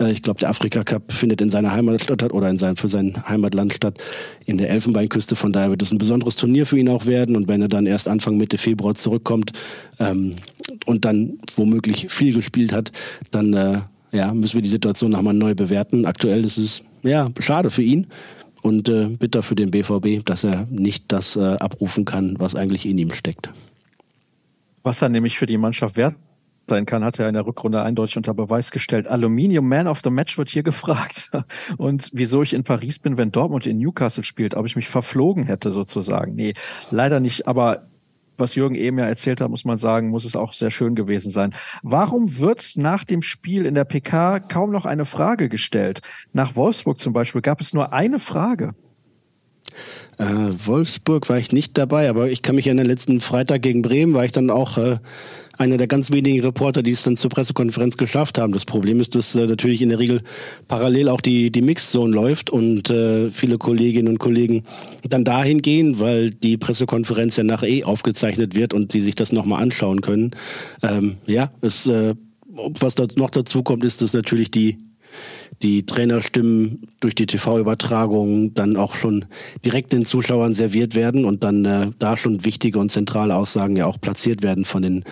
Äh, 0.00 0.12
ich 0.12 0.22
glaube, 0.22 0.40
der 0.40 0.50
Afrika 0.50 0.84
Cup 0.84 1.12
findet 1.12 1.40
in 1.40 1.50
seiner 1.50 1.72
Heimatstadt 1.72 2.20
statt 2.20 2.32
oder 2.32 2.48
in 2.48 2.58
seinem, 2.58 2.76
für 2.76 2.88
sein 2.88 3.16
Heimatland 3.28 3.74
statt, 3.74 3.98
in 4.46 4.58
der 4.58 4.70
Elfenbeinküste. 4.70 5.36
Von 5.36 5.52
daher 5.52 5.70
wird 5.70 5.82
es 5.82 5.92
ein 5.92 5.98
besonderes 5.98 6.36
Turnier 6.36 6.66
für 6.66 6.78
ihn 6.78 6.88
auch 6.88 7.06
werden 7.06 7.36
und 7.36 7.48
wenn 7.48 7.62
er 7.62 7.68
dann 7.68 7.86
erst 7.86 8.08
Anfang 8.08 8.36
Mitte 8.36 8.58
Februar 8.58 8.94
zurückkommt 8.94 9.52
ähm, 9.98 10.36
und 10.86 11.04
dann 11.04 11.38
womöglich 11.56 12.08
viel 12.10 12.34
gespielt 12.34 12.72
hat, 12.72 12.92
dann 13.30 13.52
äh, 13.52 13.78
ja, 14.12 14.32
müssen 14.32 14.54
wir 14.54 14.62
die 14.62 14.70
Situation 14.70 15.10
nochmal 15.10 15.34
neu 15.34 15.54
bewerten. 15.54 16.06
Aktuell 16.06 16.44
ist 16.44 16.58
es 16.58 16.82
ja 17.02 17.30
schade 17.40 17.70
für 17.70 17.82
ihn 17.82 18.06
und 18.62 18.88
äh, 18.88 19.08
bitter 19.18 19.42
für 19.42 19.54
den 19.54 19.70
BVB, 19.70 20.24
dass 20.24 20.44
er 20.44 20.66
nicht 20.70 21.04
das 21.08 21.36
äh, 21.36 21.40
abrufen 21.40 22.04
kann, 22.04 22.36
was 22.38 22.54
eigentlich 22.54 22.86
in 22.86 22.96
ihm 22.98 23.12
steckt. 23.12 23.50
Was 24.82 25.02
er 25.02 25.08
nämlich 25.08 25.38
für 25.38 25.46
die 25.46 25.58
Mannschaft 25.58 25.96
wert 25.96 26.14
sein 26.68 26.86
kann, 26.86 27.04
hat 27.04 27.18
er 27.18 27.28
in 27.28 27.34
der 27.34 27.46
Rückrunde 27.46 27.82
eindeutig 27.82 28.16
unter 28.16 28.34
Beweis 28.34 28.70
gestellt. 28.70 29.08
Aluminium 29.08 29.68
Man 29.68 29.86
of 29.86 30.00
the 30.02 30.10
Match 30.10 30.38
wird 30.38 30.48
hier 30.48 30.62
gefragt. 30.64 31.30
Und 31.76 32.10
wieso 32.12 32.42
ich 32.42 32.54
in 32.54 32.64
Paris 32.64 32.98
bin, 32.98 33.18
wenn 33.18 33.32
Dortmund 33.32 33.66
in 33.66 33.78
Newcastle 33.78 34.24
spielt, 34.24 34.54
ob 34.54 34.66
ich 34.66 34.76
mich 34.76 34.88
verflogen 34.88 35.44
hätte 35.44 35.72
sozusagen. 35.72 36.34
Nee, 36.34 36.54
leider 36.90 37.20
nicht. 37.20 37.46
Aber 37.46 37.86
was 38.36 38.54
Jürgen 38.54 38.74
eben 38.74 38.98
ja 38.98 39.06
erzählt 39.06 39.40
hat, 39.40 39.50
muss 39.50 39.64
man 39.64 39.78
sagen, 39.78 40.08
muss 40.08 40.24
es 40.24 40.36
auch 40.36 40.52
sehr 40.52 40.70
schön 40.70 40.94
gewesen 40.94 41.30
sein. 41.30 41.54
Warum 41.82 42.38
wird 42.38 42.72
nach 42.76 43.04
dem 43.04 43.22
Spiel 43.22 43.64
in 43.66 43.74
der 43.74 43.84
PK 43.84 44.40
kaum 44.40 44.70
noch 44.70 44.86
eine 44.86 45.04
Frage 45.04 45.48
gestellt? 45.48 46.00
Nach 46.32 46.56
Wolfsburg 46.56 46.98
zum 46.98 47.12
Beispiel 47.12 47.42
gab 47.42 47.60
es 47.60 47.72
nur 47.72 47.92
eine 47.92 48.18
Frage. 48.18 48.74
Äh, 50.18 50.24
Wolfsburg 50.24 51.28
war 51.28 51.38
ich 51.38 51.52
nicht 51.52 51.76
dabei, 51.76 52.08
aber 52.08 52.28
ich 52.28 52.42
kann 52.42 52.54
mich 52.54 52.64
den 52.64 52.78
letzten 52.78 53.20
Freitag 53.20 53.62
gegen 53.62 53.82
Bremen 53.82 54.14
war 54.14 54.24
ich 54.24 54.32
dann 54.32 54.50
auch 54.50 54.78
äh, 54.78 54.98
einer 55.58 55.76
der 55.76 55.86
ganz 55.86 56.10
wenigen 56.12 56.44
Reporter, 56.44 56.82
die 56.82 56.90
es 56.90 57.02
dann 57.02 57.16
zur 57.16 57.30
Pressekonferenz 57.30 57.96
geschafft 57.96 58.38
haben. 58.38 58.52
Das 58.52 58.64
Problem 58.64 59.00
ist, 59.00 59.14
dass 59.14 59.34
äh, 59.34 59.46
natürlich 59.46 59.82
in 59.82 59.90
der 59.90 59.98
Regel 59.98 60.22
parallel 60.68 61.08
auch 61.08 61.20
die, 61.20 61.50
die 61.50 61.62
Mixzone 61.62 62.14
läuft 62.14 62.50
und 62.50 62.90
äh, 62.90 63.30
viele 63.30 63.58
Kolleginnen 63.58 64.08
und 64.08 64.18
Kollegen 64.18 64.64
dann 65.08 65.24
dahin 65.24 65.62
gehen, 65.62 66.00
weil 66.00 66.30
die 66.30 66.56
Pressekonferenz 66.56 67.36
ja 67.36 67.44
nachher 67.44 67.68
eh 67.68 67.84
aufgezeichnet 67.84 68.54
wird 68.54 68.74
und 68.74 68.92
die 68.94 69.00
sich 69.00 69.14
das 69.14 69.32
nochmal 69.32 69.62
anschauen 69.62 70.00
können. 70.00 70.32
Ähm, 70.82 71.16
ja, 71.26 71.50
es, 71.60 71.86
äh, 71.86 72.14
was 72.80 72.94
da 72.94 73.06
noch 73.16 73.30
dazu 73.30 73.62
kommt, 73.62 73.84
ist, 73.84 74.02
dass 74.02 74.12
natürlich 74.12 74.50
die 74.50 74.78
die 75.62 75.86
Trainerstimmen 75.86 76.82
durch 77.00 77.14
die 77.14 77.26
TV-Übertragung 77.26 78.54
dann 78.54 78.76
auch 78.76 78.96
schon 78.96 79.24
direkt 79.64 79.92
den 79.92 80.04
Zuschauern 80.04 80.54
serviert 80.54 80.94
werden 80.94 81.24
und 81.24 81.44
dann 81.44 81.64
äh, 81.64 81.90
da 81.98 82.16
schon 82.16 82.44
wichtige 82.44 82.78
und 82.78 82.90
zentrale 82.90 83.34
Aussagen 83.36 83.76
ja 83.76 83.86
auch 83.86 84.00
platziert 84.00 84.42
werden 84.42 84.64
von 84.64 84.82
den 84.82 85.04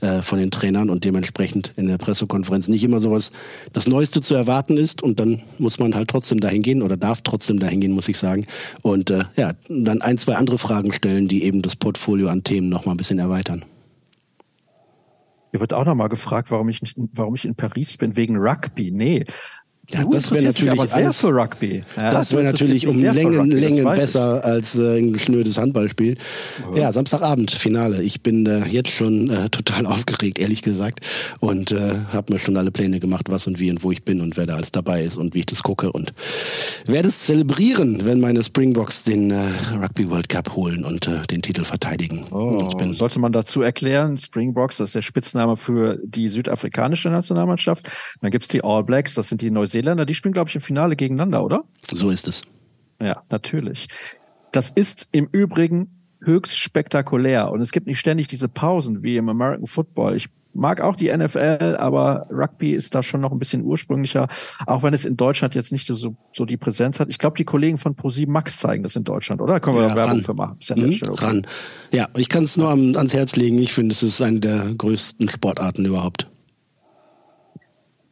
äh, 0.00 0.22
von 0.22 0.38
den 0.38 0.52
Trainern 0.52 0.90
und 0.90 1.04
dementsprechend 1.04 1.72
in 1.76 1.88
der 1.88 1.98
Pressekonferenz 1.98 2.68
nicht 2.68 2.84
immer 2.84 3.00
sowas 3.00 3.30
das 3.72 3.88
Neueste 3.88 4.20
zu 4.20 4.34
erwarten 4.34 4.76
ist 4.76 5.02
und 5.02 5.18
dann 5.18 5.42
muss 5.58 5.80
man 5.80 5.94
halt 5.94 6.08
trotzdem 6.08 6.38
dahin 6.38 6.62
gehen 6.62 6.82
oder 6.82 6.96
darf 6.96 7.22
trotzdem 7.22 7.58
dahin 7.58 7.80
gehen, 7.80 7.92
muss 7.92 8.08
ich 8.08 8.16
sagen. 8.16 8.46
Und 8.82 9.10
äh, 9.10 9.24
ja, 9.36 9.54
dann 9.68 10.00
ein, 10.00 10.16
zwei 10.16 10.36
andere 10.36 10.58
Fragen 10.58 10.92
stellen, 10.92 11.26
die 11.26 11.42
eben 11.42 11.62
das 11.62 11.74
Portfolio 11.74 12.28
an 12.28 12.44
Themen 12.44 12.68
noch 12.68 12.86
mal 12.86 12.92
ein 12.92 12.96
bisschen 12.96 13.18
erweitern. 13.18 13.64
Hier 15.50 15.60
wird 15.60 15.72
auch 15.72 15.84
noch 15.84 15.94
mal 15.94 16.08
gefragt, 16.08 16.50
warum 16.50 16.68
ich 16.68 16.82
nicht, 16.82 16.96
warum 16.96 17.34
ich 17.34 17.44
in 17.44 17.54
Paris 17.54 17.96
bin 17.96 18.16
wegen 18.16 18.36
Rugby. 18.36 18.90
Nee, 18.90 19.24
ja, 19.90 20.04
das 20.04 20.30
wäre 20.30 20.44
natürlich 20.44 20.70
aber 20.70 20.92
alles, 20.92 21.20
für 21.20 21.28
Rugby. 21.28 21.82
Ja, 21.96 22.10
das 22.10 22.32
wäre 22.32 22.44
natürlich 22.44 22.86
um 22.86 23.00
Längen, 23.00 23.50
Längen 23.50 23.84
besser 23.86 24.44
als 24.44 24.78
äh, 24.78 24.98
ein 24.98 25.18
schnödes 25.18 25.56
Handballspiel. 25.56 26.16
Ja. 26.74 26.82
ja, 26.82 26.92
Samstagabend 26.92 27.52
Finale. 27.52 28.02
Ich 28.02 28.22
bin 28.22 28.44
äh, 28.44 28.66
jetzt 28.66 28.90
schon 28.90 29.30
äh, 29.30 29.48
total 29.48 29.86
aufgeregt, 29.86 30.38
ehrlich 30.38 30.60
gesagt, 30.60 31.00
und 31.40 31.72
äh, 31.72 31.94
habe 32.12 32.34
mir 32.34 32.38
schon 32.38 32.58
alle 32.58 32.70
Pläne 32.70 33.00
gemacht, 33.00 33.30
was 33.30 33.46
und 33.46 33.60
wie 33.60 33.70
und 33.70 33.82
wo 33.82 33.90
ich 33.90 34.04
bin 34.04 34.20
und 34.20 34.36
wer 34.36 34.44
da 34.44 34.56
alles 34.56 34.72
dabei 34.72 35.04
ist 35.04 35.16
und 35.16 35.34
wie 35.34 35.40
ich 35.40 35.46
das 35.46 35.62
gucke 35.62 35.90
und 35.90 36.12
werde 36.84 37.08
es 37.08 37.20
zelebrieren, 37.20 38.04
wenn 38.04 38.20
meine 38.20 38.44
Springboks 38.44 39.04
den 39.04 39.30
äh, 39.30 39.48
Rugby 39.72 40.10
World 40.10 40.28
Cup 40.28 40.54
holen 40.54 40.84
und 40.84 41.08
äh, 41.08 41.26
den 41.30 41.40
Titel 41.40 41.64
verteidigen. 41.64 42.26
Oh, 42.30 42.68
sollte 42.92 43.20
man 43.20 43.32
dazu 43.32 43.62
erklären, 43.62 44.18
Springboks, 44.18 44.76
das 44.76 44.90
ist 44.90 44.96
der 44.96 45.02
Spitzname 45.02 45.56
für 45.56 45.98
die 46.04 46.28
südafrikanische 46.28 47.08
Nationalmannschaft. 47.08 47.88
Dann 48.20 48.30
gibt's 48.30 48.48
die 48.48 48.62
All 48.62 48.84
Blacks, 48.84 49.14
das 49.14 49.30
sind 49.30 49.40
die 49.40 49.50
Neuseeländer 49.50 49.77
Neuseeländer, 49.78 50.06
die 50.06 50.14
spielen, 50.14 50.34
glaube 50.34 50.48
ich, 50.48 50.56
im 50.56 50.62
Finale 50.62 50.96
gegeneinander, 50.96 51.44
oder? 51.44 51.64
So 51.90 52.10
ist 52.10 52.28
es. 52.28 52.42
Ja, 53.00 53.22
natürlich. 53.30 53.88
Das 54.52 54.70
ist 54.70 55.08
im 55.12 55.28
Übrigen 55.30 55.90
höchst 56.22 56.58
spektakulär 56.58 57.50
und 57.50 57.60
es 57.60 57.70
gibt 57.70 57.86
nicht 57.86 58.00
ständig 58.00 58.26
diese 58.26 58.48
Pausen 58.48 59.02
wie 59.02 59.16
im 59.16 59.28
American 59.28 59.66
Football. 59.66 60.16
Ich 60.16 60.28
mag 60.52 60.80
auch 60.80 60.96
die 60.96 61.16
NFL, 61.16 61.76
aber 61.78 62.26
Rugby 62.30 62.72
ist 62.72 62.92
da 62.94 63.04
schon 63.04 63.20
noch 63.20 63.30
ein 63.30 63.38
bisschen 63.38 63.62
ursprünglicher, 63.62 64.26
auch 64.66 64.82
wenn 64.82 64.92
es 64.94 65.04
in 65.04 65.16
Deutschland 65.16 65.54
jetzt 65.54 65.70
nicht 65.70 65.86
so, 65.86 66.16
so 66.32 66.44
die 66.44 66.56
Präsenz 66.56 66.98
hat. 66.98 67.08
Ich 67.08 67.18
glaube, 67.18 67.36
die 67.36 67.44
Kollegen 67.44 67.78
von 67.78 67.94
ProSieben 67.94 68.32
Max 68.32 68.58
zeigen 68.58 68.82
das 68.82 68.96
in 68.96 69.04
Deutschland, 69.04 69.40
oder? 69.40 69.54
Da 69.54 69.60
können 69.60 69.76
wir 69.76 69.86
ja, 69.86 69.94
Werbung 69.94 70.16
ran. 70.16 70.24
für 70.24 70.34
machen. 70.34 70.56
Ist 70.58 70.70
ja 70.70 70.76
mhm, 70.76 71.14
ran. 71.14 71.46
Ja, 71.92 72.08
ich 72.16 72.28
kann 72.28 72.42
es 72.42 72.56
nur 72.56 72.70
ans 72.70 73.14
Herz 73.14 73.36
legen. 73.36 73.58
Ich 73.58 73.72
finde, 73.72 73.92
es 73.92 74.02
ist 74.02 74.20
eine 74.20 74.40
der 74.40 74.74
größten 74.76 75.28
Sportarten 75.28 75.84
überhaupt. 75.84 76.28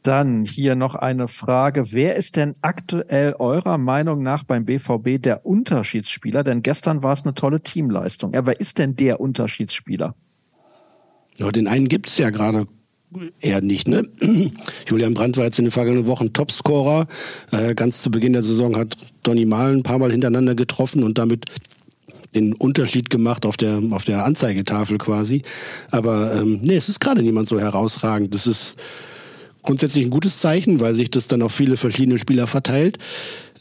Dann 0.07 0.45
hier 0.45 0.77
noch 0.77 0.95
eine 0.95 1.27
Frage. 1.27 1.91
Wer 1.91 2.15
ist 2.15 2.37
denn 2.37 2.55
aktuell 2.63 3.33
eurer 3.33 3.77
Meinung 3.77 4.23
nach 4.23 4.45
beim 4.45 4.65
BVB 4.65 5.21
der 5.21 5.45
Unterschiedsspieler? 5.45 6.45
Denn 6.45 6.63
gestern 6.63 7.03
war 7.03 7.13
es 7.13 7.25
eine 7.25 7.35
tolle 7.35 7.61
Teamleistung. 7.61 8.33
Ja, 8.33 8.47
wer 8.47 8.61
ist 8.61 8.79
denn 8.79 8.95
der 8.95 9.19
Unterschiedsspieler? 9.19 10.15
Ja, 11.39 11.51
den 11.51 11.67
einen 11.67 11.89
gibt 11.89 12.09
es 12.09 12.19
ja 12.19 12.31
gerade 12.31 12.69
eher 13.41 13.61
nicht, 13.63 13.89
ne? 13.89 14.05
Julian 14.89 15.15
Brandt 15.15 15.39
war 15.39 15.45
jetzt 15.45 15.59
in 15.59 15.65
den 15.65 15.73
vergangenen 15.73 16.07
Wochen 16.07 16.33
Topscorer. 16.33 17.09
Äh, 17.51 17.75
ganz 17.75 18.03
zu 18.03 18.13
Beginn 18.13 18.33
der 18.33 18.45
Saison 18.45 18.77
hat 18.77 18.97
Donny 19.25 19.45
Malen 19.45 19.79
ein 19.79 19.83
paar 19.83 19.99
Mal 19.99 20.13
hintereinander 20.13 20.55
getroffen 20.55 21.03
und 21.03 21.19
damit 21.19 21.47
den 22.37 22.53
Unterschied 22.53 23.11
gemacht 23.11 23.45
auf 23.45 23.57
der 23.57 23.81
auf 23.91 24.05
der 24.05 24.25
Anzeigetafel 24.25 24.99
quasi. 24.99 25.43
Aber 25.91 26.41
ähm, 26.41 26.61
nee, 26.63 26.77
es 26.77 26.89
ist 26.89 27.01
gerade 27.01 27.23
niemand 27.23 27.49
so 27.49 27.59
herausragend. 27.59 28.33
Das 28.35 28.47
ist 28.47 28.77
grundsätzlich 29.67 30.05
ein 30.05 30.11
gutes 30.11 30.39
Zeichen, 30.39 30.81
weil 30.81 30.95
sich 30.95 31.11
das 31.11 31.29
dann 31.29 31.43
auf 31.43 31.53
viele 31.53 31.77
verschiedene 31.77 32.19
Spieler 32.19 32.47
verteilt. 32.47 32.99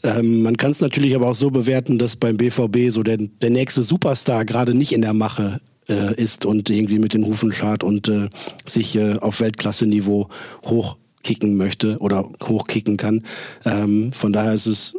Ähm, 0.02 0.42
man 0.42 0.56
kann 0.56 0.70
es 0.70 0.80
natürlich 0.80 1.14
aber 1.14 1.28
auch 1.28 1.34
so 1.34 1.50
bewerten, 1.50 1.98
dass 1.98 2.16
beim 2.16 2.36
BVB 2.36 2.90
so 2.90 3.02
der, 3.02 3.18
der 3.18 3.50
nächste 3.50 3.82
Superstar 3.82 4.44
gerade 4.44 4.74
nicht 4.74 4.92
in 4.92 5.02
der 5.02 5.14
Mache 5.14 5.60
äh, 5.88 6.14
ist 6.14 6.46
und 6.46 6.70
irgendwie 6.70 6.98
mit 6.98 7.14
den 7.14 7.26
Hufen 7.26 7.52
schart 7.52 7.84
und 7.84 8.08
äh, 8.08 8.28
sich 8.66 8.96
äh, 8.96 9.18
auf 9.18 9.40
Weltklasse-Niveau 9.40 10.28
hochkicken 10.64 11.56
möchte 11.56 11.98
oder 11.98 12.28
hochkicken 12.42 12.96
kann. 12.96 13.24
Ähm, 13.64 14.12
von 14.12 14.32
daher 14.32 14.54
ist 14.54 14.66
es 14.66 14.94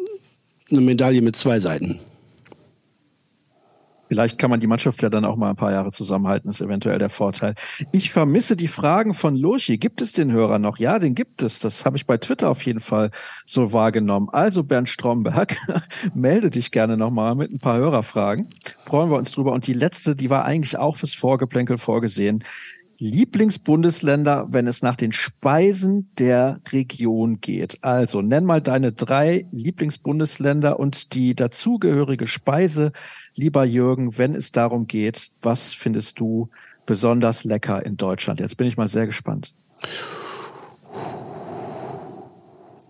eine 0.70 0.82
Medaille 0.82 1.22
mit 1.22 1.36
zwei 1.36 1.60
Seiten. 1.60 2.00
Vielleicht 4.08 4.38
kann 4.38 4.50
man 4.50 4.60
die 4.60 4.68
Mannschaft 4.68 5.02
ja 5.02 5.10
dann 5.10 5.26
auch 5.26 5.36
mal 5.36 5.50
ein 5.50 5.56
paar 5.56 5.72
Jahre 5.72 5.92
zusammenhalten, 5.92 6.50
ist 6.50 6.62
eventuell 6.62 7.00
der 7.00 7.10
Vorteil. 7.10 7.56
Ich 7.92 8.12
vermisse 8.12 8.56
die 8.56 8.68
Fragen 8.68 9.14
von 9.14 9.36
Lurchi. 9.36 9.78
Gibt 9.78 10.02
es 10.02 10.14
den 10.14 10.32
Hörer 10.32 10.60
noch? 10.60 10.78
Ja, 10.78 11.00
den 11.00 11.16
gibt 11.16 11.42
es. 11.42 11.60
Das 11.60 11.86
habe 11.86 11.98
ich 11.98 12.06
bei 12.06 12.18
Twitter 12.18 12.50
auf 12.50 12.64
jeden 12.64 12.80
Fall 12.80 13.12
so 13.46 13.74
wahrgenommen. 13.74 14.30
Also 14.32 14.64
Bernd 14.64 14.90
Stromberg, 14.90 15.58
melde 16.14 16.50
dich 16.50 16.72
gerne 16.72 16.98
nochmal 16.98 17.36
mit 17.36 17.52
ein 17.52 17.60
paar 17.60 17.78
Hörerfragen. 17.78 18.50
Freuen 18.86 19.10
wir 19.10 19.18
uns 19.18 19.32
drüber. 19.32 19.52
Und 19.52 19.68
die 19.68 19.74
letzte, 19.74 20.16
die 20.16 20.30
war 20.30 20.46
eigentlich 20.46 20.78
auch 20.78 20.98
fürs 20.98 21.14
Vorgeplänkel 21.14 21.78
vorgesehen. 21.78 22.44
Lieblingsbundesländer, 23.00 24.48
wenn 24.50 24.68
es 24.68 24.82
nach 24.82 24.96
den 24.96 25.12
Speisen 25.12 26.10
der 26.18 26.60
Region 26.72 27.40
geht. 27.42 27.84
Also 27.84 28.22
nenn 28.22 28.46
mal 28.46 28.62
deine 28.62 28.92
drei 28.92 29.46
Lieblingsbundesländer 29.52 30.80
und 30.80 31.14
die 31.14 31.36
dazugehörige 31.36 32.28
Speise, 32.28 32.92
lieber 33.36 33.66
Jürgen, 33.66 34.18
wenn 34.18 34.36
es 34.36 34.52
darum 34.52 34.88
geht, 34.88 35.30
was 35.42 35.74
findest 35.74 36.20
du 36.20 36.50
besonders 36.86 37.44
lecker 37.44 37.86
in 37.86 37.98
Deutschland? 37.98 38.40
Jetzt 38.40 38.58
bin 38.58 38.68
ich 38.68 38.78
mal 38.78 38.88
sehr 38.88 39.06
gespannt. 39.06 39.54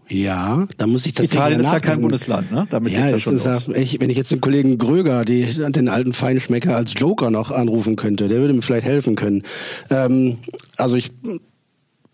Ja, 0.09 0.67
da 0.77 0.87
muss 0.87 1.05
ich 1.05 1.13
tatsächlich 1.13 1.39
Italien 1.39 1.59
ist 1.59 1.71
ja 1.71 1.79
kein 1.79 2.01
Bundesland, 2.01 2.51
ne? 2.51 2.67
Damit 2.69 2.93
ja, 2.93 3.11
das 3.11 3.27
ist 3.27 3.45
ja 3.45 3.59
ich, 3.75 3.99
wenn 3.99 4.09
ich 4.09 4.17
jetzt 4.17 4.31
den 4.31 4.41
Kollegen 4.41 4.77
Gröger, 4.77 5.25
die, 5.25 5.43
den 5.43 5.89
alten 5.89 6.13
Feinschmecker 6.13 6.75
als 6.75 6.93
Joker 6.95 7.29
noch 7.29 7.51
anrufen 7.51 7.95
könnte, 7.95 8.27
der 8.27 8.39
würde 8.39 8.53
mir 8.53 8.61
vielleicht 8.61 8.85
helfen 8.85 9.15
können. 9.15 9.43
Ähm, 9.89 10.37
also 10.77 10.95
ich 10.95 11.11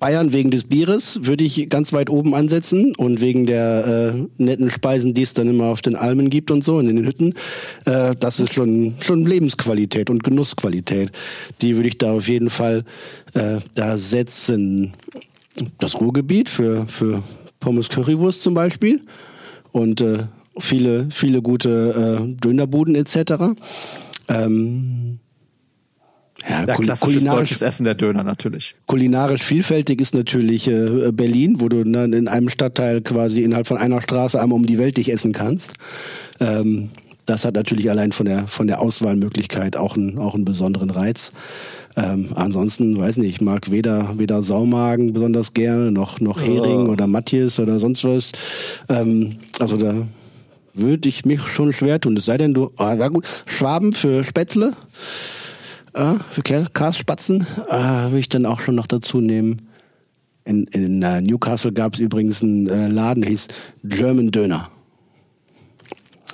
Bayern 0.03 0.33
wegen 0.33 0.51
des 0.51 0.65
Bieres 0.65 1.19
würde 1.23 1.45
ich 1.45 1.69
ganz 1.69 1.93
weit 1.93 2.09
oben 2.09 2.35
ansetzen 2.35 2.93
und 2.97 3.21
wegen 3.21 3.45
der 3.45 4.13
äh, 4.13 4.43
netten 4.43 4.69
Speisen, 4.69 5.13
die 5.13 5.21
es 5.21 5.33
dann 5.33 5.47
immer 5.47 5.67
auf 5.67 5.81
den 5.81 5.95
Almen 5.95 6.29
gibt 6.29 6.51
und 6.51 6.61
so 6.61 6.77
in 6.77 6.87
den 6.87 7.05
Hütten. 7.05 7.33
Äh, 7.85 8.13
das 8.19 8.41
ist 8.41 8.53
schon 8.53 8.95
schon 8.99 9.25
Lebensqualität 9.25 10.09
und 10.09 10.21
Genussqualität. 10.25 11.11
Die 11.61 11.77
würde 11.77 11.87
ich 11.87 11.97
da 11.99 12.11
auf 12.11 12.27
jeden 12.27 12.49
Fall 12.49 12.83
äh, 13.33 13.59
da 13.75 13.97
setzen. 13.97 14.91
Das 15.79 16.01
Ruhrgebiet 16.01 16.49
für 16.49 16.85
für 16.87 17.23
Pommes 17.63 17.87
Currywurst 17.87 18.43
zum 18.43 18.53
Beispiel 18.53 19.01
und 19.71 20.01
äh, 20.01 20.19
viele, 20.59 21.07
viele 21.09 21.41
gute 21.41 22.19
äh, 22.19 22.41
Dönerbuden 22.41 22.95
etc. 22.95 23.55
Ähm, 24.27 25.19
ja, 26.49 26.65
ja 26.65 26.75
klassisches 26.75 27.23
deutsches 27.23 27.61
Essen 27.61 27.85
der 27.85 27.95
Döner 27.95 28.25
natürlich. 28.25 28.75
Kulinarisch 28.85 29.43
vielfältig 29.43 30.01
ist 30.01 30.13
natürlich 30.13 30.67
äh, 30.67 31.11
Berlin, 31.13 31.61
wo 31.61 31.69
du 31.69 31.85
ne, 31.85 32.03
in 32.03 32.27
einem 32.27 32.49
Stadtteil 32.49 33.01
quasi 33.01 33.43
innerhalb 33.43 33.65
von 33.65 33.77
einer 33.77 34.01
Straße 34.01 34.41
einmal 34.41 34.57
um 34.57 34.65
die 34.65 34.77
Welt 34.77 34.97
dich 34.97 35.09
essen 35.09 35.31
kannst. 35.31 35.71
Ähm, 36.41 36.89
das 37.25 37.45
hat 37.45 37.55
natürlich 37.55 37.89
allein 37.89 38.11
von 38.11 38.25
der 38.25 38.47
von 38.47 38.67
der 38.67 38.81
Auswahlmöglichkeit 38.81 39.77
auch 39.77 39.95
einen 39.95 40.17
auch 40.17 40.35
einen 40.35 40.45
besonderen 40.45 40.89
Reiz. 40.89 41.31
Ähm, 41.95 42.29
ansonsten, 42.35 42.97
weiß 42.97 43.17
nicht, 43.17 43.29
ich 43.29 43.41
mag 43.41 43.69
weder, 43.69 44.17
weder 44.17 44.41
Saumagen 44.43 45.13
besonders 45.13 45.53
gerne, 45.53 45.91
noch, 45.91 46.19
noch 46.19 46.41
Hering 46.41 46.87
oh. 46.87 46.91
oder 46.91 47.05
Matthias 47.07 47.59
oder 47.59 47.77
sonst 47.77 48.03
was. 48.03 48.31
Ähm, 48.89 49.37
also 49.59 49.77
da 49.77 50.07
würde 50.73 51.07
ich 51.07 51.25
mich 51.25 51.41
schon 51.47 51.71
schwer 51.71 52.01
tun. 52.01 52.17
Es 52.17 52.25
sei 52.25 52.37
denn, 52.37 52.53
du, 52.53 52.71
ah, 52.77 52.95
na 52.95 53.09
gut, 53.09 53.25
Schwaben 53.45 53.93
für 53.93 54.23
Spätzle, 54.23 54.73
äh, 55.93 56.15
für 56.31 56.41
Karspatzen, 56.41 57.45
äh, 57.69 57.75
würde 57.75 58.19
ich 58.19 58.29
dann 58.29 58.47
auch 58.47 58.59
schon 58.59 58.75
noch 58.75 58.87
dazu 58.87 59.21
nehmen. 59.21 59.69
In, 60.45 60.65
in 60.65 61.01
uh, 61.03 61.21
Newcastle 61.21 61.71
gab 61.71 61.93
es 61.93 61.99
übrigens 62.01 62.43
einen 62.43 62.67
äh, 62.67 62.89
Laden, 62.89 63.21
der 63.21 63.29
hieß 63.29 63.47
German 63.83 64.29
Döner. 64.29 64.67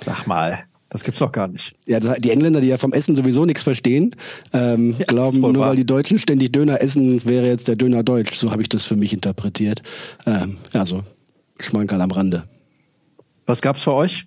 Sag 0.02 0.26
mal. 0.26 0.64
Das 0.90 1.04
gibt's 1.04 1.20
doch 1.20 1.30
gar 1.30 1.46
nicht. 1.46 1.72
Ja, 1.86 2.00
die 2.00 2.30
Engländer, 2.30 2.60
die 2.60 2.66
ja 2.66 2.76
vom 2.76 2.92
Essen 2.92 3.14
sowieso 3.14 3.44
nichts 3.44 3.62
verstehen, 3.62 4.14
ähm, 4.52 4.96
ja, 4.98 5.04
glauben, 5.06 5.40
nur 5.40 5.54
wahr. 5.54 5.70
weil 5.70 5.76
die 5.76 5.86
Deutschen 5.86 6.18
ständig 6.18 6.52
Döner 6.52 6.82
essen, 6.82 7.24
wäre 7.24 7.46
jetzt 7.46 7.68
der 7.68 7.76
Döner 7.76 8.02
deutsch. 8.02 8.36
So 8.36 8.50
habe 8.50 8.62
ich 8.62 8.68
das 8.68 8.84
für 8.84 8.96
mich 8.96 9.12
interpretiert. 9.12 9.82
Ähm, 10.26 10.58
ja, 10.72 10.84
so 10.84 11.02
Schmankerl 11.60 12.00
am 12.00 12.10
Rande. 12.10 12.44
Was 13.46 13.62
gab's 13.62 13.82
für 13.82 13.92
euch? 13.92 14.26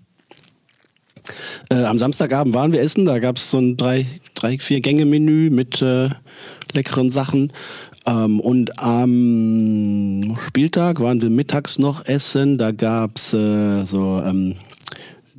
Äh, 1.70 1.84
am 1.84 2.00
Samstagabend 2.00 2.56
waren 2.56 2.72
wir 2.72 2.82
essen. 2.82 3.06
Da 3.06 3.20
gab's 3.20 3.52
so 3.52 3.60
ein 3.60 3.76
drei, 3.76 4.06
drei 4.34 4.58
vier 4.58 4.80
Gänge 4.80 5.06
Menü 5.06 5.50
mit 5.50 5.82
äh, 5.82 6.10
leckeren 6.74 7.10
Sachen. 7.10 7.52
Ähm, 8.06 8.40
und 8.40 8.80
am 8.80 10.36
Spieltag 10.38 11.02
waren 11.02 11.22
wir 11.22 11.30
mittags 11.30 11.78
noch 11.78 12.06
essen. 12.06 12.58
Da 12.58 12.72
gab's 12.72 13.34
äh, 13.34 13.84
so 13.84 14.22
ähm, 14.26 14.56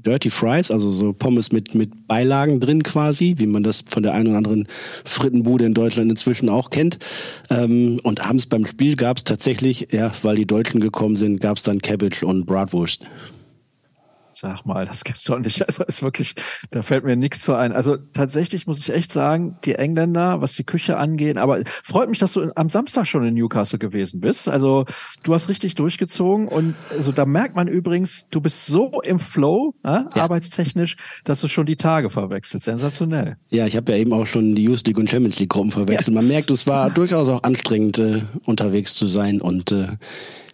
Dirty 0.05 0.31
Fries, 0.31 0.71
also 0.71 0.91
so 0.91 1.13
Pommes 1.13 1.53
mit, 1.53 1.75
mit 1.75 2.07
Beilagen 2.07 2.61
drin 2.61 2.83
quasi, 2.83 3.35
wie 3.39 3.47
man 3.47 3.63
das 3.63 3.85
von 3.89 4.03
der 4.03 4.15
einen 4.15 4.29
oder 4.29 4.39
anderen 4.39 4.69
Frittenbude 5.05 5.65
in 5.65 5.75
Deutschland 5.75 6.11
inzwischen 6.11 6.49
auch 6.49 6.71
kennt. 6.71 6.99
Ähm, 7.51 8.01
und 8.03 8.21
abends 8.21 8.47
beim 8.47 8.67
Spiel 8.67 8.97
gab 8.97 9.17
es 9.17 9.25
tatsächlich, 9.25 9.89
ja, 9.91 10.13
weil 10.23 10.37
die 10.37 10.47
Deutschen 10.47 10.81
gekommen 10.81 11.17
sind, 11.17 11.41
gab 11.41 11.57
es 11.57 11.63
dann 11.63 11.81
Cabbage 11.81 12.23
und 12.23 12.47
Bratwurst. 12.47 13.03
Sag 14.35 14.65
mal, 14.65 14.87
das 14.87 15.05
gibt's 15.05 15.25
doch 15.25 15.39
nicht. 15.39 15.67
Also 15.67 15.85
ist 15.85 16.03
wirklich, 16.03 16.35
da 16.71 16.83
fällt 16.83 17.05
mir 17.05 17.17
nichts 17.17 17.43
zu 17.43 17.55
ein. 17.55 17.73
Also 17.73 17.97
tatsächlich 17.97 18.67
muss 18.67 18.79
ich 18.79 18.91
echt 18.91 19.13
sagen, 19.13 19.57
die 19.65 19.75
Engländer, 19.75 20.41
was 20.41 20.55
die 20.55 20.65
Küche 20.65 20.97
angeht, 20.97 21.37
aber 21.39 21.63
freut 21.83 22.09
mich, 22.09 22.19
dass 22.19 22.33
du 22.33 22.53
am 22.55 22.71
Samstag 22.71 23.07
schon 23.07 23.25
in 23.25 23.35
Newcastle 23.35 23.79
gewesen 23.79 24.21
bist. 24.21 24.49
Also 24.49 24.85
du 25.23 25.35
hast 25.35 25.49
richtig 25.49 25.75
durchgezogen 25.75 26.49
und 26.49 26.75
also 26.91 27.13
da 27.13 27.25
merkt 27.27 27.57
man 27.57 27.69
übrigens, 27.69 28.27
du 28.31 28.41
bist 28.41 28.67
so 28.67 29.01
im 29.03 29.19
Flow, 29.19 29.75
ja, 29.85 30.09
ja. 30.15 30.23
arbeitstechnisch, 30.23 30.97
dass 31.25 31.41
du 31.41 31.49
schon 31.49 31.67
die 31.67 31.77
Tage 31.77 32.11
verwechselt. 32.11 32.65
Sensationell. 32.65 33.37
Ja, 33.51 33.67
ich 33.67 33.77
habe 33.77 33.93
ja 33.93 33.99
eben 33.99 34.13
auch 34.13 34.27
schon 34.27 34.55
die 34.55 34.65
Youth 34.65 34.87
League 34.87 34.99
und 34.99 35.09
Champions 35.09 35.39
League 35.39 35.51
Gruppen 35.51 35.71
verwechselt. 35.71 36.15
Ja. 36.15 36.21
Man 36.21 36.29
merkt, 36.29 36.51
es 36.51 36.67
war 36.67 36.91
durchaus 36.91 37.29
auch 37.29 37.43
anstrengend, 37.43 37.99
äh, 37.99 38.23
unterwegs 38.45 38.95
zu 38.95 39.07
sein 39.07 39.41
und 39.41 39.73
äh, 39.73 39.87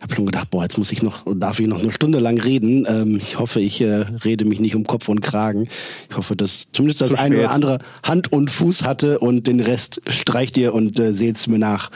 habe 0.01 0.15
schon 0.15 0.27
gedacht, 0.27 0.51
boah, 0.51 0.63
jetzt 0.63 0.79
muss 0.79 0.93
ich 0.93 1.03
noch, 1.03 1.25
darf 1.37 1.61
ich 1.61 1.67
noch 1.67 1.81
eine 1.81 1.93
Stunde 1.93 2.19
lang 2.19 2.41
reden. 2.41 2.87
Ähm, 2.89 3.17
ich 3.17 3.39
hoffe, 3.39 3.61
ich 3.61 3.81
äh, 3.81 4.05
rede 4.25 4.45
mich 4.45 4.61
nicht 4.61 4.75
um 4.75 4.85
Kopf 4.85 5.09
und 5.09 5.21
Kragen. 5.21 5.69
Ich 6.09 6.17
hoffe, 6.17 6.37
dass 6.37 6.69
zumindest 6.73 7.03
das 7.03 7.15
eine 7.15 7.39
oder 7.39 7.51
andere 7.51 7.79
Hand 8.03 8.33
und 8.33 8.51
Fuß 8.51 8.85
hatte 8.85 9.19
und 9.19 9.47
den 9.47 9.61
Rest 9.61 10.01
streicht 10.09 10.57
ihr 10.57 10.75
und 10.75 10.99
äh, 10.99 11.13
seht's 11.13 11.47
mir 11.47 11.59
nach. 11.59 11.91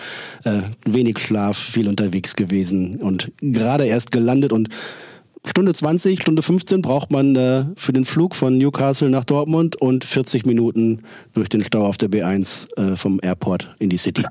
Äh, 0.45 0.61
wenig 0.85 1.19
Schlaf, 1.19 1.57
viel 1.57 1.89
unterwegs 1.89 2.37
gewesen 2.37 2.97
und 2.97 3.33
gerade 3.41 3.87
erst 3.87 4.11
gelandet 4.11 4.53
und 4.53 4.69
Stunde 5.47 5.75
20, 5.75 6.23
Stunde 6.23 6.43
15 6.43 6.81
braucht 6.81 7.11
man 7.11 7.37
äh, 7.37 7.65
für 7.77 7.93
den 7.93 8.07
Flug 8.07 8.35
von 8.35 8.57
Newcastle 8.57 9.11
nach 9.11 9.25
Dortmund 9.25 9.77
und 9.77 10.05
40 10.05 10.47
Minuten 10.47 11.03
durch 11.35 11.51
den 11.51 11.63
Stau 11.63 11.85
auf 11.85 11.99
der 11.99 12.09
B1 12.09 12.67
äh, 12.79 12.97
vom 12.97 13.21
Airport 13.23 13.75
in 13.79 13.91
die 13.91 13.99
City. 13.99 14.25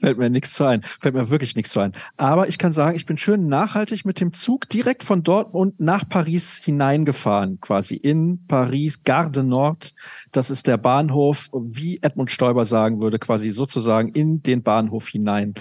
Fällt 0.00 0.18
mir 0.18 0.30
nichts 0.30 0.52
zu 0.52 0.64
ein. 0.64 0.82
Fällt 1.00 1.14
mir 1.14 1.30
wirklich 1.30 1.56
nichts 1.56 1.72
zu 1.72 1.80
ein. 1.80 1.92
Aber 2.16 2.48
ich 2.48 2.58
kann 2.58 2.72
sagen, 2.72 2.96
ich 2.96 3.06
bin 3.06 3.16
schön 3.16 3.46
nachhaltig 3.46 4.04
mit 4.04 4.20
dem 4.20 4.32
Zug 4.32 4.68
direkt 4.68 5.02
von 5.02 5.22
Dortmund 5.22 5.80
nach 5.80 6.08
Paris 6.08 6.60
hineingefahren, 6.62 7.60
quasi 7.60 7.94
in 7.96 8.44
Paris, 8.46 9.02
Gare 9.02 9.30
de 9.30 9.42
Nord. 9.42 9.94
Das 10.32 10.50
ist 10.50 10.66
der 10.66 10.76
Bahnhof, 10.76 11.48
wie 11.52 11.98
Edmund 12.02 12.30
Stoiber 12.30 12.66
sagen 12.66 13.00
würde, 13.00 13.18
quasi 13.18 13.50
sozusagen 13.50 14.10
in 14.10 14.42
den 14.42 14.62
Bahnhof 14.62 15.08
hinein. 15.08 15.54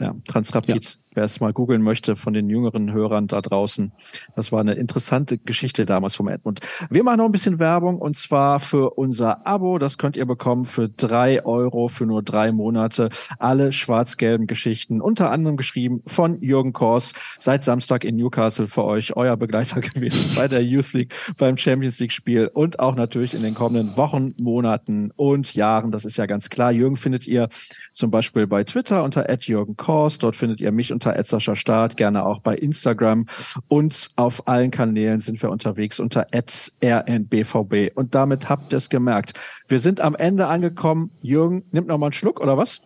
Ja, 0.00 0.14
Transrapid. 0.26 0.84
Ja 0.84 1.07
wer 1.18 1.24
es 1.24 1.40
mal 1.40 1.52
googeln 1.52 1.82
möchte 1.82 2.14
von 2.14 2.32
den 2.32 2.48
jüngeren 2.48 2.92
Hörern 2.92 3.26
da 3.26 3.40
draußen. 3.40 3.90
Das 4.36 4.52
war 4.52 4.60
eine 4.60 4.74
interessante 4.74 5.36
Geschichte 5.36 5.84
damals 5.84 6.14
vom 6.14 6.28
Edmund. 6.28 6.60
Wir 6.90 7.02
machen 7.02 7.18
noch 7.18 7.24
ein 7.24 7.32
bisschen 7.32 7.58
Werbung 7.58 7.98
und 7.98 8.16
zwar 8.16 8.60
für 8.60 8.90
unser 8.90 9.44
Abo. 9.44 9.78
Das 9.78 9.98
könnt 9.98 10.16
ihr 10.16 10.26
bekommen 10.26 10.64
für 10.64 10.88
drei 10.88 11.44
Euro 11.44 11.88
für 11.88 12.06
nur 12.06 12.22
drei 12.22 12.52
Monate. 12.52 13.08
Alle 13.40 13.72
schwarz-gelben 13.72 14.46
Geschichten, 14.46 15.00
unter 15.00 15.32
anderem 15.32 15.56
geschrieben 15.56 16.04
von 16.06 16.40
Jürgen 16.40 16.72
Kors. 16.72 17.14
Seit 17.40 17.64
Samstag 17.64 18.04
in 18.04 18.14
Newcastle 18.14 18.68
für 18.68 18.84
euch 18.84 19.16
euer 19.16 19.36
Begleiter 19.36 19.80
gewesen 19.80 20.36
bei 20.36 20.46
der 20.46 20.62
Youth 20.62 20.92
League, 20.92 21.12
beim 21.36 21.56
Champions 21.56 21.98
League 21.98 22.12
Spiel 22.12 22.46
und 22.46 22.78
auch 22.78 22.94
natürlich 22.94 23.34
in 23.34 23.42
den 23.42 23.54
kommenden 23.54 23.96
Wochen, 23.96 24.34
Monaten 24.38 25.10
und 25.16 25.52
Jahren. 25.56 25.90
Das 25.90 26.04
ist 26.04 26.16
ja 26.16 26.26
ganz 26.26 26.48
klar. 26.48 26.70
Jürgen 26.70 26.96
findet 26.96 27.26
ihr 27.26 27.48
zum 27.90 28.12
Beispiel 28.12 28.46
bei 28.46 28.62
Twitter 28.62 29.02
unter 29.02 29.26
Jürgen 29.40 29.76
Kors. 29.76 30.18
Dort 30.18 30.36
findet 30.36 30.60
ihr 30.60 30.70
mich 30.70 30.92
unter 30.92 31.07
Edsascher 31.16 31.56
Start, 31.56 31.96
gerne 31.96 32.24
auch 32.24 32.40
bei 32.40 32.56
Instagram 32.56 33.26
und 33.68 34.08
auf 34.16 34.48
allen 34.48 34.70
Kanälen 34.70 35.20
sind 35.20 35.40
wir 35.42 35.50
unterwegs 35.50 36.00
unter 36.00 36.26
rnbvb. 36.32 37.92
Und 37.94 38.14
damit 38.14 38.48
habt 38.48 38.72
ihr 38.72 38.78
es 38.78 38.88
gemerkt. 38.90 39.32
Wir 39.68 39.80
sind 39.80 40.00
am 40.00 40.14
Ende 40.14 40.46
angekommen. 40.46 41.10
Jürgen, 41.22 41.64
nimmt 41.70 41.88
noch 41.88 41.98
mal 41.98 42.06
einen 42.06 42.12
Schluck 42.12 42.40
oder 42.40 42.56
was? 42.56 42.80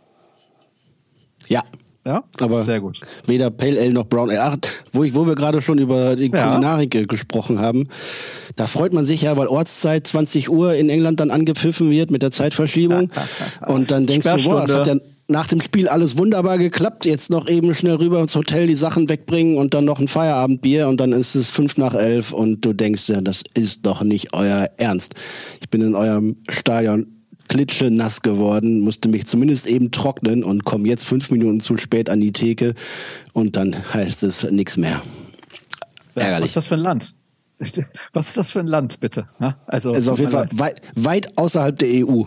Ja. 1.49 1.62
Ja, 2.05 2.24
aber 2.40 2.65
sehr 2.65 2.81
gut. 2.81 3.01
Weder 3.27 3.51
Pale 3.51 3.78
Ale 3.81 3.93
noch 3.93 4.09
Brown 4.09 4.28
Ale. 4.28 4.43
Ach, 4.43 4.57
wo, 4.93 5.05
ich, 5.05 5.15
wo 5.15 5.24
wir 5.24 5.36
gerade 5.36 5.62
schon 5.62 5.78
über 5.78 6.16
die 6.16 6.32
ja. 6.32 6.49
Kulinarik 6.51 7.09
gesprochen 7.09 7.61
haben, 7.61 7.86
da 8.57 8.66
freut 8.66 8.93
man 8.93 9.07
sich 9.07 9.23
ja, 9.23 9.36
weil 9.36 9.47
Ortszeit 9.47 10.05
20 10.09 10.51
Uhr 10.51 10.74
in 10.74 10.89
England 10.89 11.20
dann 11.20 11.31
angepfiffen 11.31 11.90
wird 11.90 12.11
mit 12.11 12.23
der 12.23 12.32
Zeitverschiebung. 12.32 13.12
und 13.69 13.93
dann 13.93 14.07
denkst 14.07 14.27
du, 14.27 14.43
boah, 14.43 14.66
das 14.66 14.78
hat 14.78 14.86
ja 14.89 14.97
nach 15.28 15.47
dem 15.47 15.61
Spiel 15.61 15.89
alles 15.89 16.19
wunderbar 16.19 16.59
geklappt. 16.59 17.07
Jetzt 17.07 17.31
noch 17.31 17.49
eben 17.49 17.74
schnell 17.74 17.94
rüber 17.94 18.20
ins 18.20 18.35
Hotel 18.35 18.66
die 18.66 18.74
Sachen 18.74 19.09
wegbringen 19.09 19.57
und 19.57 19.74
dann 19.74 19.85
noch 19.85 19.99
ein 19.99 20.09
Feierabendbier 20.09 20.89
und 20.89 21.01
dann 21.01 21.12
ist 21.12 21.35
es 21.35 21.51
fünf 21.51 21.77
nach 21.77 21.94
elf 21.94 22.32
und 22.32 22.65
du 22.65 22.73
denkst 22.73 23.09
ja, 23.09 23.20
das 23.20 23.43
ist 23.55 23.86
doch 23.86 24.03
nicht 24.03 24.35
euer 24.35 24.70
Ernst. 24.77 25.15
Ich 25.61 25.69
bin 25.69 25.81
in 25.81 25.94
eurem 25.94 26.36
Stadion 26.49 27.07
klitsche 27.49 27.90
nass 27.90 28.23
geworden, 28.23 28.81
musste 28.81 29.09
mich 29.09 29.27
zumindest 29.27 29.66
eben 29.66 29.90
trocknen 29.90 30.43
und 30.43 30.65
komme 30.65 30.89
jetzt 30.89 31.05
fünf 31.05 31.31
Minuten 31.31 31.61
zu 31.61 31.77
spät 31.77 32.09
an 32.09 32.20
die 32.20 32.32
Theke 32.32 32.74
und 33.32 33.57
dann 33.57 33.77
heißt 33.93 34.23
es 34.23 34.44
nichts 34.51 34.77
mehr. 34.77 35.03
Ärgerlich. 36.15 36.43
Was 36.43 36.49
ist 36.51 36.57
das 36.57 36.66
für 36.66 36.74
ein 36.74 36.81
Land? 36.81 37.15
Was 38.12 38.28
ist 38.28 38.36
das 38.36 38.51
für 38.51 38.61
ein 38.61 38.66
Land, 38.66 39.01
bitte? 39.01 39.28
Also, 39.66 39.93
also 39.93 40.12
auf 40.12 40.19
jeden 40.19 40.32
Fall 40.32 40.49
weit, 40.53 40.81
weit 40.94 41.39
außerhalb 41.39 41.78
der 41.78 42.07
EU. 42.07 42.24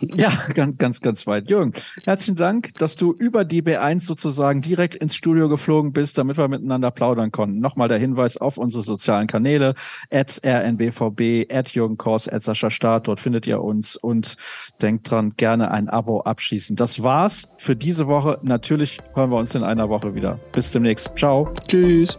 Ja, 0.00 0.32
ganz, 0.54 0.78
ganz, 0.78 1.00
ganz 1.00 1.26
weit. 1.26 1.50
Jürgen, 1.50 1.72
herzlichen 2.04 2.36
Dank, 2.36 2.74
dass 2.74 2.96
du 2.96 3.12
über 3.12 3.44
die 3.44 3.62
B1 3.62 4.00
sozusagen 4.00 4.60
direkt 4.60 4.94
ins 4.94 5.14
Studio 5.14 5.48
geflogen 5.48 5.92
bist, 5.92 6.18
damit 6.18 6.36
wir 6.36 6.48
miteinander 6.48 6.90
plaudern 6.90 7.30
konnten. 7.30 7.60
Nochmal 7.60 7.88
der 7.88 7.98
Hinweis 7.98 8.36
auf 8.36 8.58
unsere 8.58 8.82
sozialen 8.82 9.26
Kanäle, 9.26 9.74
at 10.10 10.40
rnbvb, 10.44 11.46
at 11.52 11.68
Jürgen 11.68 11.96
Kors, 11.96 12.28
at 12.28 12.42
Sascha 12.42 12.70
Staat, 12.70 13.08
dort 13.08 13.20
findet 13.20 13.46
ihr 13.46 13.62
uns 13.62 13.96
und 13.96 14.36
denkt 14.82 15.10
dran, 15.10 15.34
gerne 15.36 15.70
ein 15.70 15.88
Abo 15.88 16.20
abschließen. 16.20 16.76
Das 16.76 17.02
war's 17.02 17.52
für 17.58 17.76
diese 17.76 18.06
Woche. 18.06 18.38
Natürlich 18.42 18.98
hören 19.14 19.30
wir 19.30 19.38
uns 19.38 19.54
in 19.54 19.64
einer 19.64 19.88
Woche 19.88 20.14
wieder. 20.14 20.38
Bis 20.52 20.70
demnächst. 20.70 21.16
Ciao. 21.16 21.52
Tschüss. 21.68 22.18